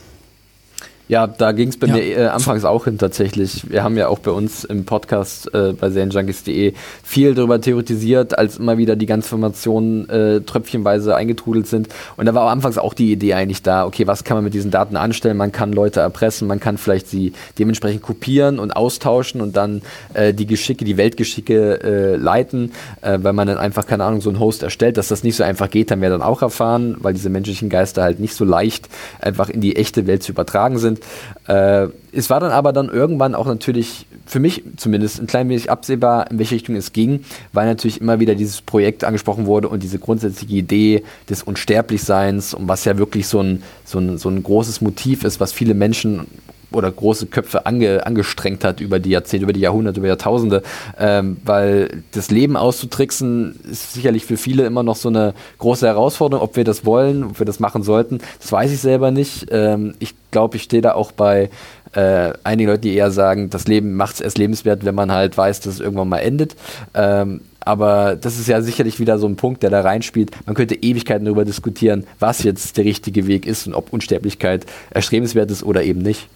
Ja, 1.07 1.27
da 1.27 1.53
ging 1.53 1.69
es 1.69 1.77
bei 1.77 1.87
ja. 1.87 1.95
mir 1.95 2.17
äh, 2.17 2.27
anfangs 2.29 2.65
auch 2.65 2.85
hin 2.85 2.97
tatsächlich. 2.97 3.71
Wir 3.71 3.85
haben 3.85 3.99
ja 3.99 4.09
auch 4.09 4.21
bei 4.21 4.31
uns 4.31 4.65
im 4.65 4.87
Podcast 4.87 5.53
äh, 5.53 5.75
bei 5.79 5.91
serienjunkies.de 5.91 6.73
viel 7.03 7.35
darüber 7.35 7.61
theoretisiert, 7.61 8.39
als 8.39 8.57
immer 8.57 8.79
wieder 8.79 8.97
die 8.97 9.05
ganzen 9.05 9.27
Informationen 9.27 10.09
äh, 10.09 10.41
tröpfchenweise 10.41 11.15
eingetrudelt 11.15 11.67
sind. 11.67 11.89
Und 12.17 12.25
da 12.25 12.35
war 12.35 12.51
anfangs 12.51 12.79
auch 12.79 12.95
die 12.95 13.13
Idee 13.13 13.35
eigentlich 13.35 13.61
da, 13.61 13.85
okay, 13.85 14.07
was 14.07 14.25
kann 14.25 14.39
man 14.39 14.45
mit 14.45 14.55
diesen 14.55 14.71
Daten 14.71 14.97
anstellen? 14.97 15.37
Man 15.37 15.53
kann 15.53 15.75
Leute 15.75 16.01
erpressen, 16.01 16.49
man 16.49 16.59
kann 16.59 16.79
vielleicht 16.79 17.09
sie 17.09 17.35
dementsprechend 17.59 18.01
kopieren 18.01 18.59
und 18.59 18.75
austauschen 18.75 19.43
und 19.43 19.57
dann 19.57 19.83
äh, 20.15 20.33
die 20.33 20.47
Geschicke, 20.47 20.87
die 20.87 20.97
Weltgeschicke 20.97 21.83
äh, 21.83 22.17
leiten, 22.17 22.73
äh, 23.03 23.19
weil 23.21 23.35
man 23.35 23.47
dann 23.47 23.59
einfach, 23.59 23.87
keine 23.87 24.05
Ahnung, 24.05 24.23
so 24.23 24.31
einen 24.31 24.41
Host 24.41 24.63
erstellt. 24.63 24.97
Dass 24.97 25.09
das 25.09 25.23
nicht 25.23 25.37
so 25.37 25.45
einfach 25.45 25.69
geht, 25.69 25.91
haben 25.91 26.01
wir 26.01 26.09
dann 26.09 26.23
auch 26.23 26.41
erfahren, 26.41 26.97
weil 27.01 27.13
diese 27.13 27.29
menschlichen 27.29 27.69
Geister 27.69 28.03
halt 28.03 28.21
nicht 28.21 28.35
so 28.35 28.47
leicht 28.47 28.89
einfach 29.21 29.51
in 29.51 29.61
die 29.61 29.77
echte 29.77 30.07
Welt 30.07 30.23
zu 30.23 30.33
übertragen 30.33 30.79
sind 30.79 30.94
sind. 30.95 31.01
Äh, 31.49 31.89
es 32.13 32.31
war 32.31 32.41
dann 32.41 32.53
aber 32.53 32.73
dann 32.73 32.89
irgendwann 32.89 33.35
auch 33.35 33.47
natürlich, 33.47 34.07
für 34.27 34.41
mich 34.41 34.63
zumindest, 34.77 35.21
ein 35.21 35.27
klein 35.27 35.49
wenig 35.49 35.71
absehbar, 35.71 36.31
in 36.31 36.39
welche 36.39 36.55
Richtung 36.55 36.77
es 36.77 36.93
ging, 36.93 37.25
weil 37.53 37.67
natürlich 37.67 38.01
immer 38.01 38.21
wieder 38.21 38.35
dieses 38.35 38.63
Projekt 38.63 39.05
angesprochen 39.05 39.47
wurde 39.47 39.69
und 39.69 39.83
diese 39.83 39.99
grundsätzliche 39.99 40.55
Idee 40.55 41.03
des 41.29 41.43
Unsterblichseins 41.43 42.55
und 42.55 42.69
was 42.69 42.85
ja 42.85 42.99
wirklich 42.99 43.27
so 43.27 43.41
ein, 43.41 43.63
so 43.85 43.99
ein, 43.99 44.19
so 44.19 44.29
ein 44.29 44.43
großes 44.43 44.81
Motiv 44.81 45.25
ist, 45.25 45.41
was 45.41 45.53
viele 45.53 45.75
Menschen 45.75 46.27
oder 46.75 46.91
große 46.91 47.27
Köpfe 47.27 47.66
ange, 47.66 48.07
angestrengt 48.07 48.64
hat 48.64 48.81
über 48.81 48.99
die 48.99 49.11
Jahrzehnte, 49.11 49.45
über 49.45 49.53
die 49.53 49.61
Jahrhunderte, 49.61 50.01
über 50.01 50.09
Jahrtausende, 50.09 50.62
ähm, 50.99 51.39
weil 51.45 52.03
das 52.12 52.31
Leben 52.31 52.57
auszutricksen 52.57 53.59
ist 53.70 53.93
sicherlich 53.93 54.25
für 54.25 54.37
viele 54.37 54.64
immer 54.64 54.83
noch 54.83 54.97
so 54.97 55.09
eine 55.09 55.35
große 55.59 55.87
Herausforderung, 55.87 56.45
ob 56.45 56.57
wir 56.57 56.64
das 56.64 56.85
wollen, 56.85 57.25
ob 57.25 57.39
wir 57.39 57.47
das 57.47 57.61
machen 57.61 57.83
sollten, 57.83 58.18
das 58.41 58.51
weiß 58.53 58.72
ich 58.72 58.81
selber 58.81 59.11
nicht. 59.11 59.47
Ähm, 59.51 59.95
ich 59.99 60.14
glaube, 60.31 60.57
ich 60.57 60.62
stehe 60.64 60.83
da 60.83 60.95
auch 60.95 61.12
bei 61.12 61.51
äh, 61.95 62.33
einigen 62.43 62.70
Leuten, 62.70 62.83
die 62.83 62.95
eher 62.95 63.11
sagen, 63.11 63.51
das 63.51 63.66
Leben 63.66 63.95
macht 63.95 64.16
es 64.16 64.20
erst 64.20 64.39
lebenswert, 64.39 64.85
wenn 64.85 64.95
man 64.95 65.12
halt 65.12 65.37
weiß, 65.37 65.61
dass 65.61 65.75
es 65.75 65.81
irgendwann 65.81 66.09
mal 66.09 66.18
endet. 66.18 66.57
Ähm, 66.95 67.41
aber 67.61 68.16
das 68.16 68.39
ist 68.39 68.49
ja 68.49 68.61
sicherlich 68.61 69.01
wieder 69.01 69.18
so 69.18 69.27
ein 69.27 69.37
Punkt, 69.37 69.62
der 69.62 69.70
da 69.70 69.81
reinspielt. 69.81 70.31
Man 70.47 70.55
könnte 70.55 70.75
Ewigkeiten 70.75 71.25
darüber 71.25 71.45
diskutieren, 71.45 72.07
was 72.18 72.43
jetzt 72.43 72.77
der 72.77 72.85
richtige 72.85 73.27
Weg 73.27 73.47
ist 73.47 73.66
und 73.66 73.75
ob 73.75 73.93
Unsterblichkeit 73.93 74.66
erstrebenswert 74.91 75.51
ist 75.51 75.62
oder 75.62 75.83
eben 75.83 76.03
nicht. 76.03 76.29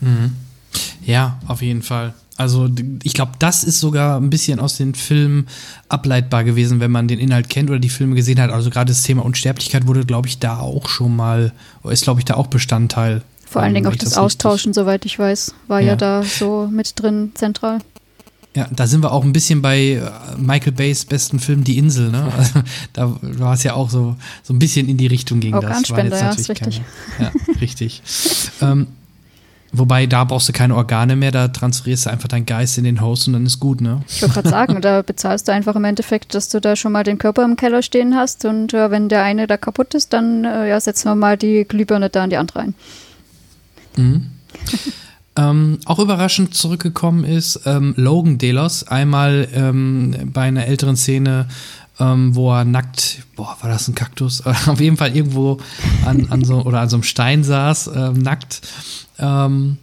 Mhm. 0.00 0.32
Ja, 1.04 1.38
auf 1.46 1.62
jeden 1.62 1.82
Fall. 1.82 2.14
Also 2.36 2.70
ich 3.02 3.12
glaube, 3.12 3.32
das 3.38 3.64
ist 3.64 3.80
sogar 3.80 4.18
ein 4.18 4.30
bisschen 4.30 4.60
aus 4.60 4.78
den 4.78 4.94
Filmen 4.94 5.46
ableitbar 5.90 6.42
gewesen, 6.42 6.80
wenn 6.80 6.90
man 6.90 7.06
den 7.06 7.18
Inhalt 7.18 7.50
kennt 7.50 7.68
oder 7.68 7.78
die 7.78 7.90
Filme 7.90 8.14
gesehen 8.14 8.40
hat. 8.40 8.50
Also 8.50 8.70
gerade 8.70 8.90
das 8.90 9.02
Thema 9.02 9.24
Unsterblichkeit 9.24 9.86
wurde, 9.86 10.06
glaube 10.06 10.26
ich, 10.26 10.38
da 10.38 10.58
auch 10.58 10.88
schon 10.88 11.14
mal, 11.14 11.52
ist, 11.84 12.04
glaube 12.04 12.20
ich, 12.20 12.24
da 12.24 12.34
auch 12.34 12.46
Bestandteil. 12.46 13.22
Vor 13.44 13.60
allen 13.60 13.74
Dingen 13.74 13.86
auch 13.88 13.96
das, 13.96 14.10
das 14.10 14.18
Austauschen, 14.18 14.72
soweit 14.72 15.04
ich 15.04 15.18
weiß, 15.18 15.54
war 15.66 15.80
ja. 15.80 15.88
ja 15.88 15.96
da 15.96 16.22
so 16.22 16.66
mit 16.72 16.98
drin 16.98 17.32
zentral. 17.34 17.80
Ja, 18.56 18.68
da 18.74 18.86
sind 18.86 19.02
wir 19.02 19.12
auch 19.12 19.22
ein 19.22 19.32
bisschen 19.32 19.60
bei 19.60 19.78
äh, 19.78 20.10
Michael 20.38 20.72
Bays 20.72 21.04
besten 21.04 21.38
Film 21.40 21.62
Die 21.62 21.78
Insel, 21.78 22.10
ne? 22.10 22.32
Also, 22.36 22.62
da 22.94 23.16
war 23.20 23.54
es 23.54 23.62
ja 23.62 23.74
auch 23.74 23.90
so, 23.90 24.16
so 24.42 24.54
ein 24.54 24.58
bisschen 24.58 24.88
in 24.88 24.96
die 24.96 25.06
Richtung 25.06 25.40
ging 25.40 25.54
Organspende, 25.54 26.10
das. 26.10 26.20
War 26.22 26.30
jetzt 26.30 26.48
natürlich 26.48 26.82
ja, 27.18 27.24
richtig. 27.26 27.42
ja, 27.46 27.54
richtig. 27.60 28.02
ähm, 28.62 28.86
Wobei, 29.72 30.06
da 30.06 30.24
brauchst 30.24 30.48
du 30.48 30.52
keine 30.52 30.74
Organe 30.74 31.14
mehr, 31.14 31.30
da 31.30 31.46
transferierst 31.46 32.06
du 32.06 32.10
einfach 32.10 32.28
deinen 32.28 32.46
Geist 32.46 32.76
in 32.76 32.84
den 32.84 33.00
Host 33.00 33.28
und 33.28 33.34
dann 33.34 33.46
ist 33.46 33.60
gut, 33.60 33.80
ne? 33.80 34.02
Ich 34.08 34.20
wollte 34.20 34.34
gerade 34.34 34.48
sagen, 34.48 34.80
da 34.80 35.02
bezahlst 35.02 35.46
du 35.46 35.52
einfach 35.52 35.76
im 35.76 35.84
Endeffekt, 35.84 36.34
dass 36.34 36.48
du 36.48 36.60
da 36.60 36.74
schon 36.74 36.90
mal 36.90 37.04
den 37.04 37.18
Körper 37.18 37.44
im 37.44 37.54
Keller 37.54 37.82
stehen 37.82 38.16
hast 38.16 38.44
und 38.44 38.74
äh, 38.74 38.90
wenn 38.90 39.08
der 39.08 39.22
eine 39.22 39.46
da 39.46 39.56
kaputt 39.56 39.94
ist, 39.94 40.12
dann 40.12 40.44
äh, 40.44 40.68
ja, 40.68 40.80
setzen 40.80 41.08
wir 41.08 41.14
mal 41.14 41.36
die 41.36 41.64
Glühbirne 41.64 42.10
da 42.10 42.24
an 42.24 42.30
die 42.30 42.36
andere 42.36 42.60
ein. 42.60 42.74
Mhm. 43.96 44.26
ähm, 45.36 45.78
auch 45.84 46.00
überraschend 46.00 46.54
zurückgekommen 46.54 47.22
ist 47.22 47.60
ähm, 47.64 47.94
Logan 47.96 48.38
Delos, 48.38 48.88
einmal 48.88 49.46
ähm, 49.54 50.16
bei 50.32 50.42
einer 50.42 50.66
älteren 50.66 50.96
Szene, 50.96 51.46
ähm, 52.00 52.34
wo 52.34 52.50
er 52.52 52.64
nackt, 52.64 53.22
boah, 53.36 53.56
war 53.60 53.70
das 53.70 53.86
ein 53.86 53.94
Kaktus? 53.94 54.44
Auf 54.66 54.80
jeden 54.80 54.96
Fall 54.96 55.14
irgendwo 55.14 55.58
an, 56.04 56.28
an 56.30 56.44
so 56.44 56.62
oder 56.62 56.80
an 56.80 56.88
so 56.88 56.96
einem 56.96 57.04
Stein 57.04 57.44
saß, 57.44 57.90
ähm, 57.94 58.14
nackt. 58.14 58.62
Ähm, 59.18 59.78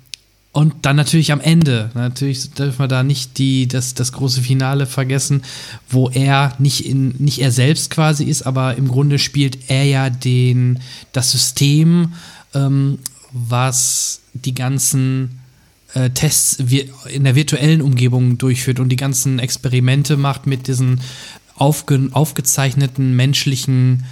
und 0.52 0.74
dann 0.88 0.96
natürlich 0.96 1.32
am 1.32 1.40
Ende, 1.40 1.92
natürlich 1.94 2.50
dürfen 2.52 2.80
wir 2.80 2.88
da 2.88 3.04
nicht 3.04 3.38
die, 3.38 3.68
das, 3.68 3.94
das 3.94 4.12
große 4.12 4.42
Finale 4.42 4.88
vergessen, 4.88 5.44
wo 5.88 6.10
er 6.10 6.56
nicht, 6.58 6.84
in, 6.84 7.10
nicht 7.20 7.40
er 7.40 7.52
selbst 7.52 7.92
quasi 7.92 8.24
ist, 8.24 8.42
aber 8.42 8.76
im 8.76 8.88
Grunde 8.88 9.20
spielt 9.20 9.70
er 9.70 9.84
ja 9.84 10.10
den, 10.10 10.80
das 11.12 11.30
System, 11.30 12.14
ähm, 12.56 12.98
was 13.32 14.22
die 14.34 14.56
ganzen 14.56 15.42
äh, 15.94 16.10
Tests 16.10 16.58
in 17.08 17.24
der 17.24 17.36
virtuellen 17.36 17.84
Umgebung 17.84 18.40
durchführt 18.40 18.80
und 18.80 18.90
die 18.90 18.96
ganzen 18.96 19.38
Experimente 19.38 20.18
macht 20.18 20.48
mit 20.48 20.68
diesen 20.68 21.02
aufge, 21.58 22.10
aufgezeichneten 22.12 23.16
menschlichen 23.16 24.04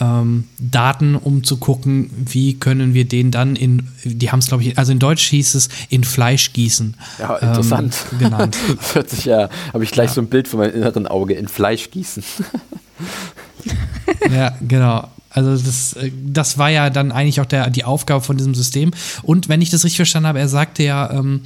ähm, 0.00 0.44
Daten, 0.58 1.16
um 1.16 1.44
zu 1.44 1.58
gucken, 1.58 2.10
wie 2.16 2.54
können 2.58 2.94
wir 2.94 3.04
den 3.06 3.30
dann 3.30 3.56
in, 3.56 3.88
die 4.04 4.30
haben 4.30 4.38
es 4.38 4.46
glaube 4.46 4.62
ich, 4.62 4.78
also 4.78 4.92
in 4.92 4.98
Deutsch 4.98 5.28
hieß 5.28 5.54
es 5.54 5.68
in 5.90 6.04
Fleisch 6.04 6.52
gießen. 6.52 6.94
Ja, 7.18 7.36
interessant. 7.36 7.94
Ähm, 8.12 8.18
genannt. 8.18 8.56
das 8.78 8.94
hört 8.94 9.10
sich 9.10 9.24
ja, 9.26 9.50
habe 9.72 9.84
ich 9.84 9.90
gleich 9.90 10.10
ja. 10.10 10.14
so 10.14 10.20
ein 10.22 10.28
Bild 10.28 10.48
von 10.48 10.60
meinem 10.60 10.74
inneren 10.74 11.06
Auge, 11.06 11.34
in 11.34 11.48
Fleisch 11.48 11.90
gießen. 11.90 12.22
ja, 14.34 14.56
genau. 14.66 15.08
Also 15.28 15.56
das, 15.56 15.94
äh, 15.94 16.10
das 16.24 16.56
war 16.56 16.70
ja 16.70 16.88
dann 16.88 17.12
eigentlich 17.12 17.40
auch 17.40 17.46
der, 17.46 17.68
die 17.70 17.84
Aufgabe 17.84 18.22
von 18.22 18.36
diesem 18.36 18.54
System. 18.54 18.92
Und 19.22 19.48
wenn 19.48 19.60
ich 19.60 19.70
das 19.70 19.84
richtig 19.84 19.96
verstanden 19.96 20.28
habe, 20.28 20.38
er 20.38 20.48
sagte 20.48 20.82
ja, 20.82 21.10
ähm, 21.10 21.42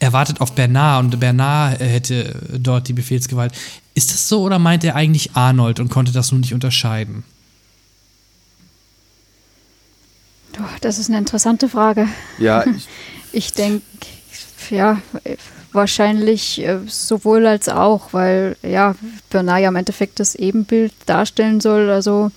er 0.00 0.14
wartet 0.14 0.40
auf 0.40 0.54
Bernard 0.54 1.04
und 1.04 1.20
Bernard 1.20 1.78
hätte 1.78 2.34
dort 2.58 2.88
die 2.88 2.94
Befehlsgewalt. 2.94 3.52
Ist 3.94 4.12
das 4.12 4.28
so 4.28 4.42
oder 4.42 4.58
meint 4.58 4.84
er 4.84 4.94
eigentlich 4.96 5.34
Arnold 5.34 5.80
und 5.80 5.88
konnte 5.88 6.12
das 6.12 6.32
nun 6.32 6.40
nicht 6.40 6.54
unterscheiden? 6.54 7.24
Das 10.80 10.98
ist 10.98 11.08
eine 11.08 11.18
interessante 11.18 11.68
Frage. 11.68 12.08
Ja, 12.38 12.64
ich, 12.76 12.88
ich 13.32 13.52
denke, 13.52 13.82
ja, 14.70 15.00
wahrscheinlich 15.72 16.60
äh, 16.60 16.78
sowohl 16.86 17.46
als 17.46 17.68
auch, 17.68 18.12
weil 18.12 18.56
ja, 18.62 18.94
Bernard 19.30 19.60
ja 19.62 19.68
im 19.68 19.76
Endeffekt 19.76 20.20
das 20.20 20.34
Ebenbild 20.34 20.92
darstellen 21.06 21.60
soll. 21.60 21.90
Also 21.90 22.30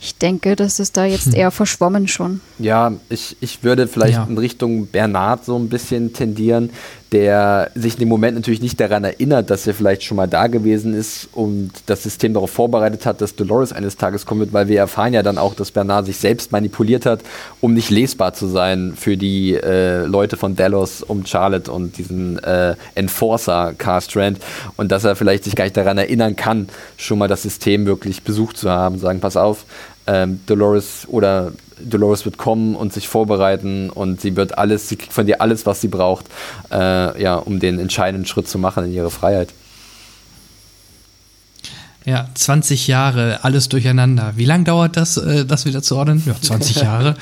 ich 0.00 0.16
denke, 0.18 0.56
das 0.56 0.80
ist 0.80 0.96
da 0.96 1.04
jetzt 1.04 1.26
hm. 1.26 1.34
eher 1.34 1.50
verschwommen 1.50 2.08
schon. 2.08 2.40
Ja, 2.58 2.92
ich, 3.08 3.36
ich 3.40 3.64
würde 3.64 3.86
vielleicht 3.88 4.14
ja. 4.14 4.26
in 4.28 4.38
Richtung 4.38 4.86
Bernard 4.86 5.44
so 5.44 5.56
ein 5.58 5.68
bisschen 5.68 6.12
tendieren, 6.12 6.70
der 7.14 7.70
sich 7.76 7.94
in 7.94 8.00
dem 8.00 8.08
Moment 8.08 8.34
natürlich 8.34 8.60
nicht 8.60 8.80
daran 8.80 9.04
erinnert, 9.04 9.48
dass 9.48 9.68
er 9.68 9.74
vielleicht 9.74 10.02
schon 10.02 10.16
mal 10.16 10.26
da 10.26 10.48
gewesen 10.48 10.94
ist 10.94 11.28
und 11.32 11.70
das 11.86 12.02
System 12.02 12.34
darauf 12.34 12.50
vorbereitet 12.50 13.06
hat, 13.06 13.20
dass 13.20 13.36
Dolores 13.36 13.72
eines 13.72 13.96
Tages 13.96 14.26
kommen 14.26 14.40
wird, 14.40 14.52
weil 14.52 14.66
wir 14.66 14.80
erfahren 14.80 15.14
ja 15.14 15.22
dann 15.22 15.38
auch, 15.38 15.54
dass 15.54 15.70
Bernard 15.70 16.06
sich 16.06 16.16
selbst 16.16 16.50
manipuliert 16.50 17.06
hat, 17.06 17.20
um 17.60 17.72
nicht 17.72 17.90
lesbar 17.90 18.34
zu 18.34 18.48
sein 18.48 18.94
für 18.96 19.16
die 19.16 19.54
äh, 19.54 20.04
Leute 20.06 20.36
von 20.36 20.56
Delos 20.56 21.04
um 21.04 21.24
Charlotte 21.24 21.70
und 21.70 21.98
diesen 21.98 22.42
äh, 22.42 22.74
Enforcer 22.96 23.74
Carstrand 23.78 24.38
und 24.76 24.90
dass 24.90 25.04
er 25.04 25.14
vielleicht 25.14 25.44
sich 25.44 25.54
gar 25.54 25.64
nicht 25.64 25.76
daran 25.76 25.98
erinnern 25.98 26.34
kann, 26.34 26.68
schon 26.96 27.18
mal 27.18 27.28
das 27.28 27.42
System 27.42 27.86
wirklich 27.86 28.24
besucht 28.24 28.56
zu 28.56 28.70
haben, 28.70 28.98
sagen, 28.98 29.20
pass 29.20 29.36
auf, 29.36 29.66
ähm, 30.06 30.40
Dolores 30.46 31.06
oder 31.08 31.52
Dolores 31.80 32.24
wird 32.24 32.38
kommen 32.38 32.76
und 32.76 32.92
sich 32.92 33.08
vorbereiten 33.08 33.90
und 33.90 34.20
sie 34.20 34.36
wird 34.36 34.58
alles, 34.58 34.88
sie 34.88 34.96
kriegt 34.96 35.12
von 35.12 35.26
dir 35.26 35.40
alles, 35.40 35.66
was 35.66 35.80
sie 35.80 35.88
braucht, 35.88 36.26
äh, 36.70 37.20
ja, 37.20 37.36
um 37.36 37.58
den 37.60 37.78
entscheidenden 37.78 38.26
Schritt 38.26 38.48
zu 38.48 38.58
machen 38.58 38.84
in 38.84 38.92
ihre 38.92 39.10
Freiheit. 39.10 39.50
Ja, 42.04 42.28
20 42.34 42.86
Jahre, 42.86 43.40
alles 43.44 43.70
durcheinander. 43.70 44.34
Wie 44.36 44.44
lange 44.44 44.64
dauert 44.64 44.96
das, 44.96 45.16
äh, 45.16 45.46
das 45.46 45.64
wieder 45.64 45.82
zu 45.82 45.96
ordnen? 45.96 46.22
Ja, 46.26 46.34
20 46.38 46.76
Jahre. 46.82 47.16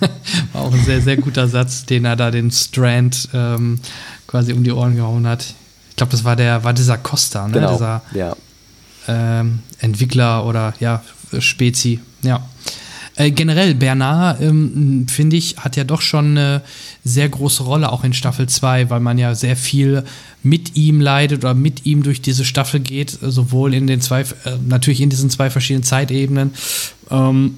War 0.52 0.62
auch 0.62 0.72
ein 0.72 0.84
sehr, 0.84 1.00
sehr 1.00 1.16
guter 1.16 1.48
Satz, 1.48 1.86
den 1.86 2.04
er 2.04 2.16
da 2.16 2.30
den 2.30 2.50
Strand 2.50 3.30
ähm, 3.32 3.80
quasi 4.26 4.52
um 4.52 4.62
die 4.62 4.72
Ohren 4.72 4.94
gehauen 4.94 5.26
hat. 5.26 5.54
Ich 5.90 5.96
glaube, 5.96 6.12
das 6.12 6.24
war 6.24 6.36
der, 6.36 6.62
war 6.64 6.74
dieser 6.74 6.98
Costa, 6.98 7.48
ne? 7.48 7.54
Genau, 7.54 7.72
dieser 7.72 8.02
ja. 8.12 8.36
ähm, 9.08 9.60
Entwickler 9.78 10.44
oder 10.44 10.74
ja, 10.80 11.02
Spezi, 11.38 12.00
ja. 12.22 12.46
Äh, 13.16 13.30
generell, 13.30 13.74
Bernard, 13.74 14.42
ähm, 14.42 15.06
finde 15.08 15.36
ich, 15.36 15.56
hat 15.56 15.76
ja 15.76 15.84
doch 15.84 16.02
schon 16.02 16.32
eine 16.32 16.62
sehr 17.02 17.28
große 17.28 17.62
Rolle 17.62 17.90
auch 17.90 18.04
in 18.04 18.12
Staffel 18.12 18.46
2, 18.46 18.90
weil 18.90 19.00
man 19.00 19.16
ja 19.16 19.34
sehr 19.34 19.56
viel 19.56 20.04
mit 20.42 20.76
ihm 20.76 21.00
leidet 21.00 21.42
oder 21.42 21.54
mit 21.54 21.86
ihm 21.86 22.02
durch 22.02 22.20
diese 22.20 22.44
Staffel 22.44 22.80
geht, 22.80 23.18
sowohl 23.22 23.72
in 23.72 23.86
den 23.86 24.02
zwei, 24.02 24.20
äh, 24.20 24.58
natürlich 24.68 25.00
in 25.00 25.08
diesen 25.08 25.30
zwei 25.30 25.48
verschiedenen 25.48 25.82
Zeitebenen. 25.82 26.52
Ähm, 27.10 27.54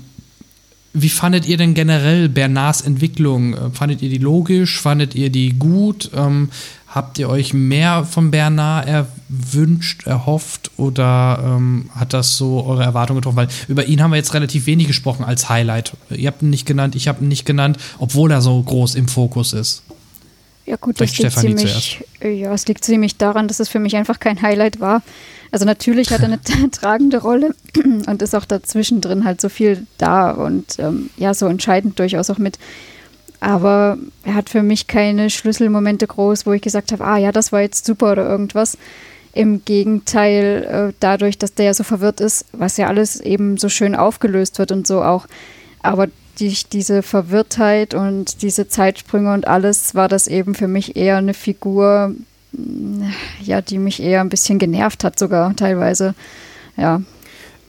wie 0.94 1.08
fandet 1.08 1.46
ihr 1.46 1.56
denn 1.56 1.74
generell 1.74 2.28
Bernards 2.28 2.80
Entwicklung? 2.80 3.54
Äh, 3.54 3.70
fandet 3.70 4.00
ihr 4.00 4.10
die 4.10 4.18
logisch? 4.18 4.80
Fandet 4.80 5.16
ihr 5.16 5.30
die 5.30 5.50
gut? 5.50 6.10
Ähm, 6.14 6.50
Habt 6.98 7.16
ihr 7.20 7.28
euch 7.28 7.54
mehr 7.54 8.04
von 8.04 8.32
Bernard 8.32 8.88
erwünscht, 8.88 10.08
erhofft 10.08 10.72
oder 10.76 11.38
ähm, 11.46 11.90
hat 11.94 12.12
das 12.12 12.36
so 12.36 12.66
eure 12.66 12.82
Erwartungen 12.82 13.20
getroffen? 13.20 13.36
Weil 13.36 13.48
über 13.68 13.84
ihn 13.84 14.02
haben 14.02 14.10
wir 14.10 14.16
jetzt 14.16 14.34
relativ 14.34 14.66
wenig 14.66 14.88
gesprochen 14.88 15.24
als 15.24 15.48
Highlight. 15.48 15.92
Ihr 16.10 16.26
habt 16.26 16.42
ihn 16.42 16.50
nicht 16.50 16.66
genannt, 16.66 16.96
ich 16.96 17.06
habe 17.06 17.22
ihn 17.22 17.28
nicht 17.28 17.44
genannt, 17.44 17.78
obwohl 18.00 18.32
er 18.32 18.40
so 18.40 18.60
groß 18.60 18.96
im 18.96 19.06
Fokus 19.06 19.52
ist. 19.52 19.84
Ja 20.66 20.74
gut, 20.74 21.00
das 21.00 21.16
liegt, 21.16 21.38
ziemlich, 21.38 22.04
ja, 22.20 22.52
es 22.52 22.66
liegt 22.66 22.84
ziemlich 22.84 23.16
daran, 23.16 23.46
dass 23.46 23.60
es 23.60 23.68
für 23.68 23.78
mich 23.78 23.94
einfach 23.94 24.18
kein 24.18 24.42
Highlight 24.42 24.80
war. 24.80 25.02
Also 25.52 25.66
natürlich 25.66 26.10
hat 26.10 26.22
er 26.22 26.26
eine 26.26 26.40
tragende 26.72 27.18
Rolle 27.18 27.54
und 28.08 28.20
ist 28.22 28.34
auch 28.34 28.44
dazwischen 28.44 29.00
drin 29.00 29.24
halt 29.24 29.40
so 29.40 29.48
viel 29.48 29.86
da 29.98 30.32
und 30.32 30.80
ähm, 30.80 31.10
ja, 31.16 31.32
so 31.32 31.46
entscheidend 31.46 31.96
durchaus 32.00 32.28
auch 32.28 32.38
mit 32.38 32.58
aber 33.40 33.98
er 34.24 34.34
hat 34.34 34.50
für 34.50 34.62
mich 34.62 34.86
keine 34.86 35.30
Schlüsselmomente 35.30 36.06
groß, 36.06 36.46
wo 36.46 36.52
ich 36.52 36.62
gesagt 36.62 36.92
habe, 36.92 37.04
ah 37.04 37.16
ja, 37.16 37.32
das 37.32 37.52
war 37.52 37.60
jetzt 37.60 37.84
super 37.84 38.12
oder 38.12 38.28
irgendwas. 38.28 38.76
Im 39.32 39.64
Gegenteil, 39.64 40.88
äh, 40.90 40.92
dadurch, 41.00 41.38
dass 41.38 41.54
der 41.54 41.66
ja 41.66 41.74
so 41.74 41.84
verwirrt 41.84 42.20
ist, 42.20 42.46
was 42.52 42.76
ja 42.76 42.88
alles 42.88 43.20
eben 43.20 43.56
so 43.56 43.68
schön 43.68 43.94
aufgelöst 43.94 44.58
wird 44.58 44.72
und 44.72 44.86
so 44.86 45.02
auch. 45.02 45.26
Aber 45.82 46.08
durch 46.40 46.68
diese 46.68 47.02
Verwirrtheit 47.02 47.94
und 47.94 48.42
diese 48.42 48.68
Zeitsprünge 48.68 49.32
und 49.32 49.46
alles 49.46 49.94
war 49.94 50.08
das 50.08 50.26
eben 50.26 50.54
für 50.54 50.68
mich 50.68 50.96
eher 50.96 51.16
eine 51.16 51.34
Figur, 51.34 52.14
ja, 53.42 53.60
die 53.60 53.78
mich 53.78 54.02
eher 54.02 54.20
ein 54.20 54.28
bisschen 54.28 54.58
genervt 54.58 55.04
hat 55.04 55.18
sogar 55.18 55.54
teilweise. 55.54 56.14
Ja. 56.76 57.02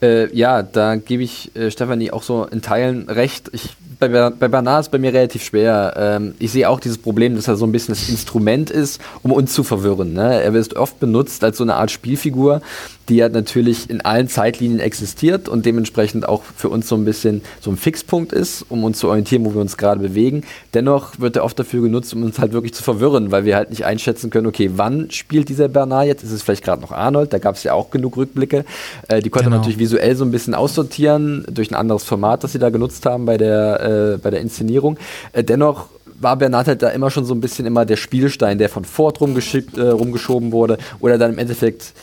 Äh, 0.01 0.33
ja, 0.35 0.63
da 0.63 0.95
gebe 0.95 1.23
ich 1.23 1.55
äh, 1.55 1.71
Stefanie 1.71 2.11
auch 2.11 2.23
so 2.23 2.45
in 2.45 2.61
Teilen 2.61 3.09
recht. 3.09 3.49
Ich 3.53 3.75
bei, 3.99 4.07
bei 4.07 4.47
Bernard 4.47 4.85
ist 4.85 4.91
bei 4.91 4.97
mir 4.97 5.13
relativ 5.13 5.43
schwer. 5.43 5.93
Ähm, 5.97 6.33
ich 6.39 6.51
sehe 6.51 6.69
auch 6.69 6.79
dieses 6.79 6.97
Problem, 6.97 7.35
dass 7.35 7.47
er 7.47 7.57
so 7.57 7.65
ein 7.65 7.71
bisschen 7.71 7.93
das 7.93 8.07
Instrument 8.07 8.69
ist, 8.71 9.01
um 9.23 9.31
uns 9.31 9.53
zu 9.53 9.63
verwirren. 9.63 10.13
Ne? 10.13 10.41
Er 10.41 10.53
wird 10.53 10.75
oft 10.75 10.99
benutzt 10.99 11.43
als 11.43 11.57
so 11.57 11.63
eine 11.63 11.75
Art 11.75 11.91
Spielfigur, 11.91 12.61
die 13.09 13.17
ja 13.17 13.27
natürlich 13.27 13.89
in 13.89 14.01
allen 14.01 14.27
Zeitlinien 14.27 14.79
existiert 14.79 15.49
und 15.49 15.65
dementsprechend 15.65 16.27
auch 16.27 16.43
für 16.55 16.69
uns 16.69 16.87
so 16.87 16.95
ein 16.95 17.05
bisschen 17.05 17.41
so 17.59 17.71
ein 17.71 17.77
Fixpunkt 17.77 18.31
ist, 18.31 18.65
um 18.69 18.83
uns 18.83 18.99
zu 18.99 19.09
orientieren, 19.09 19.43
wo 19.45 19.53
wir 19.53 19.61
uns 19.61 19.77
gerade 19.77 19.99
bewegen. 19.99 20.43
Dennoch 20.73 21.19
wird 21.19 21.35
er 21.35 21.43
oft 21.43 21.59
dafür 21.59 21.81
genutzt, 21.81 22.13
um 22.13 22.23
uns 22.23 22.39
halt 22.39 22.53
wirklich 22.53 22.73
zu 22.73 22.83
verwirren, 22.83 23.31
weil 23.31 23.45
wir 23.45 23.55
halt 23.55 23.71
nicht 23.71 23.85
einschätzen 23.85 24.29
können, 24.29 24.47
okay, 24.47 24.71
wann 24.75 25.09
spielt 25.11 25.49
dieser 25.49 25.67
Bernard 25.67 26.05
jetzt? 26.05 26.23
Ist 26.23 26.31
es 26.31 26.43
vielleicht 26.43 26.63
gerade 26.63 26.81
noch 26.81 26.91
Arnold? 26.91 27.33
Da 27.33 27.39
gab 27.39 27.55
es 27.55 27.63
ja 27.63 27.73
auch 27.73 27.89
genug 27.89 28.15
Rückblicke. 28.15 28.63
Äh, 29.07 29.21
die 29.21 29.29
konnte 29.29 29.45
genau. 29.45 29.55
man 29.55 29.59
natürlich 29.61 29.79
visuell 29.79 30.15
so 30.15 30.23
ein 30.23 30.31
bisschen 30.31 30.53
aussortieren 30.53 31.45
durch 31.51 31.71
ein 31.71 31.75
anderes 31.75 32.03
Format, 32.03 32.43
das 32.43 32.51
sie 32.51 32.59
da 32.59 32.69
genutzt 32.69 33.05
haben 33.05 33.25
bei 33.25 33.37
der, 33.37 33.79
äh, 33.89 34.17
bei 34.17 34.29
der 34.29 34.41
Inszenierung. 34.41 34.97
Äh, 35.33 35.43
dennoch 35.43 35.87
war 36.21 36.35
Bernard 36.35 36.67
halt 36.67 36.81
da 36.81 36.89
immer 36.89 37.11
schon 37.11 37.25
so 37.25 37.33
ein 37.33 37.41
bisschen 37.41 37.65
immer 37.65 37.85
der 37.85 37.95
Spielstein, 37.95 38.57
der 38.57 38.69
von 38.69 38.85
Ford 38.85 39.19
rumgeschickt, 39.21 39.77
äh, 39.77 39.89
rumgeschoben 39.89 40.51
wurde 40.51 40.77
oder 40.99 41.17
dann 41.17 41.33
im 41.33 41.37
Endeffekt 41.37 41.93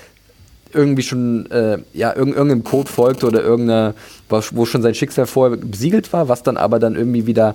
irgendwie 0.73 1.03
schon 1.03 1.51
äh, 1.51 1.79
ja, 1.93 2.15
irg 2.15 2.29
irgendeinem 2.29 2.65
Code 2.65 2.91
folgte 2.91 3.27
oder 3.27 3.43
irgendeine, 3.43 3.95
wo 4.29 4.67
schon 4.67 4.83
sein 4.83 4.95
Schicksal 4.95 5.27
vorher 5.27 5.57
besiegelt 5.57 6.13
war, 6.13 6.29
was 6.29 6.43
dann 6.43 6.57
aber 6.57 6.79
dann 6.79 6.97
irgendwie 6.97 7.27
wieder 7.27 7.55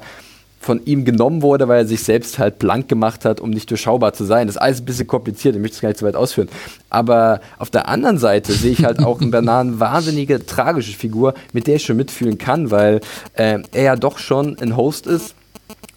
von 0.61 0.79
ihm 0.85 1.05
genommen 1.05 1.41
wurde, 1.41 1.67
weil 1.67 1.79
er 1.79 1.87
sich 1.87 2.03
selbst 2.03 2.37
halt 2.37 2.59
blank 2.59 2.87
gemacht 2.87 3.25
hat, 3.25 3.41
um 3.41 3.49
nicht 3.49 3.69
durchschaubar 3.71 4.13
zu 4.13 4.23
sein. 4.23 4.45
Das 4.45 4.57
ist 4.57 4.61
alles 4.61 4.79
ein 4.79 4.85
bisschen 4.85 5.07
kompliziert, 5.07 5.55
ich 5.55 5.61
möchte 5.61 5.75
es 5.75 5.81
gar 5.81 5.89
nicht 5.89 5.99
so 5.99 6.05
weit 6.05 6.15
ausführen. 6.15 6.49
Aber 6.91 7.41
auf 7.57 7.71
der 7.71 7.89
anderen 7.89 8.19
Seite 8.19 8.53
sehe 8.53 8.71
ich 8.71 8.85
halt 8.85 8.99
auch 9.03 9.21
in 9.21 9.31
Bernard 9.31 9.67
eine 9.67 9.79
wahnsinnige, 9.79 10.45
tragische 10.45 10.95
Figur, 10.95 11.33
mit 11.51 11.65
der 11.65 11.77
ich 11.77 11.83
schon 11.83 11.97
mitfühlen 11.97 12.37
kann, 12.37 12.69
weil 12.69 13.01
äh, 13.33 13.59
er 13.71 13.83
ja 13.83 13.95
doch 13.95 14.19
schon 14.19 14.55
ein 14.59 14.77
Host 14.77 15.07
ist, 15.07 15.33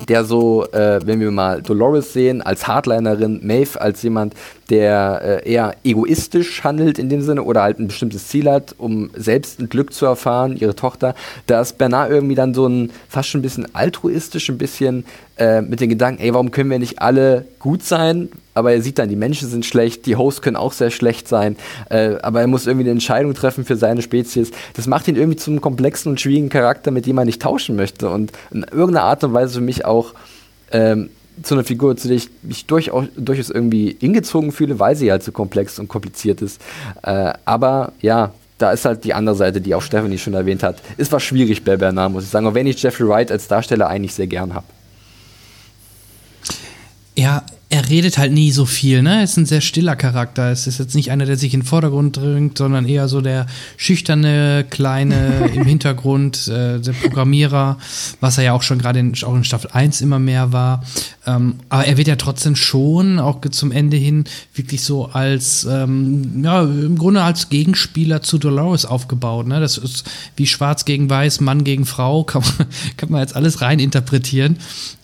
der 0.08 0.24
so, 0.24 0.66
äh, 0.72 1.00
wenn 1.04 1.20
wir 1.20 1.30
mal 1.30 1.60
Dolores 1.60 2.14
sehen, 2.14 2.40
als 2.40 2.66
Hardlinerin, 2.66 3.40
Maeve 3.42 3.80
als 3.80 4.02
jemand, 4.02 4.34
der 4.70 5.42
äh, 5.44 5.50
eher 5.50 5.76
egoistisch 5.84 6.64
handelt 6.64 6.98
in 6.98 7.08
dem 7.08 7.22
Sinne 7.22 7.42
oder 7.42 7.62
halt 7.62 7.78
ein 7.78 7.88
bestimmtes 7.88 8.28
Ziel 8.28 8.50
hat, 8.50 8.74
um 8.78 9.10
selbst 9.14 9.60
ein 9.60 9.68
Glück 9.68 9.92
zu 9.92 10.06
erfahren, 10.06 10.56
ihre 10.56 10.74
Tochter, 10.74 11.14
da 11.46 11.60
ist 11.60 11.78
Bernard 11.78 12.10
irgendwie 12.10 12.34
dann 12.34 12.54
so 12.54 12.66
ein 12.66 12.90
fast 13.08 13.28
schon 13.28 13.40
ein 13.40 13.42
bisschen 13.42 13.74
altruistisch, 13.74 14.48
ein 14.48 14.58
bisschen 14.58 15.04
äh, 15.36 15.60
mit 15.60 15.80
den 15.80 15.88
Gedanken, 15.88 16.22
ey, 16.22 16.32
warum 16.32 16.50
können 16.50 16.70
wir 16.70 16.78
nicht 16.78 17.00
alle 17.00 17.46
gut 17.58 17.82
sein? 17.82 18.28
Aber 18.54 18.72
er 18.72 18.80
sieht 18.82 18.98
dann, 18.98 19.08
die 19.08 19.16
Menschen 19.16 19.48
sind 19.48 19.66
schlecht, 19.66 20.06
die 20.06 20.16
Hosts 20.16 20.40
können 20.40 20.56
auch 20.56 20.72
sehr 20.72 20.90
schlecht 20.90 21.26
sein, 21.26 21.56
äh, 21.90 22.16
aber 22.22 22.40
er 22.40 22.46
muss 22.46 22.66
irgendwie 22.66 22.84
eine 22.84 22.92
Entscheidung 22.92 23.34
treffen 23.34 23.64
für 23.64 23.76
seine 23.76 24.00
Spezies. 24.00 24.52
Das 24.74 24.86
macht 24.86 25.08
ihn 25.08 25.16
irgendwie 25.16 25.36
zum 25.36 25.60
komplexen 25.60 26.10
und 26.12 26.20
schwierigen 26.20 26.48
Charakter, 26.48 26.90
mit 26.90 27.06
dem 27.06 27.16
man 27.16 27.26
nicht 27.26 27.42
tauschen 27.42 27.76
möchte 27.76 28.08
und 28.08 28.32
in 28.52 28.62
irgendeiner 28.62 29.02
Art 29.02 29.24
und 29.24 29.34
Weise 29.34 29.54
für 29.54 29.60
mich 29.60 29.84
auch 29.84 30.14
ähm, 30.70 31.10
zu 31.42 31.54
einer 31.54 31.64
Figur, 31.64 31.96
zu 31.96 32.08
der 32.08 32.16
ich 32.16 32.28
mich 32.42 32.66
durchaus, 32.66 33.06
durchaus 33.16 33.50
irgendwie 33.50 33.96
hingezogen 33.98 34.52
fühle, 34.52 34.78
weil 34.78 34.96
sie 34.96 35.10
halt 35.10 35.22
so 35.22 35.32
komplex 35.32 35.78
und 35.78 35.88
kompliziert 35.88 36.42
ist. 36.42 36.60
Äh, 37.02 37.32
aber 37.44 37.92
ja, 38.00 38.32
da 38.58 38.72
ist 38.72 38.84
halt 38.84 39.04
die 39.04 39.14
andere 39.14 39.34
Seite, 39.34 39.60
die 39.60 39.74
auch 39.74 39.82
Stephanie 39.82 40.18
schon 40.18 40.34
erwähnt 40.34 40.62
hat. 40.62 40.80
Ist 40.96 41.12
was 41.12 41.22
schwierig 41.22 41.64
bei 41.64 41.76
Bernard, 41.76 42.12
muss 42.12 42.24
ich 42.24 42.30
sagen, 42.30 42.46
auch 42.46 42.54
wenn 42.54 42.66
ich 42.66 42.80
Jeffrey 42.80 43.08
Wright 43.08 43.32
als 43.32 43.48
Darsteller 43.48 43.88
eigentlich 43.88 44.14
sehr 44.14 44.26
gern 44.26 44.54
habe. 44.54 44.66
Ja, 47.16 47.44
er 47.74 47.88
redet 47.88 48.18
halt 48.18 48.30
nie 48.30 48.52
so 48.52 48.66
viel, 48.66 49.02
ne? 49.02 49.16
Er 49.16 49.24
ist 49.24 49.36
ein 49.36 49.46
sehr 49.46 49.60
stiller 49.60 49.96
Charakter. 49.96 50.52
Es 50.52 50.68
ist 50.68 50.78
jetzt 50.78 50.94
nicht 50.94 51.10
einer, 51.10 51.26
der 51.26 51.36
sich 51.36 51.54
in 51.54 51.60
den 51.60 51.66
Vordergrund 51.66 52.16
drängt, 52.16 52.56
sondern 52.56 52.86
eher 52.86 53.08
so 53.08 53.20
der 53.20 53.46
schüchterne, 53.76 54.64
kleine 54.70 55.50
im 55.54 55.64
Hintergrund, 55.64 56.46
äh, 56.46 56.78
der 56.78 56.92
Programmierer, 56.92 57.78
was 58.20 58.38
er 58.38 58.44
ja 58.44 58.52
auch 58.52 58.62
schon 58.62 58.78
gerade 58.78 59.00
in, 59.00 59.12
auch 59.24 59.34
in 59.34 59.42
Staffel 59.42 59.70
1 59.72 60.02
immer 60.02 60.20
mehr 60.20 60.52
war. 60.52 60.84
Ähm, 61.26 61.56
aber 61.68 61.84
er 61.84 61.96
wird 61.96 62.06
ja 62.06 62.14
trotzdem 62.14 62.54
schon, 62.54 63.18
auch 63.18 63.40
zum 63.50 63.72
Ende 63.72 63.96
hin, 63.96 64.24
wirklich 64.54 64.84
so 64.84 65.06
als, 65.06 65.66
ähm, 65.68 66.44
ja, 66.44 66.62
im 66.62 66.96
Grunde 66.96 67.22
als 67.22 67.48
Gegenspieler 67.48 68.22
zu 68.22 68.38
Dolores 68.38 68.86
aufgebaut, 68.86 69.48
ne? 69.48 69.58
Das 69.58 69.78
ist 69.78 70.04
wie 70.36 70.46
schwarz 70.46 70.84
gegen 70.84 71.10
weiß, 71.10 71.40
Mann 71.40 71.64
gegen 71.64 71.86
Frau, 71.86 72.22
kann 72.24 72.42
man, 72.42 72.68
kann 72.96 73.10
man 73.10 73.20
jetzt 73.20 73.34
alles 73.34 73.62
rein 73.62 73.80
interpretieren. 73.80 74.58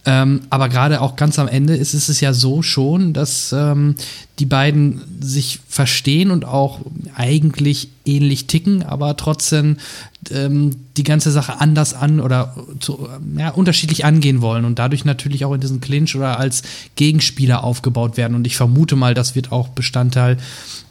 Ähm, 0.06 0.40
aber 0.48 0.70
gerade 0.70 1.02
auch 1.02 1.16
ganz 1.16 1.38
am 1.38 1.46
Ende 1.46 1.76
ist, 1.76 1.92
ist 1.92 2.08
es 2.08 2.20
ja 2.20 2.32
so 2.32 2.62
schon, 2.62 3.12
dass 3.12 3.52
ähm, 3.52 3.96
die 4.38 4.46
beiden 4.46 5.02
sich 5.20 5.60
verstehen 5.68 6.30
und 6.30 6.46
auch 6.46 6.80
eigentlich 7.14 7.88
ähnlich 8.06 8.46
ticken, 8.46 8.82
aber 8.82 9.18
trotzdem 9.18 9.76
ähm, 10.30 10.70
die 10.96 11.02
ganze 11.02 11.30
Sache 11.30 11.60
anders 11.60 11.92
an 11.92 12.20
oder 12.20 12.56
zu, 12.80 13.08
ja, 13.36 13.50
unterschiedlich 13.50 14.06
angehen 14.06 14.40
wollen 14.40 14.64
und 14.64 14.78
dadurch 14.78 15.04
natürlich 15.04 15.44
auch 15.44 15.52
in 15.52 15.60
diesen 15.60 15.82
Clinch 15.82 16.16
oder 16.16 16.38
als 16.38 16.62
Gegenspieler 16.96 17.62
aufgebaut 17.62 18.16
werden. 18.16 18.34
Und 18.34 18.46
ich 18.46 18.56
vermute 18.56 18.96
mal, 18.96 19.12
das 19.12 19.34
wird 19.34 19.52
auch 19.52 19.68
Bestandteil 19.68 20.38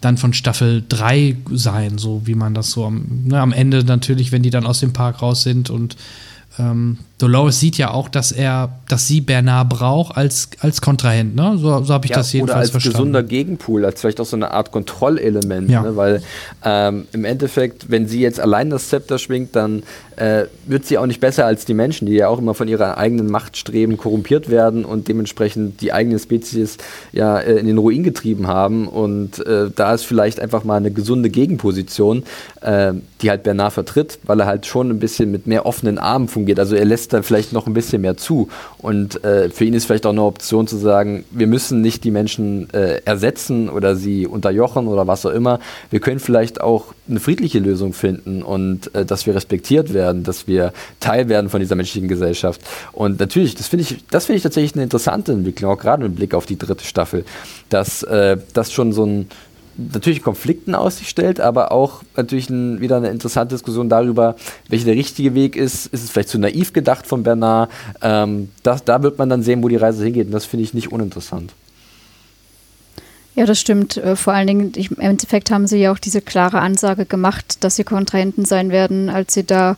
dann 0.02 0.18
von 0.18 0.34
Staffel 0.34 0.84
3 0.88 1.36
sein, 1.52 1.98
so 1.98 2.22
wie 2.26 2.36
man 2.36 2.54
das 2.54 2.72
so 2.72 2.86
am, 2.86 3.24
ne, 3.26 3.40
am 3.40 3.54
Ende 3.54 3.84
natürlich, 3.84 4.32
wenn 4.32 4.44
die 4.44 4.52
dann 4.52 4.68
aus 4.68 4.80
dem 4.80 4.94
Park 4.94 5.24
raus 5.24 5.42
sind 5.42 5.72
und 5.72 5.98
ähm, 6.60 7.00
Dolores 7.20 7.60
sieht 7.60 7.78
ja 7.78 7.92
auch, 7.92 8.10
dass 8.10 8.32
er, 8.32 8.70
dass 8.88 9.06
sie 9.08 9.22
Bernard 9.22 9.70
braucht 9.70 10.18
als, 10.18 10.50
als 10.62 10.82
Kontrahent, 10.82 11.36
ne? 11.36 11.58
So, 11.58 11.84
so 11.84 11.94
habe 11.94 12.06
ich 12.06 12.12
ja, 12.12 12.18
das 12.18 12.32
jedenfalls 12.34 12.56
oder 12.56 12.62
als 12.62 12.70
verstanden. 12.72 12.98
gesunder 12.98 13.24
Gegenpool, 13.24 13.86
als 13.86 14.02
vielleicht 14.02 14.20
auch 14.22 14.26
so 14.26 14.38
eine 14.38 14.52
Art 14.52 14.72
Kontrollelement, 14.72 15.70
Ja. 15.70 15.82
ne? 15.82 15.96
weil 15.98 16.22
ähm, 16.64 17.08
im 17.12 17.26
Endeffekt, 17.26 17.92
wenn 17.92 18.08
sie 18.08 18.22
jetzt 18.22 18.40
allein 18.40 18.70
das 18.70 18.90
Zepter 18.90 19.20
schwingt, 19.20 19.56
dann 19.56 19.84
äh, 20.16 20.46
wird 20.66 20.86
sie 20.86 20.98
auch 20.98 21.06
nicht 21.06 21.20
besser 21.22 21.46
als 21.46 21.66
die 21.66 21.74
Menschen, 21.74 22.06
die 22.06 22.14
ja 22.14 22.28
auch 22.30 22.40
immer 22.40 22.54
von 22.54 22.68
ihrer 22.68 22.98
eigenen 22.98 23.28
Machtstreben 23.30 23.96
korrumpiert 23.98 24.50
werden 24.50 24.84
und 24.86 25.08
dementsprechend 25.08 25.82
die 25.82 25.94
eigene 25.94 26.20
Spezies 26.20 26.78
ja 27.12 27.38
äh, 27.40 27.58
in 27.58 27.68
den 27.68 27.78
Ruin 27.78 28.04
getrieben 28.04 28.48
haben 28.48 28.88
und 28.88 29.46
äh, 29.46 29.70
da 29.76 29.94
ist 29.94 30.06
vielleicht 30.06 30.40
einfach 30.40 30.64
mal 30.64 30.78
eine 30.78 30.92
gesunde 30.92 31.30
Gegenposition, 31.30 32.24
äh, 32.62 32.94
die 33.22 33.30
halt 33.30 33.44
Bernard 33.44 33.74
vertritt, 33.74 34.20
weil 34.24 34.40
er 34.42 34.46
halt 34.46 34.66
schon 34.66 34.90
ein 34.90 35.00
bisschen 35.00 35.32
mit 35.32 35.48
mehr 35.48 35.66
offenen 35.66 35.98
Armen 35.98 36.28
fungiert, 36.28 36.60
also 36.60 36.76
er 36.76 36.86
lässt 36.86 37.09
da 37.10 37.22
vielleicht 37.22 37.54
noch 37.54 37.68
ein 37.68 37.74
bisschen 37.74 38.02
mehr 38.02 38.18
zu 38.18 38.50
und 38.78 39.24
äh, 39.24 39.50
für 39.50 39.66
ihn 39.66 39.74
ist 39.74 39.86
vielleicht 39.86 40.06
auch 40.06 40.12
eine 40.12 40.24
Option 40.24 40.68
zu 40.68 40.78
sagen, 40.78 41.26
wir 41.32 41.48
müssen 41.48 41.82
nicht 41.82 42.04
die 42.04 42.12
Menschen 42.12 42.70
äh, 42.74 43.02
ersetzen 43.06 43.70
oder 43.70 43.96
sie 43.96 44.28
unterjochen 44.28 44.88
oder 44.88 45.08
was 45.08 45.26
auch 45.26 45.32
immer, 45.32 45.60
wir 45.90 46.00
können 46.00 46.20
vielleicht 46.20 46.62
auch 46.62 46.94
eine 47.10 47.20
friedliche 47.20 47.60
Lösung 47.60 47.94
finden 47.94 48.44
und 48.44 48.94
äh, 48.96 49.06
dass 49.06 49.26
wir 49.26 49.36
respektiert 49.36 49.94
werden, 49.94 50.24
dass 50.24 50.48
wir 50.48 50.74
Teil 51.00 51.30
werden 51.30 51.50
von 51.50 51.60
dieser 51.60 51.76
menschlichen 51.76 52.08
Gesellschaft. 52.08 52.62
Und 52.92 53.20
natürlich, 53.20 53.56
das 53.56 53.68
finde 53.68 53.84
ich, 53.84 54.06
das 54.10 54.26
finde 54.26 54.38
ich 54.38 54.44
tatsächlich 54.44 54.76
eine 54.76 54.84
interessante 54.84 55.32
Entwicklung, 55.32 55.72
auch 55.72 55.80
gerade 55.80 56.04
mit 56.04 56.16
Blick 56.16 56.34
auf 56.34 56.46
die 56.46 56.58
dritte 56.58 56.86
Staffel, 56.86 57.26
dass 57.70 58.04
äh, 58.04 58.38
das 58.54 58.72
schon 58.72 58.94
so 58.94 59.06
ein 59.06 59.28
natürlich 59.94 60.22
Konflikten 60.22 60.76
aus 60.76 60.98
sich 60.98 61.10
stellt, 61.10 61.40
aber 61.40 61.72
auch 61.72 62.04
natürlich 62.16 62.50
ein, 62.50 62.82
wieder 62.82 62.98
eine 62.98 63.10
interessante 63.10 63.56
Diskussion 63.56 63.90
darüber, 63.90 64.36
welcher 64.68 64.86
der 64.86 64.96
richtige 64.96 65.34
Weg 65.34 65.56
ist. 65.56 65.88
Ist 65.88 66.04
es 66.04 66.10
vielleicht 66.10 66.30
zu 66.30 66.40
naiv 66.40 66.74
gedacht 66.74 67.08
von 67.08 67.24
Bernard? 67.24 67.72
Ähm, 68.02 68.50
das, 68.64 68.84
da 68.84 69.02
wird 69.04 69.18
man 69.18 69.30
dann 69.30 69.44
sehen, 69.44 69.64
wo 69.64 69.68
die 69.68 69.76
Reise 69.76 70.04
hingeht. 70.04 70.28
Und 70.28 70.34
das 70.34 70.46
finde 70.46 70.64
ich 70.64 70.74
nicht 70.74 70.92
uninteressant. 70.92 71.54
Ja, 73.36 73.46
das 73.46 73.60
stimmt. 73.60 73.98
Äh, 73.98 74.16
Vor 74.16 74.34
allen 74.34 74.48
Dingen, 74.48 74.72
ich, 74.76 74.92
im 74.92 75.00
Endeffekt 75.00 75.52
haben 75.52 75.68
sie 75.68 75.78
ja 75.78 75.92
auch 75.92 76.00
diese 76.00 76.22
klare 76.22 76.60
Ansage 76.60 77.06
gemacht, 77.06 77.64
dass 77.64 77.78
sie 77.78 77.84
Kontrahenten 77.84 78.46
sein 78.46 78.70
werden, 78.70 79.10
als 79.10 79.34
sie 79.34 79.46
da 79.46 79.78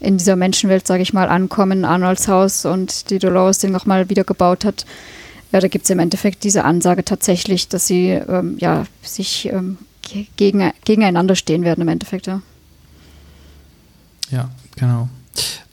in 0.00 0.16
dieser 0.16 0.36
Menschenwelt, 0.36 0.86
sage 0.86 1.02
ich 1.02 1.12
mal, 1.12 1.28
ankommen, 1.28 1.84
Arnolds 1.84 2.26
Haus 2.26 2.64
und 2.64 3.10
die 3.10 3.18
Dolores 3.18 3.58
den 3.58 3.70
nochmal 3.70 4.08
wieder 4.08 4.24
gebaut 4.24 4.64
hat. 4.64 4.84
Ja, 5.52 5.60
da 5.60 5.68
gibt 5.68 5.84
es 5.84 5.90
im 5.90 5.98
Endeffekt 5.98 6.44
diese 6.44 6.64
Ansage 6.64 7.04
tatsächlich, 7.04 7.68
dass 7.68 7.86
sie 7.86 8.08
ähm, 8.08 8.56
ja, 8.58 8.86
sich 9.02 9.46
ähm, 9.52 9.76
ge- 10.00 10.26
gegen, 10.36 10.72
gegeneinander 10.84 11.36
stehen 11.36 11.62
werden 11.62 11.82
im 11.82 11.88
Endeffekt. 11.88 12.26
Ja. 12.26 12.40
Ja, 14.30 14.50
genau. 14.76 15.08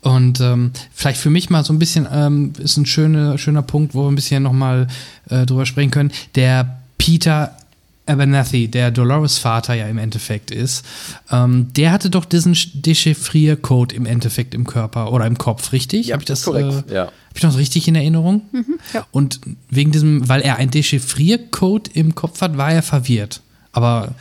Und 0.02 0.40
ähm, 0.40 0.72
vielleicht 0.92 1.20
für 1.20 1.30
mich 1.30 1.50
mal 1.50 1.64
so 1.64 1.72
ein 1.72 1.78
bisschen 1.78 2.06
ähm, 2.12 2.52
ist 2.58 2.76
ein 2.76 2.86
schöner, 2.86 3.38
schöner 3.38 3.62
Punkt, 3.62 3.94
wo 3.94 4.04
wir 4.04 4.10
ein 4.10 4.14
bisschen 4.14 4.42
nochmal 4.42 4.86
äh, 5.28 5.46
drüber 5.46 5.66
sprechen 5.66 5.90
können. 5.90 6.12
Der 6.34 6.80
Peter 6.98 7.56
Abernathy, 8.10 8.68
der 8.68 8.90
Dolores 8.90 9.38
Vater 9.38 9.74
ja 9.74 9.86
im 9.86 9.98
Endeffekt 9.98 10.50
ist, 10.50 10.84
ähm, 11.30 11.68
der 11.76 11.92
hatte 11.92 12.10
doch 12.10 12.24
diesen 12.24 12.56
Dechiffriercode 12.74 13.92
im 13.92 14.06
Endeffekt 14.06 14.54
im 14.54 14.66
Körper 14.66 15.12
oder 15.12 15.26
im 15.26 15.38
Kopf, 15.38 15.72
richtig? 15.72 16.12
Habe 16.12 16.22
ich 16.22 16.26
das 16.26 16.44
korrekt. 16.44 16.90
Äh, 16.90 16.94
ja. 16.94 17.02
Habe 17.02 17.36
ich 17.36 17.42
das 17.42 17.56
richtig 17.56 17.86
in 17.86 17.94
Erinnerung? 17.94 18.42
ja. 18.92 19.06
Und 19.12 19.40
wegen 19.68 19.92
diesem, 19.92 20.28
weil 20.28 20.40
er 20.40 20.56
ein 20.56 20.70
Dechiffriercode 20.70 21.88
im 21.94 22.14
Kopf 22.14 22.40
hat, 22.40 22.56
war 22.56 22.72
er 22.72 22.82
verwirrt. 22.82 23.40
Aber 23.72 24.14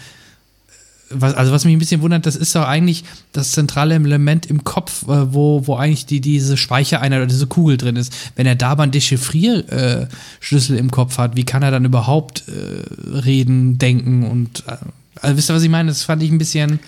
was, 1.10 1.34
also 1.34 1.52
was 1.52 1.66
mich 1.66 1.74
ein 1.74 1.80
bisschen 1.80 2.02
wundert, 2.02 2.26
das 2.26 2.36
ist 2.36 2.56
doch 2.56 2.68
eigentlich 2.68 3.04
das 3.32 3.52
zentrale 3.52 3.96
Element 3.96 4.46
im 4.46 4.64
Kopf, 4.64 5.04
äh, 5.04 5.34
wo, 5.34 5.68
wo 5.68 5.76
eigentlich 5.76 6.06
die, 6.06 6.22
diese 6.22 6.58
Speichereinheit 6.58 7.20
oder 7.20 7.28
diese 7.28 7.48
Kugel 7.48 7.78
drin 7.78 7.96
ist. 7.96 8.14
Wenn 8.36 8.46
er 8.46 8.56
da 8.56 8.70
aber 8.70 8.84
einen 8.84 8.92
Dechiffrierschlüssel 8.92 10.78
im 10.78 10.92
Kopf 10.92 11.18
hat, 11.18 11.36
wie 11.36 11.46
kann 11.46 11.64
er 11.64 11.72
dann 11.72 11.86
überhaupt 11.86 12.44
äh, 12.48 13.08
reden, 13.10 13.78
denken 13.78 14.24
und 14.24 14.64
äh, 14.68 14.78
also 15.22 15.36
wisst 15.36 15.50
ihr, 15.50 15.56
was 15.56 15.64
ich 15.64 15.70
meine? 15.70 15.90
Das 15.90 16.04
fand 16.04 16.24
ich 16.24 16.32
ein 16.32 16.38
bisschen 16.38 16.80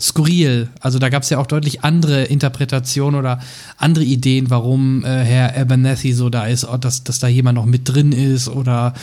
skurril. 0.00 0.68
Also 0.80 0.98
da 0.98 1.08
gab 1.08 1.22
es 1.22 1.30
ja 1.30 1.38
auch 1.38 1.46
deutlich 1.46 1.82
andere 1.84 2.24
Interpretationen 2.24 3.18
oder 3.18 3.40
andere 3.76 4.04
Ideen, 4.04 4.50
warum 4.50 5.04
äh, 5.04 5.08
Herr 5.08 5.56
Abernathy 5.56 6.12
so 6.12 6.30
da 6.30 6.46
ist, 6.46 6.66
dass, 6.80 7.04
dass 7.04 7.18
da 7.18 7.28
jemand 7.28 7.56
noch 7.56 7.66
mit 7.66 7.88
drin 7.88 8.12
ist 8.12 8.48
oder 8.48 8.94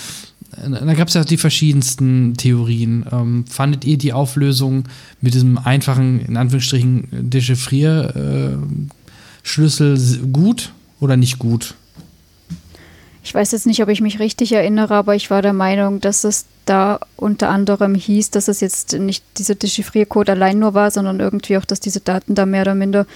da 0.57 0.93
gab 0.93 1.09
es 1.09 1.13
ja 1.13 1.23
die 1.23 1.37
verschiedensten 1.37 2.33
Theorien. 2.35 3.05
Ähm, 3.11 3.45
fandet 3.47 3.85
ihr 3.85 3.97
die 3.97 4.13
Auflösung 4.13 4.85
mit 5.21 5.33
diesem 5.33 5.57
einfachen, 5.57 6.19
in 6.21 6.37
Anführungsstrichen, 6.37 7.29
Dechiffrier-Schlüssel 7.29 10.19
gut 10.31 10.71
oder 10.99 11.17
nicht 11.17 11.39
gut? 11.39 11.73
Ich 13.23 13.33
weiß 13.33 13.53
jetzt 13.53 13.65
nicht, 13.65 13.81
ob 13.81 13.89
ich 13.89 14.01
mich 14.01 14.19
richtig 14.19 14.51
erinnere, 14.51 14.93
aber 14.93 15.15
ich 15.15 15.31
war 15.31 15.41
der 15.41 15.53
Meinung, 15.53 15.99
dass 15.99 16.23
es 16.23 16.45
da 16.65 16.99
unter 17.15 17.49
anderem 17.49 17.95
hieß, 17.95 18.29
dass 18.29 18.47
es 18.47 18.61
jetzt 18.61 18.93
nicht 18.93 19.23
dieser 19.37 19.55
Dechiffriercode 19.55 20.29
allein 20.29 20.59
nur 20.59 20.75
war, 20.75 20.91
sondern 20.91 21.19
irgendwie 21.19 21.57
auch, 21.57 21.65
dass 21.65 21.79
diese 21.79 22.01
Daten 22.01 22.35
da 22.35 22.45
mehr 22.45 22.61
oder 22.61 22.75
minder 22.75 23.07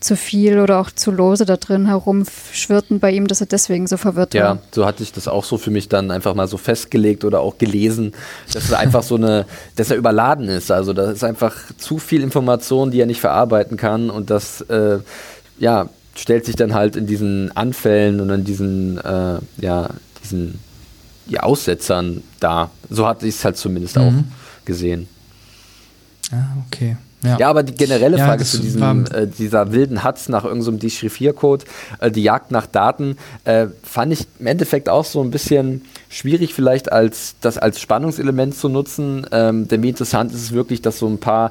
zu 0.00 0.16
viel 0.16 0.60
oder 0.60 0.78
auch 0.80 0.90
zu 0.90 1.10
lose 1.10 1.44
da 1.44 1.56
drin 1.56 1.86
herumschwirrten 1.86 3.00
bei 3.00 3.10
ihm, 3.10 3.26
dass 3.26 3.40
er 3.40 3.46
deswegen 3.46 3.86
so 3.86 3.96
verwirrt 3.96 4.34
Ja, 4.34 4.44
war. 4.44 4.58
so 4.70 4.86
hatte 4.86 5.02
ich 5.02 5.12
das 5.12 5.26
auch 5.28 5.44
so 5.44 5.58
für 5.58 5.70
mich 5.70 5.88
dann 5.88 6.10
einfach 6.10 6.34
mal 6.34 6.46
so 6.48 6.56
festgelegt 6.56 7.24
oder 7.24 7.40
auch 7.40 7.58
gelesen, 7.58 8.12
dass 8.52 8.64
es 8.64 8.72
einfach 8.72 9.02
so 9.02 9.16
eine, 9.16 9.44
dass 9.76 9.90
er 9.90 9.96
überladen 9.96 10.48
ist. 10.48 10.70
Also 10.70 10.92
da 10.92 11.10
ist 11.10 11.24
einfach 11.24 11.54
zu 11.78 11.98
viel 11.98 12.22
Information, 12.22 12.90
die 12.90 13.00
er 13.00 13.06
nicht 13.06 13.20
verarbeiten 13.20 13.76
kann 13.76 14.10
und 14.10 14.30
das, 14.30 14.60
äh, 14.62 14.98
ja, 15.58 15.88
stellt 16.14 16.44
sich 16.46 16.56
dann 16.56 16.74
halt 16.74 16.96
in 16.96 17.06
diesen 17.06 17.56
Anfällen 17.56 18.20
und 18.20 18.30
in 18.30 18.44
diesen, 18.44 18.98
äh, 18.98 19.38
ja, 19.58 19.90
diesen 20.22 20.58
ja, 21.26 21.40
Aussetzern 21.42 22.22
dar. 22.40 22.70
So 22.90 23.06
hatte 23.06 23.26
ich 23.26 23.34
es 23.36 23.44
halt 23.44 23.56
zumindest 23.56 23.98
auch 23.98 24.12
gesehen. 24.64 25.08
Ah, 26.32 26.56
okay. 26.66 26.96
Ja. 27.22 27.36
Ja, 27.38 27.50
aber 27.50 27.62
die 27.64 27.74
generelle 27.74 28.16
Ja, 28.16 28.26
Frage 28.26 28.44
zu 28.44 28.58
diesem, 28.58 29.06
äh, 29.06 29.26
dieser 29.26 29.72
wilden 29.72 30.04
Hatz 30.04 30.28
nach 30.28 30.44
irgendeinem 30.44 30.74
so 30.74 30.78
Dechiffriercode, 30.78 31.64
äh, 31.98 32.10
die 32.10 32.22
Jagd 32.22 32.52
nach 32.52 32.66
Daten, 32.66 33.16
äh, 33.44 33.66
fand 33.82 34.12
ich 34.12 34.26
im 34.38 34.46
Endeffekt 34.46 34.88
auch 34.88 35.04
so 35.04 35.20
ein 35.20 35.30
bisschen 35.30 35.82
schwierig, 36.08 36.54
vielleicht 36.54 36.92
als 36.92 37.34
das 37.40 37.58
als 37.58 37.80
Spannungselement 37.80 38.54
zu 38.56 38.68
nutzen. 38.68 39.26
Ähm, 39.32 39.66
denn 39.66 39.82
wie 39.82 39.88
interessant 39.88 40.32
ist 40.32 40.42
es 40.42 40.52
wirklich, 40.52 40.80
dass 40.80 40.98
so 40.98 41.08
ein 41.08 41.18
paar 41.18 41.50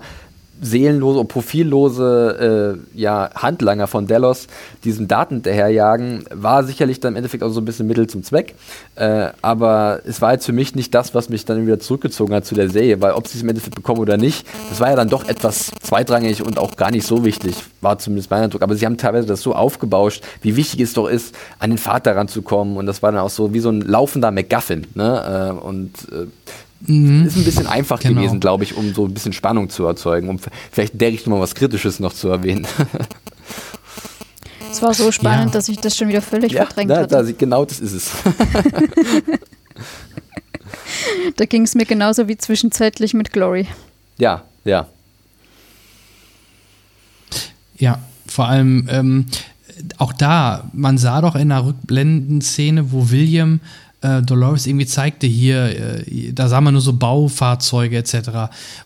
seelenlose, 0.61 1.23
profillose 1.25 2.77
äh, 2.95 2.99
ja, 2.99 3.29
Handlanger 3.35 3.87
von 3.87 4.07
Delos 4.07 4.47
diesen 4.83 5.07
Daten 5.07 5.35
hinterherjagen, 5.35 6.25
war 6.33 6.63
sicherlich 6.63 6.99
dann 6.99 7.13
im 7.13 7.17
Endeffekt 7.17 7.43
auch 7.43 7.49
so 7.49 7.61
ein 7.61 7.65
bisschen 7.65 7.87
Mittel 7.87 8.07
zum 8.07 8.23
Zweck. 8.23 8.55
Äh, 8.95 9.29
aber 9.41 10.01
es 10.05 10.21
war 10.21 10.33
jetzt 10.33 10.45
für 10.45 10.53
mich 10.53 10.75
nicht 10.75 10.93
das, 10.93 11.13
was 11.13 11.29
mich 11.29 11.45
dann 11.45 11.65
wieder 11.65 11.79
zurückgezogen 11.79 12.33
hat 12.33 12.45
zu 12.45 12.55
der 12.55 12.69
Serie, 12.69 13.01
weil 13.01 13.11
ob 13.13 13.27
sie 13.27 13.37
es 13.37 13.43
im 13.43 13.49
Endeffekt 13.49 13.75
bekommen 13.75 13.99
oder 13.99 14.17
nicht, 14.17 14.45
das 14.69 14.79
war 14.79 14.89
ja 14.89 14.95
dann 14.95 15.09
doch 15.09 15.27
etwas 15.27 15.71
zweitrangig 15.81 16.43
und 16.43 16.57
auch 16.57 16.75
gar 16.75 16.91
nicht 16.91 17.05
so 17.05 17.23
wichtig, 17.23 17.55
war 17.81 17.99
zumindest 17.99 18.31
mein 18.31 18.43
Eindruck. 18.43 18.61
Aber 18.61 18.75
sie 18.75 18.85
haben 18.85 18.97
teilweise 18.97 19.27
das 19.27 19.41
so 19.41 19.53
aufgebauscht, 19.53 20.23
wie 20.41 20.55
wichtig 20.55 20.81
es 20.81 20.93
doch 20.93 21.07
ist, 21.07 21.35
an 21.59 21.69
den 21.69 21.77
Vater 21.77 22.15
ranzukommen. 22.15 22.77
Und 22.77 22.85
das 22.85 23.03
war 23.03 23.11
dann 23.11 23.21
auch 23.21 23.29
so 23.29 23.53
wie 23.53 23.59
so 23.59 23.69
ein 23.69 23.81
laufender 23.81 24.31
MacGuffin. 24.31 24.87
Ne? 24.95 25.53
Äh, 25.61 25.65
und 25.65 25.91
äh, 26.11 26.27
Mhm. 26.81 27.25
Ist 27.25 27.37
ein 27.37 27.43
bisschen 27.43 27.67
einfach 27.67 27.99
genau. 27.99 28.21
gewesen, 28.21 28.39
glaube 28.39 28.63
ich, 28.63 28.75
um 28.75 28.93
so 28.93 29.05
ein 29.05 29.13
bisschen 29.13 29.33
Spannung 29.33 29.69
zu 29.69 29.85
erzeugen, 29.85 30.29
um 30.29 30.39
vielleicht 30.71 30.93
in 30.93 30.99
der 30.99 31.09
Richtung 31.09 31.33
mal 31.33 31.39
was 31.39 31.55
Kritisches 31.55 31.99
noch 31.99 32.13
zu 32.13 32.29
erwähnen. 32.29 32.67
Es 34.69 34.81
war 34.81 34.93
so 34.93 35.11
spannend, 35.11 35.47
ja. 35.47 35.51
dass 35.53 35.69
ich 35.69 35.79
das 35.79 35.97
schon 35.97 36.07
wieder 36.07 36.21
völlig 36.21 36.51
ja, 36.51 36.65
verdrängt 36.65 36.91
da, 36.91 36.97
hatte. 36.97 37.23
Da, 37.23 37.31
genau 37.31 37.65
das 37.65 37.79
ist 37.79 37.93
es. 37.93 38.11
da 41.35 41.45
ging 41.45 41.63
es 41.63 41.73
mir 41.73 41.85
genauso 41.85 42.27
wie 42.27 42.37
zwischenzeitlich 42.37 43.13
mit 43.13 43.33
Glory. 43.33 43.67
Ja, 44.17 44.43
ja. 44.65 44.87
Ja, 47.77 47.99
vor 48.27 48.47
allem 48.47 48.87
ähm, 48.91 49.25
auch 49.97 50.13
da, 50.13 50.69
man 50.73 50.97
sah 50.97 51.21
doch 51.21 51.35
in 51.35 51.49
der 51.49 51.65
Rückblendenszene, 51.65 52.91
wo 52.91 53.09
William 53.09 53.59
äh, 54.01 54.21
Dolores 54.21 54.67
irgendwie 54.67 54.85
zeigte 54.85 55.25
hier, 55.25 56.05
äh, 56.05 56.31
da 56.31 56.47
sah 56.47 56.61
man 56.61 56.73
nur 56.73 56.81
so 56.81 56.93
Baufahrzeuge 56.93 57.97
etc. 57.97 58.29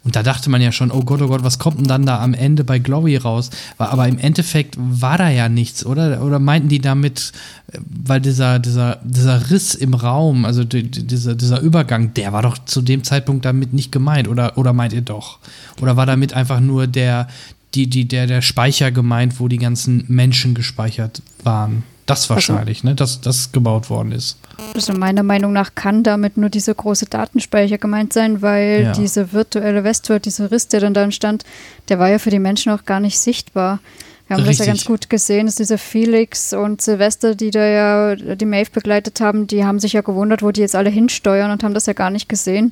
Und 0.04 0.16
da 0.16 0.24
dachte 0.24 0.50
man 0.50 0.62
ja 0.62 0.72
schon, 0.72 0.92
oh 0.92 1.02
Gott, 1.02 1.22
oh 1.22 1.28
Gott, 1.28 1.44
was 1.44 1.60
kommt 1.60 1.80
denn 1.80 1.88
dann 1.88 2.06
da 2.06 2.22
am 2.22 2.34
Ende 2.34 2.64
bei 2.64 2.80
Glory 2.80 3.18
raus? 3.18 3.50
Aber 3.78 4.08
im 4.08 4.18
Endeffekt 4.20 4.76
war 4.78 5.18
da 5.18 5.30
ja 5.30 5.50
nichts, 5.50 5.86
oder? 5.86 6.22
Oder 6.22 6.40
meinten 6.40 6.70
die 6.70 6.80
damit, 6.80 7.34
äh, 7.72 7.80
weil 8.06 8.22
dieser, 8.22 8.60
dieser, 8.60 9.00
dieser 9.04 9.52
Riss 9.52 9.76
im 9.76 9.94
Raum, 9.94 10.46
also 10.46 10.64
die, 10.64 10.84
dieser, 10.84 11.36
dieser 11.36 11.60
Übergang, 11.60 12.14
der 12.14 12.32
war 12.32 12.42
doch 12.42 12.58
zu 12.58 12.82
dem 12.82 13.04
Zeitpunkt 13.04 13.44
damit 13.44 13.74
nicht 13.74 13.92
gemeint, 13.92 14.30
oder, 14.30 14.58
oder 14.58 14.72
meint 14.72 14.94
ihr 14.94 15.02
doch? 15.02 15.40
Oder 15.82 15.98
war 15.98 16.06
damit 16.06 16.34
einfach 16.34 16.62
nur 16.62 16.88
der, 16.88 17.28
die, 17.74 17.88
die, 17.88 18.08
der, 18.08 18.28
der 18.28 18.42
Speicher 18.42 18.92
gemeint, 18.92 19.40
wo 19.42 19.50
die 19.50 19.58
ganzen 19.58 20.06
Menschen 20.08 20.54
gespeichert 20.54 21.22
waren? 21.44 21.84
Das 22.12 22.30
also 22.30 22.36
wahrscheinlich, 22.36 22.80
also, 22.80 22.88
ne? 22.90 22.96
Dass 22.96 23.22
das 23.22 23.52
gebaut 23.52 23.90
worden 23.90 24.12
ist. 24.12 24.38
Also 24.76 24.94
meiner 24.94 25.24
Meinung 25.24 25.54
nach 25.54 25.76
kann 25.76 26.04
damit 26.04 26.38
nur 26.38 26.50
dieser 26.50 26.74
große 26.74 27.06
Datenspeicher 27.06 27.78
gemeint 27.78 28.14
sein, 28.14 28.42
weil 28.42 28.84
ja. 28.84 28.92
diese 28.92 29.34
virtuelle 29.34 29.84
Westworld, 29.84 30.26
dieser 30.26 30.52
Riss, 30.52 30.68
der 30.68 30.82
dann 30.82 30.94
da 30.94 31.04
entstand, 31.04 31.44
der 31.90 32.00
war 32.00 32.10
ja 32.10 32.20
für 32.20 32.30
die 32.30 32.40
Menschen 32.40 32.72
auch 32.72 32.86
gar 32.86 33.00
nicht 33.00 33.18
sichtbar. 33.18 33.80
Wir 34.28 34.38
haben 34.38 34.44
Richtig. 34.44 34.60
das 34.60 34.68
ja 34.68 34.74
ganz 34.74 34.86
gut 34.86 35.10
gesehen, 35.10 35.46
dass 35.46 35.56
diese 35.56 35.78
Felix 35.78 36.54
und 36.54 36.82
Silvester, 36.82 37.36
die 37.36 37.52
da 37.52 37.66
ja 37.66 38.16
die 38.16 38.46
Maeve 38.46 38.72
begleitet 38.72 39.20
haben, 39.20 39.48
die 39.48 39.66
haben 39.66 39.80
sich 39.80 39.94
ja 39.94 40.02
gewundert, 40.02 40.42
wo 40.42 40.52
die 40.52 40.62
jetzt 40.62 40.76
alle 40.76 40.90
hinsteuern 40.90 41.52
und 41.52 41.64
haben 41.64 41.74
das 41.74 41.86
ja 41.86 41.94
gar 41.94 42.10
nicht 42.10 42.30
gesehen. 42.30 42.72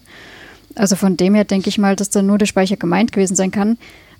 Also 0.75 0.95
von 0.95 1.17
dem 1.17 1.35
her 1.35 1.43
denke 1.43 1.67
ich 1.67 1.77
mal, 1.77 1.95
dass 1.95 2.09
da 2.09 2.21
nur 2.21 2.37
der 2.37 2.45
Speicher 2.45 2.77
gemeint 2.77 3.11
gewesen 3.11 3.35
sein 3.35 3.51
kann. 3.51 3.77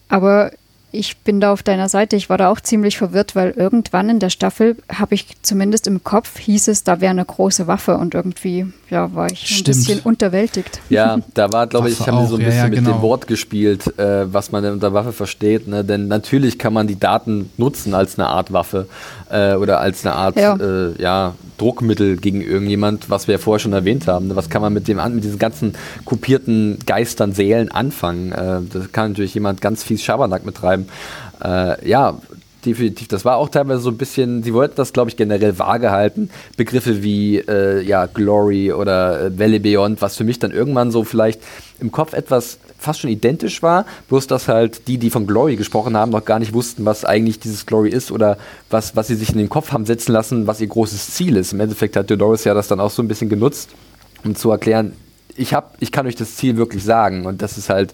Aber 0.09 0.51
ich 0.91 1.17
bin 1.17 1.39
da 1.39 1.51
auf 1.51 1.63
deiner 1.63 1.89
Seite. 1.89 2.15
Ich 2.15 2.29
war 2.29 2.37
da 2.37 2.49
auch 2.49 2.59
ziemlich 2.59 2.97
verwirrt, 2.97 3.35
weil 3.35 3.51
irgendwann 3.51 4.09
in 4.09 4.19
der 4.19 4.29
Staffel 4.29 4.77
habe 4.91 5.15
ich 5.15 5.27
zumindest 5.41 5.87
im 5.87 6.03
Kopf 6.03 6.39
hieß 6.39 6.67
es, 6.67 6.83
da 6.83 7.01
wäre 7.01 7.11
eine 7.11 7.25
große 7.25 7.67
Waffe 7.67 7.97
und 7.97 8.13
irgendwie 8.13 8.65
ja, 8.89 9.13
war 9.13 9.31
ich 9.31 9.39
Stimmt. 9.39 9.59
ein 9.59 9.65
bisschen 9.65 9.99
unterwältigt. 9.99 10.81
Ja, 10.89 11.19
da 11.33 11.51
war, 11.51 11.67
glaube 11.67 11.89
ich, 11.89 11.99
haben 11.99 12.21
sie 12.21 12.27
so 12.27 12.35
ein 12.35 12.39
bisschen 12.39 12.57
ja, 12.57 12.63
ja, 12.63 12.69
genau. 12.69 12.89
mit 12.89 12.99
dem 12.99 13.01
Wort 13.01 13.27
gespielt, 13.27 13.99
äh, 13.99 14.31
was 14.33 14.51
man 14.51 14.63
denn 14.63 14.73
unter 14.73 14.93
Waffe 14.93 15.13
versteht. 15.13 15.67
Ne? 15.67 15.83
Denn 15.83 16.07
natürlich 16.07 16.57
kann 16.57 16.73
man 16.73 16.87
die 16.87 16.99
Daten 16.99 17.51
nutzen 17.57 17.93
als 17.93 18.17
eine 18.17 18.27
Art 18.27 18.51
Waffe 18.51 18.87
äh, 19.29 19.53
oder 19.55 19.79
als 19.79 20.05
eine 20.05 20.15
Art 20.15 20.35
ja. 20.35 20.55
Äh, 20.55 21.01
ja. 21.01 21.35
Druckmittel 21.57 22.15
gegen 22.15 22.41
irgendjemand, 22.41 23.09
was 23.09 23.27
wir 23.27 23.33
ja 23.33 23.37
vorher 23.37 23.59
schon 23.59 23.73
erwähnt 23.73 24.07
haben. 24.07 24.29
Ne? 24.29 24.35
Was 24.35 24.49
kann 24.49 24.61
man 24.61 24.71
mit, 24.71 24.87
dem, 24.87 24.97
mit 25.13 25.23
diesen 25.23 25.39
ganzen 25.39 25.73
kopierten 26.05 26.79
Geistern, 26.85 27.33
Seelen 27.33 27.69
anfangen? 27.69 28.31
Äh, 28.31 28.61
das 28.71 28.91
kann 28.91 29.11
natürlich 29.11 29.33
jemand 29.33 29.59
ganz 29.59 29.83
fies 29.83 30.01
Schabernack 30.01 30.45
mittreiben. 30.45 30.87
Äh, 31.43 31.87
ja, 31.87 32.17
definitiv. 32.65 33.07
Das 33.07 33.25
war 33.25 33.37
auch 33.37 33.49
teilweise 33.49 33.81
so 33.81 33.89
ein 33.89 33.97
bisschen, 33.97 34.43
sie 34.43 34.53
wollten 34.53 34.75
das, 34.75 34.93
glaube 34.93 35.09
ich, 35.09 35.17
generell 35.17 35.57
vage 35.57 35.91
halten. 35.91 36.29
Begriffe 36.57 37.03
wie 37.03 37.37
äh, 37.37 37.81
ja, 37.81 38.05
Glory 38.05 38.71
oder 38.71 39.25
äh, 39.25 39.39
Valley 39.39 39.59
Beyond, 39.59 40.01
was 40.01 40.17
für 40.17 40.23
mich 40.23 40.39
dann 40.39 40.51
irgendwann 40.51 40.91
so 40.91 41.03
vielleicht 41.03 41.41
im 41.79 41.91
Kopf 41.91 42.13
etwas 42.13 42.59
fast 42.77 43.01
schon 43.01 43.09
identisch 43.09 43.61
war, 43.61 43.85
bloß 44.07 44.27
dass 44.27 44.47
halt 44.47 44.87
die, 44.87 44.97
die 44.97 45.09
von 45.09 45.27
Glory 45.27 45.57
gesprochen 45.57 45.97
haben, 45.97 46.11
noch 46.11 46.23
gar 46.23 46.39
nicht 46.39 46.53
wussten, 46.53 46.85
was 46.85 47.05
eigentlich 47.05 47.39
dieses 47.39 47.65
Glory 47.65 47.89
ist 47.89 48.11
oder 48.11 48.37
was, 48.69 48.95
was 48.95 49.07
sie 49.07 49.15
sich 49.15 49.31
in 49.31 49.37
den 49.37 49.49
Kopf 49.49 49.71
haben 49.71 49.85
setzen 49.85 50.13
lassen, 50.13 50.47
was 50.47 50.61
ihr 50.61 50.67
großes 50.67 51.13
Ziel 51.13 51.35
ist. 51.35 51.53
Im 51.53 51.59
Endeffekt 51.59 51.95
hat 51.97 52.09
Dolores 52.09 52.45
ja 52.45 52.53
das 52.53 52.67
dann 52.67 52.79
auch 52.79 52.91
so 52.91 53.01
ein 53.03 53.07
bisschen 53.07 53.29
genutzt, 53.29 53.69
um 54.23 54.35
zu 54.35 54.49
erklären, 54.49 54.93
ich, 55.35 55.53
hab, 55.53 55.75
ich 55.79 55.91
kann 55.91 56.05
euch 56.07 56.15
das 56.15 56.35
Ziel 56.35 56.57
wirklich 56.57 56.83
sagen 56.83 57.25
und 57.25 57.41
das 57.41 57.57
ist 57.57 57.69
halt 57.69 57.93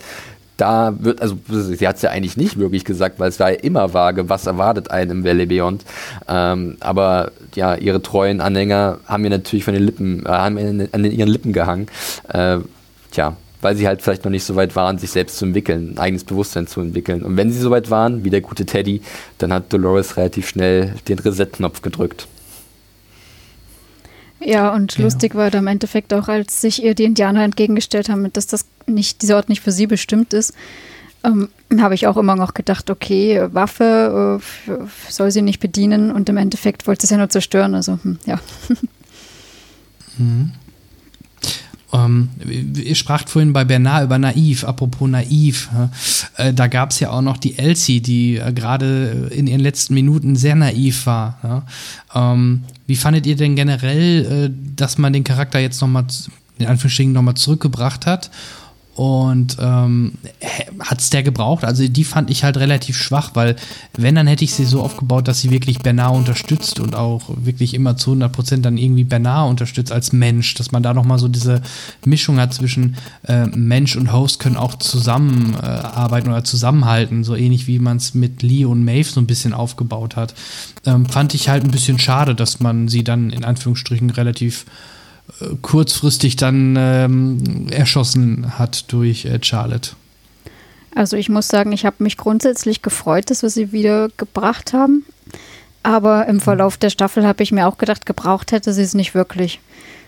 da 0.57 0.93
wird, 0.99 1.21
also 1.21 1.37
sie 1.49 1.87
hat 1.87 1.97
es 1.97 2.01
ja 2.01 2.11
eigentlich 2.11 2.37
nicht 2.37 2.57
wirklich 2.57 2.85
gesagt, 2.85 3.19
weil 3.19 3.29
es 3.29 3.39
war 3.39 3.51
ja 3.51 3.57
immer 3.57 3.93
vage, 3.93 4.29
was 4.29 4.45
erwartet 4.45 4.91
einen 4.91 5.11
im 5.11 5.23
Valley 5.23 5.45
Beyond. 5.45 5.83
Ähm, 6.27 6.77
aber 6.79 7.31
ja, 7.55 7.75
ihre 7.75 8.01
treuen 8.01 8.41
Anhänger 8.41 8.99
haben 9.05 9.23
mir 9.23 9.29
natürlich 9.29 9.65
von 9.65 9.73
den 9.73 9.83
Lippen, 9.83 10.25
äh, 10.25 10.29
haben 10.29 10.87
an 10.91 11.05
ihren 11.05 11.29
Lippen 11.29 11.53
gehangen. 11.53 11.87
Äh, 12.29 12.59
tja, 13.11 13.35
weil 13.61 13.75
sie 13.75 13.87
halt 13.87 14.01
vielleicht 14.01 14.23
noch 14.23 14.31
nicht 14.31 14.43
so 14.43 14.55
weit 14.55 14.75
waren, 14.75 14.97
sich 14.97 15.11
selbst 15.11 15.37
zu 15.37 15.45
entwickeln, 15.45 15.93
ein 15.93 15.97
eigenes 15.97 16.23
Bewusstsein 16.23 16.67
zu 16.67 16.81
entwickeln. 16.81 17.23
Und 17.23 17.35
wenn 17.35 17.51
sie 17.51 17.59
so 17.59 17.71
weit 17.71 17.89
waren, 17.89 18.23
wie 18.23 18.29
der 18.29 18.41
gute 18.41 18.65
Teddy, 18.65 19.01
dann 19.39 19.51
hat 19.51 19.73
Dolores 19.73 20.17
relativ 20.17 20.47
schnell 20.47 20.93
den 21.07 21.19
Reset-Knopf 21.19 21.81
gedrückt. 21.81 22.27
Ja, 24.45 24.73
und 24.73 24.97
ja. 24.97 25.03
lustig 25.03 25.33
war 25.33 25.49
da 25.49 25.57
im 25.57 25.67
Endeffekt 25.67 26.13
auch, 26.13 26.27
als 26.27 26.61
sich 26.61 26.83
ihr 26.83 26.93
die 26.93 27.05
Indianer 27.05 27.43
entgegengestellt 27.43 28.09
haben, 28.09 28.31
dass 28.31 28.45
das 28.45 28.65
nicht, 28.85 29.23
dieser 29.23 29.37
Ort 29.37 29.49
nicht 29.49 29.61
für 29.61 29.71
sie 29.71 29.87
bestimmt 29.87 30.33
ist, 30.33 30.53
ähm, 31.23 31.49
habe 31.79 31.95
ich 31.95 32.05
auch 32.05 32.15
immer 32.15 32.35
noch 32.35 32.53
gedacht, 32.53 32.91
okay, 32.91 33.47
Waffe 33.51 34.39
äh, 34.67 34.71
soll 35.09 35.31
sie 35.31 35.41
nicht 35.41 35.59
bedienen 35.59 36.11
und 36.11 36.29
im 36.29 36.37
Endeffekt 36.37 36.85
wollte 36.85 37.01
sie 37.01 37.07
es 37.07 37.11
ja 37.11 37.17
nur 37.17 37.29
zerstören. 37.29 37.73
Also, 37.73 37.97
hm, 38.03 38.19
ja. 38.25 38.39
Mhm. 40.17 40.51
Ähm, 41.95 42.29
ihr 42.75 42.95
spracht 42.95 43.29
vorhin 43.29 43.53
bei 43.53 43.63
Bernard 43.63 44.05
über 44.05 44.17
Naiv, 44.17 44.65
apropos 44.65 45.09
Naiv. 45.09 45.69
Äh, 46.35 46.53
da 46.53 46.67
gab 46.67 46.91
es 46.91 46.99
ja 46.99 47.11
auch 47.11 47.21
noch 47.21 47.37
die 47.37 47.57
Elsie, 47.57 48.01
die 48.01 48.37
äh, 48.37 48.51
gerade 48.51 49.29
in 49.31 49.47
ihren 49.47 49.61
letzten 49.61 49.93
Minuten 49.93 50.35
sehr 50.35 50.55
naiv 50.55 51.05
war. 51.05 51.65
Ähm, 52.13 52.63
wie 52.87 52.95
fandet 52.95 53.25
ihr 53.25 53.35
denn 53.35 53.55
generell, 53.55 54.25
äh, 54.25 54.75
dass 54.75 54.97
man 54.97 55.13
den 55.13 55.23
Charakter 55.23 55.59
jetzt 55.59 55.79
nochmal, 55.81 56.05
in 56.57 56.67
Anführungsstrichen, 56.67 57.13
nochmal 57.13 57.35
zurückgebracht 57.35 58.05
hat? 58.05 58.29
Und 58.95 59.57
ähm, 59.59 60.13
hat 60.79 61.01
es 61.01 61.09
der 61.09 61.21
gebraucht? 61.21 61.65
Also 61.65 61.85
die 61.85 62.05
fand 62.05 62.29
ich 62.29 62.45
halt 62.45 62.55
relativ 62.55 62.97
schwach, 62.97 63.31
weil 63.33 63.57
wenn, 63.97 64.15
dann 64.15 64.25
hätte 64.25 64.45
ich 64.45 64.53
sie 64.53 64.63
so 64.63 64.81
aufgebaut, 64.81 65.27
dass 65.27 65.41
sie 65.41 65.51
wirklich 65.51 65.79
Bernard 65.79 66.15
unterstützt 66.15 66.79
und 66.79 66.95
auch 66.95 67.23
wirklich 67.35 67.73
immer 67.73 67.97
zu 67.97 68.13
100% 68.13 68.61
dann 68.61 68.77
irgendwie 68.77 69.03
Bernard 69.03 69.49
unterstützt 69.49 69.91
als 69.91 70.13
Mensch, 70.13 70.53
dass 70.53 70.71
man 70.71 70.81
da 70.81 70.93
nochmal 70.93 71.19
so 71.19 71.27
diese 71.27 71.61
Mischung 72.05 72.39
hat 72.39 72.53
zwischen 72.53 72.95
äh, 73.27 73.47
Mensch 73.47 73.97
und 73.97 74.13
Host 74.13 74.39
können 74.39 74.55
auch 74.55 74.75
zusammenarbeiten 74.75 76.29
äh, 76.29 76.31
oder 76.31 76.45
zusammenhalten, 76.45 77.25
so 77.25 77.35
ähnlich 77.35 77.67
wie 77.67 77.79
man 77.79 77.97
es 77.97 78.13
mit 78.13 78.43
Lee 78.43 78.63
und 78.63 78.85
Maeve 78.85 79.09
so 79.09 79.19
ein 79.19 79.27
bisschen 79.27 79.53
aufgebaut 79.53 80.15
hat. 80.15 80.33
Ähm, 80.85 81.05
fand 81.05 81.33
ich 81.33 81.49
halt 81.49 81.65
ein 81.65 81.71
bisschen 81.71 81.99
schade, 81.99 82.33
dass 82.33 82.61
man 82.61 82.87
sie 82.87 83.03
dann 83.03 83.29
in 83.29 83.43
Anführungsstrichen 83.43 84.09
relativ 84.11 84.65
kurzfristig 85.61 86.35
dann 86.35 86.75
ähm, 86.77 87.67
erschossen 87.69 88.57
hat 88.57 88.91
durch 88.91 89.25
äh, 89.25 89.39
Charlotte. 89.41 89.91
Also 90.93 91.17
ich 91.17 91.29
muss 91.29 91.47
sagen, 91.49 91.73
ich 91.73 91.85
habe 91.85 91.97
mich 91.99 92.15
grundsätzlich 92.15 92.81
gefreut, 92.81 93.29
dass 93.29 93.41
wir 93.41 93.49
sie 93.49 93.71
wieder 93.71 94.09
gebracht 94.17 94.73
haben. 94.73 95.05
Aber 95.83 96.25
im 96.27 96.39
Verlauf 96.39 96.77
der 96.77 96.89
Staffel 96.89 97.27
habe 97.27 97.43
ich 97.43 97.51
mir 97.51 97.67
auch 97.67 97.77
gedacht, 97.77 98.05
gebraucht 98.05 98.51
hätte 98.51 98.73
sie 98.73 98.81
es 98.81 98.93
nicht 98.93 99.13
wirklich. 99.13 99.59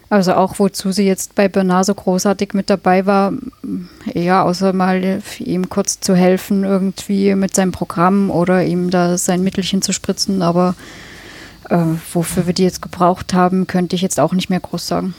Also 0.09 0.33
auch 0.33 0.57
wozu 0.59 0.93
sie 0.93 1.05
jetzt 1.05 1.35
bei 1.35 1.49
Bernard 1.49 1.85
so 1.85 1.93
großartig 1.93 2.53
mit 2.53 2.69
dabei 2.69 3.05
war, 3.05 3.33
ja, 4.13 4.43
außer 4.43 4.71
mal 4.71 5.21
ihm 5.39 5.69
kurz 5.69 5.99
zu 5.99 6.15
helfen 6.15 6.63
irgendwie 6.63 7.35
mit 7.35 7.53
seinem 7.53 7.73
Programm 7.73 8.31
oder 8.31 8.63
ihm 8.63 8.89
da 8.89 9.17
sein 9.17 9.43
Mittelchen 9.43 9.81
zu 9.81 9.91
spritzen, 9.91 10.41
aber 10.41 10.75
äh, 11.69 11.77
wofür 12.13 12.47
wir 12.47 12.53
die 12.53 12.63
jetzt 12.63 12.81
gebraucht 12.81 13.33
haben, 13.33 13.67
könnte 13.67 13.95
ich 13.95 14.01
jetzt 14.01 14.19
auch 14.19 14.33
nicht 14.33 14.49
mehr 14.49 14.59
groß 14.59 14.87
sagen. 14.87 15.15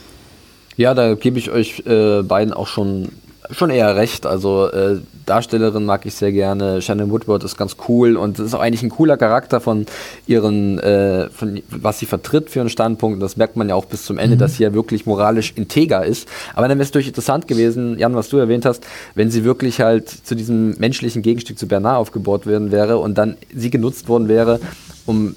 Ja, 0.75 0.93
da 0.93 1.15
gebe 1.15 1.37
ich 1.39 1.51
euch 1.51 1.83
äh, 1.85 2.21
beiden 2.23 2.53
auch 2.53 2.67
schon 2.67 3.09
schon 3.51 3.69
eher 3.69 3.95
recht. 3.95 4.25
Also 4.25 4.69
äh, 4.71 4.99
Darstellerin 5.25 5.85
mag 5.85 6.05
ich 6.05 6.13
sehr 6.13 6.31
gerne. 6.31 6.81
Shannon 6.81 7.11
Woodward 7.11 7.43
ist 7.43 7.57
ganz 7.57 7.77
cool 7.87 8.15
und 8.15 8.39
ist 8.39 8.53
auch 8.53 8.59
eigentlich 8.59 8.83
ein 8.83 8.89
cooler 8.89 9.17
Charakter 9.17 9.59
von 9.59 9.85
ihren, 10.27 10.79
äh, 10.79 11.29
von 11.29 11.61
was 11.69 11.99
sie 11.99 12.05
vertritt 12.05 12.49
für 12.49 12.59
einen 12.59 12.69
Standpunkt. 12.69 13.21
Das 13.21 13.37
merkt 13.37 13.55
man 13.55 13.69
ja 13.69 13.75
auch 13.75 13.85
bis 13.85 14.05
zum 14.05 14.17
Ende, 14.17 14.35
mhm. 14.35 14.39
dass 14.39 14.57
sie 14.57 14.63
ja 14.63 14.73
wirklich 14.73 15.05
moralisch 15.05 15.53
integer 15.55 16.05
ist. 16.05 16.27
Aber 16.53 16.67
dann 16.67 16.77
wäre 16.77 16.85
es 16.85 16.91
durchaus 16.91 17.09
interessant 17.09 17.47
gewesen, 17.47 17.97
Jan, 17.97 18.15
was 18.15 18.29
du 18.29 18.37
erwähnt 18.37 18.65
hast, 18.65 18.85
wenn 19.15 19.31
sie 19.31 19.43
wirklich 19.43 19.81
halt 19.81 20.09
zu 20.09 20.35
diesem 20.35 20.77
menschlichen 20.77 21.21
Gegenstück 21.21 21.57
zu 21.57 21.67
Bernard 21.67 21.97
aufgebaut 21.97 22.45
werden 22.45 22.71
wäre 22.71 22.97
und 22.97 23.17
dann 23.17 23.37
sie 23.53 23.69
genutzt 23.69 24.07
worden 24.07 24.27
wäre, 24.27 24.59
um 25.05 25.35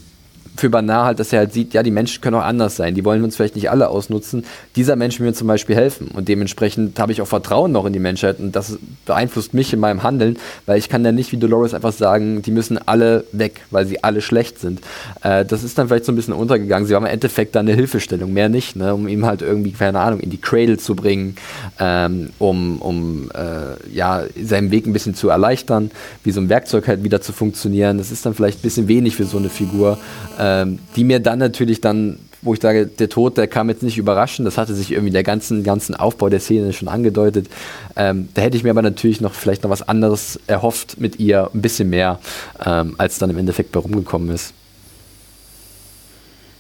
für 0.56 0.70
Bernard 0.70 1.06
halt, 1.06 1.20
dass 1.20 1.32
er 1.32 1.40
halt 1.40 1.52
sieht, 1.52 1.74
ja, 1.74 1.82
die 1.82 1.90
Menschen 1.90 2.20
können 2.20 2.36
auch 2.36 2.44
anders 2.44 2.76
sein, 2.76 2.94
die 2.94 3.04
wollen 3.04 3.24
uns 3.24 3.36
vielleicht 3.36 3.56
nicht 3.56 3.70
alle 3.70 3.88
ausnutzen. 3.88 4.44
Dieser 4.76 4.96
Mensch 4.96 5.18
will 5.18 5.26
mir 5.26 5.32
zum 5.32 5.48
Beispiel 5.48 5.76
helfen 5.76 6.08
und 6.08 6.28
dementsprechend 6.28 6.98
habe 6.98 7.12
ich 7.12 7.22
auch 7.22 7.26
Vertrauen 7.26 7.72
noch 7.72 7.86
in 7.86 7.92
die 7.92 7.98
Menschheit 7.98 8.38
und 8.38 8.54
das 8.54 8.78
beeinflusst 9.06 9.54
mich 9.54 9.72
in 9.72 9.80
meinem 9.80 10.02
Handeln, 10.02 10.36
weil 10.66 10.78
ich 10.78 10.88
kann 10.88 11.04
ja 11.04 11.12
nicht 11.12 11.32
wie 11.32 11.38
Dolores 11.38 11.74
einfach 11.74 11.92
sagen, 11.92 12.42
die 12.42 12.50
müssen 12.50 12.78
alle 12.86 13.24
weg, 13.32 13.62
weil 13.70 13.86
sie 13.86 14.04
alle 14.04 14.20
schlecht 14.20 14.58
sind. 14.58 14.80
Äh, 15.22 15.44
das 15.44 15.64
ist 15.64 15.78
dann 15.78 15.88
vielleicht 15.88 16.04
so 16.04 16.12
ein 16.12 16.16
bisschen 16.16 16.34
untergegangen. 16.34 16.86
Sie 16.86 16.94
haben 16.94 17.06
im 17.06 17.12
Endeffekt 17.12 17.54
dann 17.54 17.66
eine 17.66 17.76
Hilfestellung, 17.76 18.32
mehr 18.32 18.48
nicht, 18.48 18.76
ne, 18.76 18.94
um 18.94 19.08
ihm 19.08 19.24
halt 19.24 19.42
irgendwie, 19.42 19.72
keine 19.72 20.00
Ahnung, 20.00 20.20
in 20.20 20.30
die 20.30 20.40
Cradle 20.40 20.76
zu 20.76 20.94
bringen, 20.94 21.36
ähm, 21.78 22.30
um, 22.38 22.80
um 22.82 23.30
äh, 23.34 23.94
ja, 23.94 24.24
seinen 24.42 24.70
Weg 24.70 24.86
ein 24.86 24.92
bisschen 24.92 25.14
zu 25.14 25.28
erleichtern, 25.28 25.90
wie 26.24 26.30
so 26.30 26.40
ein 26.40 26.48
Werkzeug 26.48 26.88
halt 26.88 27.04
wieder 27.04 27.20
zu 27.20 27.32
funktionieren. 27.32 27.98
Das 27.98 28.12
ist 28.12 28.26
dann 28.26 28.34
vielleicht 28.34 28.60
ein 28.60 28.62
bisschen 28.62 28.88
wenig 28.88 29.16
für 29.16 29.24
so 29.24 29.38
eine 29.38 29.48
Figur 29.48 29.98
ähm, 30.42 30.80
die 30.96 31.04
mir 31.04 31.20
dann 31.20 31.38
natürlich 31.38 31.80
dann, 31.80 32.18
wo 32.42 32.52
ich 32.52 32.60
sage, 32.60 32.86
der 32.86 33.08
Tod, 33.08 33.36
der 33.36 33.46
kam 33.46 33.68
jetzt 33.68 33.84
nicht 33.84 33.96
überraschend, 33.96 34.44
das 34.44 34.58
hatte 34.58 34.74
sich 34.74 34.90
irgendwie 34.90 35.12
der 35.12 35.22
ganzen, 35.22 35.62
ganzen 35.62 35.94
Aufbau 35.94 36.28
der 36.28 36.40
Szene 36.40 36.72
schon 36.72 36.88
angedeutet. 36.88 37.46
Ähm, 37.94 38.28
da 38.34 38.42
hätte 38.42 38.56
ich 38.56 38.64
mir 38.64 38.70
aber 38.70 38.82
natürlich 38.82 39.20
noch 39.20 39.34
vielleicht 39.34 39.62
noch 39.62 39.70
was 39.70 39.86
anderes 39.86 40.40
erhofft 40.48 41.00
mit 41.00 41.20
ihr, 41.20 41.48
ein 41.54 41.62
bisschen 41.62 41.90
mehr, 41.90 42.18
ähm, 42.64 42.96
als 42.98 43.18
dann 43.20 43.30
im 43.30 43.38
Endeffekt 43.38 43.70
bei 43.70 43.78
rumgekommen 43.78 44.30
ist. 44.30 44.52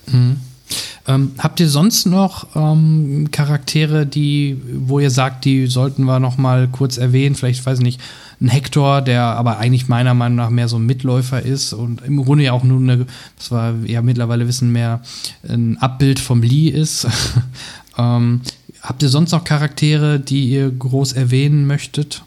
Mhm. 0.06 0.36
Ähm, 1.06 1.32
habt 1.38 1.60
ihr 1.60 1.68
sonst 1.68 2.06
noch 2.06 2.46
ähm, 2.54 3.28
Charaktere, 3.30 4.06
die, 4.06 4.60
wo 4.74 5.00
ihr 5.00 5.10
sagt, 5.10 5.44
die 5.44 5.66
sollten 5.66 6.04
wir 6.04 6.20
noch 6.20 6.38
mal 6.38 6.68
kurz 6.68 6.96
erwähnen? 6.96 7.34
Vielleicht, 7.34 7.64
weiß 7.64 7.78
ich 7.78 7.84
nicht, 7.84 8.00
ein 8.40 8.48
Hector, 8.48 9.02
der 9.02 9.22
aber 9.22 9.58
eigentlich 9.58 9.88
meiner 9.88 10.14
Meinung 10.14 10.36
nach 10.36 10.50
mehr 10.50 10.68
so 10.68 10.76
ein 10.76 10.86
Mitläufer 10.86 11.42
ist 11.42 11.72
und 11.72 12.02
im 12.02 12.22
Grunde 12.24 12.44
ja 12.44 12.52
auch 12.52 12.64
nur 12.64 12.78
eine, 12.78 13.06
das 13.36 13.50
war 13.50 13.74
ja 13.84 14.02
mittlerweile 14.02 14.46
wissen, 14.48 14.72
mehr 14.72 15.00
ein 15.48 15.78
Abbild 15.78 16.20
vom 16.20 16.42
Lee 16.42 16.68
ist. 16.68 17.06
ähm, 17.98 18.40
habt 18.82 19.02
ihr 19.02 19.08
sonst 19.08 19.32
noch 19.32 19.44
Charaktere, 19.44 20.18
die 20.18 20.50
ihr 20.50 20.70
groß 20.70 21.12
erwähnen 21.12 21.66
möchtet? 21.66 22.22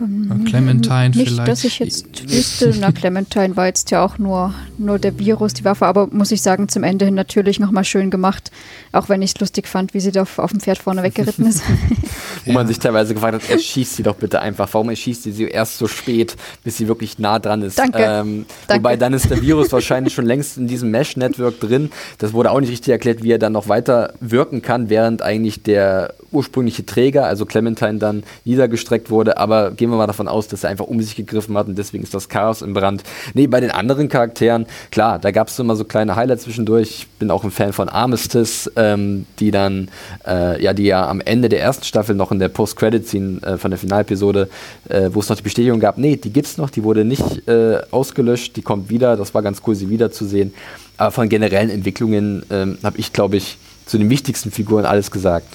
Ähm, 0.00 0.44
Clementine 0.44 1.10
nicht, 1.10 1.28
vielleicht. 1.28 1.48
dass 1.48 1.64
ich 1.64 1.78
jetzt 1.78 2.30
wüsste, 2.30 2.74
na 2.80 2.92
Clementine 2.92 3.56
war 3.56 3.66
jetzt 3.66 3.90
ja 3.90 4.04
auch 4.04 4.18
nur, 4.18 4.54
nur 4.78 4.98
der 4.98 5.18
Virus, 5.18 5.54
die 5.54 5.64
Waffe, 5.64 5.86
aber 5.86 6.08
muss 6.08 6.30
ich 6.30 6.42
sagen, 6.42 6.68
zum 6.68 6.82
Ende 6.82 7.04
hin 7.04 7.14
natürlich 7.14 7.60
nochmal 7.60 7.84
schön 7.84 8.10
gemacht, 8.10 8.50
auch 8.92 9.08
wenn 9.08 9.22
ich 9.22 9.34
es 9.34 9.40
lustig 9.40 9.68
fand, 9.68 9.94
wie 9.94 10.00
sie 10.00 10.12
da 10.12 10.22
auf, 10.22 10.38
auf 10.38 10.50
dem 10.50 10.60
Pferd 10.60 10.78
vorne 10.78 11.02
weggeritten 11.02 11.46
ist. 11.46 11.62
Wo 12.44 12.52
man 12.52 12.66
sich 12.66 12.78
teilweise 12.78 13.14
gefragt 13.14 13.34
hat, 13.34 13.50
erschießt 13.50 13.96
sie 13.96 14.02
doch 14.02 14.16
bitte 14.16 14.40
einfach, 14.40 14.68
warum 14.72 14.90
erschießt 14.90 15.22
sie 15.22 15.32
sie 15.32 15.44
erst 15.44 15.78
so 15.78 15.86
spät, 15.86 16.36
bis 16.62 16.76
sie 16.76 16.88
wirklich 16.88 17.18
nah 17.18 17.38
dran 17.38 17.62
ist. 17.62 17.78
Danke. 17.78 17.98
Ähm, 17.98 18.46
Danke. 18.66 18.82
Wobei 18.82 18.96
dann 18.96 19.12
ist 19.14 19.30
der 19.30 19.40
Virus 19.40 19.72
wahrscheinlich 19.72 20.14
schon 20.14 20.26
längst 20.26 20.58
in 20.58 20.66
diesem 20.66 20.90
Mesh-Network 20.90 21.60
drin, 21.60 21.90
das 22.18 22.32
wurde 22.32 22.50
auch 22.50 22.60
nicht 22.60 22.70
richtig 22.70 22.92
erklärt, 22.92 23.22
wie 23.22 23.32
er 23.32 23.38
dann 23.38 23.52
noch 23.52 23.68
weiter 23.68 24.14
wirken 24.20 24.62
kann, 24.62 24.90
während 24.90 25.22
eigentlich 25.22 25.62
der 25.62 26.14
ursprüngliche 26.32 26.84
Träger, 26.84 27.26
also 27.26 27.46
Clementine, 27.46 27.98
dann 27.98 28.24
niedergestreckt 28.44 29.10
wurde, 29.10 29.38
aber 29.38 29.70
gehen 29.84 29.90
wir 29.90 29.98
mal 29.98 30.06
davon 30.06 30.28
aus, 30.28 30.48
dass 30.48 30.64
er 30.64 30.70
einfach 30.70 30.86
um 30.86 30.98
sich 31.02 31.14
gegriffen 31.14 31.58
hat 31.58 31.66
und 31.66 31.76
deswegen 31.76 32.02
ist 32.04 32.14
das 32.14 32.30
Chaos 32.30 32.62
im 32.62 32.72
Brand. 32.72 33.02
Nee, 33.34 33.48
bei 33.48 33.60
den 33.60 33.70
anderen 33.70 34.08
Charakteren, 34.08 34.64
klar, 34.90 35.18
da 35.18 35.30
gab 35.30 35.48
es 35.48 35.58
immer 35.58 35.76
so 35.76 35.84
kleine 35.84 36.16
Highlights 36.16 36.44
zwischendurch. 36.44 36.88
Ich 37.00 37.08
bin 37.18 37.30
auch 37.30 37.44
ein 37.44 37.50
Fan 37.50 37.74
von 37.74 37.90
Armistice, 37.90 38.72
ähm, 38.76 39.26
die 39.40 39.50
dann, 39.50 39.90
äh, 40.26 40.62
ja, 40.62 40.72
die 40.72 40.84
ja 40.84 41.06
am 41.06 41.20
Ende 41.20 41.50
der 41.50 41.60
ersten 41.60 41.84
Staffel 41.84 42.14
noch 42.14 42.32
in 42.32 42.38
der 42.38 42.48
Post-Credit-Scene 42.48 43.42
äh, 43.42 43.58
von 43.58 43.72
der 43.72 43.78
Finalepisode, 43.78 44.48
äh, 44.88 45.10
wo 45.12 45.20
es 45.20 45.28
noch 45.28 45.36
die 45.36 45.42
Bestätigung 45.42 45.80
gab, 45.80 45.98
nee, 45.98 46.16
die 46.16 46.32
gibt's 46.32 46.56
noch, 46.56 46.70
die 46.70 46.82
wurde 46.82 47.04
nicht 47.04 47.46
äh, 47.46 47.82
ausgelöscht, 47.90 48.56
die 48.56 48.62
kommt 48.62 48.88
wieder, 48.88 49.18
das 49.18 49.34
war 49.34 49.42
ganz 49.42 49.60
cool, 49.66 49.74
sie 49.74 49.90
wiederzusehen. 49.90 50.54
Aber 50.96 51.10
von 51.10 51.28
generellen 51.28 51.68
Entwicklungen 51.68 52.42
ähm, 52.48 52.78
habe 52.82 52.96
ich, 52.96 53.12
glaube 53.12 53.36
ich, 53.36 53.58
zu 53.84 53.98
den 53.98 54.08
wichtigsten 54.08 54.50
Figuren 54.50 54.86
alles 54.86 55.10
gesagt. 55.10 55.48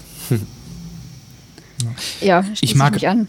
Ja, 2.21 2.43
ich 2.61 2.75
mag, 2.75 2.93
mich 2.93 3.07
an. 3.07 3.27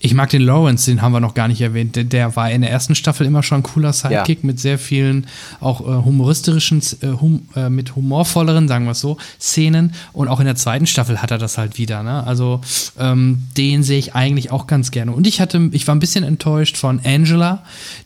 Ich 0.00 0.14
mag 0.14 0.30
den 0.30 0.42
Lawrence, 0.42 0.88
den 0.88 1.02
haben 1.02 1.10
wir 1.10 1.18
noch 1.18 1.34
gar 1.34 1.48
nicht 1.48 1.60
erwähnt. 1.60 1.96
Der, 1.96 2.04
der 2.04 2.36
war 2.36 2.50
in 2.50 2.60
der 2.60 2.70
ersten 2.70 2.94
Staffel 2.94 3.26
immer 3.26 3.42
schon 3.42 3.60
ein 3.60 3.62
cooler 3.64 3.92
Sidekick 3.92 4.42
ja. 4.42 4.46
mit 4.46 4.60
sehr 4.60 4.78
vielen 4.78 5.26
auch 5.60 5.80
äh, 5.80 6.04
humoristischen, 6.04 6.80
äh, 7.00 7.08
hum, 7.08 7.48
äh, 7.56 7.68
mit 7.68 7.96
humorvolleren, 7.96 8.68
sagen 8.68 8.84
wir 8.84 8.92
es 8.92 9.00
so, 9.00 9.16
Szenen. 9.40 9.94
Und 10.12 10.28
auch 10.28 10.38
in 10.38 10.46
der 10.46 10.54
zweiten 10.54 10.86
Staffel 10.86 11.20
hat 11.20 11.32
er 11.32 11.38
das 11.38 11.58
halt 11.58 11.78
wieder. 11.78 12.04
Ne? 12.04 12.24
Also 12.24 12.60
ähm, 12.96 13.48
den 13.56 13.82
sehe 13.82 13.98
ich 13.98 14.14
eigentlich 14.14 14.52
auch 14.52 14.68
ganz 14.68 14.92
gerne. 14.92 15.10
Und 15.10 15.26
ich 15.26 15.40
hatte, 15.40 15.68
ich 15.72 15.88
war 15.88 15.96
ein 15.96 16.00
bisschen 16.00 16.22
enttäuscht 16.22 16.76
von 16.76 17.00
Angela, 17.04 17.64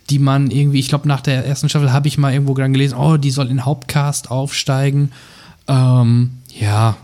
die 0.08 0.18
man 0.18 0.50
irgendwie, 0.50 0.78
ich 0.78 0.88
glaube, 0.88 1.06
nach 1.06 1.20
der 1.20 1.44
ersten 1.44 1.68
Staffel 1.68 1.92
habe 1.92 2.08
ich 2.08 2.16
mal 2.16 2.32
irgendwo 2.32 2.54
dann 2.54 2.72
gelesen, 2.72 2.96
oh, 2.96 3.18
die 3.18 3.30
soll 3.30 3.50
in 3.50 3.66
Hauptcast 3.66 4.30
aufsteigen. 4.30 5.12
Ähm, 5.68 6.30
ja, 6.58 6.96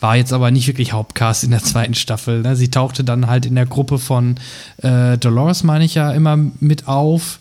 war 0.00 0.16
jetzt 0.16 0.32
aber 0.32 0.50
nicht 0.50 0.66
wirklich 0.66 0.92
Hauptcast 0.92 1.44
in 1.44 1.50
der 1.50 1.62
zweiten 1.62 1.94
Staffel. 1.94 2.42
Ne? 2.42 2.56
Sie 2.56 2.70
tauchte 2.70 3.04
dann 3.04 3.26
halt 3.26 3.46
in 3.46 3.54
der 3.54 3.66
Gruppe 3.66 3.98
von 3.98 4.36
äh, 4.78 5.18
Dolores, 5.18 5.62
meine 5.62 5.84
ich 5.84 5.94
ja, 5.94 6.10
immer 6.12 6.36
mit 6.36 6.88
auf. 6.88 7.38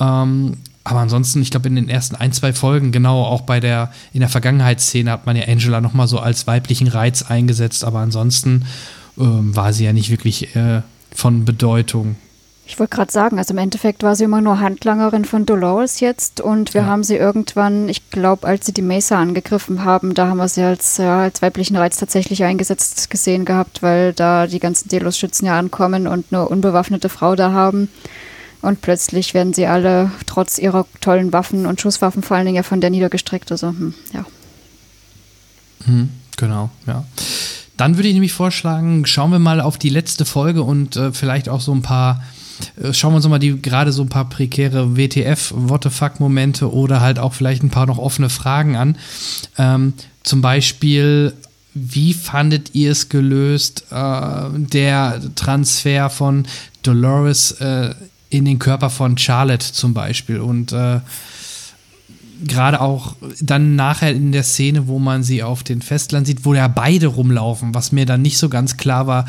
Ähm, 0.00 0.58
aber 0.84 1.00
ansonsten, 1.00 1.42
ich 1.42 1.50
glaube, 1.50 1.68
in 1.68 1.76
den 1.76 1.90
ersten 1.90 2.16
ein, 2.16 2.32
zwei 2.32 2.52
Folgen, 2.52 2.92
genau, 2.92 3.22
auch 3.24 3.42
bei 3.42 3.60
der, 3.60 3.92
in 4.12 4.20
der 4.20 4.28
Vergangenheitsszene 4.28 5.10
hat 5.10 5.26
man 5.26 5.36
ja 5.36 5.46
Angela 5.46 5.80
nochmal 5.80 6.08
so 6.08 6.18
als 6.18 6.46
weiblichen 6.46 6.88
Reiz 6.88 7.22
eingesetzt, 7.22 7.84
aber 7.84 7.98
ansonsten 7.98 8.64
ähm, 9.18 9.54
war 9.54 9.72
sie 9.72 9.84
ja 9.84 9.92
nicht 9.92 10.08
wirklich 10.08 10.56
äh, 10.56 10.80
von 11.12 11.44
Bedeutung. 11.44 12.16
Ich 12.68 12.78
wollte 12.78 12.96
gerade 12.96 13.10
sagen, 13.10 13.38
also 13.38 13.54
im 13.54 13.58
Endeffekt 13.58 14.02
war 14.02 14.14
sie 14.14 14.24
immer 14.24 14.42
nur 14.42 14.60
Handlangerin 14.60 15.24
von 15.24 15.46
Dolores 15.46 16.00
jetzt 16.00 16.42
und 16.42 16.74
wir 16.74 16.82
ja. 16.82 16.86
haben 16.86 17.02
sie 17.02 17.16
irgendwann, 17.16 17.88
ich 17.88 18.10
glaube, 18.10 18.46
als 18.46 18.66
sie 18.66 18.74
die 18.74 18.82
Mesa 18.82 19.18
angegriffen 19.18 19.84
haben, 19.84 20.12
da 20.12 20.28
haben 20.28 20.36
wir 20.36 20.48
sie 20.48 20.62
als, 20.62 20.98
ja, 20.98 21.22
als 21.22 21.40
weiblichen 21.40 21.76
Reiz 21.76 21.96
tatsächlich 21.96 22.44
eingesetzt 22.44 23.08
gesehen 23.08 23.46
gehabt, 23.46 23.82
weil 23.82 24.12
da 24.12 24.46
die 24.46 24.60
ganzen 24.60 24.90
Delos-Schützen 24.90 25.46
ja 25.46 25.58
ankommen 25.58 26.06
und 26.06 26.26
eine 26.30 26.46
unbewaffnete 26.46 27.08
Frau 27.08 27.34
da 27.36 27.52
haben. 27.52 27.88
Und 28.60 28.82
plötzlich 28.82 29.32
werden 29.32 29.54
sie 29.54 29.66
alle 29.66 30.10
trotz 30.26 30.58
ihrer 30.58 30.84
tollen 31.00 31.32
Waffen 31.32 31.64
und 31.64 31.80
Schusswaffen 31.80 32.22
vor 32.22 32.36
allen 32.36 32.44
Dingen 32.44 32.56
ja 32.56 32.62
von 32.64 32.82
der 32.82 32.90
niedergestreckt. 32.90 33.50
Also, 33.50 33.68
hm, 33.68 33.94
ja. 34.12 34.26
Hm, 35.86 36.10
genau, 36.36 36.68
ja. 36.86 37.06
Dann 37.78 37.96
würde 37.96 38.08
ich 38.08 38.14
nämlich 38.14 38.34
vorschlagen, 38.34 39.06
schauen 39.06 39.32
wir 39.32 39.38
mal 39.38 39.62
auf 39.62 39.78
die 39.78 39.88
letzte 39.88 40.26
Folge 40.26 40.62
und 40.64 40.96
äh, 40.96 41.12
vielleicht 41.12 41.48
auch 41.48 41.62
so 41.62 41.72
ein 41.72 41.80
paar 41.80 42.22
schauen 42.92 43.12
wir 43.12 43.16
uns 43.16 43.28
mal 43.28 43.38
die 43.38 43.60
gerade 43.60 43.92
so 43.92 44.02
ein 44.02 44.08
paar 44.08 44.28
prekäre 44.28 44.96
WTF, 44.96 45.52
What 45.54 45.84
the 45.84 45.90
fuck 45.90 46.20
Momente 46.20 46.72
oder 46.72 47.00
halt 47.00 47.18
auch 47.18 47.34
vielleicht 47.34 47.62
ein 47.62 47.70
paar 47.70 47.86
noch 47.86 47.98
offene 47.98 48.28
Fragen 48.28 48.76
an. 48.76 48.96
Ähm, 49.56 49.94
zum 50.22 50.42
Beispiel, 50.42 51.34
wie 51.74 52.14
fandet 52.14 52.74
ihr 52.74 52.92
es 52.92 53.08
gelöst, 53.08 53.86
äh, 53.90 54.48
der 54.52 55.20
Transfer 55.34 56.10
von 56.10 56.46
Dolores 56.82 57.52
äh, 57.52 57.94
in 58.30 58.44
den 58.44 58.58
Körper 58.58 58.90
von 58.90 59.16
Charlotte 59.16 59.72
zum 59.72 59.94
Beispiel 59.94 60.40
und 60.40 60.72
äh, 60.72 61.00
gerade 62.46 62.80
auch 62.80 63.16
dann 63.40 63.76
nachher 63.76 64.12
in 64.12 64.32
der 64.32 64.42
Szene, 64.42 64.86
wo 64.86 64.98
man 64.98 65.22
sie 65.22 65.42
auf 65.42 65.62
den 65.62 65.82
Festland 65.82 66.26
sieht, 66.26 66.44
wo 66.44 66.54
ja 66.54 66.68
beide 66.68 67.08
rumlaufen, 67.08 67.74
was 67.74 67.92
mir 67.92 68.06
dann 68.06 68.22
nicht 68.22 68.38
so 68.38 68.48
ganz 68.48 68.76
klar 68.76 69.06
war, 69.06 69.26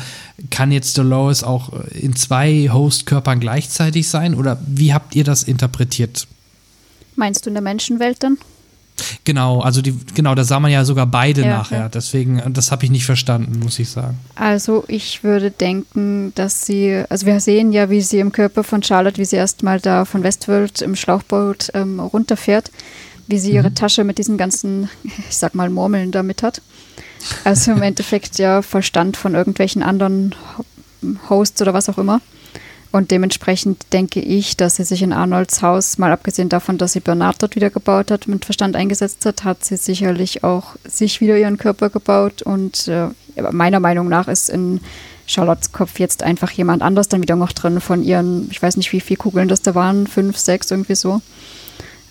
kann 0.50 0.72
jetzt 0.72 0.96
Dolores 0.96 1.42
auch 1.42 1.72
in 1.90 2.14
zwei 2.16 2.68
Host-Körpern 2.72 3.40
gleichzeitig 3.40 4.08
sein 4.08 4.34
oder 4.34 4.58
wie 4.66 4.94
habt 4.94 5.14
ihr 5.14 5.24
das 5.24 5.42
interpretiert? 5.42 6.26
Meinst 7.16 7.44
du 7.44 7.50
in 7.50 7.54
der 7.54 7.62
Menschenwelt 7.62 8.22
dann? 8.22 8.38
Genau, 9.24 9.60
also 9.60 9.82
die, 9.82 9.94
genau, 10.14 10.34
da 10.34 10.44
sah 10.44 10.60
man 10.60 10.70
ja 10.70 10.84
sogar 10.84 11.06
beide 11.06 11.42
ja, 11.42 11.58
nachher. 11.58 11.78
Ja. 11.78 11.88
Deswegen, 11.88 12.42
das 12.52 12.70
habe 12.70 12.84
ich 12.84 12.90
nicht 12.90 13.04
verstanden, 13.04 13.60
muss 13.60 13.78
ich 13.78 13.88
sagen. 13.88 14.18
Also 14.34 14.84
ich 14.88 15.24
würde 15.24 15.50
denken, 15.50 16.32
dass 16.34 16.66
sie, 16.66 17.04
also 17.08 17.26
wir 17.26 17.40
sehen 17.40 17.72
ja, 17.72 17.90
wie 17.90 18.00
sie 18.00 18.18
im 18.18 18.32
Körper 18.32 18.64
von 18.64 18.82
Charlotte, 18.82 19.18
wie 19.18 19.24
sie 19.24 19.36
erstmal 19.36 19.80
da 19.80 20.04
von 20.04 20.22
Westworld 20.22 20.82
im 20.82 20.96
Schlauchboot 20.96 21.70
ähm, 21.74 22.00
runterfährt 22.00 22.70
wie 23.30 23.38
sie 23.38 23.52
ihre 23.52 23.70
mhm. 23.70 23.74
Tasche 23.74 24.04
mit 24.04 24.18
diesen 24.18 24.36
ganzen, 24.36 24.90
ich 25.04 25.36
sag 25.36 25.54
mal, 25.54 25.70
Murmeln 25.70 26.10
damit 26.10 26.42
hat. 26.42 26.60
Also 27.44 27.72
im 27.72 27.82
Endeffekt 27.90 28.38
ja 28.38 28.62
Verstand 28.62 29.16
von 29.16 29.34
irgendwelchen 29.34 29.82
anderen 29.82 30.34
Hosts 31.28 31.62
oder 31.62 31.72
was 31.72 31.88
auch 31.88 31.98
immer. 31.98 32.20
Und 32.92 33.12
dementsprechend 33.12 33.92
denke 33.92 34.20
ich, 34.20 34.56
dass 34.56 34.76
sie 34.76 34.84
sich 34.84 35.02
in 35.02 35.12
Arnolds 35.12 35.62
Haus, 35.62 35.98
mal 35.98 36.10
abgesehen 36.10 36.48
davon, 36.48 36.76
dass 36.76 36.92
sie 36.92 37.00
Bernard 37.00 37.40
dort 37.40 37.54
wieder 37.54 37.70
gebaut 37.70 38.10
hat, 38.10 38.26
mit 38.26 38.44
Verstand 38.44 38.74
eingesetzt 38.74 39.24
hat, 39.26 39.44
hat 39.44 39.64
sie 39.64 39.76
sicherlich 39.76 40.42
auch 40.42 40.74
sich 40.84 41.20
wieder 41.20 41.38
ihren 41.38 41.56
Körper 41.56 41.88
gebaut 41.88 42.42
und 42.42 42.88
äh, 42.88 43.08
meiner 43.52 43.78
Meinung 43.78 44.08
nach 44.08 44.26
ist 44.26 44.50
in 44.50 44.80
Charlottes 45.26 45.70
Kopf 45.70 46.00
jetzt 46.00 46.24
einfach 46.24 46.50
jemand 46.50 46.82
anders 46.82 47.08
dann 47.08 47.22
wieder 47.22 47.36
noch 47.36 47.52
drin 47.52 47.80
von 47.80 48.02
ihren, 48.02 48.48
ich 48.50 48.60
weiß 48.60 48.76
nicht, 48.76 48.92
wie 48.92 49.00
viele 49.00 49.18
Kugeln 49.18 49.46
das 49.46 49.62
da 49.62 49.76
waren, 49.76 50.08
fünf, 50.08 50.36
sechs, 50.36 50.70
irgendwie 50.70 50.96
so. 50.96 51.22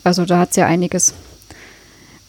Also 0.05 0.23
da 0.23 0.39
hat 0.39 0.53
sie 0.53 0.61
ja 0.61 0.67
einiges. 0.67 1.13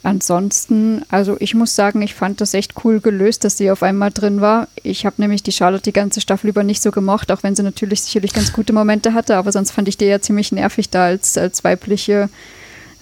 Ansonsten, 0.03 1.05
also 1.11 1.37
ich 1.41 1.55
muss 1.55 1.77
sagen, 1.77 2.01
ich 2.01 2.15
fand 2.15 2.41
das 2.41 2.55
echt 2.55 2.73
cool 2.85 3.01
gelöst, 3.01 3.45
dass 3.45 3.59
sie 3.59 3.71
auf 3.71 3.83
einmal 3.83 4.11
drin 4.11 4.41
war. 4.41 4.69
Ich 4.83 5.05
habe 5.05 5.17
nämlich 5.19 5.43
die 5.43 5.53
Charlotte 5.53 5.83
die 5.83 5.93
ganze 5.93 6.23
Staffel 6.23 6.49
über 6.49 6.63
nicht 6.63 6.81
so 6.81 6.91
gemocht, 6.91 7.31
auch 7.31 7.43
wenn 7.43 7.55
sie 7.55 7.63
natürlich 7.63 8.01
sicherlich 8.03 8.33
ganz 8.33 8.53
gute 8.53 8.73
Momente 8.73 9.13
hatte, 9.13 9.37
aber 9.37 9.53
sonst 9.53 9.73
fand 9.73 9.89
ich 9.89 9.99
die 9.99 10.07
ja 10.07 10.21
ziemlich 10.21 10.53
nervig 10.53 10.89
da 10.89 11.05
als, 11.05 11.37
als 11.37 11.65
weibliche 11.65 12.31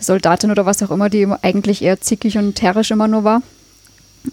Soldatin 0.00 0.50
oder 0.50 0.66
was 0.66 0.82
auch 0.82 0.90
immer, 0.90 1.08
die 1.08 1.26
eigentlich 1.42 1.82
eher 1.82 2.00
zickig 2.00 2.36
und 2.36 2.56
terrisch 2.56 2.90
immer 2.90 3.06
nur 3.06 3.22
war. 3.22 3.42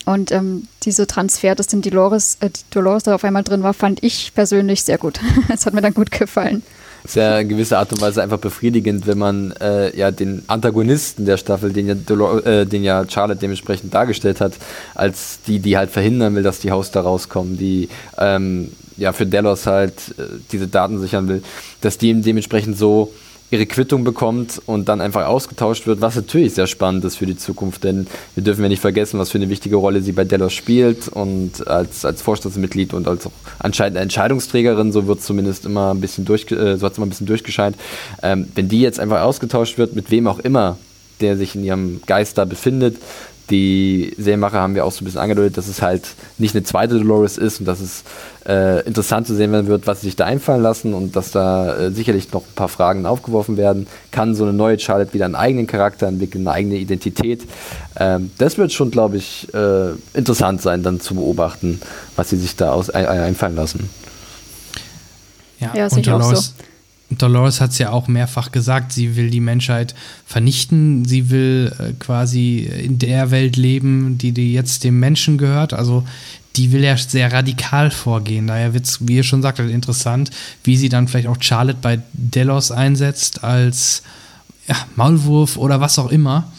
Und 0.05 0.31
ähm, 0.31 0.67
diese 0.83 1.05
Transfer, 1.05 1.53
dass 1.53 1.67
denn 1.67 1.83
Dolores, 1.83 2.37
äh, 2.39 2.49
Dolores 2.71 3.03
da 3.03 3.13
auf 3.13 3.23
einmal 3.23 3.43
drin 3.43 3.61
war, 3.61 3.75
fand 3.75 4.03
ich 4.03 4.33
persönlich 4.33 4.83
sehr 4.83 4.97
gut. 4.97 5.19
Es 5.53 5.67
hat 5.67 5.75
mir 5.75 5.81
dann 5.81 5.93
gut 5.93 6.09
gefallen 6.09 6.63
ist 7.05 7.15
ja 7.15 7.39
in 7.39 7.49
gewisser 7.49 7.79
Art 7.79 7.91
und 7.91 8.01
Weise 8.01 8.21
einfach 8.21 8.39
befriedigend, 8.39 9.07
wenn 9.07 9.17
man 9.17 9.51
äh, 9.61 9.95
ja 9.95 10.11
den 10.11 10.43
Antagonisten 10.47 11.25
der 11.25 11.37
Staffel, 11.37 11.71
den 11.71 11.87
ja, 11.87 11.93
Dolor 11.93 12.45
äh, 12.45 12.65
den 12.65 12.83
ja 12.83 13.05
Charlotte 13.07 13.39
dementsprechend 13.39 13.93
dargestellt 13.93 14.41
hat, 14.41 14.53
als 14.93 15.39
die, 15.47 15.59
die 15.59 15.77
halt 15.77 15.91
verhindern 15.91 16.35
will, 16.35 16.43
dass 16.43 16.59
die 16.59 16.71
Haus 16.71 16.91
da 16.91 17.01
rauskommen, 17.01 17.57
die 17.57 17.89
ähm, 18.17 18.71
ja 18.97 19.13
für 19.13 19.25
Delos 19.25 19.67
halt 19.67 19.93
äh, 20.17 20.23
diese 20.51 20.67
Daten 20.67 20.99
sichern 20.99 21.27
will, 21.27 21.43
dass 21.81 21.97
die 21.97 22.09
ihm 22.09 22.23
dementsprechend 22.23 22.77
so 22.77 23.11
ihre 23.51 23.65
Quittung 23.65 24.03
bekommt 24.03 24.61
und 24.65 24.89
dann 24.89 25.01
einfach 25.01 25.27
ausgetauscht 25.27 25.85
wird, 25.85 26.01
was 26.01 26.15
natürlich 26.15 26.53
sehr 26.53 26.67
spannend 26.67 27.05
ist 27.05 27.15
für 27.15 27.25
die 27.25 27.37
Zukunft, 27.37 27.83
denn 27.83 28.07
wir 28.33 28.43
dürfen 28.43 28.63
ja 28.63 28.69
nicht 28.69 28.81
vergessen, 28.81 29.19
was 29.19 29.29
für 29.31 29.37
eine 29.37 29.49
wichtige 29.49 29.75
Rolle 29.75 30.01
sie 30.01 30.13
bei 30.13 30.23
Delos 30.23 30.53
spielt 30.53 31.07
und 31.07 31.67
als, 31.67 32.05
als 32.05 32.21
Vorstandsmitglied 32.21 32.93
und 32.93 33.07
als 33.07 33.27
auch 33.27 33.31
anscheinend 33.59 33.97
Entscheidungsträgerin, 33.97 34.91
so 34.91 35.05
wird 35.07 35.21
zumindest 35.21 35.65
immer 35.65 35.93
ein 35.93 36.01
bisschen 36.01 36.25
durch, 36.25 36.51
äh, 36.51 36.77
so 36.77 36.85
hat 36.85 36.93
es 36.93 36.97
immer 36.97 37.05
ein 37.05 37.09
bisschen 37.11 37.27
durchgescheint. 37.27 37.75
Ähm, 38.23 38.47
wenn 38.55 38.67
die 38.67 38.81
jetzt 38.81 38.99
einfach 38.99 39.21
ausgetauscht 39.21 39.77
wird, 39.77 39.95
mit 39.95 40.09
wem 40.09 40.27
auch 40.27 40.39
immer, 40.39 40.77
der 41.21 41.37
sich 41.37 41.55
in 41.55 41.63
ihrem 41.63 42.01
Geist 42.05 42.37
da 42.37 42.45
befindet, 42.45 42.97
die 43.49 44.13
Serienmacher 44.17 44.59
haben 44.59 44.75
wir 44.75 44.85
auch 44.85 44.91
so 44.91 45.01
ein 45.01 45.05
bisschen 45.05 45.21
angedeutet, 45.21 45.57
dass 45.57 45.67
es 45.67 45.81
halt 45.81 46.07
nicht 46.37 46.55
eine 46.55 46.63
zweite 46.63 46.97
Dolores 46.97 47.37
ist 47.37 47.59
und 47.59 47.65
dass 47.65 47.79
es 47.79 48.03
äh, 48.47 48.85
interessant 48.85 49.27
zu 49.27 49.35
sehen 49.35 49.51
werden 49.51 49.67
wird, 49.67 49.87
was 49.87 50.01
sie 50.01 50.07
sich 50.07 50.15
da 50.15 50.25
einfallen 50.25 50.61
lassen 50.61 50.93
und 50.93 51.15
dass 51.15 51.31
da 51.31 51.77
äh, 51.77 51.91
sicherlich 51.91 52.31
noch 52.31 52.41
ein 52.41 52.55
paar 52.55 52.69
Fragen 52.69 53.05
aufgeworfen 53.05 53.57
werden. 53.57 53.87
Kann 54.11 54.35
so 54.35 54.43
eine 54.43 54.53
neue 54.53 54.79
Charlotte 54.79 55.13
wieder 55.13 55.25
einen 55.25 55.35
eigenen 55.35 55.67
Charakter 55.67 56.07
entwickeln, 56.07 56.47
eine 56.47 56.55
eigene 56.55 56.75
Identität? 56.75 57.43
Ähm, 57.97 58.31
das 58.37 58.57
wird 58.57 58.73
schon, 58.73 58.91
glaube 58.91 59.17
ich, 59.17 59.47
äh, 59.53 59.91
interessant 60.13 60.61
sein, 60.61 60.81
dann 60.81 60.99
zu 60.99 61.15
beobachten, 61.15 61.81
was 62.15 62.29
sie 62.29 62.37
sich 62.37 62.55
da 62.55 62.71
aus, 62.71 62.89
ein, 62.89 63.05
einfallen 63.05 63.55
lassen. 63.55 63.89
Ja, 65.59 65.73
ja 65.75 65.87
und 65.87 66.05
Dolores, 66.05 66.53
so. 66.57 66.64
Dolores 67.11 67.61
hat 67.61 67.71
es 67.71 67.77
ja 67.77 67.91
auch 67.91 68.07
mehrfach 68.07 68.51
gesagt, 68.51 68.91
sie 68.91 69.15
will 69.15 69.29
die 69.29 69.39
Menschheit 69.39 69.93
vernichten, 70.25 71.05
sie 71.05 71.29
will 71.29 71.71
äh, 71.77 71.93
quasi 71.93 72.59
in 72.59 72.97
der 72.97 73.31
Welt 73.31 73.57
leben, 73.57 74.17
die, 74.17 74.31
die 74.31 74.53
jetzt 74.53 74.83
dem 74.83 74.99
Menschen 74.99 75.37
gehört. 75.37 75.73
Also 75.73 76.03
die 76.55 76.71
will 76.71 76.83
ja 76.83 76.97
sehr 76.97 77.31
radikal 77.31 77.91
vorgehen. 77.91 78.47
Daher 78.47 78.73
wird 78.73 78.85
es, 78.85 79.07
wie 79.07 79.17
ihr 79.17 79.23
schon 79.23 79.41
sagt, 79.41 79.59
interessant, 79.59 80.31
wie 80.63 80.77
sie 80.77 80.89
dann 80.89 81.07
vielleicht 81.07 81.27
auch 81.27 81.37
Charlotte 81.39 81.79
bei 81.81 81.99
Delos 82.13 82.71
einsetzt 82.71 83.43
als 83.43 84.01
ja, 84.67 84.75
Maulwurf 84.95 85.57
oder 85.57 85.81
was 85.81 85.99
auch 85.99 86.09
immer. 86.11 86.51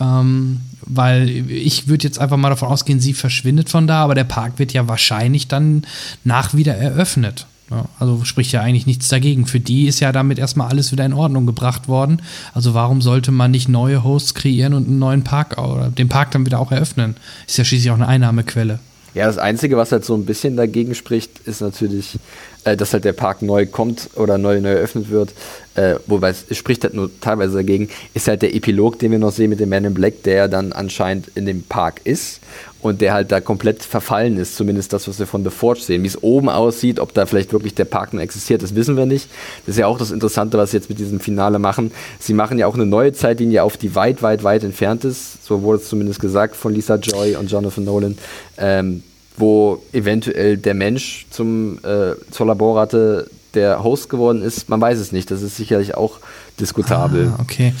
Ähm, 0.00 0.60
weil 0.82 1.28
ich 1.50 1.88
würde 1.88 2.04
jetzt 2.04 2.18
einfach 2.18 2.38
mal 2.38 2.48
davon 2.48 2.68
ausgehen, 2.68 3.00
sie 3.00 3.12
verschwindet 3.12 3.68
von 3.68 3.86
da, 3.86 4.02
aber 4.02 4.14
der 4.14 4.24
Park 4.24 4.58
wird 4.58 4.72
ja 4.72 4.88
wahrscheinlich 4.88 5.46
dann 5.46 5.82
nach 6.24 6.54
wieder 6.54 6.74
eröffnet. 6.74 7.46
Ja, 7.70 7.84
also 8.00 8.24
spricht 8.24 8.50
ja 8.52 8.62
eigentlich 8.62 8.86
nichts 8.86 9.08
dagegen. 9.08 9.46
Für 9.46 9.60
die 9.60 9.86
ist 9.86 10.00
ja 10.00 10.10
damit 10.10 10.38
erstmal 10.38 10.68
alles 10.68 10.90
wieder 10.90 11.06
in 11.06 11.12
Ordnung 11.12 11.46
gebracht 11.46 11.86
worden. 11.86 12.20
Also 12.52 12.74
warum 12.74 13.00
sollte 13.00 13.30
man 13.30 13.52
nicht 13.52 13.68
neue 13.68 14.02
Hosts 14.02 14.34
kreieren 14.34 14.74
und 14.74 14.88
einen 14.88 14.98
neuen 14.98 15.22
Park 15.22 15.56
oder 15.56 15.88
den 15.88 16.08
Park 16.08 16.32
dann 16.32 16.44
wieder 16.44 16.58
auch 16.58 16.72
eröffnen? 16.72 17.16
Ist 17.46 17.58
ja 17.58 17.64
schließlich 17.64 17.90
auch 17.92 17.96
eine 17.96 18.08
Einnahmequelle. 18.08 18.80
Ja, 19.14 19.26
das 19.26 19.38
Einzige, 19.38 19.76
was 19.76 19.90
halt 19.90 20.04
so 20.04 20.14
ein 20.14 20.24
bisschen 20.24 20.56
dagegen 20.56 20.94
spricht, 20.94 21.40
ist 21.44 21.60
natürlich, 21.60 22.18
äh, 22.62 22.76
dass 22.76 22.92
halt 22.92 23.04
der 23.04 23.12
Park 23.12 23.42
neu 23.42 23.66
kommt 23.66 24.10
oder 24.14 24.38
neu, 24.38 24.60
neu 24.60 24.70
eröffnet 24.70 25.10
wird. 25.10 25.32
Äh, 25.74 25.96
wobei 26.06 26.30
es, 26.30 26.44
spricht 26.56 26.84
halt 26.84 26.94
nur 26.94 27.10
teilweise 27.20 27.56
dagegen, 27.56 27.88
ist 28.14 28.28
halt 28.28 28.42
der 28.42 28.54
Epilog, 28.54 29.00
den 29.00 29.10
wir 29.10 29.18
noch 29.18 29.32
sehen 29.32 29.50
mit 29.50 29.58
dem 29.58 29.68
Man 29.68 29.84
in 29.84 29.94
Black, 29.94 30.22
der 30.22 30.46
dann 30.46 30.72
anscheinend 30.72 31.28
in 31.34 31.44
dem 31.44 31.62
Park 31.64 32.02
ist 32.04 32.40
und 32.82 33.00
der 33.00 33.12
halt 33.12 33.30
da 33.30 33.40
komplett 33.40 33.82
verfallen 33.82 34.38
ist, 34.38 34.56
zumindest 34.56 34.92
das, 34.92 35.06
was 35.06 35.18
wir 35.18 35.26
von 35.26 35.44
The 35.44 35.50
Forge 35.50 35.80
sehen. 35.80 36.02
Wie 36.02 36.06
es 36.06 36.22
oben 36.22 36.48
aussieht, 36.48 36.98
ob 36.98 37.12
da 37.12 37.26
vielleicht 37.26 37.52
wirklich 37.52 37.74
der 37.74 37.84
Park 37.84 38.14
noch 38.14 38.22
existiert, 38.22 38.62
das 38.62 38.74
wissen 38.74 38.96
wir 38.96 39.06
nicht. 39.06 39.28
Das 39.66 39.74
ist 39.74 39.78
ja 39.78 39.86
auch 39.86 39.98
das 39.98 40.10
Interessante, 40.10 40.56
was 40.56 40.70
sie 40.70 40.78
jetzt 40.78 40.88
mit 40.88 40.98
diesem 40.98 41.20
Finale 41.20 41.58
machen. 41.58 41.92
Sie 42.18 42.32
machen 42.32 42.58
ja 42.58 42.66
auch 42.66 42.74
eine 42.74 42.86
neue 42.86 43.12
Zeitlinie 43.12 43.62
auf, 43.62 43.76
die 43.76 43.94
weit, 43.94 44.22
weit, 44.22 44.44
weit 44.44 44.64
entfernt 44.64 45.04
ist. 45.04 45.44
So 45.44 45.62
wurde 45.62 45.82
es 45.82 45.88
zumindest 45.88 46.20
gesagt 46.20 46.56
von 46.56 46.72
Lisa 46.72 46.96
Joy 46.96 47.36
und 47.36 47.50
Jonathan 47.50 47.84
Nolan. 47.84 48.18
Ähm, 48.56 49.02
wo 49.36 49.82
eventuell 49.92 50.56
der 50.56 50.74
Mensch 50.74 51.26
zum, 51.30 51.78
äh, 51.78 52.14
zur 52.30 52.46
Laborratte 52.46 53.30
der 53.54 53.82
Host 53.82 54.08
geworden 54.08 54.42
ist, 54.42 54.68
man 54.68 54.80
weiß 54.80 54.98
es 54.98 55.12
nicht. 55.12 55.30
Das 55.30 55.42
ist 55.42 55.56
sicherlich 55.56 55.94
auch 55.94 56.18
diskutabel. 56.60 57.32
Ah, 57.36 57.40
okay. 57.42 57.72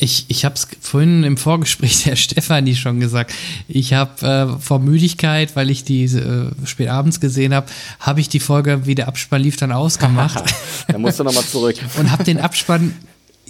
Ich, 0.00 0.26
ich 0.28 0.44
habe 0.44 0.54
es 0.54 0.68
vorhin 0.80 1.24
im 1.24 1.36
Vorgespräch 1.36 2.02
der 2.04 2.16
Stefanie 2.16 2.76
schon 2.76 3.00
gesagt. 3.00 3.34
Ich 3.66 3.92
habe 3.92 4.26
äh, 4.26 4.60
vor 4.60 4.78
Müdigkeit, 4.78 5.56
weil 5.56 5.70
ich 5.70 5.84
die 5.84 6.04
äh, 6.04 6.50
spät 6.64 6.88
abends 6.88 7.20
gesehen 7.20 7.54
habe, 7.54 7.66
habe 8.00 8.20
ich 8.20 8.28
die 8.28 8.40
Folge, 8.40 8.86
wie 8.86 8.94
der 8.94 9.08
Abspann 9.08 9.42
lief, 9.42 9.56
dann 9.56 9.72
ausgemacht. 9.72 10.42
da 10.88 10.98
musst 10.98 11.18
du 11.18 11.24
nochmal 11.24 11.44
zurück. 11.44 11.76
Und 11.98 12.10
habe 12.10 12.24
den 12.24 12.38
Abspann 12.38 12.94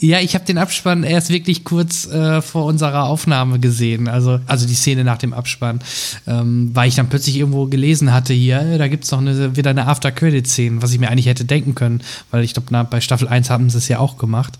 ja, 0.00 0.20
ich 0.20 0.34
habe 0.34 0.44
den 0.44 0.58
Abspann 0.58 1.02
erst 1.02 1.30
wirklich 1.30 1.64
kurz 1.64 2.06
äh, 2.06 2.40
vor 2.40 2.66
unserer 2.66 3.04
Aufnahme 3.04 3.58
gesehen. 3.58 4.08
Also, 4.08 4.38
also 4.46 4.66
die 4.66 4.74
Szene 4.74 5.02
nach 5.02 5.18
dem 5.18 5.32
Abspann. 5.32 5.80
Ähm, 6.26 6.70
weil 6.72 6.88
ich 6.88 6.94
dann 6.94 7.08
plötzlich 7.08 7.36
irgendwo 7.36 7.66
gelesen 7.66 8.12
hatte, 8.12 8.32
hier, 8.32 8.60
äh, 8.60 8.78
da 8.78 8.86
gibt 8.86 9.04
es 9.04 9.10
noch 9.10 9.18
eine, 9.18 9.56
wieder 9.56 9.70
eine 9.70 9.86
After-Credit-Szene, 9.86 10.82
was 10.82 10.92
ich 10.92 11.00
mir 11.00 11.10
eigentlich 11.10 11.26
hätte 11.26 11.44
denken 11.44 11.74
können. 11.74 12.02
Weil 12.30 12.44
ich 12.44 12.54
glaube, 12.54 12.86
bei 12.88 13.00
Staffel 13.00 13.26
1 13.26 13.50
haben 13.50 13.70
sie 13.70 13.78
es 13.78 13.88
ja 13.88 13.98
auch 13.98 14.18
gemacht. 14.18 14.54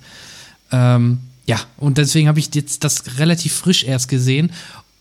Ähm, 0.73 1.21
ja, 1.49 1.59
und 1.79 1.97
deswegen 1.97 2.29
habe 2.29 2.39
ich 2.39 2.55
jetzt 2.55 2.85
das 2.85 3.19
relativ 3.19 3.55
frisch 3.55 3.83
erst 3.83 4.09
gesehen 4.09 4.53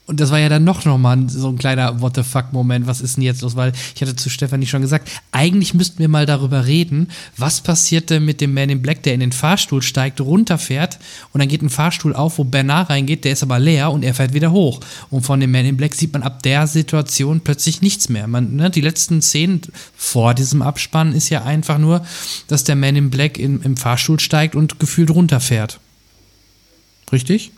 und 0.06 0.22
das 0.22 0.32
war 0.32 0.40
ja 0.40 0.48
dann 0.48 0.64
noch, 0.64 0.86
noch 0.86 0.98
mal 0.98 1.30
so 1.30 1.49
ein 1.49 1.57
kleiner 1.57 1.99
What 1.99 2.15
the 2.15 2.24
fuck-Moment. 2.24 2.88
Was 2.88 3.02
ist 3.02 3.18
denn 3.18 3.24
jetzt 3.24 3.41
los? 3.41 3.57
Weil 3.57 3.74
ich 3.94 4.02
hatte 4.02 4.15
zu 4.15 4.30
Stefanie 4.30 4.65
schon 4.65 4.82
gesagt, 4.82 5.10
eigentlich 5.34 5.74
müssten 5.74 5.99
wir 5.99 6.07
mal 6.07 6.26
darüber 6.26 6.65
reden, 6.65 7.10
was 7.36 7.60
passiert 7.60 8.10
denn 8.10 8.24
mit 8.24 8.40
dem 8.40 8.53
Man 8.53 8.69
in 8.69 8.82
Black, 8.82 9.03
der 9.03 9.14
in 9.14 9.19
den 9.19 9.34
Fahrstuhl 9.34 9.82
steigt, 9.82 10.22
runterfährt 10.22 10.98
und 11.34 11.41
dann 11.41 11.49
geht 11.49 11.61
ein 11.61 11.69
Fahrstuhl 11.69 12.15
auf, 12.15 12.38
wo 12.38 12.45
Bernard 12.45 12.90
reingeht, 12.90 13.26
der 13.26 13.34
ist 13.34 13.44
aber 13.44 13.60
leer 13.60 13.91
und 13.91 14.03
er 14.03 14.14
fährt 14.14 14.34
wieder 14.34 14.53
hoch. 14.53 14.80
Und 15.10 15.24
von 15.24 15.41
dem 15.41 15.52
Man 15.52 15.65
in 15.65 15.76
Black 15.76 15.94
sieht 15.94 16.14
man 16.14 16.24
ab 16.24 16.41
der 16.41 16.68
Situation 16.68 17.41
plötzlich 17.41 17.82
nichts 17.82 18.07
mehr. 18.07 18.28
Man, 18.28 18.56
ne, 18.56 18.69
die 18.69 18.80
letzten 18.80 19.22
Szenen 19.22 19.60
vor 19.98 20.34
diesem 20.34 20.61
Abspann 20.61 21.11
ist 21.11 21.28
ja 21.28 21.44
einfach 21.44 21.80
nur, 21.80 22.06
dass 22.48 22.64
der 22.64 22.78
Man 22.78 22.95
in 22.95 23.10
Black 23.10 23.38
in, 23.38 23.61
im 23.61 23.76
Fahrstuhl 23.76 24.22
steigt 24.22 24.56
und 24.56 24.80
gefühlt 24.80 25.11
runterfährt. 25.11 25.82
Richtig? 27.11 27.51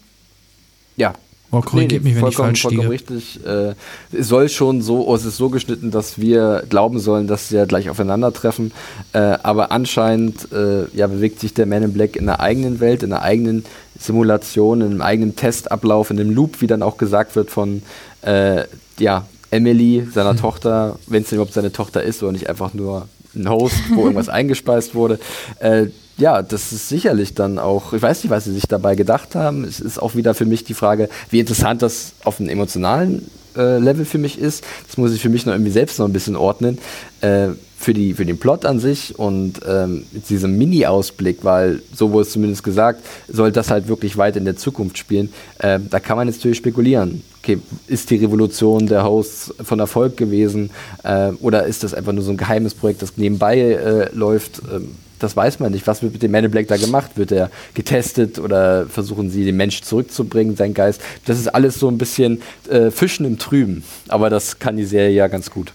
Ja, 0.95 1.13
Oh, 1.51 1.61
korrigiert 1.61 2.03
nee, 2.03 2.09
mich, 2.09 2.15
wenn 2.15 2.21
vollkommen, 2.21 2.53
ich 2.53 2.61
falsch 2.61 2.76
vollkommen 2.76 2.91
richtig. 2.91 3.43
Äh, 3.43 3.73
es 4.11 4.27
soll 4.27 4.49
schon 4.49 4.84
so, 4.84 5.07
oh, 5.07 5.15
es 5.15 5.26
ist 5.26 5.38
so 5.38 5.49
geschnitten, 5.49 5.89
dass 5.89 6.19
wir 6.19 6.63
glauben 6.69 6.99
sollen, 6.99 7.26
dass 7.26 7.49
sie 7.49 7.55
ja 7.55 7.65
gleich 7.65 7.89
aufeinandertreffen. 7.89 8.71
Äh, 9.13 9.38
aber 9.41 9.71
anscheinend 9.71 10.51
äh, 10.51 10.85
ja, 10.95 11.07
bewegt 11.07 11.39
sich 11.39 11.55
der 11.55 11.65
Man 11.65 11.81
in 11.81 11.93
Black 11.93 12.15
in 12.15 12.30
einer 12.30 12.39
eigenen 12.39 12.80
Welt, 12.80 13.01
in 13.01 13.11
einer 13.11 13.23
eigenen 13.23 13.65
Simulation, 13.97 14.81
in 14.81 14.91
einem 14.91 15.01
eigenen 15.01 15.35
Testablauf, 15.35 16.11
in 16.11 16.19
einem 16.19 16.30
Loop, 16.30 16.61
wie 16.61 16.67
dann 16.67 16.84
auch 16.84 16.97
gesagt 16.97 17.35
wird 17.35 17.49
von 17.49 17.81
äh, 18.21 18.65
ja, 18.99 19.26
Emily, 19.49 20.07
seiner 20.13 20.31
hm. 20.31 20.38
Tochter, 20.41 20.99
wenn 21.07 21.23
es 21.23 21.31
überhaupt 21.31 21.53
seine 21.53 21.71
Tochter 21.71 22.03
ist 22.03 22.21
oder 22.21 22.34
nicht 22.34 22.47
einfach 22.47 22.76
nur 22.76 23.07
ein 23.35 23.49
Host, 23.49 23.76
wo 23.93 24.01
irgendwas 24.01 24.30
eingespeist 24.30 24.95
wurde. 24.95 25.19
Äh, 25.60 25.88
ja, 26.18 26.41
das 26.41 26.73
ist 26.73 26.89
sicherlich 26.89 27.34
dann 27.34 27.60
auch, 27.60 27.93
ich 27.93 28.01
weiß 28.01 28.23
nicht, 28.23 28.31
was 28.31 28.43
sie 28.43 28.53
sich 28.53 28.68
dabei 28.68 28.95
gedacht 28.95 29.35
haben. 29.35 29.64
Es 29.64 29.80
ist 29.80 29.99
auch 29.99 30.15
wieder 30.15 30.34
für 30.34 30.45
mich 30.45 30.65
die 30.65 30.73
Frage, 30.73 31.10
wie 31.30 31.39
interessant 31.39 31.81
das 31.81 32.14
auf 32.23 32.39
einem 32.39 32.49
emotionalen 32.49 33.30
Level 33.55 34.05
für 34.05 34.17
mich 34.17 34.39
ist. 34.39 34.63
Das 34.88 34.97
muss 34.97 35.13
ich 35.13 35.21
für 35.21 35.30
mich 35.30 35.45
noch 35.45 35.53
irgendwie 35.53 35.71
selbst 35.71 35.99
noch 35.99 36.05
ein 36.05 36.13
bisschen 36.13 36.35
ordnen. 36.35 36.77
Äh, 37.21 37.49
für, 37.80 37.93
die, 37.93 38.13
für 38.13 38.26
den 38.26 38.38
Plot 38.38 38.65
an 38.65 38.80
sich 38.80 39.17
und 39.17 39.61
ähm, 39.65 40.03
diesem 40.27 40.57
Mini-Ausblick, 40.57 41.45
weil 41.45 41.81
so 41.95 42.11
wurde 42.11 42.23
es 42.23 42.31
zumindest 42.31 42.63
gesagt, 42.63 43.01
soll 43.30 43.53
das 43.53 43.71
halt 43.71 43.88
wirklich 43.88 44.17
weit 44.17 44.35
in 44.35 44.43
der 44.43 44.57
Zukunft 44.57 44.97
spielen. 44.97 45.31
Äh, 45.59 45.80
da 45.89 46.01
kann 46.01 46.17
man 46.17 46.27
jetzt 46.27 46.38
natürlich 46.38 46.57
spekulieren. 46.57 47.23
Okay, 47.41 47.59
ist 47.88 48.09
die 48.09 48.17
Revolution 48.17 48.85
der 48.88 49.05
Hosts 49.05 49.53
von 49.63 49.80
Erfolg 49.80 50.17
gewesen 50.17 50.71
äh, 51.03 51.30
oder 51.39 51.65
ist 51.67 51.84
das 51.84 51.93
einfach 51.93 52.11
nur 52.11 52.23
so 52.23 52.31
ein 52.31 52.38
geheimes 52.38 52.73
Projekt, 52.73 53.01
das 53.01 53.15
nebenbei 53.15 53.59
äh, 53.59 54.13
läuft? 54.13 54.61
Ähm, 54.69 54.89
das 55.19 55.35
weiß 55.35 55.59
man 55.59 55.71
nicht. 55.71 55.85
Was 55.85 56.01
wird 56.01 56.13
mit 56.13 56.23
dem 56.23 56.31
Man 56.31 56.45
in 56.45 56.51
Black 56.51 56.67
da 56.67 56.77
gemacht? 56.77 57.11
Wird 57.15 57.31
er 57.31 57.51
getestet 57.73 58.39
oder 58.39 58.87
versuchen 58.87 59.29
sie 59.29 59.45
den 59.45 59.57
Mensch 59.57 59.81
zurückzubringen, 59.81 60.55
seinen 60.55 60.73
Geist? 60.73 61.01
Das 61.25 61.37
ist 61.37 61.47
alles 61.47 61.75
so 61.75 61.89
ein 61.89 61.97
bisschen 61.97 62.41
äh, 62.69 62.89
Fischen 62.89 63.25
im 63.25 63.37
Trüben. 63.37 63.83
Aber 64.07 64.29
das 64.29 64.59
kann 64.59 64.77
die 64.77 64.85
Serie 64.85 65.11
ja 65.11 65.27
ganz 65.27 65.51
gut. 65.51 65.73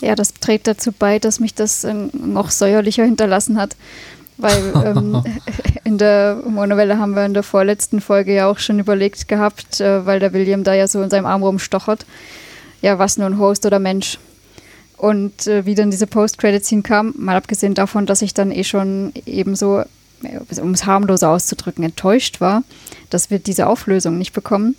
Ja, 0.00 0.14
das 0.14 0.34
trägt 0.34 0.66
dazu 0.66 0.92
bei, 0.92 1.18
dass 1.18 1.40
mich 1.40 1.54
das 1.54 1.84
äh, 1.84 1.94
noch 1.94 2.50
säuerlicher 2.50 3.04
hinterlassen 3.04 3.58
hat. 3.58 3.76
Weil 4.36 4.72
ähm, 4.84 5.22
in 5.84 5.98
der 5.98 6.42
Monowelle 6.46 6.98
haben 6.98 7.14
wir 7.14 7.26
in 7.26 7.34
der 7.34 7.42
vorletzten 7.42 8.00
Folge 8.00 8.34
ja 8.34 8.48
auch 8.48 8.58
schon 8.58 8.78
überlegt 8.78 9.28
gehabt, 9.28 9.80
äh, 9.80 10.06
weil 10.06 10.20
der 10.20 10.32
William 10.32 10.64
da 10.64 10.74
ja 10.74 10.86
so 10.86 11.02
in 11.02 11.10
seinem 11.10 11.26
Arm 11.26 11.42
rumstochert. 11.42 12.06
Ja, 12.80 12.98
was 12.98 13.18
nun 13.18 13.38
Host 13.38 13.66
oder 13.66 13.80
Mensch? 13.80 14.18
Und 14.98 15.46
äh, 15.46 15.64
wie 15.64 15.76
dann 15.76 15.90
diese 15.90 16.06
Post-Credit-Scene 16.06 16.82
kam, 16.82 17.14
mal 17.16 17.36
abgesehen 17.36 17.74
davon, 17.74 18.04
dass 18.04 18.20
ich 18.20 18.34
dann 18.34 18.50
eh 18.50 18.64
schon 18.64 19.12
ebenso, 19.26 19.84
um 20.60 20.72
es 20.72 20.86
harmloser 20.86 21.30
auszudrücken, 21.30 21.84
enttäuscht 21.84 22.40
war, 22.40 22.64
dass 23.08 23.30
wir 23.30 23.38
diese 23.38 23.68
Auflösung 23.68 24.18
nicht 24.18 24.32
bekommen, 24.32 24.74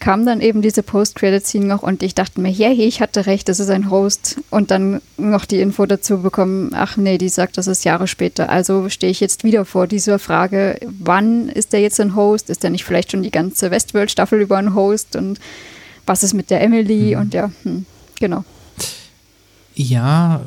kam 0.00 0.26
dann 0.26 0.42
eben 0.42 0.60
diese 0.60 0.82
Post-Credit-Scene 0.82 1.64
noch 1.64 1.82
und 1.82 2.02
ich 2.02 2.14
dachte 2.14 2.38
mir, 2.38 2.50
hey, 2.50 2.74
ich 2.74 3.00
hatte 3.00 3.24
recht, 3.24 3.48
das 3.48 3.58
ist 3.58 3.70
ein 3.70 3.88
Host. 3.88 4.36
Und 4.50 4.70
dann 4.70 5.00
noch 5.16 5.46
die 5.46 5.60
Info 5.60 5.86
dazu 5.86 6.20
bekommen, 6.20 6.72
ach 6.74 6.98
nee, 6.98 7.16
die 7.16 7.30
sagt, 7.30 7.56
das 7.56 7.68
ist 7.68 7.84
Jahre 7.84 8.06
später. 8.06 8.50
Also 8.50 8.90
stehe 8.90 9.10
ich 9.10 9.20
jetzt 9.20 9.44
wieder 9.44 9.64
vor 9.64 9.86
dieser 9.86 10.18
Frage, 10.18 10.78
wann 11.00 11.48
ist 11.48 11.72
der 11.72 11.80
jetzt 11.80 12.00
ein 12.00 12.14
Host? 12.14 12.50
Ist 12.50 12.62
der 12.64 12.70
nicht 12.70 12.84
vielleicht 12.84 13.12
schon 13.12 13.22
die 13.22 13.30
ganze 13.30 13.70
Westworld-Staffel 13.70 14.42
über 14.42 14.58
ein 14.58 14.74
Host? 14.74 15.16
Und 15.16 15.40
was 16.04 16.22
ist 16.22 16.34
mit 16.34 16.50
der 16.50 16.60
Emily? 16.60 17.14
Mhm. 17.14 17.20
Und 17.22 17.32
ja, 17.32 17.50
hm, 17.62 17.86
genau. 18.20 18.44
Ja, 19.76 20.40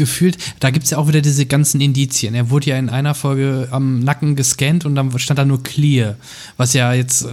gefühlt, 0.00 0.38
da 0.60 0.70
gibt 0.70 0.86
es 0.86 0.90
ja 0.92 0.98
auch 0.98 1.06
wieder 1.06 1.20
diese 1.20 1.44
ganzen 1.44 1.82
Indizien. 1.82 2.34
Er 2.34 2.48
wurde 2.48 2.70
ja 2.70 2.78
in 2.78 2.88
einer 2.88 3.14
Folge 3.14 3.68
am 3.70 4.00
Nacken 4.00 4.34
gescannt 4.36 4.86
und 4.86 4.94
dann 4.94 5.16
stand 5.18 5.38
da 5.38 5.44
nur 5.44 5.62
clear, 5.62 6.16
was 6.56 6.72
ja 6.72 6.94
jetzt 6.94 7.26
äh, 7.26 7.28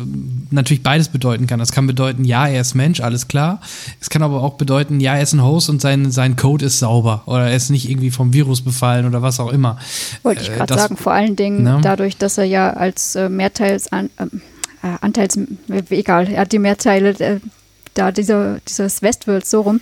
natürlich 0.51 0.83
beides 0.83 1.07
bedeuten 1.07 1.47
kann. 1.47 1.59
Das 1.59 1.71
kann 1.71 1.87
bedeuten, 1.87 2.25
ja, 2.25 2.45
er 2.45 2.59
ist 2.59 2.75
Mensch, 2.75 2.99
alles 2.99 3.29
klar. 3.29 3.61
Es 4.01 4.09
kann 4.09 4.21
aber 4.21 4.43
auch 4.43 4.55
bedeuten, 4.55 4.99
ja, 4.99 5.15
er 5.15 5.23
ist 5.23 5.31
ein 5.31 5.41
Host 5.41 5.69
und 5.69 5.81
sein, 5.81 6.11
sein 6.11 6.35
Code 6.35 6.65
ist 6.65 6.79
sauber 6.79 7.23
oder 7.25 7.49
er 7.49 7.55
ist 7.55 7.69
nicht 7.69 7.89
irgendwie 7.89 8.11
vom 8.11 8.33
Virus 8.33 8.61
befallen 8.61 9.05
oder 9.05 9.21
was 9.21 9.39
auch 9.39 9.53
immer. 9.53 9.79
Wollte 10.23 10.41
ich 10.41 10.51
gerade 10.51 10.73
äh, 10.73 10.77
sagen, 10.77 10.97
vor 10.97 11.13
allen 11.13 11.37
Dingen 11.37 11.63
ne? 11.63 11.79
dadurch, 11.81 12.17
dass 12.17 12.37
er 12.37 12.43
ja 12.43 12.71
als 12.71 13.15
äh, 13.15 13.29
Mehrteils, 13.29 13.89
an, 13.93 14.09
ähm, 14.19 14.41
äh, 14.83 14.87
Anteils, 14.99 15.39
egal, 15.89 16.27
er 16.27 16.41
hat 16.41 16.51
die 16.51 16.59
Mehrteile 16.59 17.11
äh, 17.19 17.39
da 17.93 18.11
dieser, 18.11 18.59
dieses 18.67 19.01
Westworld 19.01 19.45
so 19.45 19.61
rum 19.61 19.79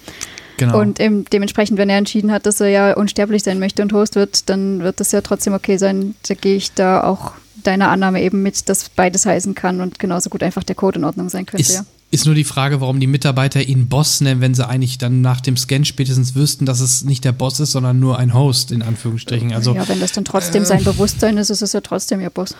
Genau. 0.57 0.80
Und 0.80 0.99
eben 0.99 1.26
dementsprechend, 1.26 1.77
wenn 1.77 1.90
er 1.90 1.98
entschieden 1.98 2.32
hat, 2.32 2.45
dass 2.45 2.61
er 2.61 2.69
ja 2.69 2.94
unsterblich 2.94 3.44
sein 3.44 3.60
möchte 3.60 3.82
und 3.82 3.94
Host 3.94 4.15
wird, 4.15 4.49
dann 4.49 4.82
wird 4.82 4.99
das 4.99 5.11
ja 5.11 5.22
trotzdem 5.22 5.53
okay 5.53 5.77
sein. 5.77 6.15
Da 6.27 6.34
gehe 6.34 6.56
ich 6.56 6.73
da 6.73 7.03
auch 7.03 7.34
deiner 7.64 7.90
Annahme 7.90 8.22
eben 8.22 8.41
mit, 8.44 8.69
dass 8.69 8.90
beides 8.90 9.26
heißen 9.26 9.56
kann 9.56 9.82
und 9.82 9.99
genauso 9.99 10.30
gut 10.30 10.44
einfach 10.44 10.64
der 10.64 10.76
Code 10.76 10.99
in 10.99 11.06
Ordnung 11.06 11.30
sein 11.30 11.45
könnte, 11.45 11.61
ist, 11.61 11.73
ja. 11.73 11.86
Ist 12.11 12.26
nur 12.26 12.36
die 12.36 12.44
Frage, 12.44 12.80
warum 12.82 12.99
die 12.99 13.07
Mitarbeiter 13.07 13.61
ihn 13.61 13.88
Boss 13.88 14.22
nennen, 14.22 14.40
wenn 14.40 14.53
sie 14.53 14.68
eigentlich 14.68 14.98
dann 14.98 15.22
nach 15.22 15.41
dem 15.41 15.57
Scan 15.57 15.84
spätestens 15.84 16.36
wüssten, 16.36 16.65
dass 16.65 16.80
es 16.80 17.03
nicht 17.03 17.26
der 17.26 17.32
Boss 17.32 17.60
ist, 17.60 17.72
sondern 17.72 17.99
nur 17.99 18.19
ein 18.19 18.34
Host, 18.34 18.72
in 18.72 18.84
Anführungsstrichen. 18.84 19.53
Also, 19.53 19.76
ja, 19.76 19.88
wenn 19.88 19.99
das 19.99 20.11
dann 20.11 20.23
trotzdem 20.23 20.64
äh, 20.64 20.65
sein 20.65 20.84
Bewusstsein 20.84 21.38
ist, 21.38 21.49
ist 21.49 21.61
es 21.61 21.73
ja 21.73 21.82
trotzdem 21.82 22.22
ihr 22.22 22.30
Boss. 22.30 22.56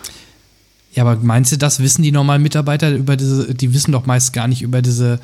Ja, 0.92 1.04
aber 1.04 1.16
meinst 1.22 1.52
du, 1.52 1.58
das 1.58 1.80
wissen 1.80 2.02
die 2.02 2.10
normalen 2.10 2.42
Mitarbeiter 2.42 2.90
über 2.90 3.16
diese, 3.16 3.54
die 3.54 3.72
wissen 3.72 3.92
doch 3.92 4.06
meist 4.06 4.32
gar 4.32 4.48
nicht 4.48 4.62
über 4.62 4.82
diese 4.82 5.20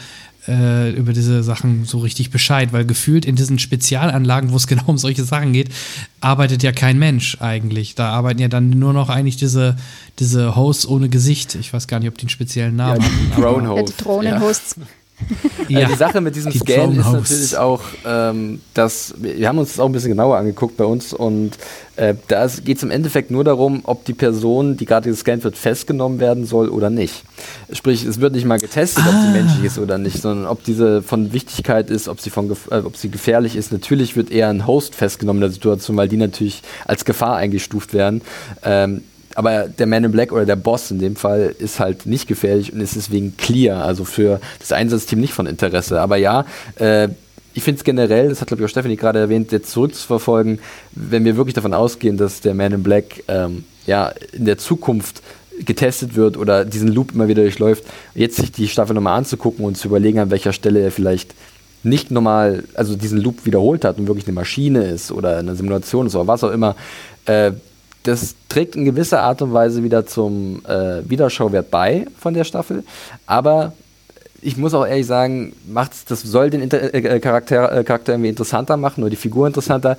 äh, 0.49 0.91
über 0.91 1.13
diese 1.13 1.43
Sachen 1.43 1.85
so 1.85 1.99
richtig 1.99 2.31
Bescheid, 2.31 2.73
weil 2.73 2.85
gefühlt 2.85 3.25
in 3.25 3.37
diesen 3.37 3.59
Spezialanlagen, 3.59 4.53
wo 4.53 4.57
es 4.57 4.67
genau 4.69 4.85
um 4.87 4.99
solche 4.99 5.25
Sachen 5.25 5.53
geht, 5.53 5.71
arbeitet 6.21 6.63
ja 6.63 6.73
kein 6.73 6.99
Mensch 6.99 7.39
eigentlich. 7.41 7.95
Da 7.95 8.11
arbeiten 8.11 8.41
ja 8.41 8.49
dann 8.49 8.71
nur 8.71 8.93
noch 8.93 9.09
eigentlich 9.09 9.37
diese, 9.37 9.77
diese 10.19 10.57
Hosts 10.57 10.87
ohne 10.87 11.09
Gesicht. 11.09 11.55
Ich 11.55 11.73
weiß 11.73 11.87
gar 11.87 11.99
nicht, 11.99 12.09
ob 12.09 12.19
die 12.19 12.23
einen 12.23 12.31
speziellen 12.31 12.77
Namen 12.77 13.03
ja, 13.03 13.37
haben. 13.37 13.43
Drone 13.43 13.77
Ja, 13.77 13.83
die 13.83 13.97
Drohnenhosts. 13.97 14.77
Ja. 14.79 14.87
ja, 15.69 15.81
äh, 15.81 15.87
die 15.87 15.95
Sache 15.95 16.21
mit 16.21 16.37
diesem 16.37 16.53
Scan 16.53 16.93
ist 16.93 17.13
natürlich 17.13 17.57
auch, 17.57 17.83
ähm, 18.07 18.61
dass 18.75 19.15
wir 19.19 19.49
haben 19.49 19.59
uns 19.59 19.71
das 19.71 19.81
auch 19.81 19.87
ein 19.87 19.93
bisschen 19.93 20.11
genauer 20.11 20.37
angeguckt 20.37 20.77
bei 20.77 20.85
uns 20.85 21.13
und 21.13 21.59
äh, 21.97 22.15
da 22.29 22.47
geht 22.47 22.79
es 22.79 22.83
im 22.83 22.91
Endeffekt 22.91 23.31
nur 23.31 23.45
darum, 23.45 23.83
ob 23.85 24.05
die 24.07 24.15
Person, 24.15 24.77
die 24.79 24.87
gerade 24.87 25.11
gescannt 25.11 25.45
wird, 25.45 25.57
festgenommen 25.57 26.21
werden 26.21 26.47
soll 26.47 26.69
oder 26.71 26.89
nicht. 26.89 27.23
Sprich, 27.71 28.05
es 28.05 28.21
wird 28.21 28.33
nicht 28.33 28.47
mal 28.47 28.59
getestet, 28.59 29.05
ah. 29.07 29.11
ob 29.11 29.15
sie 29.15 29.29
ah. 29.29 29.33
menschlich 29.33 29.65
ist 29.65 29.79
oder 29.79 29.99
nicht, 29.99 30.23
sondern 30.23 30.47
ob 30.47 30.65
diese 30.65 31.03
von 31.03 31.33
Wichtigkeit 31.35 31.91
ist, 31.91 32.09
ob 32.09 32.21
sie, 32.21 32.31
von, 32.31 32.51
äh, 32.71 32.77
ob 32.77 32.97
sie 32.97 33.11
gefährlich 33.11 33.57
ist. 33.57 33.73
Natürlich 33.73 34.17
wird 34.17 34.31
eher 34.31 34.49
ein 34.49 34.67
Host 34.67 34.95
festgenommen 34.95 35.43
in 35.43 35.49
der 35.49 35.53
Situation, 35.53 35.97
weil 35.97 36.09
die 36.09 36.17
natürlich 36.17 36.63
als 36.87 37.05
Gefahr 37.05 37.37
eingestuft 37.37 37.93
werden. 37.93 38.23
Ähm, 38.65 39.03
aber 39.35 39.69
der 39.69 39.87
Man 39.87 40.05
in 40.05 40.13
Black 40.13 40.33
oder 40.33 40.47
der 40.47 40.57
Boss 40.57 40.91
in 40.91 40.99
dem 40.99 41.17
Fall 41.17 41.55
ist 41.59 41.81
halt 41.81 42.07
nicht 42.07 42.29
gefährlich 42.29 42.73
und 42.73 42.81
ist 42.81 42.97
deswegen 42.97 43.37
clear, 43.37 43.85
also 43.85 44.05
für 44.05 44.41
das 44.59 44.73
Einsatzteam 44.73 45.21
nicht 45.21 45.33
von 45.33 45.47
Interesse. 45.47 46.01
Aber 46.01 46.17
ja, 46.17 46.45
äh, 46.77 47.09
ich 47.55 47.63
finde 47.63 47.79
es 47.79 47.85
generell, 47.85 48.29
das 48.29 48.41
hat 48.41 48.49
glaube 48.49 48.63
ich 48.63 48.67
auch 48.67 48.71
Stephanie 48.71 48.97
gerade 48.97 49.19
erwähnt, 49.19 49.53
jetzt 49.53 49.71
zurückzuverfolgen, 49.71 50.59
wenn 50.93 51.25
wir 51.25 51.37
wirklich 51.37 51.55
davon 51.55 51.75
ausgehen, 51.75 52.17
dass 52.17 52.41
der 52.41 52.55
Man 52.55 52.73
in 52.73 52.83
Black 52.83 53.25
ähm, 53.29 53.65
ja 53.87 54.13
in 54.33 54.45
der 54.45 54.59
Zukunft 54.59 55.23
getestet 55.65 56.17
wird 56.17 56.37
oder 56.37 56.65
diesen 56.65 56.89
Loop 56.89 57.13
immer 57.15 57.29
wieder 57.29 57.43
durchläuft, 57.43 57.85
jetzt 58.15 58.37
sich 58.37 58.53
die 58.53 58.69
Staffel 58.69 58.95
nochmal 58.95 59.19
anzugucken 59.19 59.65
und 59.65 59.77
zu 59.77 59.89
überlegen, 59.89 60.19
an 60.19 60.31
welcher 60.31 60.53
Stelle 60.53 60.81
er 60.81 60.91
vielleicht 60.91 61.35
nicht 61.83 62.11
normal, 62.11 62.65
also 62.75 62.97
diesen 62.97 63.21
Loop 63.21 63.45
wiederholt 63.45 63.85
hat 63.85 63.99
und 63.99 64.07
wirklich 64.07 64.27
eine 64.27 64.35
Maschine 64.35 64.85
ist 64.85 65.11
oder 65.11 65.39
eine 65.39 65.57
Simulation 65.57 66.07
ist 66.07 66.15
oder 66.15 66.27
was 66.27 66.45
auch 66.45 66.53
immer, 66.53 66.77
äh, 67.27 67.53
das 68.03 68.35
trägt 68.49 68.77
in 68.77 68.85
gewisser 68.85 69.23
Art 69.23 69.43
und 69.43 69.53
Weise 69.53 69.83
wieder 69.83 70.07
zum 70.07 70.65
äh, 70.67 71.09
Wiederschauwert 71.09 71.71
bei 71.71 72.07
von 72.19 72.35
der 72.35 72.45
Staffel. 72.45 72.85
Aber 73.27 73.73
ich 74.41 74.57
muss 74.57 74.75
auch 74.75 74.87
ehrlich 74.87 75.07
sagen, 75.07 75.55
macht's, 75.69 76.05
das 76.05 76.23
soll 76.23 76.51
den 76.51 76.61
Inter 76.61 76.93
äh, 76.93 77.21
Charakter, 77.21 77.73
äh, 77.73 77.85
Charakter 77.85 78.13
irgendwie 78.13 78.31
interessanter 78.31 78.77
machen 78.77 79.03
oder 79.03 79.11
die 79.11 79.17
Figur 79.17 79.47
interessanter. 79.47 79.97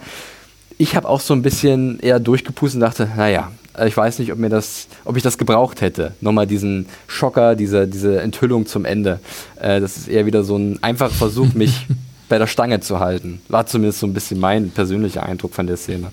Ich 0.77 0.95
habe 0.95 1.07
auch 1.07 1.21
so 1.21 1.33
ein 1.33 1.41
bisschen 1.41 1.99
eher 1.99 2.19
durchgepustet 2.19 2.81
und 2.81 2.81
dachte, 2.81 3.09
naja, 3.15 3.51
ich 3.85 3.95
weiß 3.95 4.19
nicht, 4.19 4.31
ob 4.31 4.37
mir 4.37 4.49
das, 4.49 4.87
ob 5.05 5.17
ich 5.17 5.23
das 5.23 5.37
gebraucht 5.37 5.81
hätte. 5.81 6.13
Nochmal 6.21 6.45
diesen 6.45 6.87
Schocker, 7.07 7.55
diese, 7.55 7.87
diese 7.87 8.21
Enthüllung 8.21 8.65
zum 8.65 8.85
Ende. 8.85 9.19
Äh, 9.59 9.79
das 9.79 9.97
ist 9.97 10.07
eher 10.09 10.25
wieder 10.25 10.43
so 10.43 10.57
ein 10.57 10.81
einfacher 10.83 11.13
Versuch, 11.13 11.53
mich 11.53 11.87
bei 12.29 12.37
der 12.37 12.47
Stange 12.47 12.81
zu 12.81 12.99
halten. 12.99 13.41
War 13.47 13.65
zumindest 13.65 13.99
so 13.99 14.07
ein 14.07 14.13
bisschen 14.13 14.39
mein 14.39 14.71
persönlicher 14.71 15.23
Eindruck 15.23 15.53
von 15.53 15.67
der 15.67 15.77
Szene. 15.77 16.11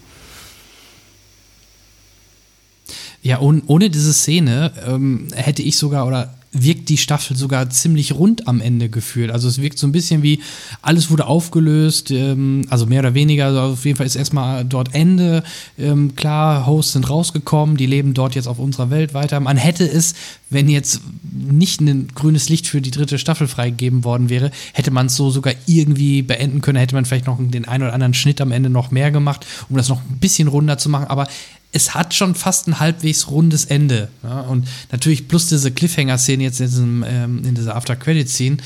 Ja, 3.22 3.40
ohne, 3.40 3.62
ohne 3.66 3.90
diese 3.90 4.12
Szene 4.12 4.72
ähm, 4.86 5.28
hätte 5.34 5.62
ich 5.62 5.76
sogar 5.76 6.06
oder 6.06 6.34
wirkt 6.52 6.88
die 6.88 6.96
Staffel 6.96 7.36
sogar 7.36 7.70
ziemlich 7.70 8.12
rund 8.12 8.48
am 8.48 8.60
Ende 8.60 8.88
gefühlt. 8.88 9.30
Also 9.30 9.46
es 9.46 9.60
wirkt 9.60 9.78
so 9.78 9.86
ein 9.86 9.92
bisschen 9.92 10.22
wie 10.22 10.40
alles 10.82 11.10
wurde 11.10 11.26
aufgelöst, 11.26 12.10
ähm, 12.10 12.66
also 12.70 12.86
mehr 12.86 13.00
oder 13.00 13.14
weniger. 13.14 13.46
Also 13.46 13.60
auf 13.60 13.84
jeden 13.84 13.96
Fall 13.96 14.06
ist 14.06 14.16
erstmal 14.16 14.64
dort 14.64 14.94
Ende. 14.94 15.44
Ähm, 15.78 16.16
klar, 16.16 16.66
Hosts 16.66 16.94
sind 16.94 17.08
rausgekommen, 17.08 17.76
die 17.76 17.86
leben 17.86 18.14
dort 18.14 18.34
jetzt 18.34 18.48
auf 18.48 18.58
unserer 18.58 18.90
Welt 18.90 19.14
weiter. 19.14 19.38
Man 19.38 19.58
hätte 19.58 19.84
es, 19.88 20.14
wenn 20.48 20.68
jetzt 20.68 21.02
nicht 21.30 21.80
ein 21.80 22.08
grünes 22.14 22.48
Licht 22.48 22.66
für 22.66 22.80
die 22.80 22.90
dritte 22.90 23.18
Staffel 23.18 23.46
freigegeben 23.46 24.02
worden 24.02 24.28
wäre, 24.28 24.50
hätte 24.72 24.90
man 24.90 25.06
es 25.06 25.16
so 25.16 25.30
sogar 25.30 25.54
irgendwie 25.66 26.22
beenden 26.22 26.62
können. 26.62 26.78
Hätte 26.78 26.96
man 26.96 27.04
vielleicht 27.04 27.26
noch 27.26 27.38
den 27.38 27.68
einen 27.68 27.84
oder 27.84 27.94
anderen 27.94 28.14
Schnitt 28.14 28.40
am 28.40 28.50
Ende 28.50 28.70
noch 28.70 28.90
mehr 28.90 29.12
gemacht, 29.12 29.46
um 29.68 29.76
das 29.76 29.88
noch 29.88 30.00
ein 30.00 30.18
bisschen 30.18 30.48
runder 30.48 30.78
zu 30.78 30.88
machen. 30.88 31.06
Aber 31.06 31.28
es 31.72 31.94
hat 31.94 32.14
schon 32.14 32.34
fast 32.34 32.66
ein 32.68 32.80
halbwegs 32.80 33.30
rundes 33.30 33.64
Ende. 33.64 34.08
Ja? 34.22 34.40
Und 34.40 34.66
natürlich 34.90 35.28
plus 35.28 35.46
diese 35.46 35.70
Cliffhanger-Szene 35.70 36.42
jetzt 36.42 36.60
in, 36.60 36.66
diesem, 36.66 37.04
ähm, 37.06 37.44
in 37.44 37.54
dieser 37.54 37.76
After-Credit-Scene 37.76 38.56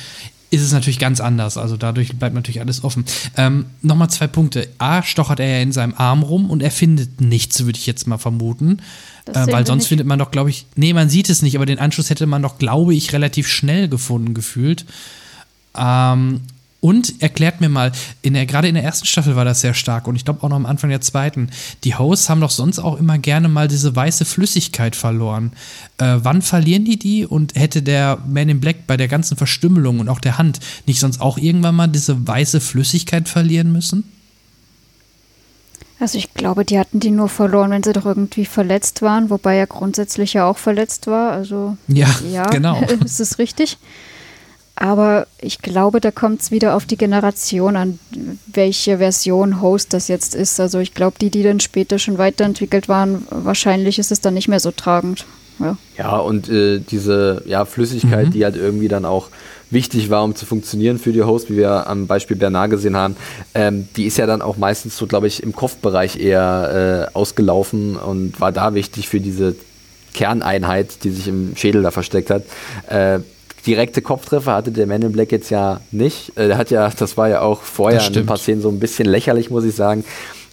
ist 0.50 0.62
es 0.62 0.72
natürlich 0.72 0.98
ganz 0.98 1.20
anders. 1.20 1.56
Also 1.56 1.76
dadurch 1.76 2.16
bleibt 2.16 2.34
natürlich 2.34 2.60
alles 2.60 2.84
offen. 2.84 3.04
Ähm, 3.36 3.66
Nochmal 3.82 4.08
zwei 4.08 4.28
Punkte. 4.28 4.68
A, 4.78 5.02
stochert 5.02 5.40
er 5.40 5.48
ja 5.48 5.60
in 5.60 5.72
seinem 5.72 5.94
Arm 5.96 6.22
rum 6.22 6.48
und 6.48 6.62
er 6.62 6.70
findet 6.70 7.20
nichts, 7.20 7.64
würde 7.64 7.78
ich 7.78 7.86
jetzt 7.86 8.06
mal 8.06 8.18
vermuten. 8.18 8.78
Äh, 9.26 9.46
weil 9.50 9.66
sonst 9.66 9.86
findet 9.86 10.06
man 10.06 10.18
doch, 10.18 10.30
glaube 10.30 10.50
ich, 10.50 10.66
nee, 10.76 10.92
man 10.92 11.08
sieht 11.08 11.28
es 11.28 11.42
nicht, 11.42 11.56
aber 11.56 11.66
den 11.66 11.78
Anschluss 11.78 12.10
hätte 12.10 12.26
man 12.26 12.42
doch, 12.42 12.58
glaube 12.58 12.94
ich, 12.94 13.12
relativ 13.12 13.48
schnell 13.48 13.88
gefunden 13.88 14.34
gefühlt. 14.34 14.84
Ähm, 15.76 16.42
und 16.84 17.22
erklärt 17.22 17.62
mir 17.62 17.70
mal, 17.70 17.92
in 18.20 18.34
der, 18.34 18.44
gerade 18.44 18.68
in 18.68 18.74
der 18.74 18.84
ersten 18.84 19.06
Staffel 19.06 19.36
war 19.36 19.46
das 19.46 19.62
sehr 19.62 19.72
stark 19.72 20.06
und 20.06 20.16
ich 20.16 20.26
glaube 20.26 20.42
auch 20.42 20.50
noch 20.50 20.56
am 20.56 20.66
Anfang 20.66 20.90
der 20.90 21.00
zweiten. 21.00 21.48
Die 21.82 21.94
Hosts 21.94 22.28
haben 22.28 22.42
doch 22.42 22.50
sonst 22.50 22.78
auch 22.78 22.98
immer 22.98 23.16
gerne 23.16 23.48
mal 23.48 23.68
diese 23.68 23.96
weiße 23.96 24.26
Flüssigkeit 24.26 24.94
verloren. 24.94 25.52
Äh, 25.96 26.18
wann 26.18 26.42
verlieren 26.42 26.84
die 26.84 26.98
die? 26.98 27.24
Und 27.24 27.54
hätte 27.54 27.80
der 27.80 28.18
Man 28.28 28.50
in 28.50 28.60
Black 28.60 28.86
bei 28.86 28.98
der 28.98 29.08
ganzen 29.08 29.38
Verstümmelung 29.38 29.98
und 29.98 30.10
auch 30.10 30.20
der 30.20 30.36
Hand 30.36 30.60
nicht 30.86 31.00
sonst 31.00 31.22
auch 31.22 31.38
irgendwann 31.38 31.74
mal 31.74 31.86
diese 31.86 32.28
weiße 32.28 32.60
Flüssigkeit 32.60 33.30
verlieren 33.30 33.72
müssen? 33.72 34.04
Also 35.98 36.18
ich 36.18 36.34
glaube, 36.34 36.66
die 36.66 36.78
hatten 36.78 37.00
die 37.00 37.12
nur 37.12 37.30
verloren, 37.30 37.70
wenn 37.70 37.82
sie 37.82 37.94
doch 37.94 38.04
irgendwie 38.04 38.44
verletzt 38.44 39.00
waren, 39.00 39.30
wobei 39.30 39.56
er 39.56 39.66
grundsätzlich 39.66 40.34
ja 40.34 40.44
auch 40.44 40.58
verletzt 40.58 41.06
war. 41.06 41.32
Also 41.32 41.78
ja, 41.88 42.14
ja 42.30 42.46
genau. 42.50 42.78
ist 43.04 43.20
es 43.20 43.38
richtig. 43.38 43.78
Aber 44.76 45.28
ich 45.40 45.60
glaube, 45.60 46.00
da 46.00 46.10
kommt 46.10 46.40
es 46.40 46.50
wieder 46.50 46.74
auf 46.74 46.84
die 46.84 46.96
Generation 46.96 47.76
an, 47.76 47.98
welche 48.46 48.98
Version 48.98 49.60
Host 49.60 49.92
das 49.92 50.08
jetzt 50.08 50.34
ist. 50.34 50.58
Also 50.58 50.80
ich 50.80 50.94
glaube, 50.94 51.16
die, 51.20 51.30
die 51.30 51.44
dann 51.44 51.60
später 51.60 51.98
schon 51.98 52.18
weiterentwickelt 52.18 52.88
waren, 52.88 53.26
wahrscheinlich 53.30 53.98
ist 53.98 54.10
es 54.10 54.20
dann 54.20 54.34
nicht 54.34 54.48
mehr 54.48 54.60
so 54.60 54.72
tragend. 54.72 55.26
Ja, 55.60 55.76
ja 55.96 56.16
und 56.16 56.48
äh, 56.48 56.80
diese 56.80 57.42
ja, 57.46 57.64
Flüssigkeit, 57.64 58.28
mhm. 58.28 58.30
die 58.32 58.44
halt 58.44 58.56
irgendwie 58.56 58.88
dann 58.88 59.04
auch 59.04 59.28
wichtig 59.70 60.10
war, 60.10 60.24
um 60.24 60.34
zu 60.34 60.44
funktionieren 60.46 60.98
für 60.98 61.12
die 61.12 61.22
Host, 61.22 61.50
wie 61.50 61.56
wir 61.56 61.86
am 61.86 62.08
Beispiel 62.08 62.36
Bernard 62.36 62.70
gesehen 62.70 62.96
haben, 62.96 63.16
ähm, 63.54 63.88
die 63.96 64.06
ist 64.06 64.18
ja 64.18 64.26
dann 64.26 64.42
auch 64.42 64.56
meistens 64.56 64.96
so, 64.96 65.06
glaube 65.06 65.28
ich, 65.28 65.42
im 65.42 65.52
Kopfbereich 65.52 66.18
eher 66.18 67.10
äh, 67.12 67.16
ausgelaufen 67.16 67.96
und 67.96 68.40
war 68.40 68.50
da 68.50 68.74
wichtig 68.74 69.08
für 69.08 69.20
diese 69.20 69.54
Kerneinheit, 70.14 71.04
die 71.04 71.10
sich 71.10 71.28
im 71.28 71.56
Schädel 71.56 71.82
da 71.82 71.90
versteckt 71.90 72.30
hat. 72.30 72.44
Äh, 72.88 73.20
direkte 73.66 74.02
Kopftreffer 74.02 74.54
hatte 74.54 74.70
der 74.70 74.86
Man 74.86 75.02
in 75.02 75.12
Black 75.12 75.32
jetzt 75.32 75.50
ja 75.50 75.80
nicht. 75.90 76.36
Äh, 76.36 76.48
der 76.48 76.58
hat 76.58 76.70
ja, 76.70 76.88
das 76.90 77.16
war 77.16 77.28
ja 77.28 77.40
auch 77.40 77.62
vorher 77.62 78.06
in 78.06 78.16
ein 78.16 78.26
paar 78.26 78.36
Szenen 78.36 78.60
so 78.60 78.68
ein 78.68 78.80
bisschen 78.80 79.06
lächerlich, 79.06 79.50
muss 79.50 79.64
ich 79.64 79.74
sagen, 79.74 80.04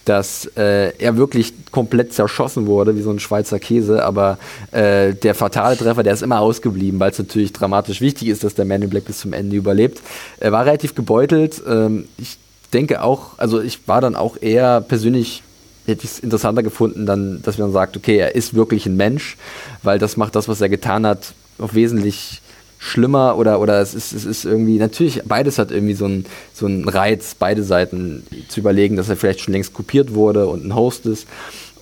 dass 0.04 0.46
äh, 0.56 0.96
er 0.98 1.16
wirklich 1.16 1.52
komplett 1.70 2.12
zerschossen 2.12 2.66
wurde, 2.66 2.96
wie 2.96 3.02
so 3.02 3.10
ein 3.10 3.20
Schweizer 3.20 3.60
Käse, 3.60 4.04
aber 4.04 4.38
äh, 4.72 5.14
der 5.14 5.34
fatale 5.34 5.76
Treffer, 5.76 6.02
der 6.02 6.14
ist 6.14 6.22
immer 6.22 6.40
ausgeblieben, 6.40 6.98
weil 6.98 7.12
es 7.12 7.18
natürlich 7.18 7.52
dramatisch 7.52 8.00
wichtig 8.00 8.28
ist, 8.28 8.42
dass 8.42 8.54
der 8.54 8.64
Man 8.64 8.82
in 8.82 8.90
Black 8.90 9.04
bis 9.04 9.18
zum 9.18 9.32
Ende 9.32 9.54
überlebt. 9.54 10.00
Er 10.40 10.50
war 10.50 10.66
relativ 10.66 10.94
gebeutelt. 10.94 11.62
Ähm, 11.68 12.06
ich 12.18 12.38
denke 12.72 13.02
auch, 13.02 13.38
also 13.38 13.60
ich 13.60 13.86
war 13.86 14.00
dann 14.00 14.16
auch 14.16 14.36
eher 14.40 14.80
persönlich 14.80 15.42
hätte 15.84 16.04
ich 16.04 16.12
es 16.12 16.18
interessanter 16.20 16.62
gefunden, 16.62 17.06
dann, 17.06 17.42
dass 17.42 17.58
man 17.58 17.72
sagt, 17.72 17.96
okay, 17.96 18.16
er 18.16 18.36
ist 18.36 18.54
wirklich 18.54 18.86
ein 18.86 18.96
Mensch, 18.96 19.36
weil 19.82 19.98
das 19.98 20.16
macht 20.16 20.36
das, 20.36 20.46
was 20.46 20.60
er 20.60 20.68
getan 20.68 21.04
hat, 21.04 21.34
auch 21.58 21.74
wesentlich 21.74 22.41
schlimmer 22.82 23.38
oder, 23.38 23.60
oder 23.60 23.80
es 23.80 23.94
ist, 23.94 24.12
es 24.12 24.24
ist 24.24 24.44
irgendwie, 24.44 24.76
natürlich, 24.76 25.22
beides 25.24 25.58
hat 25.58 25.70
irgendwie 25.70 25.94
so 25.94 26.04
einen 26.04 26.26
so 26.52 26.66
einen 26.66 26.88
Reiz, 26.88 27.36
beide 27.38 27.62
Seiten 27.62 28.24
zu 28.48 28.58
überlegen, 28.58 28.96
dass 28.96 29.08
er 29.08 29.16
vielleicht 29.16 29.40
schon 29.40 29.52
längst 29.52 29.72
kopiert 29.72 30.14
wurde 30.14 30.48
und 30.48 30.66
ein 30.66 30.74
Host 30.74 31.06
ist 31.06 31.28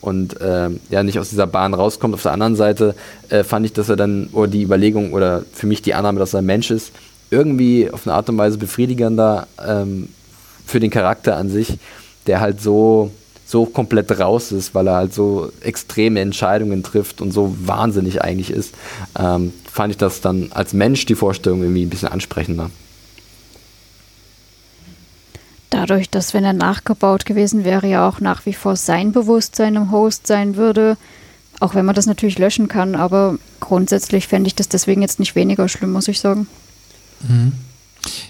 und 0.03 0.39
äh, 0.43 0.69
ja 0.91 1.03
nicht 1.03 1.19
aus 1.19 1.31
dieser 1.31 1.47
Bahn 1.47 1.73
rauskommt. 1.73 2.13
Auf 2.13 2.23
der 2.23 2.33
anderen 2.33 2.55
Seite 2.55 2.95
äh, 3.31 3.45
fand 3.45 3.65
ich, 3.65 3.73
dass 3.73 3.89
er 3.89 3.97
dann, 3.97 4.29
oder 4.33 4.49
die 4.49 4.63
Überlegung 4.63 5.15
oder 5.15 5.43
für 5.55 5.67
mich 5.67 5.81
die 5.81 5.95
Annahme, 5.95 6.19
dass 6.19 6.35
er 6.35 6.43
ein 6.43 6.47
Mensch 6.47 6.71
ist, 6.71 6.93
irgendwie 7.31 7.91
auf 7.91 8.07
eine 8.07 8.15
Art 8.15 8.29
und 8.29 8.37
Weise 8.37 8.59
befriedigender 8.59 9.47
ähm, 9.67 10.11
für 10.67 10.81
den 10.81 10.91
Charakter 10.91 11.39
an 11.39 11.49
sich, 11.49 11.79
der 12.27 12.41
halt 12.41 12.61
so 12.61 13.11
so 13.47 13.67
komplett 13.67 14.21
raus 14.21 14.53
ist, 14.53 14.77
weil 14.77 14.87
er 14.87 14.95
halt 14.95 15.13
so 15.13 15.51
extreme 15.63 16.21
Entscheidungen 16.21 16.85
trifft 16.85 17.21
und 17.21 17.33
so 17.33 17.57
wahnsinnig 17.59 18.23
eigentlich 18.23 18.51
ist, 18.51 18.75
ähm, 19.19 19.53
fand 19.71 19.93
ich 19.93 19.97
das 19.97 20.21
dann 20.21 20.51
als 20.53 20.73
Mensch 20.73 21.07
die 21.07 21.15
Vorstellung 21.15 21.63
irgendwie 21.63 21.85
ein 21.85 21.91
bisschen 21.91 22.09
ansprechender. 22.09 22.71
Dadurch, 25.71 26.11
dass 26.11 26.35
wenn 26.35 26.45
er 26.45 26.53
nachgebaut 26.53 27.25
gewesen 27.25 27.65
wäre, 27.65 27.87
ja 27.87 28.09
auch 28.09 28.21
nach 28.21 28.45
wie 28.45 28.53
vor 28.53 28.75
sein 28.75 29.13
Bewusstsein 29.13 29.77
im 29.77 29.93
Host 29.93 30.27
sein 30.27 30.57
würde, 30.57 30.97
auch 31.61 31.75
wenn 31.75 31.85
man 31.85 31.95
das 31.95 32.07
natürlich 32.07 32.39
löschen 32.39 32.67
kann, 32.67 32.97
aber 32.97 33.39
grundsätzlich 33.61 34.27
fände 34.27 34.49
ich 34.49 34.57
das 34.57 34.69
deswegen 34.69 35.03
jetzt 35.03 35.21
nicht 35.21 35.37
weniger 35.37 35.69
schlimm, 35.69 35.93
muss 35.93 36.09
ich 36.09 36.19
sagen. 36.19 36.49
Mhm. 37.29 37.53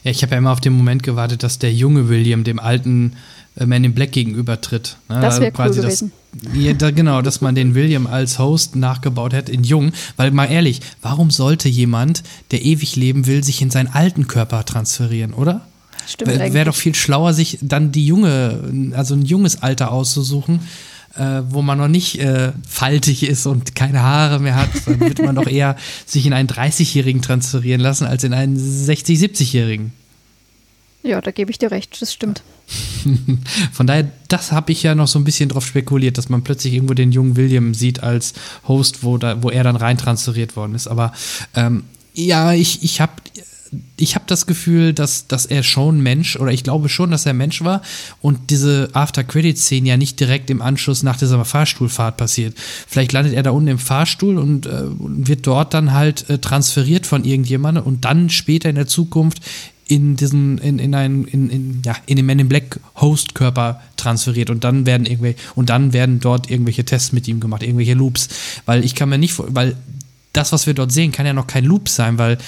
Ja, 0.03 0.11
ich 0.11 0.23
habe 0.23 0.33
ja 0.33 0.39
immer 0.39 0.53
auf 0.53 0.61
den 0.61 0.73
Moment 0.73 1.03
gewartet, 1.03 1.43
dass 1.43 1.59
der 1.59 1.73
junge 1.73 2.09
William 2.09 2.45
dem 2.45 2.59
alten 2.59 3.17
äh, 3.57 3.67
Man 3.67 3.85
in 3.85 3.95
Black 3.95 4.13
gegenübertritt. 4.13 4.97
Ne? 5.09 5.21
Das 5.21 5.41
wäre 5.41 5.53
cool 5.59 5.71
gewesen. 5.71 6.13
Ja, 6.55 6.73
da, 6.73 6.91
genau, 6.91 7.23
dass 7.23 7.41
man 7.41 7.55
den 7.55 7.75
William 7.75 8.07
als 8.07 8.39
Host 8.39 8.77
nachgebaut 8.77 9.33
hätte 9.33 9.53
in 9.53 9.65
Jung. 9.65 9.93
Weil 10.17 10.31
mal 10.31 10.47
ehrlich, 10.47 10.81
warum 11.03 11.31
sollte 11.31 11.69
jemand, 11.69 12.23
der 12.51 12.65
ewig 12.65 12.97
leben 12.97 13.27
will, 13.27 13.43
sich 13.43 13.63
in 13.63 13.71
seinen 13.71 13.89
alten 13.89 14.29
Körper 14.29 14.65
transferieren, 14.65 15.35
oder? 15.35 15.63
Stimmt. 16.07 16.39
Wäre 16.39 16.65
doch 16.65 16.75
viel 16.75 16.95
schlauer, 16.95 17.35
sich 17.35 17.59
dann 17.63 17.93
die 17.93 18.07
junge, 18.07 18.93
also 18.97 19.15
ein 19.15 19.23
junges 19.23 19.63
Alter 19.63 19.93
auszusuchen, 19.93 20.61
äh, 21.17 21.43
wo 21.49 21.63
man 21.63 21.79
noch 21.79 21.89
nicht 21.89 22.21
äh, 22.21 22.53
faltig 22.69 23.23
ist 23.23 23.47
und 23.47 23.75
keine 23.75 24.03
Haare 24.03 24.41
mehr 24.41 24.57
hat. 24.57 24.71
Dann 24.87 25.01
wird 25.01 25.19
man 25.23 25.35
doch 25.35 25.47
eher 25.47 25.77
sich 26.07 26.27
in 26.27 26.33
einen 26.33 26.49
30-Jährigen 26.49 27.23
transferieren 27.23 27.81
lassen, 27.81 28.07
als 28.07 28.25
in 28.25 28.33
einen 28.33 28.57
60-, 28.57 29.19
70-Jährigen. 29.19 29.93
Ja, 31.03 31.21
da 31.21 31.31
gebe 31.31 31.51
ich 31.51 31.59
dir 31.59 31.71
recht, 31.71 32.01
das 32.03 32.13
stimmt. 32.13 32.43
Von 33.73 33.87
daher, 33.87 34.11
das 34.29 34.53
habe 34.53 34.73
ich 34.73 34.83
ja 34.83 34.95
noch 34.95 35.09
so 35.09 35.19
ein 35.19 35.25
bisschen 35.25 35.49
drauf 35.49 35.67
spekuliert, 35.67 36.19
dass 36.19 36.29
man 36.29 36.45
plötzlich 36.45 36.75
irgendwo 36.75 36.95
den 36.95 37.11
jungen 37.11 37.37
William 37.37 37.73
sieht 37.73 38.03
als 38.03 38.35
Host, 38.69 39.03
wo, 39.03 39.17
da, 39.17 39.43
wo 39.43 39.51
er 39.51 39.65
dann 39.65 39.77
rein 39.77 39.97
transferiert 39.97 40.57
worden 40.57 40.75
ist. 40.75 40.89
Aber 40.89 41.13
ähm, 41.55 41.85
ja, 42.15 42.53
ich, 42.53 42.83
ich 42.83 43.01
habe 43.01 43.13
ich 43.97 44.15
habe 44.15 44.25
das 44.27 44.47
Gefühl, 44.47 44.93
dass, 44.93 45.27
dass 45.29 45.47
er 45.47 45.63
schon 45.63 46.01
Mensch, 46.01 46.37
oder 46.37 46.51
ich 46.51 46.65
glaube 46.65 46.89
schon, 46.89 47.11
dass 47.11 47.27
er 47.27 47.35
Mensch 47.35 47.63
war 47.63 47.83
und 48.21 48.51
diese 48.51 48.91
After-Credit-Szene 48.95 49.89
ja 49.89 49.97
nicht 49.97 50.19
direkt 50.19 50.51
im 50.51 50.61
Anschluss 50.61 51.03
nach 51.03 51.17
dieser 51.17 51.45
Fahrstuhlfahrt 51.45 52.17
passiert. 52.17 52.57
Vielleicht 52.89 53.13
landet 53.13 53.35
er 53.35 53.43
da 53.43 53.51
unten 53.51 53.69
im 53.69 53.79
Fahrstuhl 53.79 54.39
und 54.39 54.67
äh, 54.67 54.83
wird 54.99 55.47
dort 55.47 55.75
dann 55.75 55.93
halt 55.93 56.29
äh, 56.29 56.39
transferiert 56.39 57.07
von 57.07 57.25
irgendjemandem 57.25 57.85
und 57.85 58.05
dann 58.05 58.29
später 58.29 58.69
in 58.69 58.77
der 58.77 58.89
Zukunft 58.89 59.41
in 59.91 60.15
diesen, 60.15 60.59
in, 60.59 60.79
in 60.79 60.95
einen, 60.95 61.25
in, 61.27 61.51
in, 61.51 61.83
ja, 61.85 61.97
in 62.07 62.15
den 62.15 62.25
Men 62.25 62.39
in 62.39 62.49
Black 62.49 62.79
Host-Körper 63.01 63.81
transferiert 63.97 64.49
und 64.49 64.63
dann 64.63 64.87
werden 64.87 65.05
irgendwelche, 65.05 65.39
und 65.57 65.69
dann 65.69 65.93
werden 65.93 66.21
dort 66.21 66.49
irgendwelche 66.49 66.85
Tests 66.85 67.11
mit 67.11 67.27
ihm 67.27 67.41
gemacht, 67.41 67.65
irgendwelche 67.65 67.95
Loops. 67.95 68.29
Weil 68.67 68.85
ich 68.85 68.95
kann 68.95 69.09
mir 69.09 69.19
nicht, 69.19 69.35
weil 69.39 69.77
das, 70.33 70.53
was 70.53 70.69
wir 70.69 70.75
dort 70.75 70.93
sehen, 70.93 71.11
kann 71.11 71.27
ja 71.27 71.33
noch 71.33 71.49
kein 71.49 71.65
Loop 71.65 71.89
sein, 71.89 72.19
weil 72.19 72.39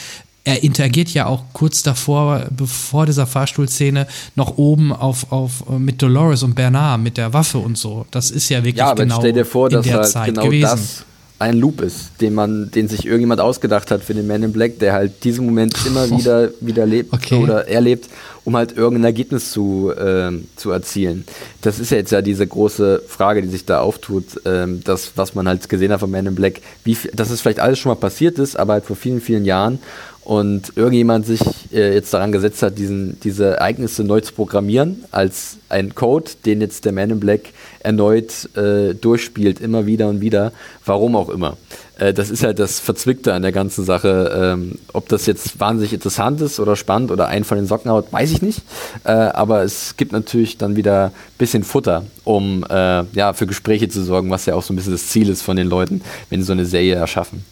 er 0.45 0.63
interagiert 0.63 1.11
ja 1.11 1.27
auch 1.27 1.45
kurz 1.53 1.83
davor, 1.83 2.47
bevor 2.51 3.07
dieser 3.07 3.27
Fahrstuhlszene, 3.27 4.07
noch 4.37 4.57
oben 4.57 4.93
auf, 4.93 5.33
auf 5.33 5.69
mit 5.69 6.01
Dolores 6.01 6.45
und 6.45 6.55
Bernard, 6.55 7.01
mit 7.01 7.17
der 7.17 7.33
Waffe 7.33 7.59
und 7.59 7.77
so. 7.77 8.07
Das 8.13 8.31
ist 8.31 8.49
ja 8.51 8.59
wirklich 8.59 8.77
ja, 8.77 8.91
aber 8.93 9.03
genau 9.03 9.19
stell 9.19 9.33
dir 9.33 9.45
vor, 9.45 9.69
in 9.69 9.75
dass 9.75 9.87
der 9.87 9.97
halt 9.97 10.07
Zeit 10.07 10.27
genau 10.29 10.45
gewesen. 10.45 10.63
Das 10.63 11.05
ein 11.43 11.59
Loop 11.59 11.81
ist, 11.81 12.21
den 12.21 12.35
man, 12.35 12.71
den 12.71 12.89
sich 12.89 13.05
irgendjemand 13.05 13.41
ausgedacht 13.41 13.91
hat 13.91 14.05
für 14.05 14.15
den 14.15 14.29
Man 14.29 14.45
in 14.45 14.53
Black, 14.53 14.79
der 14.79 14.93
halt 14.93 15.25
diesen 15.25 15.45
Moment 15.45 15.75
immer 15.85 16.09
wieder, 16.11 16.51
wieder 16.61 16.87
lebt 16.87 17.13
okay. 17.13 17.43
oder 17.43 17.69
erlebt, 17.69 18.09
um 18.45 18.57
halt 18.57 18.77
irgendein 18.77 19.07
Ergebnis 19.07 19.51
zu, 19.51 19.93
äh, 19.93 20.31
zu 20.55 20.71
erzielen. 20.71 21.25
Das 21.61 21.81
ist 21.81 21.91
ja 21.91 21.97
jetzt 21.97 22.13
ja 22.13 22.23
diese 22.23 22.47
große 22.47 23.03
Frage, 23.09 23.43
die 23.43 23.49
sich 23.49 23.67
da 23.67 23.81
auftut, 23.81 24.25
ähm, 24.45 24.83
das, 24.85 25.13
was 25.17 25.35
man 25.35 25.49
halt 25.49 25.69
gesehen 25.69 25.91
hat 25.91 25.99
von 25.99 26.13
Man 26.13 26.27
in 26.27 26.37
Black, 26.37 26.61
wie, 26.85 26.97
dass 27.13 27.31
es 27.31 27.41
vielleicht 27.41 27.61
alles 27.61 27.81
schon 27.81 27.91
mal 27.91 27.97
passiert 27.97 28.39
ist, 28.39 28.57
aber 28.57 28.75
halt 28.75 28.85
vor 28.85 28.97
vielen, 28.97 29.21
vielen 29.21 29.45
Jahren 29.45 29.81
und 30.25 30.73
irgendjemand 30.77 31.27
sich 31.27 31.41
äh, 31.73 31.95
jetzt 31.95 32.15
daran 32.15 32.33
gesetzt 32.33 32.63
hat, 32.63 32.79
diesen, 32.79 33.19
diese 33.21 33.57
Ereignisse 33.57 34.05
neu 34.05 34.21
zu 34.21 34.33
programmieren 34.33 35.05
als 35.11 35.57
ein 35.69 35.95
Code, 35.95 36.31
den 36.45 36.61
jetzt 36.61 36.85
der 36.85 36.93
Man 36.93 37.11
in 37.11 37.21
Black 37.21 37.51
erneut 37.81 38.49
äh, 38.57 38.95
durchspielt, 38.95 39.61
immer 39.61 39.87
wieder 39.87 40.09
und 40.09 40.21
wieder, 40.21 40.53
warum 40.85 41.17
auch 41.17 41.29
immer. 41.29 41.57
Äh, 41.99 42.15
das 42.15 42.31
ist 42.31 42.45
halt 42.45 42.59
das 42.59 42.79
Verzwickte 42.79 43.35
an 43.35 43.43
der 43.43 43.53
ganzen 43.53 43.85
Sache. 43.85 44.55
Ähm, 44.55 44.79
ob 44.93 45.09
das 45.09 45.27
jetzt 45.27 45.59
wahnsinnig 45.59 45.93
interessant 45.93 46.41
ist 46.41 46.61
oder 46.61 46.77
spannend 46.77 47.11
oder 47.11 47.27
einen 47.27 47.45
von 47.45 47.59
den 47.59 47.67
Socken 47.67 47.91
haut, 47.91 48.13
weiß 48.13 48.31
ich 48.31 48.43
nicht. 48.43 48.63
Äh, 49.05 49.13
aber 49.13 49.63
es 49.63 49.97
gibt 49.97 50.13
natürlich 50.13 50.57
dann 50.57 50.77
wieder 50.77 51.07
ein 51.07 51.13
bisschen 51.39 51.65
Futter, 51.65 52.05
um 52.25 52.65
äh, 52.69 53.05
ja, 53.13 53.33
für 53.33 53.47
Gespräche 53.47 53.89
zu 53.89 54.05
sorgen, 54.05 54.31
was 54.31 54.47
ja 54.47 54.55
auch 54.55 54.63
so 54.63 54.73
ein 54.73 54.77
bisschen 54.77 54.93
das 54.93 55.09
Ziel 55.09 55.29
ist 55.29 55.43
von 55.43 55.57
den 55.57 55.69
Leuten, 55.69 56.03
wenn 56.31 56.41
sie 56.41 56.47
so 56.47 56.53
eine 56.53 56.67
Serie 56.67 56.95
erschaffen. 56.95 57.45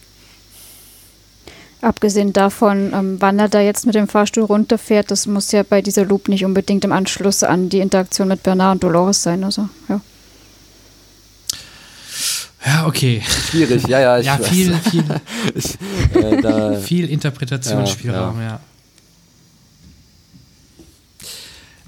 Abgesehen 1.82 2.34
davon, 2.34 2.92
ähm, 2.92 3.16
wann 3.20 3.38
er 3.38 3.48
da 3.48 3.60
jetzt 3.60 3.86
mit 3.86 3.94
dem 3.94 4.06
Fahrstuhl 4.06 4.44
runterfährt, 4.44 5.10
das 5.10 5.26
muss 5.26 5.50
ja 5.52 5.62
bei 5.62 5.80
dieser 5.80 6.04
Loop 6.04 6.28
nicht 6.28 6.44
unbedingt 6.44 6.84
im 6.84 6.92
Anschluss 6.92 7.42
an 7.42 7.70
die 7.70 7.80
Interaktion 7.80 8.28
mit 8.28 8.42
Bernard 8.42 8.74
und 8.74 8.84
Dolores 8.84 9.22
sein. 9.22 9.44
Also, 9.44 9.68
ja. 9.88 10.00
Ja, 12.66 12.86
okay. 12.86 13.22
Schwierig, 13.26 13.88
ja, 13.88 14.00
ja. 14.00 14.18
Ich 14.18 14.26
ja, 14.26 14.36
viel, 14.36 14.74
viel, 14.74 15.04
ich, 15.54 15.78
äh, 16.14 16.76
viel 16.76 17.08
Interpretationsspielraum, 17.08 18.38
ja. 18.40 18.46
ja. 18.46 18.60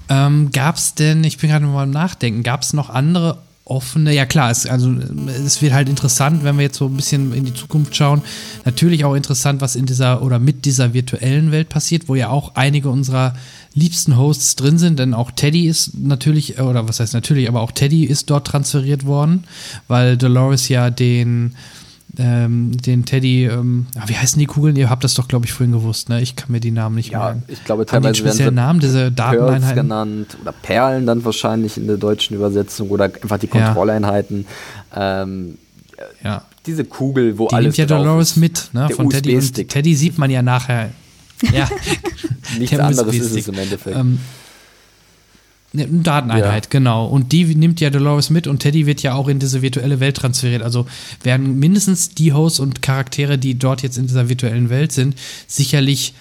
Ähm, 0.09 0.51
gab 0.51 0.77
es 0.77 0.95
denn, 0.95 1.23
ich 1.23 1.37
bin 1.37 1.51
gerade 1.51 1.65
mal 1.65 1.83
am 1.83 1.91
Nachdenken, 1.91 2.41
gab 2.41 2.63
es 2.63 2.73
noch 2.73 2.89
andere 2.89 3.42
offene, 3.65 4.13
ja 4.13 4.25
klar, 4.25 4.51
es, 4.51 4.65
also 4.65 4.93
es 5.45 5.61
wird 5.61 5.73
halt 5.73 5.87
interessant, 5.87 6.43
wenn 6.43 6.57
wir 6.57 6.63
jetzt 6.63 6.77
so 6.77 6.87
ein 6.87 6.95
bisschen 6.95 7.33
in 7.33 7.45
die 7.45 7.53
Zukunft 7.53 7.95
schauen. 7.95 8.21
Natürlich 8.65 9.05
auch 9.05 9.15
interessant, 9.15 9.61
was 9.61 9.75
in 9.75 9.85
dieser 9.85 10.21
oder 10.21 10.37
mit 10.37 10.65
dieser 10.65 10.93
virtuellen 10.93 11.51
Welt 11.51 11.69
passiert, 11.69 12.09
wo 12.09 12.15
ja 12.15 12.29
auch 12.29 12.55
einige 12.55 12.89
unserer 12.89 13.35
liebsten 13.73 14.17
Hosts 14.17 14.57
drin 14.57 14.77
sind, 14.77 14.99
denn 14.99 15.13
auch 15.13 15.31
Teddy 15.31 15.67
ist 15.67 15.97
natürlich, 15.97 16.59
oder 16.59 16.87
was 16.87 16.99
heißt 16.99 17.13
natürlich, 17.13 17.47
aber 17.47 17.61
auch 17.61 17.71
Teddy 17.71 18.03
ist 18.03 18.29
dort 18.29 18.47
transferiert 18.47 19.05
worden, 19.05 19.45
weil 19.87 20.17
Dolores 20.17 20.67
ja 20.67 20.89
den 20.89 21.55
ähm, 22.17 22.71
den 22.77 23.05
Teddy, 23.05 23.45
ähm, 23.45 23.87
wie 24.05 24.15
heißen 24.15 24.39
die 24.39 24.45
Kugeln? 24.45 24.75
Ihr 24.75 24.89
habt 24.89 25.03
das 25.03 25.15
doch, 25.15 25.27
glaube 25.27 25.45
ich, 25.45 25.53
vorhin 25.53 25.71
gewusst, 25.71 26.09
ne? 26.09 26.21
Ich 26.21 26.35
kann 26.35 26.51
mir 26.51 26.59
die 26.59 26.71
Namen 26.71 26.95
nicht 26.95 27.11
ja, 27.11 27.19
merken. 27.19 27.43
ich 27.47 27.63
glaube 27.63 27.85
teilweise 27.85 28.23
Haben 28.23 28.31
die 28.31 28.39
werden 28.39 28.55
Namen, 28.55 28.79
diese 28.79 29.11
Dateneinheiten 29.11 29.75
genannt 29.75 30.37
oder 30.41 30.51
Perlen 30.51 31.05
dann 31.05 31.25
wahrscheinlich 31.25 31.77
in 31.77 31.87
der 31.87 31.97
deutschen 31.97 32.35
Übersetzung 32.35 32.89
oder 32.89 33.05
einfach 33.05 33.39
die 33.39 33.47
Kontrolleinheiten. 33.47 34.45
Ja. 34.95 35.23
Ähm, 35.23 35.57
ja. 36.23 36.43
Diese 36.65 36.85
Kugel, 36.85 37.37
wo 37.37 37.47
die 37.47 37.55
alles 37.55 37.77
nimmt 37.77 37.89
ja 37.89 37.97
Dolores 37.97 38.35
mit, 38.35 38.69
ne? 38.73 38.89
Von 38.89 39.09
Teddy. 39.09 39.35
Und 39.35 39.69
Teddy 39.69 39.95
sieht 39.95 40.17
man 40.17 40.29
ja 40.29 40.41
nachher 40.41 40.91
Ja, 41.51 41.69
Nichts 42.57 42.79
anderes 42.79 43.15
ist 43.15 43.35
es 43.35 43.47
im 43.47 43.55
Endeffekt. 43.55 43.97
Ähm, 43.97 44.19
Dateneinheit, 45.73 46.65
ja. 46.65 46.69
genau. 46.69 47.07
Und 47.07 47.31
die 47.31 47.55
nimmt 47.55 47.81
ja 47.81 47.89
Dolores 47.89 48.29
mit 48.29 48.45
und 48.45 48.59
Teddy 48.59 48.85
wird 48.85 49.01
ja 49.01 49.15
auch 49.15 49.27
in 49.27 49.39
diese 49.39 49.63
virtuelle 49.63 49.99
Welt 49.99 50.17
transferiert. 50.17 50.61
Also 50.61 50.85
werden 51.23 51.57
mindestens 51.57 52.09
die 52.09 52.31
Hosts 52.31 52.59
und 52.59 52.83
Charaktere, 52.83 53.39
die 53.39 53.57
dort 53.57 53.81
jetzt 53.81 53.97
in 53.97 54.05
dieser 54.05 54.29
virtuellen 54.29 54.69
Welt 54.69 54.91
sind, 54.91 55.15
sicherlich 55.47 56.13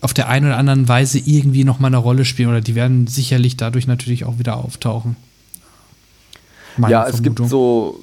auf 0.00 0.14
der 0.14 0.28
einen 0.28 0.46
oder 0.46 0.56
anderen 0.56 0.88
Weise 0.88 1.18
irgendwie 1.18 1.64
nochmal 1.64 1.88
eine 1.88 1.98
Rolle 1.98 2.24
spielen 2.24 2.48
oder 2.48 2.60
die 2.60 2.74
werden 2.74 3.06
sicherlich 3.08 3.56
dadurch 3.56 3.86
natürlich 3.86 4.24
auch 4.24 4.38
wieder 4.38 4.56
auftauchen. 4.56 5.16
Meine 6.76 6.92
ja, 6.92 7.02
Vermutung. 7.02 7.18
es 7.18 7.22
gibt 7.22 7.50
so 7.50 8.00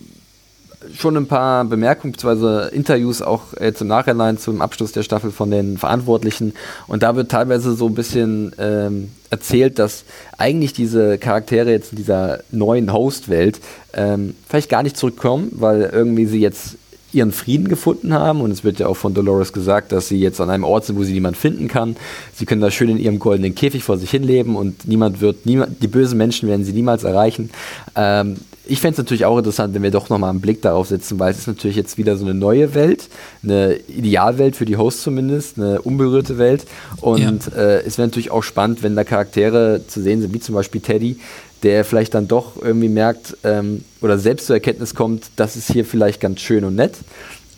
schon 0.95 1.17
ein 1.17 1.27
paar 1.27 1.65
Bemerkungen 1.65 2.13
bzw. 2.13 2.73
Interviews 2.73 3.21
auch 3.21 3.53
äh, 3.57 3.73
zum 3.73 3.87
Nachhinein 3.87 4.37
zum 4.37 4.61
Abschluss 4.61 4.91
der 4.91 5.03
Staffel 5.03 5.31
von 5.31 5.51
den 5.51 5.77
Verantwortlichen 5.77 6.53
und 6.87 7.03
da 7.03 7.15
wird 7.15 7.31
teilweise 7.31 7.75
so 7.75 7.87
ein 7.87 7.95
bisschen 7.95 8.53
ähm, 8.57 9.11
erzählt, 9.29 9.79
dass 9.79 10.05
eigentlich 10.37 10.73
diese 10.73 11.17
Charaktere 11.17 11.71
jetzt 11.71 11.91
in 11.91 11.97
dieser 11.97 12.39
neuen 12.51 12.91
Host-Welt 12.91 13.59
ähm, 13.93 14.35
vielleicht 14.47 14.69
gar 14.69 14.83
nicht 14.83 14.97
zurückkommen, 14.97 15.49
weil 15.51 15.81
irgendwie 15.93 16.25
sie 16.25 16.39
jetzt 16.39 16.77
ihren 17.11 17.31
Frieden 17.31 17.67
gefunden 17.67 18.13
haben 18.13 18.41
und 18.41 18.51
es 18.51 18.63
wird 18.63 18.79
ja 18.79 18.87
auch 18.87 18.97
von 18.97 19.13
Dolores 19.13 19.51
gesagt, 19.51 19.91
dass 19.91 20.07
sie 20.07 20.19
jetzt 20.19 20.39
an 20.39 20.49
einem 20.49 20.63
Ort 20.63 20.85
sind, 20.85 20.97
wo 20.97 21.03
sie 21.03 21.13
niemand 21.13 21.37
finden 21.37 21.67
kann. 21.67 21.95
Sie 22.35 22.45
können 22.45 22.61
da 22.61 22.69
schön 22.69 22.89
in 22.89 22.99
ihrem 22.99 23.17
goldenen 23.17 23.55
Käfig 23.55 23.83
vor 23.83 23.97
sich 23.97 24.11
hinleben 24.11 24.55
und 24.55 24.87
niemand 24.87 25.19
wird, 25.21 25.45
niemand, 25.45 25.81
die 25.81 25.87
bösen 25.87 26.17
Menschen 26.17 26.47
werden 26.47 26.65
sie 26.65 26.73
niemals 26.73 27.03
erreichen. 27.03 27.49
Ähm, 27.95 28.37
ich 28.69 28.79
fände 28.79 28.93
es 28.93 28.97
natürlich 28.99 29.25
auch 29.25 29.37
interessant, 29.37 29.73
wenn 29.73 29.83
wir 29.83 29.91
doch 29.91 30.09
nochmal 30.09 30.29
einen 30.29 30.41
Blick 30.41 30.61
darauf 30.61 30.87
setzen, 30.87 31.19
weil 31.19 31.31
es 31.31 31.39
ist 31.39 31.47
natürlich 31.47 31.75
jetzt 31.75 31.97
wieder 31.97 32.15
so 32.17 32.25
eine 32.25 32.33
neue 32.33 32.73
Welt, 32.73 33.09
eine 33.43 33.75
Idealwelt 33.87 34.55
für 34.55 34.65
die 34.65 34.77
Hosts 34.77 35.03
zumindest, 35.03 35.57
eine 35.57 35.81
unberührte 35.81 36.37
Welt. 36.37 36.65
Und 37.01 37.47
ja. 37.47 37.51
äh, 37.57 37.83
es 37.85 37.97
wäre 37.97 38.07
natürlich 38.07 38.31
auch 38.31 38.43
spannend, 38.43 38.83
wenn 38.83 38.95
da 38.95 39.03
Charaktere 39.03 39.81
zu 39.87 40.01
sehen 40.01 40.21
sind, 40.21 40.33
wie 40.33 40.39
zum 40.39 40.55
Beispiel 40.55 40.81
Teddy, 40.81 41.17
der 41.63 41.83
vielleicht 41.83 42.13
dann 42.13 42.27
doch 42.27 42.61
irgendwie 42.61 42.89
merkt 42.89 43.37
ähm, 43.43 43.83
oder 44.01 44.17
selbst 44.17 44.47
zur 44.47 44.55
Erkenntnis 44.55 44.95
kommt, 44.95 45.25
das 45.35 45.55
ist 45.55 45.71
hier 45.71 45.83
vielleicht 45.83 46.21
ganz 46.21 46.39
schön 46.39 46.63
und 46.63 46.75
nett, 46.75 46.93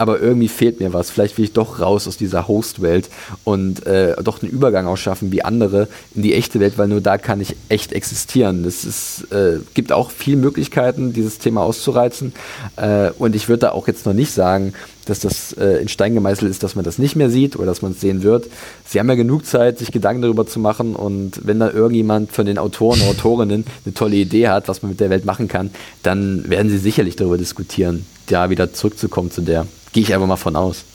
aber 0.01 0.19
irgendwie 0.19 0.47
fehlt 0.47 0.79
mir 0.79 0.93
was. 0.93 1.11
Vielleicht 1.11 1.37
will 1.37 1.45
ich 1.45 1.53
doch 1.53 1.79
raus 1.79 2.07
aus 2.07 2.17
dieser 2.17 2.47
Host-Welt 2.47 3.07
und 3.43 3.85
äh, 3.85 4.15
doch 4.23 4.41
einen 4.41 4.51
Übergang 4.51 4.87
ausschaffen 4.87 5.31
wie 5.31 5.43
andere 5.43 5.87
in 6.15 6.23
die 6.23 6.33
echte 6.33 6.59
Welt, 6.59 6.79
weil 6.79 6.87
nur 6.87 7.01
da 7.01 7.19
kann 7.19 7.39
ich 7.39 7.55
echt 7.69 7.93
existieren. 7.93 8.65
Es 8.65 9.23
äh, 9.29 9.59
gibt 9.75 9.91
auch 9.91 10.09
viele 10.09 10.37
Möglichkeiten, 10.37 11.13
dieses 11.13 11.37
Thema 11.37 11.61
auszureizen. 11.61 12.33
Äh, 12.77 13.11
und 13.19 13.35
ich 13.35 13.47
würde 13.47 13.59
da 13.59 13.71
auch 13.73 13.87
jetzt 13.87 14.07
noch 14.07 14.13
nicht 14.13 14.33
sagen, 14.33 14.73
dass 15.11 15.19
das 15.19 15.53
äh, 15.53 15.81
in 15.81 15.89
Stein 15.89 16.13
gemeißelt 16.13 16.49
ist, 16.49 16.63
dass 16.63 16.75
man 16.75 16.85
das 16.85 16.97
nicht 16.97 17.15
mehr 17.15 17.29
sieht 17.29 17.57
oder 17.57 17.65
dass 17.65 17.81
man 17.81 17.91
es 17.91 18.01
sehen 18.01 18.23
wird. 18.23 18.47
Sie 18.85 18.99
haben 18.99 19.09
ja 19.09 19.15
genug 19.15 19.45
Zeit, 19.45 19.77
sich 19.77 19.91
Gedanken 19.91 20.21
darüber 20.21 20.47
zu 20.47 20.59
machen 20.59 20.95
und 20.95 21.45
wenn 21.45 21.59
da 21.59 21.69
irgendjemand 21.69 22.31
von 22.31 22.45
den 22.45 22.57
Autoren 22.57 23.01
oder 23.01 23.11
Autorinnen 23.11 23.65
eine 23.85 23.93
tolle 23.93 24.15
Idee 24.15 24.47
hat, 24.47 24.67
was 24.67 24.81
man 24.81 24.91
mit 24.91 24.99
der 24.99 25.09
Welt 25.09 25.25
machen 25.25 25.47
kann, 25.47 25.69
dann 26.01 26.49
werden 26.49 26.69
sie 26.69 26.77
sicherlich 26.77 27.17
darüber 27.17 27.37
diskutieren, 27.37 28.05
da 28.27 28.49
wieder 28.49 28.73
zurückzukommen 28.73 29.31
zu 29.31 29.41
der. 29.41 29.67
Gehe 29.91 30.03
ich 30.03 30.13
einfach 30.13 30.27
mal 30.27 30.37
von 30.37 30.55
aus. 30.55 30.85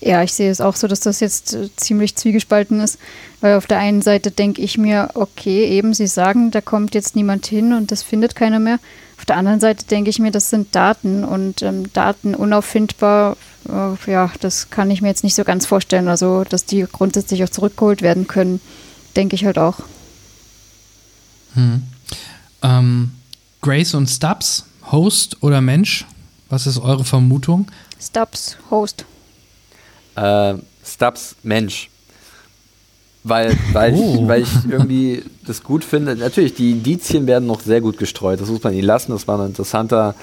Ja, 0.00 0.22
ich 0.22 0.32
sehe 0.32 0.50
es 0.50 0.60
auch 0.60 0.76
so, 0.76 0.88
dass 0.88 1.00
das 1.00 1.20
jetzt 1.20 1.54
äh, 1.54 1.68
ziemlich 1.76 2.16
zwiegespalten 2.16 2.80
ist, 2.80 2.98
weil 3.40 3.56
auf 3.56 3.66
der 3.66 3.78
einen 3.78 4.02
Seite 4.02 4.30
denke 4.30 4.62
ich 4.62 4.78
mir, 4.78 5.10
okay, 5.14 5.66
eben 5.66 5.94
Sie 5.94 6.06
sagen, 6.06 6.50
da 6.50 6.60
kommt 6.60 6.94
jetzt 6.94 7.16
niemand 7.16 7.46
hin 7.46 7.72
und 7.72 7.90
das 7.90 8.02
findet 8.02 8.34
keiner 8.34 8.58
mehr. 8.58 8.78
Auf 9.26 9.34
der 9.34 9.38
anderen 9.38 9.58
Seite 9.58 9.84
denke 9.86 10.08
ich 10.08 10.20
mir, 10.20 10.30
das 10.30 10.50
sind 10.50 10.72
Daten 10.76 11.24
und 11.24 11.60
ähm, 11.60 11.92
Daten 11.92 12.36
unauffindbar, 12.36 13.36
äh, 13.68 14.10
ja, 14.12 14.30
das 14.38 14.70
kann 14.70 14.88
ich 14.88 15.02
mir 15.02 15.08
jetzt 15.08 15.24
nicht 15.24 15.34
so 15.34 15.42
ganz 15.42 15.66
vorstellen. 15.66 16.06
Also, 16.06 16.44
dass 16.44 16.64
die 16.64 16.82
grundsätzlich 16.82 17.42
auch 17.42 17.48
zurückgeholt 17.48 18.02
werden 18.02 18.28
können, 18.28 18.60
denke 19.16 19.34
ich 19.34 19.44
halt 19.44 19.58
auch. 19.58 19.80
Hm. 21.54 21.82
Ähm, 22.62 23.10
Grace 23.62 23.94
und 23.94 24.06
Stubbs, 24.06 24.66
Host 24.92 25.42
oder 25.42 25.60
Mensch? 25.60 26.06
Was 26.48 26.68
ist 26.68 26.78
eure 26.78 27.04
Vermutung? 27.04 27.66
Stubbs, 28.00 28.56
Host. 28.70 29.06
Äh, 30.14 30.54
Stubbs, 30.84 31.34
Mensch. 31.42 31.90
Weil, 33.28 33.56
weil, 33.72 33.92
oh. 33.94 34.20
ich, 34.20 34.28
weil 34.28 34.42
ich 34.42 34.48
irgendwie 34.70 35.24
das 35.44 35.64
gut 35.64 35.82
finde. 35.82 36.14
Natürlich, 36.14 36.54
die 36.54 36.70
Indizien 36.70 37.26
werden 37.26 37.46
noch 37.46 37.60
sehr 37.60 37.80
gut 37.80 37.98
gestreut. 37.98 38.40
Das 38.40 38.48
muss 38.48 38.62
man 38.62 38.72
ihn 38.72 38.84
lassen. 38.84 39.10
Das 39.10 39.26
war 39.26 39.40
ein 39.40 39.48
interessanter 39.48 40.14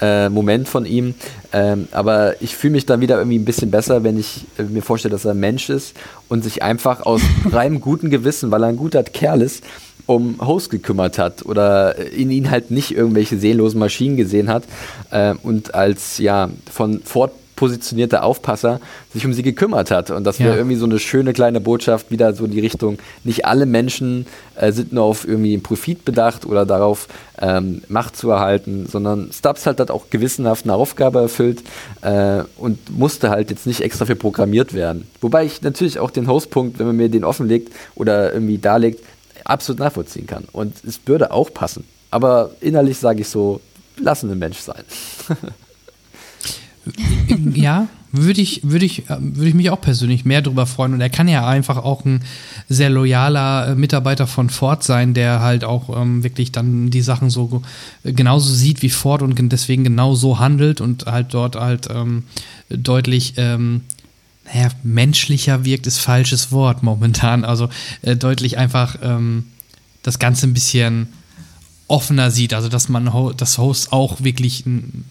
äh, 0.00 0.28
Moment 0.28 0.68
von 0.68 0.84
ihm. 0.84 1.14
Ähm, 1.52 1.86
aber 1.92 2.42
ich 2.42 2.56
fühle 2.56 2.72
mich 2.72 2.84
dann 2.84 3.00
wieder 3.00 3.18
irgendwie 3.18 3.38
ein 3.38 3.44
bisschen 3.44 3.70
besser, 3.70 4.02
wenn 4.02 4.18
ich 4.18 4.44
äh, 4.58 4.64
mir 4.64 4.82
vorstelle, 4.82 5.12
dass 5.12 5.24
er 5.24 5.32
ein 5.32 5.40
Mensch 5.40 5.70
ist 5.70 5.94
und 6.28 6.42
sich 6.42 6.62
einfach 6.64 7.06
aus 7.06 7.22
reinem 7.52 7.80
guten 7.80 8.10
Gewissen, 8.10 8.50
weil 8.50 8.64
er 8.64 8.70
ein 8.70 8.76
guter 8.76 9.04
Kerl 9.04 9.40
ist, 9.40 9.62
um 10.06 10.40
Host 10.44 10.70
gekümmert 10.70 11.16
hat 11.16 11.46
oder 11.46 11.96
in 11.96 12.32
ihn 12.32 12.50
halt 12.50 12.72
nicht 12.72 12.90
irgendwelche 12.90 13.38
seelenlosen 13.38 13.78
Maschinen 13.78 14.16
gesehen 14.16 14.48
hat 14.48 14.64
äh, 15.10 15.34
und 15.44 15.74
als 15.76 16.18
ja 16.18 16.48
von 16.68 17.02
Ford 17.04 17.30
positionierter 17.58 18.22
Aufpasser 18.22 18.80
sich 19.12 19.26
um 19.26 19.32
sie 19.32 19.42
gekümmert 19.42 19.90
hat. 19.90 20.12
Und 20.12 20.22
das 20.22 20.38
wäre 20.38 20.50
ja. 20.50 20.56
irgendwie 20.56 20.76
so 20.76 20.84
eine 20.84 21.00
schöne 21.00 21.32
kleine 21.32 21.60
Botschaft, 21.60 22.12
wieder 22.12 22.32
so 22.32 22.44
in 22.44 22.52
die 22.52 22.60
Richtung, 22.60 22.98
nicht 23.24 23.46
alle 23.46 23.66
Menschen 23.66 24.26
äh, 24.54 24.70
sind 24.70 24.92
nur 24.92 25.02
auf 25.02 25.26
irgendwie 25.26 25.58
Profit 25.58 26.04
bedacht 26.04 26.46
oder 26.46 26.64
darauf, 26.64 27.08
ähm, 27.40 27.82
Macht 27.88 28.16
zu 28.16 28.30
erhalten, 28.30 28.86
sondern 28.86 29.30
Stubbs 29.32 29.66
hat 29.66 29.80
das 29.80 29.90
auch 29.90 30.08
gewissenhaft 30.08 30.66
eine 30.66 30.74
Aufgabe 30.74 31.18
erfüllt 31.18 31.64
äh, 32.02 32.42
und 32.58 32.96
musste 32.96 33.30
halt 33.30 33.50
jetzt 33.50 33.66
nicht 33.66 33.80
extra 33.80 34.04
für 34.04 34.14
programmiert 34.14 34.72
werden. 34.72 35.08
Wobei 35.20 35.44
ich 35.44 35.60
natürlich 35.62 35.98
auch 35.98 36.12
den 36.12 36.28
Hostpunkt, 36.28 36.78
wenn 36.78 36.86
man 36.86 36.96
mir 36.96 37.08
den 37.08 37.24
offenlegt 37.24 37.72
oder 37.96 38.32
irgendwie 38.32 38.58
darlegt, 38.58 39.04
absolut 39.44 39.80
nachvollziehen 39.80 40.28
kann. 40.28 40.44
Und 40.52 40.76
es 40.86 41.00
würde 41.06 41.32
auch 41.32 41.52
passen. 41.52 41.84
Aber 42.12 42.50
innerlich 42.60 42.98
sage 42.98 43.22
ich 43.22 43.28
so, 43.28 43.60
lassen 44.00 44.30
einen 44.30 44.38
Mensch 44.38 44.58
sein. 44.58 44.84
ja, 47.54 47.88
würde 48.12 48.40
ich, 48.40 48.62
würde 48.64 48.86
ich, 48.86 49.04
würde 49.08 49.48
ich 49.48 49.54
mich 49.54 49.70
auch 49.70 49.80
persönlich 49.80 50.24
mehr 50.24 50.40
darüber 50.40 50.66
freuen. 50.66 50.94
Und 50.94 51.00
er 51.00 51.10
kann 51.10 51.28
ja 51.28 51.46
einfach 51.46 51.76
auch 51.76 52.04
ein 52.04 52.20
sehr 52.68 52.90
loyaler 52.90 53.68
äh, 53.68 53.74
Mitarbeiter 53.74 54.26
von 54.26 54.50
Ford 54.50 54.82
sein, 54.82 55.14
der 55.14 55.40
halt 55.40 55.64
auch 55.64 55.94
ähm, 56.00 56.22
wirklich 56.22 56.52
dann 56.52 56.90
die 56.90 57.02
Sachen 57.02 57.30
so 57.30 57.62
genauso 58.04 58.52
sieht 58.52 58.82
wie 58.82 58.90
Ford 58.90 59.22
und 59.22 59.36
deswegen 59.52 59.84
genau 59.84 60.14
so 60.14 60.38
handelt 60.38 60.80
und 60.80 61.06
halt 61.06 61.34
dort 61.34 61.56
halt 61.56 61.88
ähm, 61.90 62.24
deutlich 62.70 63.34
ähm, 63.36 63.82
naja, 64.52 64.68
menschlicher 64.82 65.64
wirkt, 65.64 65.86
ist 65.86 65.98
falsches 65.98 66.50
Wort 66.50 66.82
momentan. 66.82 67.44
Also 67.44 67.68
äh, 68.02 68.16
deutlich 68.16 68.56
einfach 68.56 68.96
ähm, 69.02 69.44
das 70.02 70.18
Ganze 70.18 70.46
ein 70.46 70.54
bisschen 70.54 71.08
offener 71.88 72.30
sieht. 72.30 72.54
Also, 72.54 72.68
dass 72.68 72.88
man 72.88 73.10
das 73.36 73.58
Host 73.58 73.92
auch 73.92 74.22
wirklich 74.22 74.64
ein, 74.66 75.04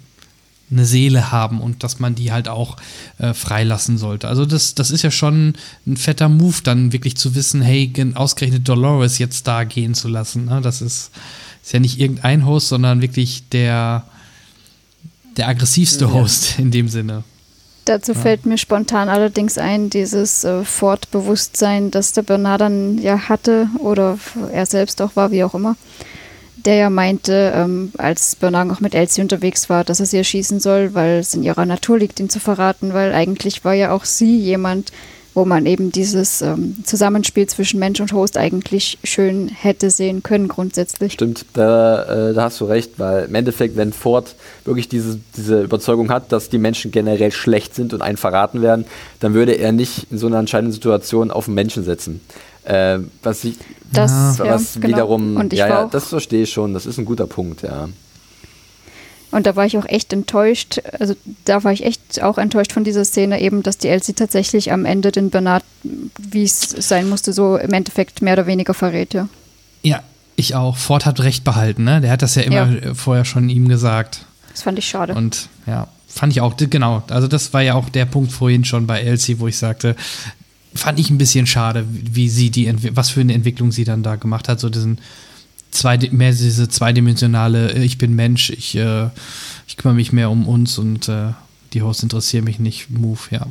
eine 0.69 0.85
Seele 0.85 1.31
haben 1.31 1.61
und 1.61 1.84
dass 1.84 1.99
man 1.99 2.15
die 2.15 2.31
halt 2.31 2.49
auch 2.49 2.77
äh, 3.19 3.34
freilassen 3.34 3.98
sollte. 3.98 4.27
Also 4.27 4.45
das, 4.45 4.76
das 4.76 4.91
ist 4.91 5.02
ja 5.02 5.11
schon 5.11 5.53
ein 5.85 5.98
fetter 5.98 6.27
Move, 6.27 6.57
dann 6.64 6.91
wirklich 6.91 7.15
zu 7.15 7.35
wissen, 7.35 7.61
hey, 7.61 7.91
ausgerechnet 8.15 8.68
Dolores 8.68 9.18
jetzt 9.18 9.48
da 9.48 9.64
gehen 9.64 9.94
zu 9.94 10.07
lassen. 10.10 10.45
Ne? 10.45 10.60
Das 10.61 10.81
ist, 10.81 11.11
ist 11.64 11.73
ja 11.73 11.80
nicht 11.80 11.99
irgendein 11.99 12.45
Host, 12.45 12.68
sondern 12.68 13.02
wirklich 13.02 13.48
der, 13.49 14.03
der 15.38 15.48
aggressivste 15.48 16.06
ja. 16.06 16.11
Host 16.11 16.60
in 16.60 16.72
dem 16.72 16.89
Sinne. 16.89 17.23
Dazu 17.85 18.11
ja. 18.11 18.19
fällt 18.19 18.45
mir 18.45 18.57
spontan 18.57 19.07
allerdings 19.07 19.57
ein, 19.57 19.89
dieses 19.89 20.44
äh, 20.44 20.65
Fortbewusstsein, 20.65 21.91
das 21.91 22.11
der 22.11 22.23
Bernard 22.23 22.60
dann 22.60 22.98
ja 22.98 23.30
hatte 23.30 23.69
oder 23.80 24.19
er 24.52 24.65
selbst 24.65 25.02
auch 25.02 25.15
war, 25.15 25.31
wie 25.31 25.45
auch 25.45 25.56
immer. 25.56 25.77
Der 26.66 26.76
ja 26.76 26.90
meinte, 26.90 27.54
ähm, 27.56 27.92
als 27.98 28.36
Bernard 28.36 28.68
noch 28.68 28.80
mit 28.80 28.96
Elsie 28.96 29.22
unterwegs 29.22 29.70
war, 29.70 29.84
dass 29.84 30.00
er 30.00 30.06
sie 30.06 30.18
erschießen 30.18 30.60
soll, 30.60 30.94
weil 30.94 31.20
es 31.20 31.34
in 31.34 31.44
ihrer 31.44 31.66
Natur 31.66 31.98
liegt, 32.00 32.20
ihn 32.20 32.30
zu 32.30 32.40
verraten, 32.40 32.94
weil 32.94 33.14
eigentlich 33.14 33.64
war 33.64 33.74
ja 33.74 33.92
auch 33.92 34.06
sie 34.06 34.38
jemand, 34.40 34.92
wo 35.38 35.46
man 35.46 35.68
eben 35.68 35.92
dieses 35.92 36.42
ähm, 36.42 36.78
Zusammenspiel 36.84 37.46
zwischen 37.46 37.80
Mensch 37.80 38.00
und 38.00 38.12
Host 38.12 38.40
eigentlich 38.40 38.98
schön 39.04 39.50
hätte 39.50 39.92
sehen 39.92 40.24
können 40.24 40.48
grundsätzlich. 40.48 41.14
Stimmt, 41.14 41.46
da, 41.54 42.30
äh, 42.30 42.34
da 42.34 42.46
hast 42.46 42.60
du 42.60 42.66
recht, 42.66 42.94
weil 42.98 43.26
im 43.26 43.36
Endeffekt, 43.36 43.78
wenn 43.78 43.94
Ford 43.94 44.34
wirklich 44.66 44.90
diese, 44.90 45.20
diese 45.38 45.62
Überzeugung 45.62 46.10
hat, 46.10 46.32
dass 46.32 46.50
die 46.50 46.58
Menschen 46.58 46.90
generell 46.90 47.32
schlecht 47.32 47.76
sind 47.76 47.94
und 47.94 48.02
einen 48.02 48.18
verraten 48.18 48.64
werden, 48.64 48.86
dann 49.20 49.36
würde 49.36 49.52
er 49.52 49.74
nicht 49.74 50.08
in 50.10 50.18
so 50.18 50.26
einer 50.26 50.40
entscheidenden 50.40 50.74
Situation 50.74 51.30
auf 51.30 51.48
einen 51.48 51.54
Menschen 51.54 51.84
setzen. 51.84 52.20
Äh, 52.68 52.99
was 53.23 53.45
ich, 53.45 53.56
das, 53.94 54.39
was 54.39 54.76
ja, 54.76 54.81
genau. 54.81 54.94
wiederum, 54.94 55.49
ja, 55.52 55.68
ja, 55.68 55.85
das 55.85 56.10
verstehe 56.10 56.44
ich 56.44 56.52
schon, 56.52 56.73
das 56.73 56.85
ist 56.85 56.98
ein 56.98 57.06
guter 57.06 57.26
Punkt, 57.26 57.61
ja. 57.61 57.88
Und 59.31 59.45
da 59.45 59.56
war 59.56 59.65
ich 59.65 59.77
auch 59.77 59.85
echt 59.85 60.14
enttäuscht. 60.14 60.80
Also 60.99 61.15
da 61.45 61.64
war 61.64 61.73
ich 61.73 61.85
echt 61.85 62.23
auch 62.23 62.38
enttäuscht 62.38 62.72
von 62.72 62.84
dieser 62.84 63.03
Szene 63.03 63.41
eben, 63.41 63.61
dass 63.61 63.77
die 63.77 63.89
Elsie 63.89 64.14
tatsächlich 64.14 64.72
am 64.72 64.85
Ende 64.85 65.11
den 65.11 65.30
Bernard, 65.30 65.64
wie 65.84 66.44
es 66.44 66.61
sein 66.61 67.10
musste, 67.10 67.34
so 67.34 67.57
im 67.57 67.73
Endeffekt 67.73 68.22
mehr 68.22 68.34
oder 68.34 68.48
weniger 68.48 68.73
verrät, 68.73 69.14
ja. 69.14 69.27
Ja, 69.84 70.02
ich 70.35 70.56
auch. 70.56 70.77
Ford 70.77 71.06
hat 71.06 71.19
recht 71.22 71.44
behalten, 71.44 71.84
ne? 71.84 72.02
Der 72.02 72.11
hat 72.11 72.22
das 72.22 72.35
ja 72.35 72.41
immer 72.44 72.72
ja. 72.72 72.94
vorher 72.94 73.26
schon 73.26 73.49
ihm 73.49 73.68
gesagt. 73.68 74.26
Das 74.52 74.64
fand 74.64 74.80
ich 74.80 74.88
schade. 74.88 75.14
Und 75.14 75.49
ja, 75.65 75.88
fand 76.07 76.34
ich 76.34 76.41
auch, 76.41 76.56
genau. 76.57 77.03
Also 77.10 77.27
das 77.27 77.53
war 77.53 77.61
ja 77.61 77.76
auch 77.76 77.89
der 77.89 78.06
Punkt 78.06 78.31
vorhin 78.31 78.65
schon 78.65 78.88
bei 78.88 79.02
Elsie, 79.02 79.39
wo 79.39 79.48
ich 79.48 79.57
sagte, 79.57 79.95
fand 80.78 80.99
ich 80.99 81.10
ein 81.10 81.18
bisschen 81.18 81.48
schade, 81.48 81.86
wie 81.90 82.30
sie 82.30 82.49
die, 82.49 82.74
was 82.95 83.10
für 83.10 83.22
eine 83.22 83.34
Entwicklung 83.34 83.72
sie 83.72 83.84
dann 83.84 84.04
da 84.04 84.16
gemacht 84.16 84.48
hat, 84.49 84.60
so 84.60 84.70
diesen 84.70 84.99
zwei, 85.72 85.98
mehr 86.12 86.32
diese 86.32 86.70
zweidimensionale, 86.70 87.74
äh, 87.74 87.84
ich 87.84 87.98
bin 87.98 88.16
Mensch, 88.16 88.49
ich, 88.49 88.76
äh, 88.76 89.10
ich 89.68 89.78
kümmere 89.78 89.95
mich 89.95 90.14
mehr 90.14 90.30
um 90.30 90.48
uns 90.48 90.78
und 90.78 91.10
äh, 91.10 91.32
die 91.74 91.82
Hosts 91.82 92.04
interessieren 92.04 92.45
mich 92.45 92.60
nicht, 92.60 92.90
Move, 92.90 93.20
ja. 93.32 93.48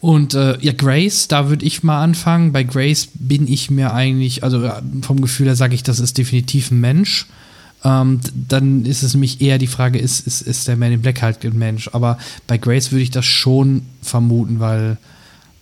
Und 0.00 0.34
äh, 0.34 0.58
ja, 0.60 0.72
Grace, 0.72 1.28
da 1.28 1.48
würde 1.48 1.64
ich 1.64 1.82
mal 1.82 2.02
anfangen. 2.02 2.52
Bei 2.52 2.62
Grace 2.62 3.08
bin 3.14 3.48
ich 3.48 3.70
mir 3.70 3.94
eigentlich, 3.94 4.44
also 4.44 4.70
vom 5.00 5.22
Gefühl 5.22 5.46
her 5.46 5.56
sage 5.56 5.74
ich, 5.74 5.82
das 5.82 5.98
ist 5.98 6.18
definitiv 6.18 6.70
ein 6.70 6.80
Mensch. 6.80 7.26
Ähm, 7.84 8.20
dann 8.34 8.84
ist 8.84 9.02
es 9.02 9.14
nämlich 9.14 9.40
eher 9.40 9.56
die 9.56 9.66
Frage, 9.66 9.98
ist, 9.98 10.26
ist, 10.26 10.42
ist 10.42 10.68
der 10.68 10.76
Man 10.76 10.92
in 10.92 11.00
Black 11.00 11.22
halt 11.22 11.42
ein 11.44 11.58
Mensch? 11.58 11.88
Aber 11.94 12.18
bei 12.46 12.58
Grace 12.58 12.92
würde 12.92 13.02
ich 13.02 13.12
das 13.12 13.24
schon 13.24 13.82
vermuten, 14.02 14.60
weil 14.60 14.98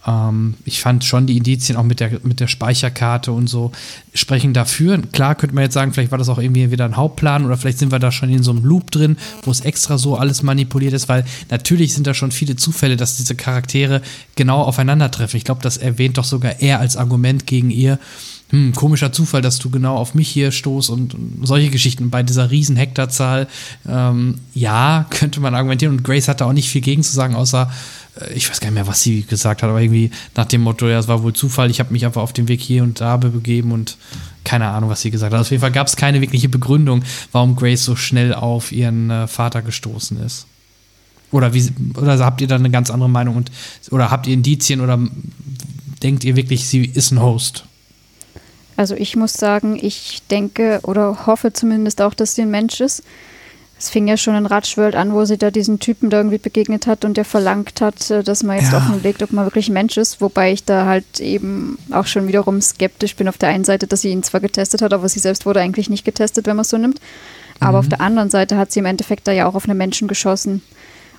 ähm, 0.07 0.55
ich 0.65 0.81
fand 0.81 1.05
schon 1.05 1.27
die 1.27 1.37
Indizien 1.37 1.77
auch 1.77 1.85
mit 1.85 2.01
der, 2.01 2.11
mit 2.23 2.41
der 2.41 2.49
Speicherkarte 2.49 3.33
und 3.33 3.49
so 3.49 3.73
sprechen 4.15 4.53
dafür. 4.53 5.01
Klar 5.13 5.35
könnte 5.35 5.55
man 5.55 5.65
jetzt 5.65 5.75
sagen, 5.75 5.93
vielleicht 5.93 6.11
war 6.11 6.19
das 6.19 6.29
auch 6.29 6.39
irgendwie 6.39 6.71
wieder 6.71 6.85
ein 6.85 6.97
Hauptplan 6.97 7.45
oder 7.45 7.57
vielleicht 7.57 7.79
sind 7.79 7.93
wir 7.93 7.99
da 7.99 8.11
schon 8.11 8.31
in 8.31 8.43
so 8.43 8.51
einem 8.51 8.65
Loop 8.65 8.91
drin, 8.91 9.17
wo 9.43 9.51
es 9.51 9.61
extra 9.61 9.99
so 9.99 10.17
alles 10.17 10.43
manipuliert 10.43 10.93
ist, 10.93 11.09
weil 11.09 11.25
natürlich 11.51 11.95
sind 11.95 12.07
da 12.07 12.15
schon 12.15 12.33
viele 12.33 12.57
Zufälle, 12.57 12.97
dass 12.97 13.17
diese 13.17 13.37
Charaktere 13.37 14.03
genau 14.35 14.63
aufeinandertreffen. 14.63 15.39
Ich 15.39 15.45
glaube, 15.45 15.63
das 15.63 15.77
erwähnt 15.77 16.19
doch 16.19 16.25
sogar 16.25 16.61
er 16.61 16.81
als 16.81 16.97
Argument 16.97 17.47
gegen 17.47 17.71
ihr. 17.71 17.99
Hm, 18.53 18.75
komischer 18.75 19.13
Zufall, 19.13 19.41
dass 19.41 19.59
du 19.59 19.71
genau 19.71 19.97
auf 19.97 20.15
mich 20.15 20.29
hier 20.29 20.53
stoßt 20.53 20.91
und, 20.91 21.17
solche 21.43 21.71
Geschichten 21.71 22.11
bei 22.11 22.23
dieser 22.23 22.51
riesen 22.51 22.77
Hektarzahl. 22.77 23.49
Ähm, 23.89 24.41
ja, 24.53 25.07
könnte 25.11 25.41
man 25.41 25.55
argumentieren 25.55 25.97
und 25.97 26.05
Grace 26.05 26.29
hat 26.29 26.43
da 26.43 26.45
auch 26.45 26.53
nicht 26.53 26.69
viel 26.69 26.83
gegen 26.83 27.03
zu 27.03 27.13
sagen, 27.13 27.35
außer 27.35 27.73
ich 28.35 28.49
weiß 28.49 28.61
gar 28.61 28.69
nicht 28.69 28.75
mehr, 28.75 28.87
was 28.87 29.03
sie 29.03 29.23
gesagt 29.23 29.63
hat, 29.63 29.71
aber 29.71 29.81
irgendwie 29.81 30.11
nach 30.37 30.45
dem 30.45 30.61
Motto, 30.63 30.87
ja, 30.89 30.99
es 30.99 31.09
war 31.09 31.23
wohl 31.23 31.33
Zufall, 31.33 31.71
ich 31.71 31.81
habe 31.81 31.93
mich 31.93 32.05
einfach 32.05 32.23
auf 32.23 32.33
den 32.33 32.49
Weg 32.49 32.61
hier 32.61 32.83
und 32.83 33.01
da 33.01 33.17
begeben 33.17 33.73
und 33.73 33.97
keine 34.45 34.69
Ahnung, 34.69 34.91
was 34.91 35.01
sie 35.01 35.11
gesagt 35.11 35.33
hat. 35.33 35.41
Auf 35.41 35.51
jeden 35.51 35.61
Fall 35.61 35.73
gab 35.73 35.87
es 35.87 35.97
keine 35.97 36.21
wirkliche 36.21 36.49
Begründung, 36.49 37.03
warum 37.31 37.57
Grace 37.57 37.85
so 37.85 37.97
schnell 37.97 38.35
auf 38.35 38.73
ihren 38.73 39.11
äh, 39.11 39.27
Vater 39.27 39.63
gestoßen 39.63 40.21
ist. 40.21 40.47
Oder, 41.31 41.55
wie, 41.55 41.73
oder 41.97 42.19
habt 42.19 42.43
ihr 42.43 42.49
da 42.49 42.57
eine 42.57 42.71
ganz 42.71 42.91
andere 42.91 43.09
Meinung 43.09 43.37
und 43.37 43.51
oder 43.91 44.11
habt 44.11 44.27
ihr 44.27 44.35
Indizien 44.35 44.83
oder 44.83 44.99
denkt 46.03 46.25
ihr 46.25 46.37
wirklich, 46.37 46.69
sie 46.69 46.85
ist 46.85 47.11
ein 47.11 47.23
Host? 47.23 47.65
Also 48.77 48.95
ich 48.95 49.17
muss 49.17 49.33
sagen, 49.33 49.79
ich 49.81 50.23
denke 50.31 50.81
oder 50.83 51.27
hoffe 51.27 51.53
zumindest 51.53 52.03
auch, 52.03 52.13
dass 52.13 52.35
sie 52.35 52.43
ein 52.43 52.51
Mensch 52.51 52.81
ist. 52.81 53.03
Es 53.83 53.91
fing 53.91 54.07
ja 54.07 54.17
schon 54.17 54.37
in 54.37 54.47
Ratschworld 54.47 54.95
an, 54.95 55.13
wo 55.13 55.25
sie 55.25 55.37
da 55.37 55.51
diesen 55.51 55.81
Typen 55.81 56.09
da 56.09 56.19
irgendwie 56.19 56.39
begegnet 56.39 56.87
hat 56.87 57.05
und 57.05 57.17
der 57.17 57.25
verlangt 57.25 57.81
hat, 57.81 58.13
äh, 58.13 58.23
dass 58.23 58.45
man 58.45 58.57
jetzt 58.57 58.71
ja. 58.71 58.79
offenlegt, 58.79 59.25
ob 59.25 59.33
man 59.33 59.45
wirklich 59.45 59.71
Mensch 59.71 59.97
ist. 59.97 60.21
Wobei 60.21 60.53
ich 60.53 60.65
da 60.65 60.87
halt 60.87 61.19
eben 61.19 61.77
auch 61.91 62.07
schon 62.07 62.29
wiederum 62.29 62.61
skeptisch 62.61 63.17
bin 63.17 63.27
auf 63.27 63.39
der 63.39 63.49
einen 63.49 63.65
Seite, 63.65 63.89
dass 63.89 64.03
sie 64.03 64.11
ihn 64.11 64.23
zwar 64.23 64.39
getestet 64.39 64.83
hat, 64.83 64.93
aber 64.93 65.09
sie 65.09 65.19
selbst 65.19 65.47
wurde 65.47 65.61
eigentlich 65.61 65.91
nicht 65.91 66.05
getestet, 66.05 66.47
wenn 66.47 66.55
man 66.55 66.63
es 66.63 66.69
so 66.69 66.79
nimmt. 66.79 67.01
Aber 67.59 67.73
mhm. 67.73 67.79
auf 67.79 67.89
der 67.89 68.01
anderen 68.01 68.31
Seite 68.31 68.57
hat 68.57 68.71
sie 68.71 68.79
im 68.79 68.87
Endeffekt 68.87 69.27
da 69.27 69.33
ja 69.33 69.49
auch 69.49 69.57
auf 69.57 69.69
einen 69.69 69.79
Menschen 69.79 70.07
geschossen. 70.07 70.63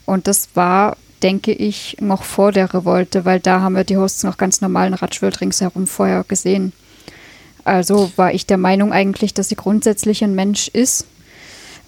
Und 0.06 0.28
das 0.28 0.48
war, 0.54 0.96
denke 1.22 1.52
ich, 1.52 1.98
noch 2.00 2.24
vor 2.24 2.54
der 2.54 2.74
Revolte, 2.74 3.26
weil 3.26 3.42
da 3.42 3.60
haben 3.60 3.76
wir 3.76 3.84
die 3.84 3.98
Hosts 3.98 4.24
noch 4.24 4.38
ganz 4.38 4.62
normalen 4.62 4.94
Ratschworld 4.94 5.42
ringsherum 5.42 5.86
vorher 5.86 6.24
gesehen. 6.26 6.72
Also 7.66 8.10
war 8.16 8.34
ich 8.34 8.46
der 8.46 8.58
Meinung 8.58 8.94
eigentlich, 8.94 9.34
dass 9.34 9.50
sie 9.50 9.56
grundsätzlich 9.58 10.24
ein 10.24 10.34
Mensch 10.34 10.70
ist 10.70 11.08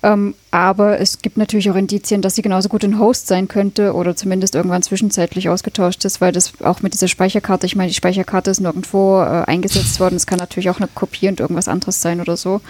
ähm, 0.06 0.36
aber 0.52 0.99
es 0.99 1.23
gibt 1.23 1.36
natürlich 1.36 1.72
auch 1.72 1.76
Indizien, 1.76 2.22
dass 2.22 2.36
sie 2.36 2.44
genauso 2.44 2.69
gut 2.69 2.84
ein 2.84 2.99
Host 2.99 3.26
sein 3.26 3.48
könnte 3.48 3.94
oder 3.94 4.15
zumindest 4.15 4.53
irgendwann 4.53 4.84
zwischenzeitlich 4.84 5.49
ausgetauscht 5.49 6.06
ist, 6.06 6.22
weil 6.22 6.32
das 6.32 6.53
auch 6.61 6.84
mit 6.84 6.94
dieser 6.94 7.07
Speicherkarte, 7.07 7.65
ich 7.65 7.76
meine, 7.76 7.88
die 7.88 7.95
Speicherkarte 7.95 8.52
ist 8.52 8.60
nirgendwo 8.60 9.19
äh, 9.22 9.45
eingesetzt 9.48 9.99
worden. 9.99 10.15
Es 10.15 10.27
kann 10.27 10.38
natürlich 10.38 10.69
auch 10.69 10.77
eine 10.77 10.90
Kopie 10.94 11.27
und 11.27 11.40
irgendwas 11.40 11.68
anderes 11.68 12.03
sein 12.03 12.22
oder 12.22 12.38
so. 12.38 12.61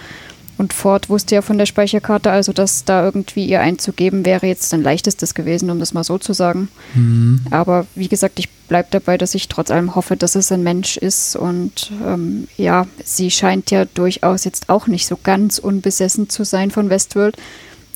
Und 0.58 0.72
Ford 0.72 1.10
wusste 1.10 1.34
ja 1.34 1.42
von 1.42 1.58
der 1.58 1.66
Speicherkarte, 1.66 2.30
also 2.30 2.52
dass 2.52 2.84
da 2.84 3.04
irgendwie 3.04 3.44
ihr 3.44 3.60
einzugeben 3.60 4.24
wäre 4.24 4.46
jetzt 4.46 4.72
ein 4.72 4.82
leichtestes 4.82 5.34
gewesen, 5.34 5.70
um 5.70 5.78
das 5.78 5.92
mal 5.92 6.04
so 6.04 6.16
zu 6.16 6.32
sagen. 6.32 6.68
Mhm. 6.94 7.42
Aber 7.50 7.86
wie 7.94 8.08
gesagt, 8.08 8.38
ich 8.38 8.48
bleibe 8.48 8.88
dabei, 8.90 9.18
dass 9.18 9.34
ich 9.34 9.48
trotz 9.48 9.70
allem 9.70 9.94
hoffe, 9.94 10.16
dass 10.16 10.34
es 10.34 10.50
ein 10.52 10.62
Mensch 10.62 10.96
ist. 10.96 11.36
Und 11.36 11.92
ähm, 12.04 12.48
ja, 12.56 12.86
sie 13.04 13.30
scheint 13.30 13.70
ja 13.70 13.84
durchaus 13.84 14.44
jetzt 14.44 14.70
auch 14.70 14.86
nicht 14.86 15.06
so 15.06 15.18
ganz 15.22 15.58
unbesessen 15.58 16.30
zu 16.30 16.44
sein 16.44 16.70
von 16.70 16.88
Westworld. 16.88 17.36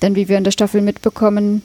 Denn 0.02 0.14
wie 0.14 0.28
wir 0.28 0.36
in 0.36 0.44
der 0.44 0.50
Staffel 0.50 0.82
mitbekommen, 0.82 1.62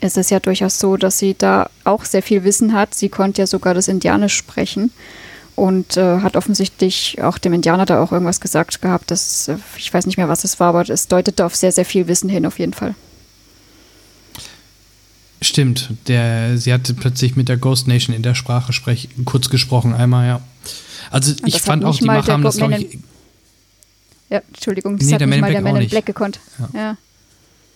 ist 0.00 0.18
es 0.18 0.30
ja 0.30 0.40
durchaus 0.40 0.80
so, 0.80 0.96
dass 0.96 1.18
sie 1.18 1.34
da 1.38 1.70
auch 1.84 2.04
sehr 2.04 2.22
viel 2.22 2.42
Wissen 2.42 2.72
hat. 2.72 2.94
Sie 2.94 3.08
konnte 3.08 3.42
ja 3.42 3.46
sogar 3.46 3.72
das 3.72 3.88
Indianisch 3.88 4.34
sprechen 4.34 4.90
und 5.58 5.96
äh, 5.96 6.20
hat 6.20 6.36
offensichtlich 6.36 7.20
auch 7.20 7.36
dem 7.36 7.52
Indianer 7.52 7.84
da 7.84 8.02
auch 8.02 8.12
irgendwas 8.12 8.40
gesagt 8.40 8.80
gehabt. 8.80 9.10
Das, 9.10 9.48
äh, 9.48 9.56
ich 9.76 9.92
weiß 9.92 10.06
nicht 10.06 10.16
mehr, 10.16 10.28
was 10.28 10.44
es 10.44 10.60
war, 10.60 10.68
aber 10.68 10.88
es 10.88 11.08
deutete 11.08 11.44
auf 11.44 11.56
sehr, 11.56 11.72
sehr 11.72 11.84
viel 11.84 12.06
Wissen 12.06 12.28
hin, 12.28 12.46
auf 12.46 12.58
jeden 12.58 12.72
Fall. 12.72 12.94
Stimmt, 15.42 15.90
der, 16.06 16.58
sie 16.58 16.72
hatte 16.72 16.94
plötzlich 16.94 17.36
mit 17.36 17.48
der 17.48 17.56
Ghost 17.56 17.86
Nation 17.86 18.14
in 18.14 18.22
der 18.22 18.34
Sprache 18.34 18.72
sprech, 18.72 19.08
kurz 19.24 19.50
gesprochen, 19.50 19.94
einmal, 19.94 20.26
ja. 20.26 20.40
Also 21.10 21.34
ich 21.44 21.60
fand 21.60 21.84
auch, 21.84 21.96
die 21.96 22.04
Macher 22.04 22.32
haben 22.32 22.42
das, 22.42 22.56
glaube 22.56 22.76
ich. 22.76 22.98
Ja, 24.30 24.42
Entschuldigung, 24.48 24.98
das 24.98 25.06
nee, 25.06 25.14
hat 25.14 25.20
nicht 25.20 25.40
mal 25.40 25.50
der 25.50 25.62
Man 25.62 25.76
in 25.76 25.88
Black 25.88 26.06
gekonnt. 26.06 26.40
Ja. 26.58 26.80
ja. 26.80 26.96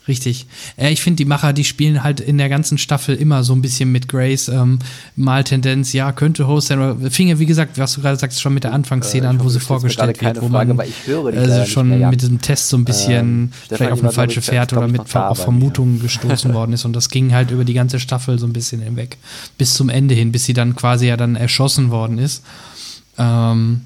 Richtig. 0.09 0.47
Äh, 0.77 0.93
ich 0.93 1.01
finde, 1.01 1.19
die 1.19 1.25
Macher, 1.25 1.53
die 1.53 1.65
spielen 1.65 2.03
halt 2.03 2.21
in 2.21 2.39
der 2.39 2.49
ganzen 2.49 2.77
Staffel 2.79 3.15
immer 3.15 3.45
so 3.45 3.55
ein 3.55 3.63
bisschen 3.63 3.93
mit 3.93 4.09
Grace. 4.09 4.49
Ähm, 4.49 4.81
mal 5.15 5.45
Tendenz, 5.45 5.93
ja, 5.93 6.13
könnte 6.13 6.47
Host 6.49 6.69
sein. 6.69 7.11
Fing 7.11 7.29
ja, 7.29 7.39
wie 7.39 7.47
gesagt, 7.47 7.79
was 7.79 7.95
du 7.95 8.01
gerade 8.01 8.17
sagst, 8.17 8.41
schon 8.41 8.55
mit 8.55 8.65
der 8.65 8.73
Anfangsszene 8.73 9.27
äh, 9.27 9.29
an, 9.29 9.43
wo 9.43 9.49
sie 9.49 9.61
vorgestellt 9.61 10.21
wird, 10.21 10.43
wo 10.43 10.49
man 10.49 10.77
Frage, 10.77 11.31
äh, 11.31 11.67
schon 11.67 11.99
mit 12.11 12.21
diesem 12.21 12.41
Test 12.41 12.69
so 12.69 12.77
ein 12.77 12.85
bisschen 12.85 13.13
ähm, 13.13 13.53
vielleicht 13.69 13.93
auf 13.93 14.03
eine 14.03 14.13
falsche 14.13 14.43
Fährte 14.43 14.77
oder 14.77 14.89
mit 14.89 15.15
auf 15.15 15.39
Vermutungen 15.39 15.97
ja. 15.99 16.03
gestoßen 16.03 16.53
worden 16.55 16.73
ist. 16.73 16.85
Und 16.85 16.95
das 16.95 17.09
ging 17.09 17.33
halt 17.33 17.51
über 17.51 17.65
die 17.65 17.75
ganze 17.75 18.01
Staffel 18.01 18.39
so 18.39 18.47
ein 18.47 18.53
bisschen 18.53 18.81
hinweg. 18.81 19.19
Bis 19.57 19.75
zum 19.75 19.89
Ende 19.89 20.15
hin, 20.15 20.33
bis 20.33 20.45
sie 20.45 20.55
dann 20.55 20.75
quasi 20.75 21.07
ja 21.07 21.17
dann 21.17 21.37
erschossen 21.37 21.91
worden 21.91 22.19
ist. 22.19 22.43
Ähm, 23.19 23.83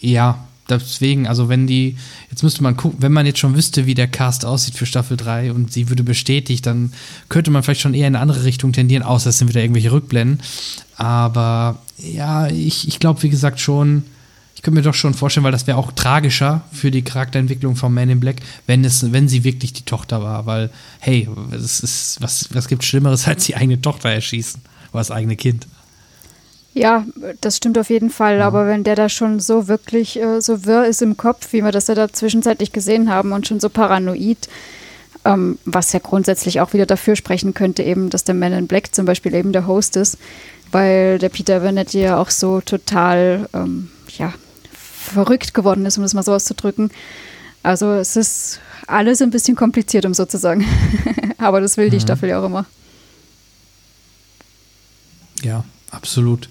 ja, 0.00 0.38
deswegen, 0.78 1.26
also 1.26 1.48
wenn 1.48 1.66
die, 1.66 1.96
jetzt 2.30 2.42
müsste 2.42 2.62
man 2.62 2.76
gucken, 2.76 3.02
wenn 3.02 3.12
man 3.12 3.26
jetzt 3.26 3.38
schon 3.38 3.54
wüsste, 3.56 3.86
wie 3.86 3.94
der 3.94 4.08
Cast 4.08 4.44
aussieht 4.44 4.74
für 4.74 4.86
Staffel 4.86 5.16
3 5.16 5.52
und 5.52 5.72
sie 5.72 5.88
würde 5.88 6.02
bestätigt, 6.02 6.66
dann 6.66 6.92
könnte 7.28 7.50
man 7.50 7.62
vielleicht 7.62 7.80
schon 7.80 7.94
eher 7.94 8.08
in 8.08 8.14
eine 8.14 8.22
andere 8.22 8.44
Richtung 8.44 8.72
tendieren, 8.72 9.02
außer 9.02 9.30
es 9.30 9.38
sind 9.38 9.48
wieder 9.48 9.60
irgendwelche 9.60 9.92
Rückblenden. 9.92 10.40
Aber 10.96 11.78
ja, 11.98 12.48
ich, 12.48 12.88
ich 12.88 12.98
glaube, 12.98 13.22
wie 13.22 13.30
gesagt, 13.30 13.60
schon, 13.60 14.04
ich 14.54 14.62
könnte 14.62 14.78
mir 14.78 14.84
doch 14.84 14.94
schon 14.94 15.14
vorstellen, 15.14 15.44
weil 15.44 15.52
das 15.52 15.66
wäre 15.66 15.78
auch 15.78 15.92
tragischer 15.92 16.62
für 16.72 16.90
die 16.90 17.02
Charakterentwicklung 17.02 17.76
von 17.76 17.92
Man 17.92 18.10
in 18.10 18.20
Black, 18.20 18.36
wenn, 18.66 18.84
es, 18.84 19.12
wenn 19.12 19.28
sie 19.28 19.44
wirklich 19.44 19.72
die 19.72 19.84
Tochter 19.84 20.22
war, 20.22 20.46
weil, 20.46 20.70
hey, 21.00 21.28
es 21.52 21.80
ist, 21.80 22.18
was, 22.20 22.48
was 22.52 22.68
gibt 22.68 22.84
Schlimmeres, 22.84 23.26
als 23.28 23.46
die 23.46 23.56
eigene 23.56 23.80
Tochter 23.80 24.10
erschießen 24.10 24.60
oder 24.92 25.00
das 25.00 25.10
eigene 25.10 25.36
Kind? 25.36 25.66
Ja, 26.74 27.04
das 27.40 27.58
stimmt 27.58 27.76
auf 27.76 27.90
jeden 27.90 28.10
Fall. 28.10 28.38
Ja. 28.38 28.46
Aber 28.46 28.66
wenn 28.66 28.84
der 28.84 28.96
da 28.96 29.08
schon 29.08 29.40
so 29.40 29.68
wirklich 29.68 30.18
äh, 30.18 30.40
so 30.40 30.64
wirr 30.64 30.86
ist 30.86 31.02
im 31.02 31.16
Kopf, 31.16 31.52
wie 31.52 31.62
wir 31.62 31.72
das 31.72 31.88
ja 31.88 31.94
da 31.94 32.10
zwischenzeitlich 32.10 32.72
gesehen 32.72 33.10
haben 33.10 33.32
und 33.32 33.46
schon 33.46 33.60
so 33.60 33.68
paranoid, 33.68 34.48
ähm, 35.24 35.58
was 35.64 35.92
ja 35.92 36.00
grundsätzlich 36.00 36.60
auch 36.60 36.72
wieder 36.72 36.86
dafür 36.86 37.14
sprechen 37.14 37.52
könnte, 37.52 37.82
eben, 37.82 38.10
dass 38.10 38.24
der 38.24 38.34
Man 38.34 38.52
in 38.52 38.66
Black 38.66 38.94
zum 38.94 39.04
Beispiel 39.04 39.34
eben 39.34 39.52
der 39.52 39.66
Host 39.66 39.96
ist, 39.96 40.16
weil 40.72 41.18
der 41.18 41.28
Peter 41.28 41.60
Burnett 41.60 41.92
ja 41.92 42.16
auch 42.16 42.30
so 42.30 42.60
total, 42.62 43.48
ähm, 43.52 43.90
ja, 44.08 44.32
verrückt 44.72 45.52
geworden 45.52 45.84
ist, 45.84 45.98
um 45.98 46.02
das 46.02 46.14
mal 46.14 46.22
so 46.22 46.32
auszudrücken. 46.32 46.90
Also 47.62 47.92
es 47.92 48.16
ist 48.16 48.60
alles 48.86 49.20
ein 49.20 49.30
bisschen 49.30 49.56
kompliziert, 49.56 50.06
um 50.06 50.14
so 50.14 50.24
zu 50.24 50.38
sagen. 50.38 50.64
Aber 51.38 51.60
das 51.60 51.76
will 51.76 51.90
die 51.90 51.96
mhm. 51.96 52.02
Staffel 52.02 52.30
ja 52.30 52.40
auch 52.40 52.46
immer. 52.46 52.64
Ja, 55.42 55.64
absolut. 55.92 56.48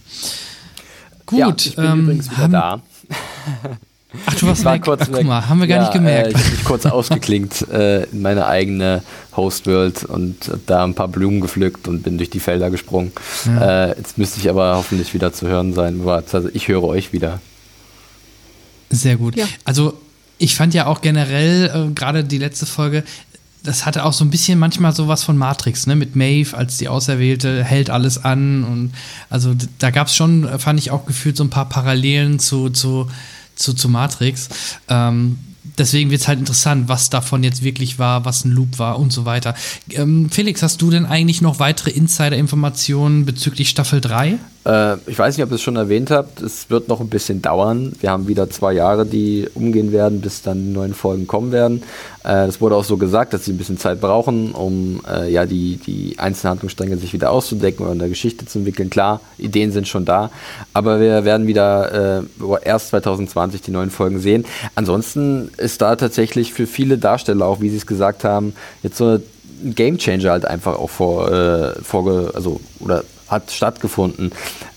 Gut. 1.26 1.40
Ja, 1.40 1.54
ich 1.58 1.76
bin 1.76 1.86
ähm, 1.86 2.00
übrigens 2.02 2.32
wieder 2.32 2.48
da. 2.48 2.82
Ach, 4.26 4.36
du 4.36 4.48
warst 4.48 4.66
war 4.66 4.74
weg. 4.74 4.82
Kurz 4.84 5.02
Ach, 5.04 5.10
guck 5.12 5.24
mal, 5.24 5.48
haben 5.48 5.60
wir 5.60 5.68
gar 5.68 5.78
ja, 5.78 5.84
nicht 5.84 5.94
gemerkt. 5.94 6.28
Äh, 6.28 6.32
ich 6.32 6.38
habe 6.38 6.52
mich 6.52 6.64
kurz 6.66 6.86
ausgeklinkt 6.88 7.70
äh, 7.70 8.04
in 8.04 8.22
meine 8.22 8.46
eigene 8.46 9.04
Hostworld 9.36 10.04
und 10.04 10.52
da 10.66 10.84
ein 10.84 10.96
paar 10.96 11.08
Blumen 11.08 11.40
gepflückt 11.40 11.88
und 11.88 12.04
bin 12.04 12.18
durch 12.18 12.30
die 12.30 12.40
Felder 12.40 12.70
gesprungen. 12.70 13.14
Ja. 13.46 13.86
Äh, 13.86 13.98
jetzt 13.98 14.18
müsste 14.18 14.40
ich 14.40 14.50
aber 14.50 14.76
hoffentlich 14.76 15.14
wieder 15.14 15.32
zu 15.32 15.48
hören 15.48 15.74
sein. 15.74 16.02
Also 16.08 16.50
ich 16.54 16.68
höre 16.68 16.84
euch 16.84 17.14
wieder. 17.14 17.40
Sehr 18.90 19.16
gut. 19.16 19.38
Ja. 19.38 19.46
Also 19.64 19.98
ich 20.38 20.56
fand 20.56 20.74
ja 20.74 20.88
auch 20.88 21.02
generell 21.02 21.72
äh, 21.74 21.94
gerade 21.94 22.24
die 22.24 22.40
letzte 22.40 22.66
Folge 22.66 23.04
das 23.64 23.86
hatte 23.86 24.06
auch 24.06 24.14
so 24.14 24.26
ein 24.26 24.30
bisschen 24.32 24.58
manchmal 24.58 24.94
sowas 24.94 25.24
von 25.24 25.38
Matrix, 25.38 25.86
ne? 25.86 25.96
Mit 25.96 26.16
Maeve 26.16 26.58
als 26.58 26.78
die 26.78 26.88
Auserwählte 26.88 27.64
hält 27.64 27.90
alles 27.90 28.24
an 28.24 28.64
und 28.64 28.94
also 29.30 29.56
da 29.78 29.92
gab 29.92 30.08
es 30.08 30.16
schon, 30.16 30.48
fand 30.60 30.80
ich 30.80 30.92
auch 30.92 31.06
gefühlt 31.06 31.38
so 31.38 31.44
ein 31.44 31.50
paar 31.50 31.70
Parallelen 31.70 32.40
zu, 32.40 32.70
zu, 32.70 33.10
zu, 33.56 33.74
zu 33.74 33.88
Matrix. 33.88 34.50
Ähm, 34.88 35.38
deswegen 35.78 36.10
wird 36.10 36.22
es 36.22 36.28
halt 36.28 36.40
interessant, 36.40 36.90
was 36.90 37.10
davon 37.10 37.44
jetzt 37.44 37.64
wirklich 37.64 38.00
war, 38.00 38.26
was 38.26 38.46
ein 38.46 38.52
Loop 38.52 38.80
war 38.80 39.00
und 39.00 39.14
so 39.14 39.26
weiter. 39.26 39.56
Ähm, 39.92 40.30
Felix, 40.32 40.64
hast 40.64 40.82
du 40.82 40.90
denn 40.90 41.06
eigentlich 41.06 41.42
noch 41.42 41.60
weitere 41.60 41.92
Insider-Informationen 41.92 43.26
bezüglich 43.26 43.70
Staffel 43.70 44.02
3? 44.02 44.40
Äh, 44.66 44.98
ich 45.08 45.18
weiß 45.18 45.38
nicht, 45.38 45.44
ob 45.44 45.52
ihr 45.52 45.56
es 45.56 45.62
schon 45.62 45.76
erwähnt 45.76 46.12
habt. 46.12 46.42
Es 46.42 46.70
wird 46.70 46.88
noch 46.88 47.00
ein 47.02 47.10
bisschen 47.10 47.42
dauern. 47.42 47.94
Wir 48.00 48.12
haben 48.12 48.28
wieder 48.28 48.50
zwei 48.50 48.74
Jahre, 48.74 49.06
die 49.06 49.48
umgehen 49.56 49.92
werden, 49.92 50.22
bis 50.22 50.42
dann 50.42 50.66
die 50.66 50.72
neuen 50.72 50.94
Folgen 50.94 51.28
kommen 51.28 51.52
werden. 51.52 51.84
Äh, 52.24 52.46
es 52.46 52.62
wurde 52.62 52.76
auch 52.76 52.84
so 52.84 52.98
gesagt, 52.98 53.34
dass 53.34 53.46
sie 53.46 53.54
ein 53.54 53.58
bisschen 53.58 53.78
Zeit 53.78 54.00
brauchen, 54.00 54.52
um 54.52 55.02
äh, 55.10 55.32
ja 55.32 55.46
die, 55.46 55.78
die 55.78 56.20
einzelnen 56.20 56.60
sich 57.00 57.14
wieder 57.14 57.32
auszudecken 57.32 57.84
oder 57.84 57.94
in 57.94 58.00
der 58.00 58.10
Geschichte 58.10 58.46
zu 58.46 58.60
entwickeln. 58.60 58.90
Klar, 58.90 59.22
Ideen 59.38 59.72
sind 59.72 59.88
schon 59.88 60.06
da, 60.06 60.30
aber 60.74 61.00
wir 61.00 61.26
werden 61.26 61.48
wieder 61.48 62.20
äh, 62.20 62.24
erst 62.64 62.90
2020 62.90 63.62
die 63.62 63.72
neuen 63.72 63.90
Folgen 63.90 64.20
sehen. 64.20 64.46
Ansonsten 64.76 65.50
ist 65.58 65.82
da 65.82 65.96
tatsächlich 65.96 66.54
für 66.54 66.68
viele 66.68 66.98
Darsteller, 66.98 67.46
auch 67.46 67.62
wie 67.62 67.70
sie 67.70 67.78
es 67.78 67.88
gesagt 67.88 68.24
haben, 68.24 68.54
jetzt 68.84 68.98
so 68.98 69.20
ein 69.64 69.76
Game 69.76 69.98
Changer 69.98 70.32
halt 70.32 70.46
einfach 70.46 70.78
auch 70.78 70.90
vor, 70.90 71.32
äh, 71.32 71.82
vorge 71.82 72.32
also 72.34 72.60
oder 72.80 73.04
hat 73.32 73.52
stattgefunden 73.52 74.32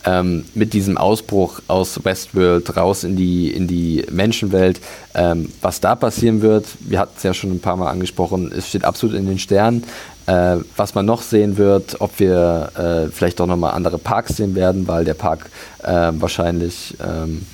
ähm, 0.05 0.45
mit 0.55 0.73
diesem 0.73 0.97
Ausbruch 0.97 1.61
aus 1.69 2.05
Westworld 2.05 2.77
raus 2.77 3.05
in 3.05 3.17
die, 3.17 3.51
in 3.51 3.67
die 3.67 4.07
Menschenwelt. 4.11 4.81
Ähm, 5.15 5.51
was 5.61 5.81
da 5.81 5.95
passieren 5.95 6.41
wird, 6.41 6.67
wir 6.81 6.99
hatten 6.99 7.15
es 7.17 7.23
ja 7.23 7.35
schon 7.35 7.51
ein 7.51 7.61
paar 7.61 7.77
Mal 7.77 7.91
angesprochen, 7.91 8.53
es 8.57 8.69
steht 8.69 8.85
absolut 8.85 9.17
in 9.17 9.27
den 9.27 9.39
Sternen. 9.39 9.85
Äh, 10.27 10.59
was 10.77 10.95
man 10.95 11.05
noch 11.05 11.21
sehen 11.21 11.59
wird, 11.59 12.01
ob 12.01 12.19
wir 12.19 12.71
äh, 12.77 13.13
vielleicht 13.13 13.41
auch 13.43 13.47
nochmal 13.47 13.75
andere 13.75 13.99
Parks 13.99 14.37
sehen 14.37 14.55
werden, 14.55 14.89
weil 14.89 15.05
der 15.05 15.13
Park 15.13 15.51
äh, 15.83 16.13
wahrscheinlich 16.15 16.97
ähm, 17.05 17.45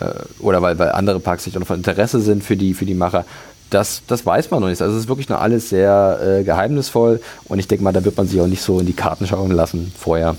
äh, 0.00 0.42
oder 0.42 0.62
weil, 0.62 0.78
weil 0.78 0.92
andere 0.92 1.20
Parks 1.20 1.44
nicht 1.44 1.54
auch 1.56 1.60
noch 1.60 1.66
von 1.66 1.76
Interesse 1.76 2.20
sind 2.20 2.44
für 2.44 2.56
die, 2.56 2.72
für 2.72 2.86
die 2.86 2.94
Macher 2.94 3.26
das, 3.72 4.02
das 4.06 4.24
weiß 4.24 4.50
man 4.50 4.60
noch 4.60 4.68
nicht. 4.68 4.82
Also 4.82 4.94
es 4.96 5.04
ist 5.04 5.08
wirklich 5.08 5.28
noch 5.28 5.40
alles 5.40 5.68
sehr 5.68 6.20
äh, 6.22 6.44
geheimnisvoll 6.44 7.20
und 7.44 7.58
ich 7.58 7.68
denke 7.68 7.84
mal, 7.84 7.92
da 7.92 8.04
wird 8.04 8.16
man 8.16 8.26
sich 8.26 8.40
auch 8.40 8.46
nicht 8.46 8.62
so 8.62 8.80
in 8.80 8.86
die 8.86 8.92
Karten 8.92 9.26
schauen 9.26 9.50
lassen 9.50 9.92
vorher. 9.96 10.36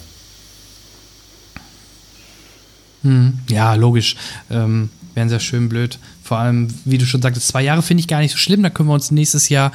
Hm, 3.03 3.39
ja, 3.49 3.73
logisch. 3.75 4.15
Ähm, 4.49 4.89
Wären 5.13 5.29
sehr 5.29 5.39
schön 5.39 5.69
blöd. 5.69 5.99
Vor 6.23 6.39
allem, 6.39 6.69
wie 6.85 6.97
du 6.97 7.05
schon 7.05 7.21
sagtest, 7.21 7.47
zwei 7.47 7.61
Jahre 7.61 7.83
finde 7.83 8.01
ich 8.01 8.07
gar 8.07 8.19
nicht 8.19 8.31
so 8.31 8.37
schlimm. 8.37 8.63
Da 8.63 8.71
können 8.71 8.89
wir 8.89 8.95
uns 8.95 9.11
nächstes 9.11 9.49
Jahr 9.49 9.71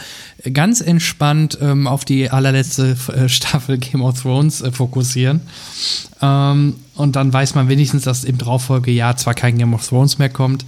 ganz 0.53 0.81
entspannt 0.81 1.59
ähm, 1.61 1.87
auf 1.87 2.05
die 2.05 2.31
allerletzte 2.31 2.97
äh, 3.15 3.29
Staffel 3.29 3.79
Game 3.79 4.03
of 4.03 4.21
Thrones 4.21 4.63
äh, 4.63 4.73
fokussieren. 4.73 5.43
Ähm, 6.21 6.75
und 6.97 7.15
dann 7.15 7.33
weiß 7.33 7.55
man 7.55 7.69
wenigstens, 7.69 8.03
dass 8.03 8.25
im 8.25 8.39
Darauffolgejahr 8.39 9.17
zwar 9.17 9.35
kein 9.35 9.59
Game 9.59 9.75
of 9.75 9.87
Thrones 9.87 10.19
mehr 10.19 10.31
kommt, 10.31 10.65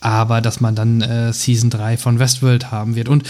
aber 0.00 0.40
dass 0.40 0.60
man 0.60 0.74
dann 0.74 1.02
äh, 1.02 1.32
Season 1.32 1.70
3 1.70 1.96
von 1.96 2.18
Westworld 2.18 2.70
haben 2.70 2.94
wird. 2.94 3.08
Und 3.08 3.24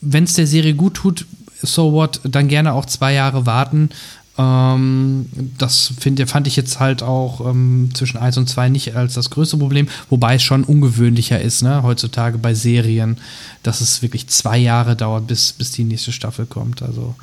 wenn 0.00 0.24
es 0.24 0.34
der 0.34 0.46
Serie 0.46 0.74
gut 0.74 0.94
tut, 0.94 1.26
so 1.62 1.92
what, 1.92 2.20
dann 2.24 2.48
gerne 2.48 2.72
auch 2.72 2.84
zwei 2.84 3.14
Jahre 3.14 3.46
warten. 3.46 3.90
Ähm, 4.38 5.26
das 5.56 5.92
find, 5.98 6.20
fand 6.28 6.46
ich 6.46 6.56
jetzt 6.56 6.78
halt 6.78 7.02
auch 7.02 7.48
ähm, 7.48 7.90
zwischen 7.94 8.18
1 8.18 8.36
und 8.36 8.48
2 8.48 8.68
nicht 8.68 8.94
als 8.94 9.14
das 9.14 9.30
größte 9.30 9.56
Problem, 9.56 9.88
wobei 10.10 10.34
es 10.34 10.42
schon 10.42 10.64
ungewöhnlicher 10.64 11.40
ist, 11.40 11.62
ne, 11.62 11.82
heutzutage 11.82 12.36
bei 12.36 12.52
Serien, 12.52 13.16
dass 13.62 13.80
es 13.80 14.02
wirklich 14.02 14.26
zwei 14.26 14.58
Jahre 14.58 14.94
dauert, 14.94 15.26
bis, 15.26 15.54
bis 15.54 15.70
die 15.70 15.84
nächste 15.84 16.12
Staffel 16.12 16.44
kommt. 16.44 16.82
Also, 16.82 17.14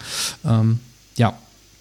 ähm, 0.46 0.80
ja. 1.16 1.34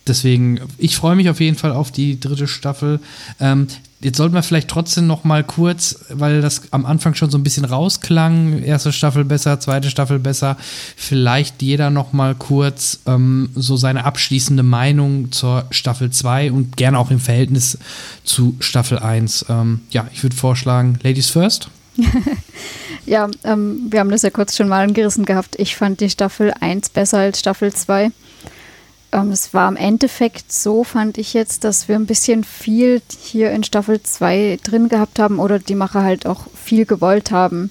Deswegen, 0.06 0.60
ich 0.78 0.96
freue 0.96 1.16
mich 1.16 1.28
auf 1.28 1.40
jeden 1.40 1.56
Fall 1.56 1.72
auf 1.72 1.92
die 1.92 2.18
dritte 2.18 2.46
Staffel. 2.46 3.00
Ähm, 3.40 3.68
Jetzt 4.02 4.16
sollten 4.16 4.34
wir 4.34 4.42
vielleicht 4.42 4.68
trotzdem 4.68 5.06
noch 5.06 5.22
mal 5.22 5.44
kurz, 5.44 6.06
weil 6.08 6.40
das 6.40 6.72
am 6.72 6.86
Anfang 6.86 7.14
schon 7.14 7.30
so 7.30 7.38
ein 7.38 7.44
bisschen 7.44 7.64
rausklang, 7.64 8.60
erste 8.60 8.92
Staffel 8.92 9.24
besser, 9.24 9.60
zweite 9.60 9.90
Staffel 9.90 10.18
besser, 10.18 10.56
vielleicht 10.96 11.62
jeder 11.62 11.90
noch 11.90 12.12
mal 12.12 12.34
kurz 12.34 12.98
ähm, 13.06 13.50
so 13.54 13.76
seine 13.76 14.04
abschließende 14.04 14.64
Meinung 14.64 15.30
zur 15.30 15.66
Staffel 15.70 16.10
2 16.10 16.50
und 16.50 16.76
gerne 16.76 16.98
auch 16.98 17.12
im 17.12 17.20
Verhältnis 17.20 17.78
zu 18.24 18.56
Staffel 18.58 18.98
1. 18.98 19.46
Ähm, 19.48 19.82
ja, 19.90 20.08
ich 20.12 20.24
würde 20.24 20.34
vorschlagen, 20.34 20.98
Ladies 21.04 21.30
first. 21.30 21.68
ja, 23.06 23.28
ähm, 23.44 23.86
wir 23.88 24.00
haben 24.00 24.10
das 24.10 24.22
ja 24.22 24.30
kurz 24.30 24.56
schon 24.56 24.66
mal 24.66 24.82
angerissen 24.82 25.24
gehabt. 25.24 25.54
Ich 25.60 25.76
fand 25.76 26.00
die 26.00 26.10
Staffel 26.10 26.52
1 26.58 26.88
besser 26.88 27.18
als 27.18 27.38
Staffel 27.38 27.72
2. 27.72 28.10
Ähm, 29.12 29.30
es 29.30 29.54
war 29.54 29.68
im 29.68 29.76
Endeffekt 29.76 30.52
so, 30.52 30.84
fand 30.84 31.18
ich 31.18 31.34
jetzt, 31.34 31.64
dass 31.64 31.88
wir 31.88 31.96
ein 31.96 32.06
bisschen 32.06 32.44
viel 32.44 33.00
hier 33.20 33.50
in 33.52 33.62
Staffel 33.62 34.02
2 34.02 34.58
drin 34.64 34.88
gehabt 34.88 35.18
haben 35.18 35.38
oder 35.38 35.58
die 35.58 35.74
Macher 35.74 36.02
halt 36.02 36.26
auch 36.26 36.46
viel 36.54 36.86
gewollt 36.86 37.30
haben. 37.30 37.70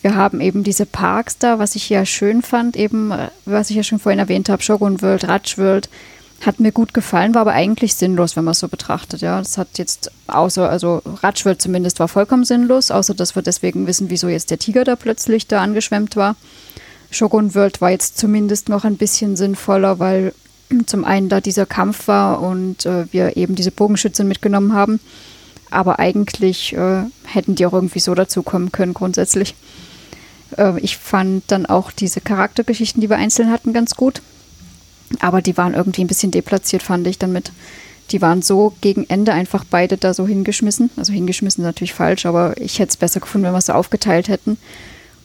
Wir 0.00 0.14
haben 0.16 0.40
eben 0.40 0.64
diese 0.64 0.86
Parks 0.86 1.38
da, 1.38 1.58
was 1.58 1.76
ich 1.76 1.88
ja 1.88 2.04
schön 2.04 2.42
fand, 2.42 2.76
eben, 2.76 3.12
was 3.44 3.70
ich 3.70 3.76
ja 3.76 3.82
schon 3.82 4.00
vorhin 4.00 4.18
erwähnt 4.18 4.48
habe, 4.48 4.62
Shogun 4.62 5.00
World, 5.00 5.28
Ratch 5.28 5.58
World, 5.58 5.88
hat 6.44 6.58
mir 6.58 6.72
gut 6.72 6.92
gefallen, 6.92 7.34
war 7.34 7.42
aber 7.42 7.52
eigentlich 7.52 7.94
sinnlos, 7.94 8.34
wenn 8.34 8.42
man 8.42 8.52
es 8.52 8.58
so 8.58 8.66
betrachtet. 8.66 9.20
Ja, 9.20 9.38
das 9.38 9.58
hat 9.58 9.78
jetzt 9.78 10.10
außer, 10.26 10.68
also 10.68 11.02
Ratch 11.22 11.44
World 11.44 11.62
zumindest 11.62 12.00
war 12.00 12.08
vollkommen 12.08 12.44
sinnlos, 12.44 12.90
außer 12.90 13.14
dass 13.14 13.36
wir 13.36 13.42
deswegen 13.42 13.86
wissen, 13.86 14.10
wieso 14.10 14.28
jetzt 14.28 14.50
der 14.50 14.58
Tiger 14.58 14.82
da 14.82 14.96
plötzlich 14.96 15.46
da 15.46 15.60
angeschwemmt 15.60 16.16
war. 16.16 16.34
Shogun 17.12 17.54
World 17.54 17.80
war 17.80 17.90
jetzt 17.90 18.18
zumindest 18.18 18.68
noch 18.68 18.84
ein 18.84 18.96
bisschen 18.96 19.36
sinnvoller, 19.36 20.00
weil 20.00 20.32
zum 20.86 21.04
einen 21.04 21.28
da 21.28 21.40
dieser 21.40 21.66
Kampf 21.66 22.08
war 22.08 22.42
und 22.42 22.86
äh, 22.86 23.12
wir 23.12 23.36
eben 23.36 23.54
diese 23.54 23.70
Bogenschützen 23.70 24.28
mitgenommen 24.28 24.74
haben. 24.74 25.00
Aber 25.70 25.98
eigentlich 25.98 26.74
äh, 26.74 27.04
hätten 27.24 27.54
die 27.54 27.66
auch 27.66 27.72
irgendwie 27.72 28.00
so 28.00 28.14
dazukommen 28.14 28.72
können, 28.72 28.94
grundsätzlich. 28.94 29.54
Äh, 30.56 30.78
ich 30.80 30.98
fand 30.98 31.44
dann 31.48 31.66
auch 31.66 31.90
diese 31.90 32.20
Charaktergeschichten, 32.20 33.00
die 33.00 33.10
wir 33.10 33.16
einzeln 33.16 33.50
hatten, 33.50 33.72
ganz 33.72 33.94
gut. 33.94 34.20
Aber 35.20 35.42
die 35.42 35.56
waren 35.56 35.74
irgendwie 35.74 36.04
ein 36.04 36.08
bisschen 36.08 36.30
deplatziert, 36.30 36.82
fand 36.82 37.06
ich 37.06 37.18
dann 37.18 37.32
mit. 37.32 37.52
Die 38.10 38.20
waren 38.20 38.42
so 38.42 38.74
gegen 38.80 39.08
Ende 39.08 39.32
einfach 39.32 39.64
beide 39.68 39.96
da 39.96 40.12
so 40.12 40.26
hingeschmissen. 40.26 40.90
Also 40.96 41.12
hingeschmissen 41.12 41.62
ist 41.62 41.66
natürlich 41.66 41.94
falsch, 41.94 42.26
aber 42.26 42.60
ich 42.60 42.78
hätte 42.78 42.90
es 42.90 42.96
besser 42.96 43.20
gefunden, 43.20 43.46
wenn 43.46 43.54
wir 43.54 43.58
es 43.58 43.66
so 43.66 43.72
aufgeteilt 43.72 44.28
hätten. 44.28 44.58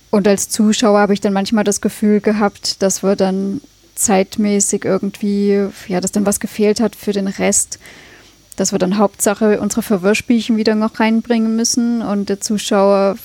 Und 0.09 0.27
als 0.27 0.49
Zuschauer 0.49 0.99
habe 0.99 1.13
ich 1.13 1.21
dann 1.21 1.33
manchmal 1.33 1.63
das 1.63 1.81
Gefühl 1.81 2.21
gehabt, 2.21 2.81
dass 2.81 3.03
wir 3.03 3.15
dann 3.15 3.61
zeitmäßig 3.97 4.85
irgendwie, 4.85 5.67
ja, 5.87 6.01
dass 6.01 6.11
dann 6.11 6.25
was 6.25 6.39
gefehlt 6.39 6.79
hat 6.79 6.95
für 6.95 7.13
den 7.13 7.27
Rest, 7.27 7.79
dass 8.55 8.71
wir 8.71 8.79
dann 8.79 8.97
Hauptsache 8.97 9.59
unsere 9.59 9.83
Verwirrspielchen 9.83 10.57
wieder 10.57 10.75
noch 10.75 10.99
reinbringen 10.99 11.55
müssen 11.55 12.01
und 12.01 12.29
der 12.29 12.41
Zuschauer 12.41 13.15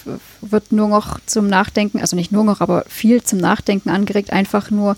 wird 0.43 0.73
nur 0.73 0.89
noch 0.89 1.21
zum 1.27 1.47
Nachdenken, 1.49 2.01
also 2.01 2.17
nicht 2.17 2.33
nur 2.33 2.45
noch, 2.45 2.61
aber 2.61 2.85
viel 2.89 3.23
zum 3.23 3.39
Nachdenken 3.39 3.89
angeregt, 3.89 4.33
einfach 4.33 4.71
nur, 4.71 4.97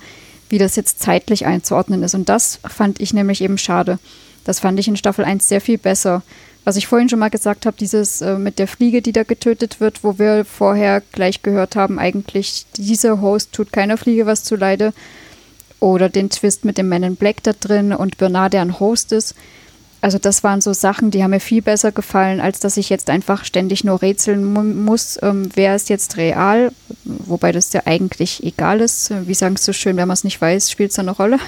wie 0.48 0.58
das 0.58 0.76
jetzt 0.76 1.00
zeitlich 1.00 1.46
einzuordnen 1.46 2.02
ist. 2.02 2.14
Und 2.14 2.28
das 2.28 2.58
fand 2.66 3.00
ich 3.00 3.14
nämlich 3.14 3.42
eben 3.42 3.58
schade. 3.58 3.98
Das 4.44 4.60
fand 4.60 4.78
ich 4.78 4.88
in 4.88 4.96
Staffel 4.96 5.24
1 5.24 5.48
sehr 5.48 5.60
viel 5.60 5.78
besser. 5.78 6.22
Was 6.64 6.76
ich 6.76 6.86
vorhin 6.86 7.08
schon 7.08 7.18
mal 7.18 7.30
gesagt 7.30 7.66
habe, 7.66 7.76
dieses 7.78 8.20
äh, 8.20 8.38
mit 8.38 8.58
der 8.58 8.66
Fliege, 8.66 9.02
die 9.02 9.12
da 9.12 9.22
getötet 9.22 9.80
wird, 9.80 10.02
wo 10.02 10.18
wir 10.18 10.44
vorher 10.44 11.02
gleich 11.12 11.42
gehört 11.42 11.76
haben, 11.76 11.98
eigentlich 11.98 12.64
dieser 12.76 13.20
Host 13.20 13.52
tut 13.52 13.72
keiner 13.72 13.98
Fliege 13.98 14.26
was 14.26 14.44
zuleide, 14.44 14.94
oder 15.84 16.08
den 16.08 16.30
Twist 16.30 16.64
mit 16.64 16.78
dem 16.78 16.88
Man 16.88 17.02
in 17.02 17.16
Black 17.16 17.42
da 17.42 17.52
drin 17.52 17.92
und 17.92 18.16
Bernard, 18.16 18.54
der 18.54 18.62
ein 18.62 18.80
Host 18.80 19.12
ist. 19.12 19.34
Also 20.00 20.18
das 20.18 20.42
waren 20.42 20.62
so 20.62 20.72
Sachen, 20.72 21.10
die 21.10 21.22
haben 21.22 21.30
mir 21.30 21.40
viel 21.40 21.60
besser 21.60 21.92
gefallen, 21.92 22.40
als 22.40 22.58
dass 22.58 22.78
ich 22.78 22.88
jetzt 22.88 23.10
einfach 23.10 23.44
ständig 23.44 23.84
nur 23.84 24.00
rätseln 24.00 24.50
mu 24.50 24.62
muss, 24.62 25.18
ähm, 25.22 25.50
wer 25.54 25.76
ist 25.76 25.90
jetzt 25.90 26.16
real, 26.16 26.72
wobei 27.04 27.52
das 27.52 27.70
ja 27.74 27.82
eigentlich 27.84 28.42
egal 28.42 28.80
ist. 28.80 29.12
Wie 29.26 29.34
sagen 29.34 29.56
es 29.56 29.64
so 29.64 29.74
schön, 29.74 29.98
wenn 29.98 30.08
man 30.08 30.14
es 30.14 30.24
nicht 30.24 30.40
weiß, 30.40 30.70
spielt 30.70 30.90
es 30.90 30.98
eine 30.98 31.10
Rolle. 31.10 31.38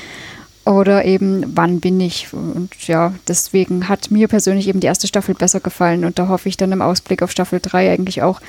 Oder 0.64 1.04
eben, 1.04 1.44
wann 1.56 1.80
bin 1.80 2.00
ich? 2.00 2.32
Und 2.32 2.70
ja, 2.86 3.14
deswegen 3.26 3.88
hat 3.88 4.12
mir 4.12 4.28
persönlich 4.28 4.68
eben 4.68 4.78
die 4.78 4.86
erste 4.86 5.08
Staffel 5.08 5.34
besser 5.34 5.58
gefallen 5.58 6.04
und 6.04 6.20
da 6.20 6.28
hoffe 6.28 6.48
ich 6.48 6.56
dann 6.56 6.70
im 6.70 6.82
Ausblick 6.82 7.20
auf 7.20 7.32
Staffel 7.32 7.58
3 7.60 7.90
eigentlich 7.90 8.22
auch, 8.22 8.40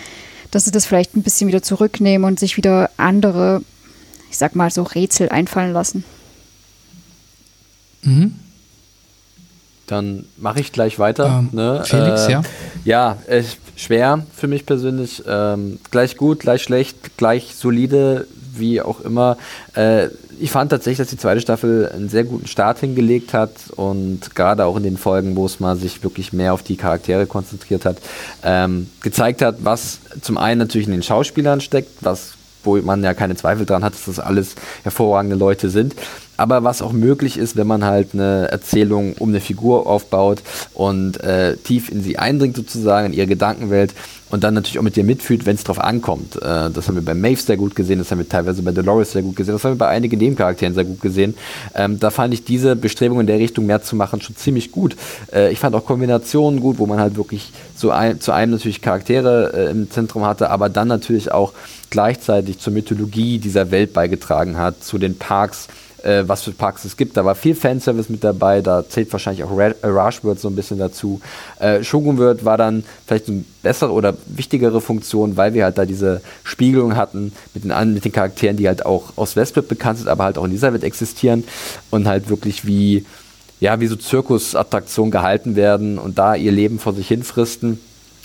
dass 0.51 0.65
sie 0.65 0.71
das 0.71 0.85
vielleicht 0.85 1.15
ein 1.15 1.23
bisschen 1.23 1.47
wieder 1.47 1.63
zurücknehmen 1.63 2.27
und 2.27 2.39
sich 2.39 2.55
wieder 2.55 2.91
andere 2.97 3.63
ich 4.33 4.39
sag 4.39 4.55
mal, 4.55 4.71
so 4.71 4.81
Rätsel 4.81 5.29
einfallen 5.29 5.73
lassen. 5.73 6.03
Mhm. 8.01 8.33
Dann 9.85 10.25
mache 10.37 10.59
ich 10.59 10.71
gleich 10.71 10.97
weiter. 10.97 11.27
Ähm, 11.39 11.49
ne? 11.51 11.83
Felix, 11.85 12.25
äh, 12.25 12.31
ja. 12.31 12.41
Ja, 12.83 13.17
äh, 13.27 13.43
schwer 13.75 14.25
für 14.35 14.47
mich 14.47 14.65
persönlich. 14.65 15.21
Ähm, 15.27 15.77
gleich 15.91 16.17
gut, 16.17 16.39
gleich 16.39 16.63
schlecht, 16.63 17.15
gleich 17.15 17.53
solide, 17.53 18.25
wie 18.55 18.81
auch 18.81 19.01
immer. 19.01 19.37
Äh, 19.75 20.07
ich 20.39 20.49
fand 20.49 20.71
tatsächlich, 20.71 20.97
dass 20.97 21.09
die 21.09 21.17
zweite 21.17 21.39
Staffel 21.39 21.91
einen 21.93 22.09
sehr 22.09 22.23
guten 22.23 22.47
Start 22.47 22.79
hingelegt 22.79 23.35
hat 23.35 23.51
und 23.75 24.33
gerade 24.33 24.65
auch 24.65 24.77
in 24.77 24.83
den 24.83 24.97
Folgen, 24.97 25.35
wo 25.35 25.45
es 25.45 25.59
mal 25.59 25.75
sich 25.75 26.03
wirklich 26.03 26.33
mehr 26.33 26.55
auf 26.55 26.63
die 26.63 26.75
Charaktere 26.75 27.27
konzentriert 27.27 27.85
hat, 27.85 27.97
ähm, 28.41 28.89
gezeigt 29.01 29.43
hat, 29.43 29.57
was 29.59 29.99
zum 30.21 30.39
einen 30.39 30.57
natürlich 30.57 30.87
in 30.87 30.93
den 30.93 31.03
Schauspielern 31.03 31.61
steckt, 31.61 31.91
was 32.01 32.33
wo 32.63 32.77
man 32.77 33.03
ja 33.03 33.13
keine 33.13 33.35
Zweifel 33.35 33.65
dran 33.65 33.83
hat, 33.83 33.93
dass 33.93 34.05
das 34.05 34.19
alles 34.19 34.55
hervorragende 34.83 35.35
Leute 35.35 35.69
sind. 35.69 35.95
aber 36.37 36.63
was 36.63 36.81
auch 36.81 36.93
möglich 36.93 37.37
ist, 37.37 37.55
wenn 37.55 37.67
man 37.67 37.85
halt 37.85 38.09
eine 38.13 38.47
Erzählung 38.51 39.13
um 39.19 39.29
eine 39.29 39.39
Figur 39.39 39.87
aufbaut 39.87 40.41
und 40.73 41.23
äh, 41.23 41.57
tief 41.57 41.89
in 41.89 42.01
sie 42.01 42.17
eindringt 42.17 42.55
sozusagen, 42.55 43.07
in 43.07 43.13
ihre 43.13 43.27
Gedankenwelt 43.27 43.93
und 44.33 44.43
dann 44.43 44.55
natürlich 44.55 44.79
auch 44.79 44.83
mit 44.83 44.95
dir 44.95 45.03
mitfühlt, 45.03 45.45
wenn 45.45 45.53
es 45.53 45.63
drauf 45.63 45.77
ankommt. 45.77 46.37
Äh, 46.37 46.71
das 46.71 46.87
haben 46.87 46.95
wir 46.95 47.05
bei 47.05 47.13
Maeve 47.13 47.39
sehr 47.39 47.55
gut 47.55 47.75
gesehen, 47.75 47.99
das 47.99 48.09
haben 48.09 48.17
wir 48.17 48.27
teilweise 48.27 48.63
bei 48.63 48.71
Dolores 48.71 49.11
sehr 49.11 49.21
gut 49.21 49.35
gesehen, 49.35 49.53
das 49.53 49.63
haben 49.63 49.73
wir 49.73 49.77
bei 49.77 49.89
einigen 49.89 50.17
Nebencharakteren 50.17 50.73
sehr 50.73 50.85
gut 50.85 51.01
gesehen. 51.01 51.35
Ähm, 51.75 51.99
da 51.99 52.09
fand 52.09 52.33
ich 52.33 52.43
diese 52.43 52.75
Bestrebungen 52.75 53.21
in 53.21 53.27
der 53.27 53.37
Richtung 53.37 53.67
mehr 53.67 53.83
zu 53.83 53.95
machen 53.95 54.21
schon 54.21 54.35
ziemlich 54.35 54.71
gut. 54.71 54.95
Äh, 55.31 55.51
ich 55.51 55.59
fand 55.59 55.75
auch 55.75 55.85
Kombinationen 55.85 56.61
gut, 56.61 56.79
wo 56.79 56.87
man 56.87 56.99
halt 56.99 57.15
wirklich 57.15 57.51
zu, 57.75 57.91
ein, 57.91 58.19
zu 58.21 58.31
einem 58.31 58.53
natürlich 58.53 58.81
Charaktere 58.81 59.53
äh, 59.53 59.69
im 59.69 59.91
Zentrum 59.91 60.25
hatte, 60.25 60.49
aber 60.49 60.67
dann 60.67 60.87
natürlich 60.87 61.31
auch 61.31 61.53
gleichzeitig 61.91 62.57
zur 62.57 62.73
Mythologie 62.73 63.37
dieser 63.37 63.69
Welt 63.69 63.93
beigetragen 63.93 64.57
hat, 64.57 64.83
zu 64.83 64.97
den 64.97 65.15
Parks, 65.15 65.67
äh, 66.03 66.23
was 66.27 66.43
für 66.43 66.51
Parks 66.51 66.85
es 66.85 66.97
gibt. 66.97 67.17
Da 67.17 67.25
war 67.25 67.35
viel 67.35 67.55
Fanservice 67.55 68.09
mit 68.09 68.23
dabei, 68.23 68.61
da 68.61 68.87
zählt 68.87 69.11
wahrscheinlich 69.11 69.43
auch 69.43 69.57
äh, 69.57 69.73
Rushworld 69.83 70.39
so 70.39 70.47
ein 70.47 70.55
bisschen 70.55 70.77
dazu. 70.77 71.21
Äh, 71.59 71.83
Shogun 71.83 72.17
World 72.17 72.45
war 72.45 72.57
dann 72.57 72.83
vielleicht 73.05 73.29
eine 73.29 73.43
bessere 73.61 73.91
oder 73.91 74.15
wichtigere 74.27 74.81
Funktion, 74.81 75.37
weil 75.37 75.53
wir 75.53 75.63
halt 75.63 75.77
da 75.77 75.85
diese 75.85 76.21
Spiegelung 76.43 76.95
hatten 76.95 77.31
mit 77.53 77.63
den, 77.63 77.93
mit 77.93 78.05
den 78.05 78.11
Charakteren, 78.11 78.57
die 78.57 78.67
halt 78.67 78.85
auch 78.85 79.13
aus 79.15 79.35
Westworld 79.35 79.67
bekannt 79.67 79.99
sind, 79.99 80.07
aber 80.07 80.25
halt 80.25 80.37
auch 80.37 80.45
in 80.45 80.51
dieser 80.51 80.73
Welt 80.73 80.83
existieren 80.83 81.43
und 81.89 82.07
halt 82.07 82.29
wirklich 82.29 82.65
wie, 82.65 83.05
ja, 83.59 83.79
wie 83.79 83.87
so 83.87 83.95
Zirkusattraktionen 83.95 85.11
gehalten 85.11 85.55
werden 85.55 85.97
und 85.97 86.17
da 86.19 86.35
ihr 86.35 86.51
Leben 86.51 86.79
vor 86.79 86.93
sich 86.93 87.07
hin 87.07 87.23
fristen 87.23 87.79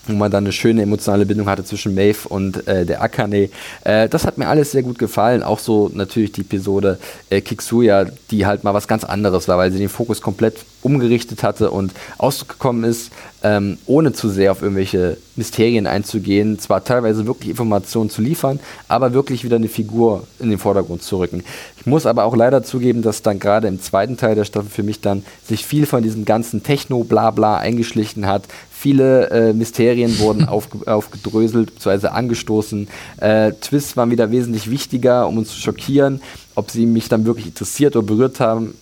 wo 0.08 0.18
man 0.18 0.30
dann 0.30 0.44
eine 0.44 0.52
schöne 0.52 0.82
emotionale 0.82 1.26
Bindung 1.26 1.48
hatte 1.48 1.64
zwischen 1.64 1.94
Maeve 1.94 2.28
und 2.28 2.66
äh, 2.66 2.84
der 2.86 3.02
Akane. 3.02 3.50
Äh, 3.84 4.08
das 4.08 4.26
hat 4.26 4.38
mir 4.38 4.48
alles 4.48 4.72
sehr 4.72 4.82
gut 4.82 4.98
gefallen. 4.98 5.42
Auch 5.42 5.58
so 5.58 5.90
natürlich 5.92 6.32
die 6.32 6.40
Episode 6.40 6.98
äh, 7.30 7.40
Kixuya, 7.40 8.06
die 8.30 8.46
halt 8.46 8.64
mal 8.64 8.74
was 8.74 8.88
ganz 8.88 9.04
anderes 9.04 9.48
war, 9.48 9.58
weil 9.58 9.70
sie 9.70 9.78
den 9.78 9.88
Fokus 9.88 10.20
komplett 10.20 10.56
umgerichtet 10.82 11.42
hatte 11.42 11.70
und 11.70 11.92
ausgekommen 12.18 12.84
ist, 12.84 13.10
ähm, 13.42 13.78
ohne 13.86 14.12
zu 14.12 14.28
sehr 14.28 14.52
auf 14.52 14.62
irgendwelche 14.62 15.16
Mysterien 15.36 15.86
einzugehen. 15.86 16.58
Zwar 16.58 16.84
teilweise 16.84 17.26
wirklich 17.26 17.50
Informationen 17.50 18.10
zu 18.10 18.22
liefern, 18.22 18.60
aber 18.88 19.12
wirklich 19.12 19.44
wieder 19.44 19.56
eine 19.56 19.68
Figur 19.68 20.26
in 20.38 20.50
den 20.50 20.58
Vordergrund 20.58 21.02
zu 21.02 21.18
rücken. 21.18 21.44
Ich 21.78 21.86
muss 21.86 22.06
aber 22.06 22.24
auch 22.24 22.36
leider 22.36 22.62
zugeben, 22.62 23.02
dass 23.02 23.22
dann 23.22 23.38
gerade 23.38 23.68
im 23.68 23.80
zweiten 23.80 24.16
Teil 24.16 24.34
der 24.34 24.44
Staffel 24.44 24.70
für 24.70 24.82
mich 24.82 25.00
dann 25.00 25.24
sich 25.44 25.64
viel 25.64 25.86
von 25.86 26.02
diesem 26.02 26.24
ganzen 26.24 26.62
Techno-Blabla 26.62 27.58
eingeschlichen 27.58 28.26
hat, 28.26 28.44
Viele 28.80 29.30
äh, 29.30 29.52
Mysterien 29.52 30.20
wurden 30.20 30.44
aufge 30.48 30.86
aufgedröselt 30.86 31.74
bzw. 31.74 32.08
angestoßen. 32.08 32.86
Äh, 33.16 33.52
Twists 33.60 33.96
waren 33.96 34.12
wieder 34.12 34.30
wesentlich 34.30 34.70
wichtiger, 34.70 35.26
um 35.26 35.38
uns 35.38 35.48
zu 35.48 35.58
schockieren. 35.58 36.20
Ob 36.54 36.70
sie 36.70 36.86
mich 36.86 37.08
dann 37.08 37.26
wirklich 37.26 37.46
interessiert 37.46 37.96
oder 37.96 38.06
berührt 38.06 38.38
haben, 38.38 38.74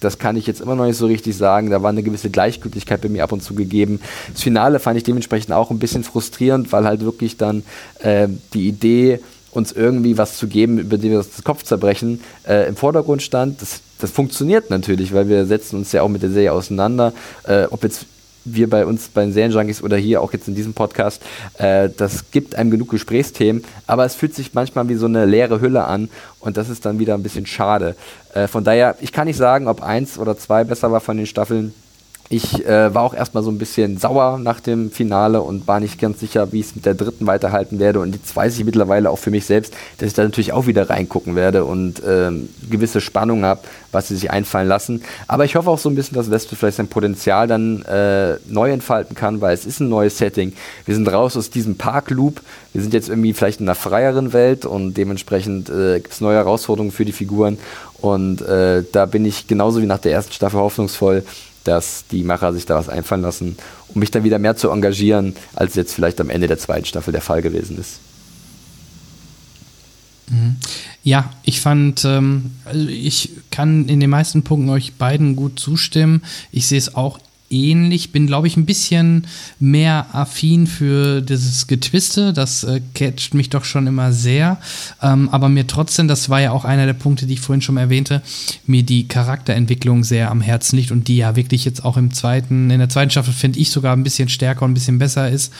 das 0.00 0.18
kann 0.18 0.36
ich 0.36 0.48
jetzt 0.48 0.60
immer 0.60 0.74
noch 0.74 0.86
nicht 0.86 0.96
so 0.96 1.06
richtig 1.06 1.36
sagen. 1.36 1.70
Da 1.70 1.84
war 1.84 1.90
eine 1.90 2.02
gewisse 2.02 2.30
Gleichgültigkeit 2.30 3.00
bei 3.00 3.08
mir 3.08 3.22
ab 3.22 3.30
und 3.30 3.44
zu 3.44 3.54
gegeben. 3.54 4.00
Das 4.32 4.42
Finale 4.42 4.80
fand 4.80 4.96
ich 4.96 5.04
dementsprechend 5.04 5.52
auch 5.52 5.70
ein 5.70 5.78
bisschen 5.78 6.02
frustrierend, 6.02 6.72
weil 6.72 6.84
halt 6.84 7.02
wirklich 7.02 7.36
dann 7.36 7.62
äh, 8.00 8.26
die 8.54 8.66
Idee, 8.66 9.20
uns 9.52 9.70
irgendwie 9.70 10.18
was 10.18 10.36
zu 10.36 10.48
geben, 10.48 10.78
über 10.78 10.98
den 10.98 11.12
wir 11.12 11.18
das 11.18 11.44
Kopf 11.44 11.62
zerbrechen, 11.62 12.20
äh, 12.46 12.68
im 12.68 12.74
Vordergrund 12.74 13.22
stand. 13.22 13.62
Das, 13.62 13.82
das 14.00 14.10
funktioniert 14.10 14.68
natürlich, 14.68 15.14
weil 15.14 15.28
wir 15.28 15.46
setzen 15.46 15.76
uns 15.76 15.92
ja 15.92 16.02
auch 16.02 16.08
mit 16.08 16.22
der 16.22 16.30
Serie 16.30 16.52
auseinander. 16.52 17.12
Äh, 17.44 17.66
ob 17.70 17.84
jetzt 17.84 18.06
wir 18.54 18.68
bei 18.70 18.86
uns 18.86 19.08
bei 19.08 19.22
den 19.22 19.32
Serienjunkies 19.32 19.82
oder 19.82 19.96
hier 19.96 20.22
auch 20.22 20.32
jetzt 20.32 20.48
in 20.48 20.54
diesem 20.54 20.74
Podcast, 20.74 21.22
äh, 21.58 21.88
das 21.96 22.30
gibt 22.30 22.54
einem 22.54 22.70
genug 22.70 22.90
Gesprächsthemen, 22.90 23.64
aber 23.86 24.04
es 24.04 24.14
fühlt 24.14 24.34
sich 24.34 24.54
manchmal 24.54 24.88
wie 24.88 24.94
so 24.94 25.06
eine 25.06 25.26
leere 25.26 25.60
Hülle 25.60 25.84
an 25.84 26.08
und 26.40 26.56
das 26.56 26.68
ist 26.68 26.84
dann 26.84 26.98
wieder 26.98 27.14
ein 27.14 27.22
bisschen 27.22 27.46
schade. 27.46 27.96
Äh, 28.34 28.46
von 28.46 28.64
daher, 28.64 28.96
ich 29.00 29.12
kann 29.12 29.26
nicht 29.26 29.36
sagen, 29.36 29.68
ob 29.68 29.82
eins 29.82 30.18
oder 30.18 30.36
zwei 30.38 30.64
besser 30.64 30.92
war 30.92 31.00
von 31.00 31.16
den 31.16 31.26
Staffeln. 31.26 31.74
Ich 32.30 32.66
äh, 32.66 32.94
war 32.94 33.04
auch 33.04 33.14
erstmal 33.14 33.42
so 33.42 33.50
ein 33.50 33.56
bisschen 33.56 33.96
sauer 33.96 34.38
nach 34.38 34.60
dem 34.60 34.90
Finale 34.90 35.40
und 35.40 35.66
war 35.66 35.80
nicht 35.80 35.98
ganz 35.98 36.20
sicher, 36.20 36.52
wie 36.52 36.60
ich 36.60 36.66
es 36.66 36.76
mit 36.76 36.84
der 36.84 36.92
dritten 36.92 37.26
weiterhalten 37.26 37.78
werde. 37.78 38.00
Und 38.00 38.14
jetzt 38.14 38.36
weiß 38.36 38.58
ich 38.58 38.66
mittlerweile 38.66 39.08
auch 39.08 39.18
für 39.18 39.30
mich 39.30 39.46
selbst, 39.46 39.72
dass 39.96 40.08
ich 40.08 40.14
da 40.14 40.24
natürlich 40.24 40.52
auch 40.52 40.66
wieder 40.66 40.90
reingucken 40.90 41.36
werde 41.36 41.64
und 41.64 42.02
ähm, 42.06 42.50
gewisse 42.68 43.00
Spannung 43.00 43.46
habe, 43.46 43.62
was 43.92 44.08
sie 44.08 44.14
sich 44.14 44.30
einfallen 44.30 44.68
lassen. 44.68 45.02
Aber 45.26 45.46
ich 45.46 45.56
hoffe 45.56 45.70
auch 45.70 45.78
so 45.78 45.88
ein 45.88 45.94
bisschen, 45.94 46.16
dass 46.16 46.30
Wespe 46.30 46.54
vielleicht 46.54 46.76
sein 46.76 46.88
Potenzial 46.88 47.46
dann 47.46 47.82
äh, 47.84 48.36
neu 48.46 48.72
entfalten 48.72 49.16
kann, 49.16 49.40
weil 49.40 49.54
es 49.54 49.64
ist 49.64 49.80
ein 49.80 49.88
neues 49.88 50.18
Setting. 50.18 50.52
Wir 50.84 50.94
sind 50.94 51.10
raus 51.10 51.34
aus 51.34 51.48
diesem 51.48 51.78
Park-Loop. 51.78 52.42
Wir 52.74 52.82
sind 52.82 52.92
jetzt 52.92 53.08
irgendwie 53.08 53.32
vielleicht 53.32 53.60
in 53.60 53.66
einer 53.66 53.74
freieren 53.74 54.34
Welt 54.34 54.66
und 54.66 54.94
dementsprechend 54.98 55.70
äh, 55.70 56.00
gibt 56.00 56.12
es 56.12 56.20
neue 56.20 56.36
Herausforderungen 56.36 56.92
für 56.92 57.06
die 57.06 57.12
Figuren. 57.12 57.56
Und 58.00 58.42
äh, 58.42 58.84
da 58.92 59.06
bin 59.06 59.24
ich 59.24 59.46
genauso 59.46 59.82
wie 59.82 59.86
nach 59.86 59.98
der 59.98 60.12
ersten 60.12 60.32
Staffel 60.32 60.60
hoffnungsvoll, 60.60 61.24
dass 61.68 62.06
die 62.10 62.24
Macher 62.24 62.52
sich 62.52 62.66
da 62.66 62.76
was 62.76 62.88
einfallen 62.88 63.22
lassen, 63.22 63.56
um 63.88 64.00
mich 64.00 64.10
dann 64.10 64.24
wieder 64.24 64.38
mehr 64.38 64.56
zu 64.56 64.70
engagieren, 64.70 65.36
als 65.54 65.74
jetzt 65.74 65.92
vielleicht 65.92 66.20
am 66.20 66.30
Ende 66.30 66.48
der 66.48 66.58
zweiten 66.58 66.86
Staffel 66.86 67.12
der 67.12 67.20
Fall 67.20 67.42
gewesen 67.42 67.78
ist. 67.78 68.00
Mhm. 70.30 70.56
Ja, 71.02 71.30
ich 71.42 71.60
fand, 71.60 72.04
ähm, 72.04 72.52
also 72.64 72.88
ich 72.88 73.30
kann 73.50 73.88
in 73.88 74.00
den 74.00 74.10
meisten 74.10 74.42
Punkten 74.42 74.70
euch 74.70 74.94
beiden 74.94 75.36
gut 75.36 75.58
zustimmen. 75.58 76.22
Ich 76.52 76.66
sehe 76.66 76.78
es 76.78 76.94
auch 76.94 77.18
ähnlich. 77.50 78.12
Bin, 78.12 78.26
glaube 78.26 78.46
ich, 78.46 78.56
ein 78.56 78.66
bisschen 78.66 79.26
mehr 79.58 80.06
affin 80.12 80.66
für 80.66 81.20
dieses 81.20 81.66
Getwiste. 81.66 82.32
Das 82.32 82.64
äh, 82.64 82.80
catcht 82.94 83.34
mich 83.34 83.50
doch 83.50 83.64
schon 83.64 83.86
immer 83.86 84.12
sehr. 84.12 84.58
Ähm, 85.02 85.28
aber 85.30 85.48
mir 85.48 85.66
trotzdem, 85.66 86.08
das 86.08 86.28
war 86.28 86.40
ja 86.40 86.52
auch 86.52 86.64
einer 86.64 86.86
der 86.86 86.94
Punkte, 86.94 87.26
die 87.26 87.34
ich 87.34 87.40
vorhin 87.40 87.62
schon 87.62 87.76
erwähnte, 87.76 88.22
mir 88.66 88.82
die 88.82 89.08
Charakterentwicklung 89.08 90.04
sehr 90.04 90.30
am 90.30 90.40
Herzen 90.40 90.76
liegt 90.76 90.90
und 90.90 91.08
die 91.08 91.16
ja 91.16 91.36
wirklich 91.36 91.64
jetzt 91.64 91.84
auch 91.84 91.96
im 91.96 92.12
zweiten, 92.12 92.70
in 92.70 92.78
der 92.78 92.88
zweiten 92.88 93.10
Staffel 93.10 93.32
finde 93.32 93.58
ich 93.58 93.70
sogar 93.70 93.94
ein 93.94 94.04
bisschen 94.04 94.28
stärker 94.28 94.64
und 94.64 94.72
ein 94.72 94.74
bisschen 94.74 94.98
besser 94.98 95.30
ist 95.30 95.52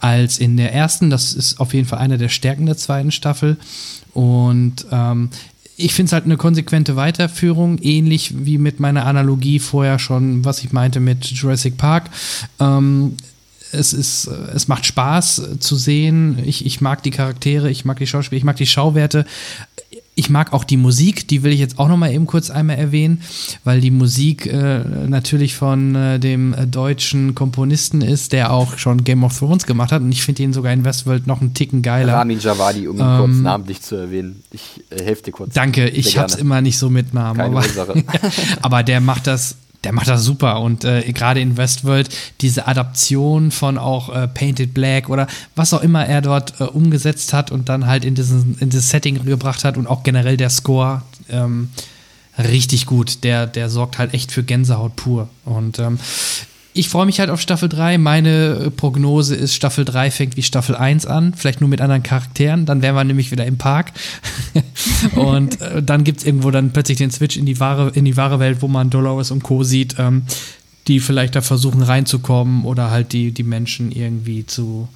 als 0.00 0.38
in 0.38 0.56
der 0.56 0.72
ersten. 0.72 1.10
Das 1.10 1.32
ist 1.32 1.60
auf 1.60 1.74
jeden 1.74 1.86
Fall 1.86 1.98
eine 1.98 2.18
der 2.18 2.28
Stärken 2.28 2.66
der 2.66 2.76
zweiten 2.76 3.10
Staffel. 3.10 3.56
Und 4.12 4.86
ähm, 4.90 5.30
ich 5.76 5.94
finde 5.94 6.08
es 6.08 6.12
halt 6.12 6.24
eine 6.24 6.36
konsequente 6.36 6.96
Weiterführung, 6.96 7.78
ähnlich 7.78 8.46
wie 8.46 8.58
mit 8.58 8.80
meiner 8.80 9.06
Analogie 9.06 9.58
vorher 9.58 9.98
schon, 9.98 10.44
was 10.44 10.64
ich 10.64 10.72
meinte 10.72 11.00
mit 11.00 11.26
Jurassic 11.26 11.76
Park. 11.76 12.10
Ähm, 12.58 13.16
es 13.72 13.92
ist, 13.92 14.26
es 14.26 14.68
macht 14.68 14.86
Spaß 14.86 15.58
zu 15.58 15.76
sehen. 15.76 16.38
Ich, 16.44 16.64
ich 16.64 16.80
mag 16.80 17.02
die 17.02 17.10
Charaktere, 17.10 17.68
ich 17.68 17.84
mag 17.84 17.98
die 17.98 18.06
Schauspieler, 18.06 18.38
ich 18.38 18.44
mag 18.44 18.56
die 18.56 18.66
Schauwerte 18.66 19.26
ich 20.18 20.30
mag 20.30 20.54
auch 20.54 20.64
die 20.64 20.78
Musik, 20.78 21.28
die 21.28 21.42
will 21.42 21.52
ich 21.52 21.60
jetzt 21.60 21.78
auch 21.78 21.88
noch 21.88 21.98
mal 21.98 22.10
eben 22.10 22.26
kurz 22.26 22.48
einmal 22.50 22.78
erwähnen, 22.78 23.20
weil 23.64 23.82
die 23.82 23.90
Musik 23.90 24.46
äh, 24.46 24.78
natürlich 25.06 25.54
von 25.54 25.94
äh, 25.94 26.18
dem 26.18 26.54
äh, 26.54 26.66
deutschen 26.66 27.34
Komponisten 27.34 28.00
ist, 28.00 28.32
der 28.32 28.50
auch 28.50 28.78
schon 28.78 29.04
Game 29.04 29.24
of 29.24 29.38
Thrones 29.38 29.66
gemacht 29.66 29.92
hat 29.92 30.00
und 30.00 30.10
ich 30.10 30.22
finde 30.22 30.42
ihn 30.42 30.54
sogar 30.54 30.72
in 30.72 30.84
Westworld 30.86 31.26
noch 31.26 31.42
einen 31.42 31.52
Ticken 31.52 31.82
geiler. 31.82 32.14
Ramin 32.14 32.40
Javadi, 32.40 32.88
um 32.88 32.96
ihn 32.96 33.02
ähm, 33.02 33.18
kurz 33.18 33.36
namentlich 33.36 33.82
zu 33.82 33.96
erwähnen. 33.96 34.42
Ich 34.52 34.82
äh, 34.88 35.04
helfe 35.04 35.24
dir 35.24 35.32
kurz. 35.32 35.52
Danke, 35.52 35.86
ich 35.86 36.16
hab's 36.16 36.34
immer 36.34 36.62
nicht 36.62 36.78
so 36.78 36.88
mit 36.88 37.12
Namen. 37.12 37.36
Keine 37.36 37.56
aber, 37.78 37.94
aber 38.62 38.82
der 38.82 39.00
macht 39.02 39.26
das 39.26 39.56
der 39.86 39.92
macht 39.92 40.08
das 40.08 40.24
super 40.24 40.58
und 40.62 40.84
äh, 40.84 41.12
gerade 41.12 41.38
in 41.38 41.56
Westworld 41.56 42.08
diese 42.40 42.66
Adaption 42.66 43.52
von 43.52 43.78
auch 43.78 44.12
äh, 44.12 44.26
Painted 44.26 44.74
Black 44.74 45.08
oder 45.08 45.28
was 45.54 45.72
auch 45.72 45.80
immer 45.80 46.04
er 46.04 46.22
dort 46.22 46.60
äh, 46.60 46.64
umgesetzt 46.64 47.32
hat 47.32 47.52
und 47.52 47.68
dann 47.68 47.86
halt 47.86 48.04
in, 48.04 48.16
diesen, 48.16 48.58
in 48.58 48.68
dieses 48.68 48.90
Setting 48.90 49.24
gebracht 49.24 49.62
hat 49.62 49.76
und 49.76 49.86
auch 49.86 50.02
generell 50.02 50.36
der 50.36 50.50
Score 50.50 51.02
ähm, 51.28 51.70
richtig 52.36 52.86
gut. 52.86 53.22
Der, 53.22 53.46
der 53.46 53.70
sorgt 53.70 53.98
halt 53.98 54.12
echt 54.12 54.32
für 54.32 54.42
Gänsehaut 54.42 54.96
pur 54.96 55.28
und 55.44 55.78
ähm, 55.78 56.00
ich 56.76 56.88
freue 56.88 57.06
mich 57.06 57.20
halt 57.20 57.30
auf 57.30 57.40
Staffel 57.40 57.68
3. 57.68 57.98
Meine 57.98 58.66
äh, 58.66 58.70
Prognose 58.70 59.34
ist, 59.34 59.54
Staffel 59.54 59.84
3 59.84 60.10
fängt 60.10 60.36
wie 60.36 60.42
Staffel 60.42 60.76
1 60.76 61.06
an, 61.06 61.34
vielleicht 61.34 61.60
nur 61.60 61.70
mit 61.70 61.80
anderen 61.80 62.02
Charakteren. 62.02 62.66
Dann 62.66 62.82
wären 62.82 62.94
wir 62.94 63.04
nämlich 63.04 63.30
wieder 63.30 63.46
im 63.46 63.58
Park. 63.58 63.92
und 65.16 65.60
äh, 65.60 65.82
dann 65.82 66.04
gibt 66.04 66.20
es 66.20 66.26
irgendwo 66.26 66.50
dann 66.50 66.72
plötzlich 66.72 66.98
den 66.98 67.10
Switch 67.10 67.36
in 67.36 67.46
die 67.46 67.58
wahre, 67.60 67.90
in 67.94 68.04
die 68.04 68.16
wahre 68.16 68.38
Welt, 68.38 68.58
wo 68.60 68.68
man 68.68 68.90
Dolores 68.90 69.30
und 69.30 69.42
Co. 69.42 69.62
sieht, 69.62 69.96
ähm, 69.98 70.22
die 70.86 71.00
vielleicht 71.00 71.34
da 71.34 71.40
versuchen 71.40 71.82
reinzukommen 71.82 72.64
oder 72.64 72.90
halt 72.90 73.12
die, 73.12 73.32
die 73.32 73.42
Menschen 73.42 73.90
irgendwie 73.90 74.46
zu 74.46 74.88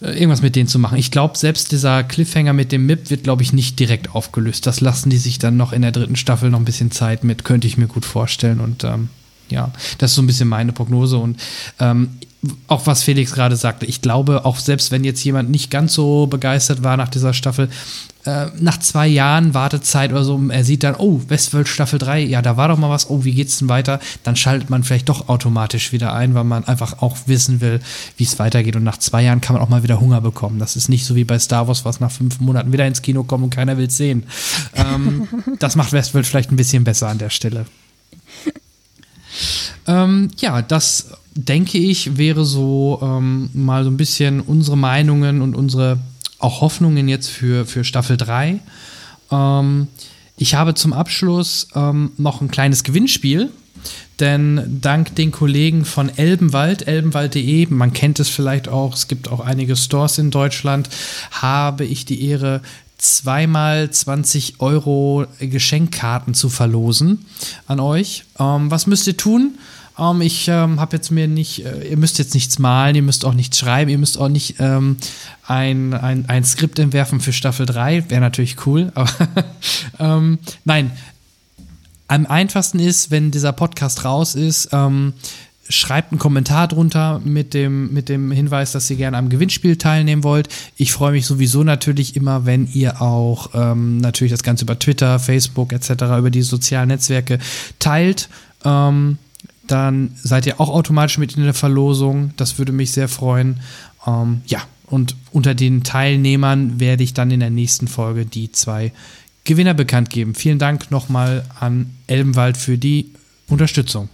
äh, 0.00 0.12
irgendwas 0.12 0.42
mit 0.42 0.56
denen 0.56 0.68
zu 0.68 0.78
machen. 0.78 0.98
Ich 0.98 1.10
glaube, 1.10 1.38
selbst 1.38 1.72
dieser 1.72 2.02
Cliffhanger 2.02 2.52
mit 2.52 2.72
dem 2.72 2.86
MIP 2.86 3.10
wird, 3.10 3.24
glaube 3.24 3.42
ich, 3.42 3.52
nicht 3.52 3.78
direkt 3.78 4.14
aufgelöst. 4.14 4.66
Das 4.66 4.80
lassen 4.80 5.10
die 5.10 5.18
sich 5.18 5.38
dann 5.38 5.56
noch 5.56 5.72
in 5.72 5.82
der 5.82 5.92
dritten 5.92 6.16
Staffel 6.16 6.50
noch 6.50 6.58
ein 6.58 6.64
bisschen 6.64 6.90
Zeit 6.90 7.22
mit, 7.22 7.44
könnte 7.44 7.66
ich 7.66 7.76
mir 7.76 7.86
gut 7.86 8.04
vorstellen. 8.04 8.60
Und 8.60 8.84
ähm, 8.84 9.08
ja, 9.50 9.70
das 9.98 10.10
ist 10.10 10.16
so 10.16 10.22
ein 10.22 10.26
bisschen 10.26 10.48
meine 10.48 10.72
Prognose. 10.72 11.16
Und 11.16 11.40
ähm, 11.80 12.10
auch 12.68 12.86
was 12.86 13.02
Felix 13.02 13.32
gerade 13.32 13.56
sagte, 13.56 13.86
ich 13.86 14.02
glaube, 14.02 14.44
auch 14.44 14.58
selbst 14.58 14.90
wenn 14.90 15.04
jetzt 15.04 15.24
jemand 15.24 15.50
nicht 15.50 15.70
ganz 15.70 15.94
so 15.94 16.26
begeistert 16.26 16.82
war 16.82 16.96
nach 16.96 17.08
dieser 17.08 17.32
Staffel, 17.32 17.68
äh, 18.24 18.46
nach 18.58 18.78
zwei 18.78 19.06
Jahren 19.06 19.54
Wartezeit 19.54 20.10
oder 20.10 20.24
so, 20.24 20.40
er 20.48 20.64
sieht 20.64 20.82
dann, 20.82 20.94
oh, 20.96 21.20
Westworld 21.28 21.68
Staffel 21.68 21.98
3, 21.98 22.20
ja, 22.20 22.42
da 22.42 22.56
war 22.56 22.68
doch 22.68 22.78
mal 22.78 22.90
was, 22.90 23.10
oh, 23.10 23.24
wie 23.24 23.34
geht's 23.34 23.58
denn 23.58 23.68
weiter? 23.68 24.00
Dann 24.22 24.36
schaltet 24.36 24.70
man 24.70 24.82
vielleicht 24.82 25.08
doch 25.08 25.28
automatisch 25.28 25.92
wieder 25.92 26.14
ein, 26.14 26.34
weil 26.34 26.44
man 26.44 26.64
einfach 26.64 27.02
auch 27.02 27.16
wissen 27.26 27.60
will, 27.60 27.80
wie 28.16 28.24
es 28.24 28.38
weitergeht. 28.38 28.76
Und 28.76 28.84
nach 28.84 28.98
zwei 28.98 29.22
Jahren 29.22 29.40
kann 29.40 29.54
man 29.54 29.62
auch 29.62 29.68
mal 29.68 29.82
wieder 29.82 30.00
Hunger 30.00 30.20
bekommen. 30.20 30.58
Das 30.58 30.76
ist 30.76 30.88
nicht 30.88 31.04
so 31.04 31.14
wie 31.14 31.24
bei 31.24 31.38
Star 31.38 31.68
Wars, 31.68 31.84
was 31.84 32.00
nach 32.00 32.10
fünf 32.10 32.40
Monaten 32.40 32.72
wieder 32.72 32.86
ins 32.86 33.02
Kino 33.02 33.24
kommt 33.24 33.44
und 33.44 33.50
keiner 33.50 33.76
will 33.76 33.86
es 33.86 33.96
sehen. 33.96 34.24
Ähm, 34.74 35.28
das 35.58 35.76
macht 35.76 35.92
Westworld 35.92 36.26
vielleicht 36.26 36.50
ein 36.50 36.56
bisschen 36.56 36.84
besser 36.84 37.08
an 37.08 37.18
der 37.18 37.30
Stelle. 37.30 37.66
Ähm, 39.86 40.30
ja, 40.38 40.62
das 40.62 41.10
denke 41.34 41.78
ich, 41.78 42.16
wäre 42.16 42.44
so 42.44 43.00
ähm, 43.02 43.50
mal 43.52 43.84
so 43.84 43.90
ein 43.90 43.96
bisschen 43.96 44.40
unsere 44.40 44.76
Meinungen 44.76 45.42
und 45.42 45.54
unsere 45.54 45.98
auch 46.38 46.60
Hoffnungen 46.60 47.08
jetzt 47.08 47.28
für, 47.28 47.66
für 47.66 47.84
Staffel 47.84 48.16
3. 48.16 48.60
Ähm, 49.30 49.88
ich 50.36 50.54
habe 50.54 50.74
zum 50.74 50.92
Abschluss 50.92 51.68
ähm, 51.74 52.12
noch 52.16 52.40
ein 52.40 52.50
kleines 52.50 52.84
Gewinnspiel, 52.84 53.50
denn 54.20 54.78
dank 54.80 55.14
den 55.16 55.32
Kollegen 55.32 55.84
von 55.84 56.08
Elbenwald, 56.16 56.86
elbenwald.de, 56.86 57.66
man 57.70 57.92
kennt 57.92 58.20
es 58.20 58.28
vielleicht 58.28 58.68
auch, 58.68 58.94
es 58.94 59.08
gibt 59.08 59.28
auch 59.30 59.40
einige 59.40 59.76
Stores 59.76 60.18
in 60.18 60.30
Deutschland, 60.30 60.88
habe 61.30 61.84
ich 61.84 62.04
die 62.04 62.26
Ehre, 62.26 62.62
zweimal 63.04 63.90
20 63.90 64.60
Euro 64.60 65.26
Geschenkkarten 65.38 66.34
zu 66.34 66.48
verlosen 66.48 67.26
an 67.66 67.80
euch. 67.80 68.24
Ähm, 68.38 68.70
was 68.70 68.86
müsst 68.86 69.06
ihr 69.06 69.16
tun? 69.16 69.58
Ähm, 69.98 70.20
ich 70.20 70.48
ähm, 70.48 70.80
habe 70.80 70.96
jetzt 70.96 71.10
mir 71.10 71.28
nicht, 71.28 71.64
äh, 71.64 71.88
ihr 71.90 71.96
müsst 71.96 72.18
jetzt 72.18 72.34
nichts 72.34 72.58
malen, 72.58 72.96
ihr 72.96 73.02
müsst 73.02 73.24
auch 73.24 73.34
nichts 73.34 73.58
schreiben, 73.58 73.90
ihr 73.90 73.98
müsst 73.98 74.18
auch 74.18 74.28
nicht 74.28 74.56
ähm, 74.58 74.96
ein, 75.46 75.94
ein, 75.94 76.28
ein 76.28 76.44
Skript 76.44 76.78
entwerfen 76.78 77.20
für 77.20 77.32
Staffel 77.32 77.66
3, 77.66 78.10
wäre 78.10 78.20
natürlich 78.20 78.66
cool, 78.66 78.90
aber 78.94 79.10
ähm, 79.98 80.38
nein. 80.64 80.90
Am 82.06 82.26
einfachsten 82.26 82.80
ist, 82.80 83.10
wenn 83.10 83.30
dieser 83.30 83.52
Podcast 83.52 84.04
raus 84.04 84.34
ist, 84.34 84.68
ähm, 84.72 85.14
schreibt 85.68 86.12
einen 86.12 86.18
Kommentar 86.18 86.68
drunter 86.68 87.20
mit 87.24 87.54
dem, 87.54 87.92
mit 87.92 88.08
dem 88.08 88.30
Hinweis, 88.30 88.72
dass 88.72 88.90
ihr 88.90 88.96
gerne 88.96 89.16
am 89.16 89.28
Gewinnspiel 89.28 89.76
teilnehmen 89.76 90.22
wollt. 90.22 90.48
Ich 90.76 90.92
freue 90.92 91.12
mich 91.12 91.26
sowieso 91.26 91.64
natürlich 91.64 92.16
immer, 92.16 92.44
wenn 92.46 92.68
ihr 92.72 93.00
auch 93.00 93.50
ähm, 93.54 93.98
natürlich 93.98 94.32
das 94.32 94.42
Ganze 94.42 94.64
über 94.64 94.78
Twitter, 94.78 95.18
Facebook 95.18 95.72
etc., 95.72 95.90
über 96.18 96.30
die 96.30 96.42
sozialen 96.42 96.88
Netzwerke 96.88 97.38
teilt. 97.78 98.28
Ähm, 98.64 99.18
dann 99.66 100.10
seid 100.22 100.46
ihr 100.46 100.60
auch 100.60 100.68
automatisch 100.68 101.18
mit 101.18 101.36
in 101.36 101.44
der 101.44 101.54
Verlosung. 101.54 102.32
Das 102.36 102.58
würde 102.58 102.72
mich 102.72 102.92
sehr 102.92 103.08
freuen. 103.08 103.60
Ähm, 104.06 104.42
ja, 104.46 104.62
und 104.86 105.16
unter 105.32 105.54
den 105.54 105.82
Teilnehmern 105.82 106.78
werde 106.78 107.02
ich 107.02 107.14
dann 107.14 107.30
in 107.30 107.40
der 107.40 107.50
nächsten 107.50 107.88
Folge 107.88 108.26
die 108.26 108.52
zwei 108.52 108.92
Gewinner 109.44 109.74
bekannt 109.74 110.10
geben. 110.10 110.34
Vielen 110.34 110.58
Dank 110.58 110.90
nochmal 110.90 111.44
an 111.58 111.94
Elbenwald 112.06 112.56
für 112.56 112.76
die 112.76 113.10
Unterstützung. 113.48 114.08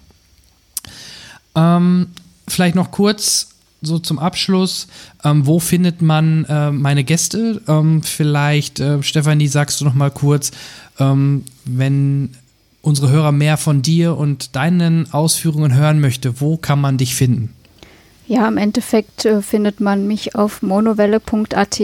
Ähm, 1.55 2.09
vielleicht 2.49 2.75
noch 2.75 2.91
kurz 2.91 3.51
so 3.83 3.99
zum 3.99 4.19
Abschluss, 4.19 4.89
ähm, 5.25 5.47
wo 5.47 5.59
findet 5.59 6.03
man 6.03 6.45
äh, 6.47 6.71
meine 6.71 7.05
Gäste? 7.05 7.63
Ähm, 7.67 8.03
vielleicht, 8.03 8.81
äh, 8.81 9.03
Stefanie, 9.03 9.49
sagst 9.49 9.81
du 9.81 9.85
noch 9.85 9.95
mal 9.95 10.11
kurz, 10.11 10.51
ähm, 10.99 11.45
wenn 11.65 12.31
unsere 12.83 13.11
Hörer 13.11 13.33
mehr 13.33 13.57
von 13.57 13.83
dir 13.83 14.17
und 14.17 14.57
deinen 14.57 15.13
Ausführungen 15.13 15.75
hören 15.75 16.01
möchte, 16.01 16.41
wo 16.41 16.57
kann 16.57 16.81
man 16.81 16.99
dich 16.99 17.15
finden? 17.15 17.55
Ja, 18.27 18.47
im 18.47 18.59
Endeffekt 18.59 19.25
äh, 19.25 19.43
findet 19.43 19.81
man 19.81 20.07
mich 20.07 20.35
auf 20.35 20.63
monowelle.at. 20.63 21.81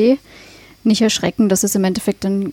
Nicht 0.84 1.02
erschrecken, 1.02 1.48
das 1.48 1.64
ist 1.64 1.74
im 1.74 1.84
Endeffekt 1.84 2.24
ein 2.24 2.52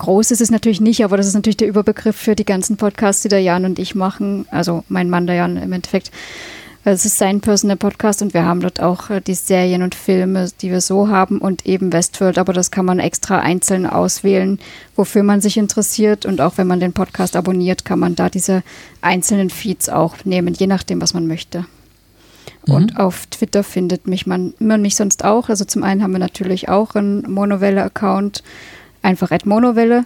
groß 0.00 0.30
ist 0.30 0.40
es 0.40 0.50
natürlich 0.50 0.80
nicht, 0.80 1.04
aber 1.04 1.16
das 1.16 1.26
ist 1.26 1.34
natürlich 1.34 1.58
der 1.58 1.68
Überbegriff 1.68 2.16
für 2.16 2.34
die 2.34 2.44
ganzen 2.44 2.76
Podcasts, 2.76 3.22
die 3.22 3.28
der 3.28 3.42
Jan 3.42 3.64
und 3.64 3.78
ich 3.78 3.94
machen. 3.94 4.46
Also 4.50 4.82
mein 4.88 5.10
Mann, 5.10 5.26
der 5.26 5.36
Jan 5.36 5.56
im 5.56 5.72
Endeffekt. 5.72 6.10
Es 6.82 7.04
ist 7.04 7.18
sein 7.18 7.42
Personal 7.42 7.76
Podcast 7.76 8.22
und 8.22 8.32
wir 8.32 8.46
haben 8.46 8.60
dort 8.60 8.80
auch 8.80 9.10
äh, 9.10 9.20
die 9.20 9.34
Serien 9.34 9.82
und 9.82 9.94
Filme, 9.94 10.48
die 10.62 10.70
wir 10.70 10.80
so 10.80 11.08
haben 11.08 11.38
und 11.38 11.66
eben 11.66 11.92
Westworld, 11.92 12.38
aber 12.38 12.54
das 12.54 12.70
kann 12.70 12.86
man 12.86 12.98
extra 12.98 13.40
einzeln 13.40 13.86
auswählen, 13.86 14.58
wofür 14.96 15.22
man 15.22 15.42
sich 15.42 15.58
interessiert 15.58 16.24
und 16.24 16.40
auch 16.40 16.56
wenn 16.56 16.66
man 16.66 16.80
den 16.80 16.94
Podcast 16.94 17.36
abonniert, 17.36 17.84
kann 17.84 17.98
man 17.98 18.16
da 18.16 18.30
diese 18.30 18.62
einzelnen 19.02 19.50
Feeds 19.50 19.90
auch 19.90 20.24
nehmen, 20.24 20.54
je 20.54 20.66
nachdem, 20.66 21.02
was 21.02 21.12
man 21.12 21.26
möchte. 21.26 21.66
Mhm. 22.66 22.74
Und 22.74 22.96
auf 22.96 23.26
Twitter 23.26 23.62
findet 23.62 24.06
mich 24.06 24.26
man, 24.26 24.54
man 24.58 24.80
mich 24.80 24.96
sonst 24.96 25.22
auch. 25.22 25.50
Also 25.50 25.66
zum 25.66 25.82
einen 25.82 26.02
haben 26.02 26.12
wir 26.12 26.18
natürlich 26.18 26.70
auch 26.70 26.94
einen 26.94 27.30
Monowelle-Account, 27.30 28.42
einfach 29.02 29.30
at 29.30 29.46
Monowelle 29.46 30.04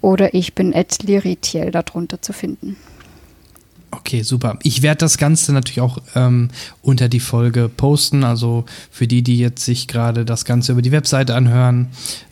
oder 0.00 0.34
ich 0.34 0.54
bin 0.54 0.74
at 0.74 1.02
Liritiel 1.02 1.70
darunter 1.70 2.22
zu 2.22 2.32
finden. 2.32 2.76
Okay, 3.92 4.22
super. 4.22 4.58
Ich 4.62 4.82
werde 4.82 4.98
das 4.98 5.18
Ganze 5.18 5.52
natürlich 5.52 5.80
auch 5.80 5.98
ähm, 6.14 6.50
unter 6.80 7.08
die 7.08 7.20
Folge 7.20 7.68
posten. 7.68 8.22
Also 8.22 8.64
für 8.90 9.08
die, 9.08 9.22
die 9.22 9.38
jetzt 9.38 9.64
sich 9.64 9.88
gerade 9.88 10.24
das 10.24 10.44
Ganze 10.44 10.72
über 10.72 10.82
die 10.82 10.92
Webseite 10.92 11.34
anhören, 11.34 11.88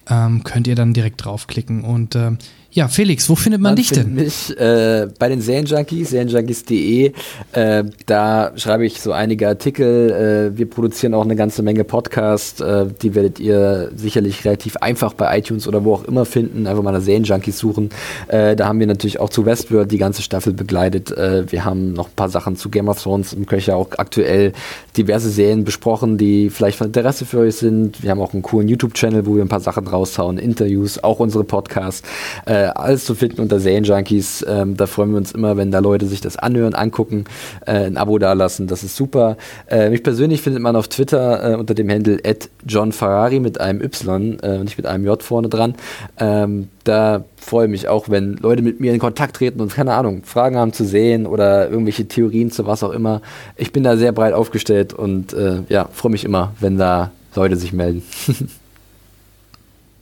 ähm, 0.09 0.45
könnt 0.45 0.69
ihr 0.69 0.77
dann 0.77 0.95
direkt 0.95 1.25
draufklicken. 1.25 1.83
Und 1.83 2.15
ähm, 2.15 2.39
ja, 2.71 2.87
Felix, 2.87 3.31
wo 3.31 3.35
findet 3.35 3.63
man, 3.63 3.71
man 3.71 3.77
dich 3.77 3.91
denn? 3.91 4.15
mich 4.15 4.55
äh, 4.59 5.09
bei 5.19 5.31
den 5.31 5.41
Serienjunkies, 5.41 6.11
serienjunkies.de. 6.11 7.13
Äh, 7.53 7.85
da 8.05 8.53
schreibe 8.57 8.85
ich 8.85 9.01
so 9.01 9.13
einige 9.13 9.49
Artikel. 9.49 10.53
Äh, 10.53 10.59
wir 10.59 10.69
produzieren 10.69 11.15
auch 11.15 11.25
eine 11.25 11.35
ganze 11.35 11.63
Menge 11.63 11.85
Podcasts. 11.85 12.61
Äh, 12.61 12.87
die 13.01 13.15
werdet 13.15 13.41
ihr 13.41 13.91
sicherlich 13.97 14.45
relativ 14.45 14.77
einfach 14.77 15.15
bei 15.15 15.39
iTunes 15.39 15.67
oder 15.67 15.83
wo 15.83 15.95
auch 15.95 16.05
immer 16.05 16.27
finden. 16.27 16.67
Einfach 16.67 16.83
mal 16.83 16.93
nach 16.93 17.01
Serienjunkies 17.01 17.59
suchen. 17.59 17.89
Äh, 18.29 18.55
da 18.55 18.67
haben 18.67 18.81
wir 18.81 18.87
natürlich 18.87 19.19
auch 19.19 19.31
zu 19.31 19.47
Westworld 19.47 19.91
die 19.91 19.99
ganze 19.99 20.21
Staffel 20.21 20.53
begleitet. 20.53 21.11
Äh, 21.11 21.51
wir 21.51 21.65
haben 21.65 21.95
noch 21.95 22.09
ein 22.09 22.17
paar 22.17 22.29
Sachen 22.29 22.57
zu 22.57 22.69
Game 22.69 22.89
of 22.89 23.03
Thrones 23.03 23.33
im 23.33 23.47
Köcher, 23.47 23.77
auch 23.77 23.89
aktuell 23.97 24.53
diverse 24.95 25.31
Serien 25.31 25.65
besprochen, 25.65 26.19
die 26.19 26.51
vielleicht 26.51 26.77
von 26.77 26.89
Interesse 26.89 27.25
für 27.25 27.39
euch 27.39 27.57
sind. 27.57 28.03
Wir 28.03 28.11
haben 28.11 28.21
auch 28.21 28.35
einen 28.35 28.43
coolen 28.43 28.69
YouTube-Channel, 28.69 29.25
wo 29.25 29.37
wir 29.37 29.43
ein 29.43 29.49
paar 29.49 29.61
Sachen 29.61 29.87
raushauen, 29.87 30.37
Interviews, 30.37 31.03
auch 31.03 31.19
unsere 31.19 31.45
Podcasts. 31.45 32.03
Äh, 32.45 32.58
alles 32.67 33.05
zu 33.05 33.15
finden 33.15 33.41
unter 33.41 33.61
Serienjunkies. 33.61 34.45
Ähm, 34.49 34.77
da 34.77 34.87
freuen 34.87 35.11
wir 35.11 35.19
uns 35.19 35.33
immer, 35.33 35.57
wenn 35.57 35.71
da 35.71 35.79
Leute 35.79 36.07
sich 36.07 36.21
das 36.21 36.37
anhören, 36.37 36.75
angucken, 36.75 37.25
äh, 37.67 37.87
ein 37.87 37.97
Abo 37.97 38.19
dalassen. 38.19 38.67
Das 38.67 38.85
ist 38.85 38.97
super. 38.97 39.37
Äh, 39.67 39.91
mich 39.91 40.03
persönlich 40.03 40.43
findet 40.43 40.63
man 40.63 40.77
auf 40.77 40.89
Twitter 40.89 41.53
äh, 41.53 41.57
unter 41.57 41.75
dem 41.75 41.91
Handle 41.91 42.19
@johnferrari 42.67 43.41
mit 43.41 43.61
einem 43.61 43.83
Y, 43.83 44.39
äh, 44.41 44.59
nicht 44.59 44.77
mit 44.77 44.87
einem 44.87 45.05
J 45.05 45.23
vorne 45.23 45.49
dran. 45.49 45.75
Ähm, 46.19 46.69
da 46.85 47.25
freue 47.37 47.67
ich 47.67 47.71
mich 47.71 47.89
auch, 47.89 48.09
wenn 48.09 48.35
Leute 48.37 48.63
mit 48.63 48.81
mir 48.81 48.93
in 48.93 48.99
Kontakt 48.99 49.37
treten 49.37 49.61
und 49.61 49.73
keine 49.75 49.95
Ahnung, 49.95 50.23
Fragen 50.25 50.57
haben 50.57 50.73
zu 50.73 50.85
sehen 50.85 51.27
oder 51.27 51.69
irgendwelche 51.69 52.09
Theorien 52.09 52.51
zu 52.51 52.67
was 52.67 52.83
auch 52.83 52.93
immer. 52.93 53.23
Ich 53.57 53.73
bin 53.73 53.83
da 53.83 53.97
sehr 53.97 54.13
breit 54.13 54.35
aufgestellt 54.35 54.93
und 54.93 55.33
äh, 55.33 55.63
ja, 55.69 55.89
freue 55.93 56.13
mich 56.13 56.25
immer, 56.25 56.53
wenn 56.61 56.79
da 56.79 57.11
Leute 57.35 57.57
sich 57.57 57.73
melden. 57.73 58.03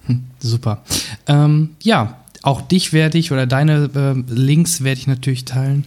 Hm, 0.07 0.23
super. 0.39 0.83
Ähm, 1.27 1.71
ja, 1.83 2.19
auch 2.47 2.61
dich 2.61 2.93
werde 2.93 3.19
ich 3.19 3.33
oder 3.33 3.47
deine 3.47 3.91
äh, 3.95 4.33
Links 4.33 4.85
werde 4.85 5.01
ich 5.01 5.07
natürlich 5.09 5.45
teilen. 5.45 5.87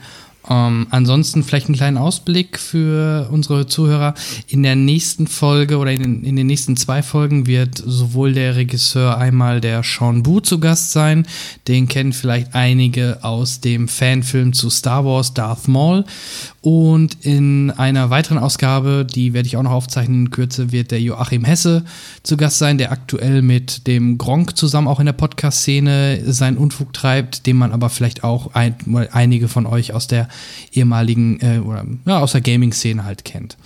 Ähm, 0.49 0.87
ansonsten 0.89 1.43
vielleicht 1.43 1.67
einen 1.67 1.75
kleinen 1.75 1.97
Ausblick 1.97 2.57
für 2.57 3.29
unsere 3.31 3.67
Zuhörer. 3.67 4.15
In 4.47 4.63
der 4.63 4.75
nächsten 4.75 5.27
Folge 5.27 5.77
oder 5.77 5.91
in, 5.91 6.23
in, 6.23 6.35
den 6.35 6.47
nächsten 6.47 6.75
zwei 6.75 7.03
Folgen 7.03 7.45
wird 7.45 7.77
sowohl 7.77 8.33
der 8.33 8.55
Regisseur 8.55 9.17
einmal 9.17 9.61
der 9.61 9.83
Sean 9.83 10.23
Bu 10.23 10.39
zu 10.39 10.59
Gast 10.59 10.91
sein. 10.91 11.27
Den 11.67 11.87
kennen 11.87 12.13
vielleicht 12.13 12.55
einige 12.55 13.19
aus 13.21 13.61
dem 13.61 13.87
Fanfilm 13.87 14.53
zu 14.53 14.71
Star 14.71 15.05
Wars 15.05 15.35
Darth 15.35 15.67
Maul. 15.67 16.03
Und 16.61 17.17
in 17.21 17.71
einer 17.71 18.09
weiteren 18.09 18.39
Ausgabe, 18.39 19.05
die 19.05 19.33
werde 19.33 19.47
ich 19.47 19.55
auch 19.55 19.63
noch 19.63 19.71
aufzeichnen 19.71 20.25
in 20.25 20.31
Kürze, 20.31 20.71
wird 20.71 20.91
der 20.91 20.99
Joachim 20.99 21.45
Hesse 21.45 21.85
zu 22.23 22.37
Gast 22.37 22.57
sein, 22.57 22.77
der 22.77 22.91
aktuell 22.91 23.41
mit 23.41 23.87
dem 23.87 24.17
Gronk 24.17 24.57
zusammen 24.57 24.87
auch 24.87 24.99
in 24.99 25.05
der 25.05 25.13
Podcast-Szene 25.13 26.21
seinen 26.25 26.57
Unfug 26.57 26.91
treibt, 26.91 27.45
den 27.45 27.55
man 27.55 27.71
aber 27.71 27.89
vielleicht 27.89 28.23
auch 28.23 28.55
ein, 28.55 28.75
einige 29.11 29.47
von 29.47 29.65
euch 29.67 29.93
aus 29.93 30.07
der 30.07 30.27
ehemaligen 30.71 31.39
äh, 31.41 31.59
oder 31.59 31.85
ja, 32.05 32.19
aus 32.19 32.33
der 32.33 32.41
Gaming-Szene 32.41 33.03
halt 33.03 33.25
kennt. 33.25 33.57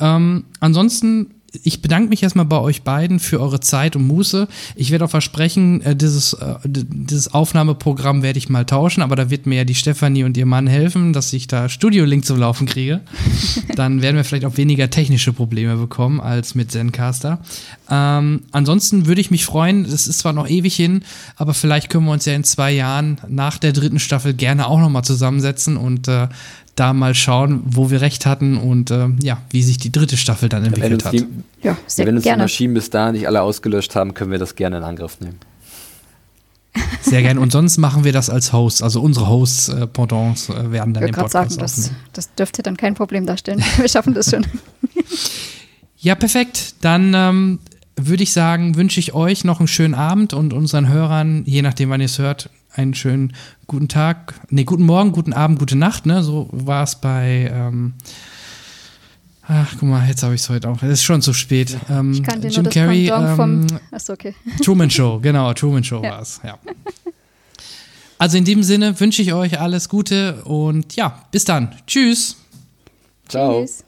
Ähm, 0.00 0.44
ansonsten 0.60 1.34
ich 1.62 1.82
bedanke 1.82 2.08
mich 2.08 2.22
erstmal 2.22 2.46
bei 2.46 2.58
euch 2.58 2.82
beiden 2.82 3.20
für 3.20 3.40
eure 3.40 3.60
Zeit 3.60 3.94
und 3.96 4.06
Muße. 4.06 4.48
Ich 4.74 4.90
werde 4.90 5.04
auch 5.04 5.10
versprechen, 5.10 5.82
äh, 5.82 5.94
dieses, 5.94 6.32
äh, 6.34 6.54
dieses 6.64 7.34
Aufnahmeprogramm 7.34 8.22
werde 8.22 8.38
ich 8.38 8.48
mal 8.48 8.64
tauschen, 8.64 9.02
aber 9.02 9.16
da 9.16 9.30
wird 9.30 9.46
mir 9.46 9.56
ja 9.56 9.64
die 9.64 9.74
Stefanie 9.74 10.24
und 10.24 10.36
ihr 10.36 10.46
Mann 10.46 10.66
helfen, 10.66 11.12
dass 11.12 11.32
ich 11.32 11.46
da 11.46 11.68
Studio-Link 11.68 12.24
zum 12.24 12.38
Laufen 12.38 12.66
kriege. 12.66 13.00
Dann 13.76 14.00
werden 14.00 14.16
wir 14.16 14.24
vielleicht 14.24 14.46
auch 14.46 14.56
weniger 14.56 14.88
technische 14.88 15.32
Probleme 15.32 15.76
bekommen 15.76 16.20
als 16.20 16.54
mit 16.54 16.72
Zencaster. 16.72 17.40
Ähm, 17.90 18.42
ansonsten 18.52 19.06
würde 19.06 19.20
ich 19.20 19.30
mich 19.30 19.44
freuen, 19.44 19.84
es 19.84 20.06
ist 20.06 20.20
zwar 20.20 20.32
noch 20.32 20.48
ewig 20.48 20.74
hin, 20.74 21.02
aber 21.36 21.52
vielleicht 21.52 21.90
können 21.90 22.06
wir 22.06 22.12
uns 22.12 22.24
ja 22.24 22.32
in 22.32 22.44
zwei 22.44 22.72
Jahren 22.72 23.20
nach 23.28 23.58
der 23.58 23.72
dritten 23.72 23.98
Staffel 23.98 24.32
gerne 24.32 24.66
auch 24.66 24.80
nochmal 24.80 25.04
zusammensetzen 25.04 25.76
und 25.76 26.08
äh, 26.08 26.28
da 26.74 26.92
mal 26.92 27.14
schauen, 27.14 27.62
wo 27.64 27.90
wir 27.90 28.00
recht 28.00 28.24
hatten 28.26 28.56
und 28.56 28.90
äh, 28.90 29.08
ja, 29.22 29.42
wie 29.50 29.62
sich 29.62 29.78
die 29.78 29.92
dritte 29.92 30.16
Staffel 30.16 30.48
dann 30.48 30.64
entwickelt 30.64 31.04
hat. 31.04 31.12
die, 31.12 31.26
Ja, 31.62 31.76
sehr 31.86 32.06
wenn 32.06 32.14
uns 32.16 32.22
die 32.22 32.28
gerne. 32.28 32.44
Maschinen 32.44 32.74
bis 32.74 32.88
dahin 32.90 33.12
nicht 33.12 33.26
alle 33.26 33.42
ausgelöscht 33.42 33.94
haben, 33.94 34.14
können 34.14 34.30
wir 34.30 34.38
das 34.38 34.54
gerne 34.54 34.78
in 34.78 34.82
Angriff 34.84 35.20
nehmen. 35.20 35.38
Sehr 37.02 37.20
gern. 37.20 37.36
Und 37.36 37.52
sonst 37.52 37.76
machen 37.76 38.04
wir 38.04 38.12
das 38.12 38.30
als 38.30 38.52
Hosts. 38.52 38.82
Also 38.82 39.02
unsere 39.02 39.28
Hosts, 39.28 39.68
äh, 39.68 39.86
Pendants, 39.86 40.48
äh, 40.48 40.72
werden 40.72 40.94
dann 40.94 41.04
Ich 41.04 41.10
den 41.10 41.16
wollte 41.16 41.32
gerade 41.32 41.48
Podcast 41.48 41.76
sagen, 41.76 41.96
das, 42.12 42.26
das 42.26 42.34
dürfte 42.34 42.62
dann 42.62 42.78
kein 42.78 42.94
Problem 42.94 43.26
darstellen. 43.26 43.62
Wir 43.76 43.88
schaffen 43.88 44.14
das 44.14 44.30
schon. 44.30 44.46
Ja, 45.98 46.16
perfekt. 46.16 46.74
Dann 46.80 47.14
ähm, 47.14 47.58
würde 47.94 48.24
ich 48.24 48.32
sagen, 48.32 48.74
wünsche 48.74 48.98
ich 48.98 49.14
euch 49.14 49.44
noch 49.44 49.60
einen 49.60 49.68
schönen 49.68 49.94
Abend 49.94 50.34
und 50.34 50.52
unseren 50.52 50.88
Hörern, 50.88 51.44
je 51.46 51.62
nachdem, 51.62 51.90
wann 51.90 52.00
ihr 52.00 52.06
es 52.06 52.18
hört, 52.18 52.50
einen 52.74 52.94
schönen 52.94 53.32
guten 53.66 53.88
Tag, 53.88 54.34
nee, 54.50 54.64
guten 54.64 54.84
Morgen, 54.84 55.12
guten 55.12 55.32
Abend, 55.32 55.58
gute 55.58 55.76
Nacht, 55.76 56.06
ne? 56.06 56.22
So 56.22 56.48
war 56.52 56.84
es 56.84 56.96
bei, 56.96 57.50
ähm, 57.52 57.94
ach, 59.46 59.72
guck 59.78 59.88
mal, 59.88 60.06
jetzt 60.08 60.22
habe 60.22 60.34
ich 60.34 60.40
es 60.40 60.48
heute 60.48 60.68
auch. 60.68 60.82
Es 60.82 60.90
ist 60.90 61.02
schon 61.02 61.20
zu 61.22 61.32
spät. 61.32 61.76
Ähm, 61.90 62.12
Ich 62.12 62.22
kann 62.22 62.40
dir 62.40 62.48
Jim 62.48 62.62
nur 62.62 62.64
das 62.64 62.74
Carrey, 62.74 63.06
Pendant 63.08 63.36
vom. 63.36 63.50
ähm, 63.62 63.80
Achso, 63.90 64.12
okay. 64.14 64.34
Truman 64.64 64.90
Show, 64.90 65.18
genau, 65.20 65.52
Truman 65.52 65.84
Show 65.84 66.02
Ja. 66.02 66.10
war 66.10 66.22
es, 66.22 66.40
ja. 66.44 66.58
Also 68.18 68.38
in 68.38 68.44
diesem 68.44 68.62
Sinne 68.62 68.98
wünsche 69.00 69.20
ich 69.22 69.32
euch 69.32 69.58
alles 69.60 69.88
Gute 69.88 70.44
und 70.44 70.94
ja, 70.94 71.24
bis 71.32 71.44
dann. 71.44 71.74
Tschüss. 71.88 72.36
Ciao. 73.28 73.60
Tschüss. 73.62 73.84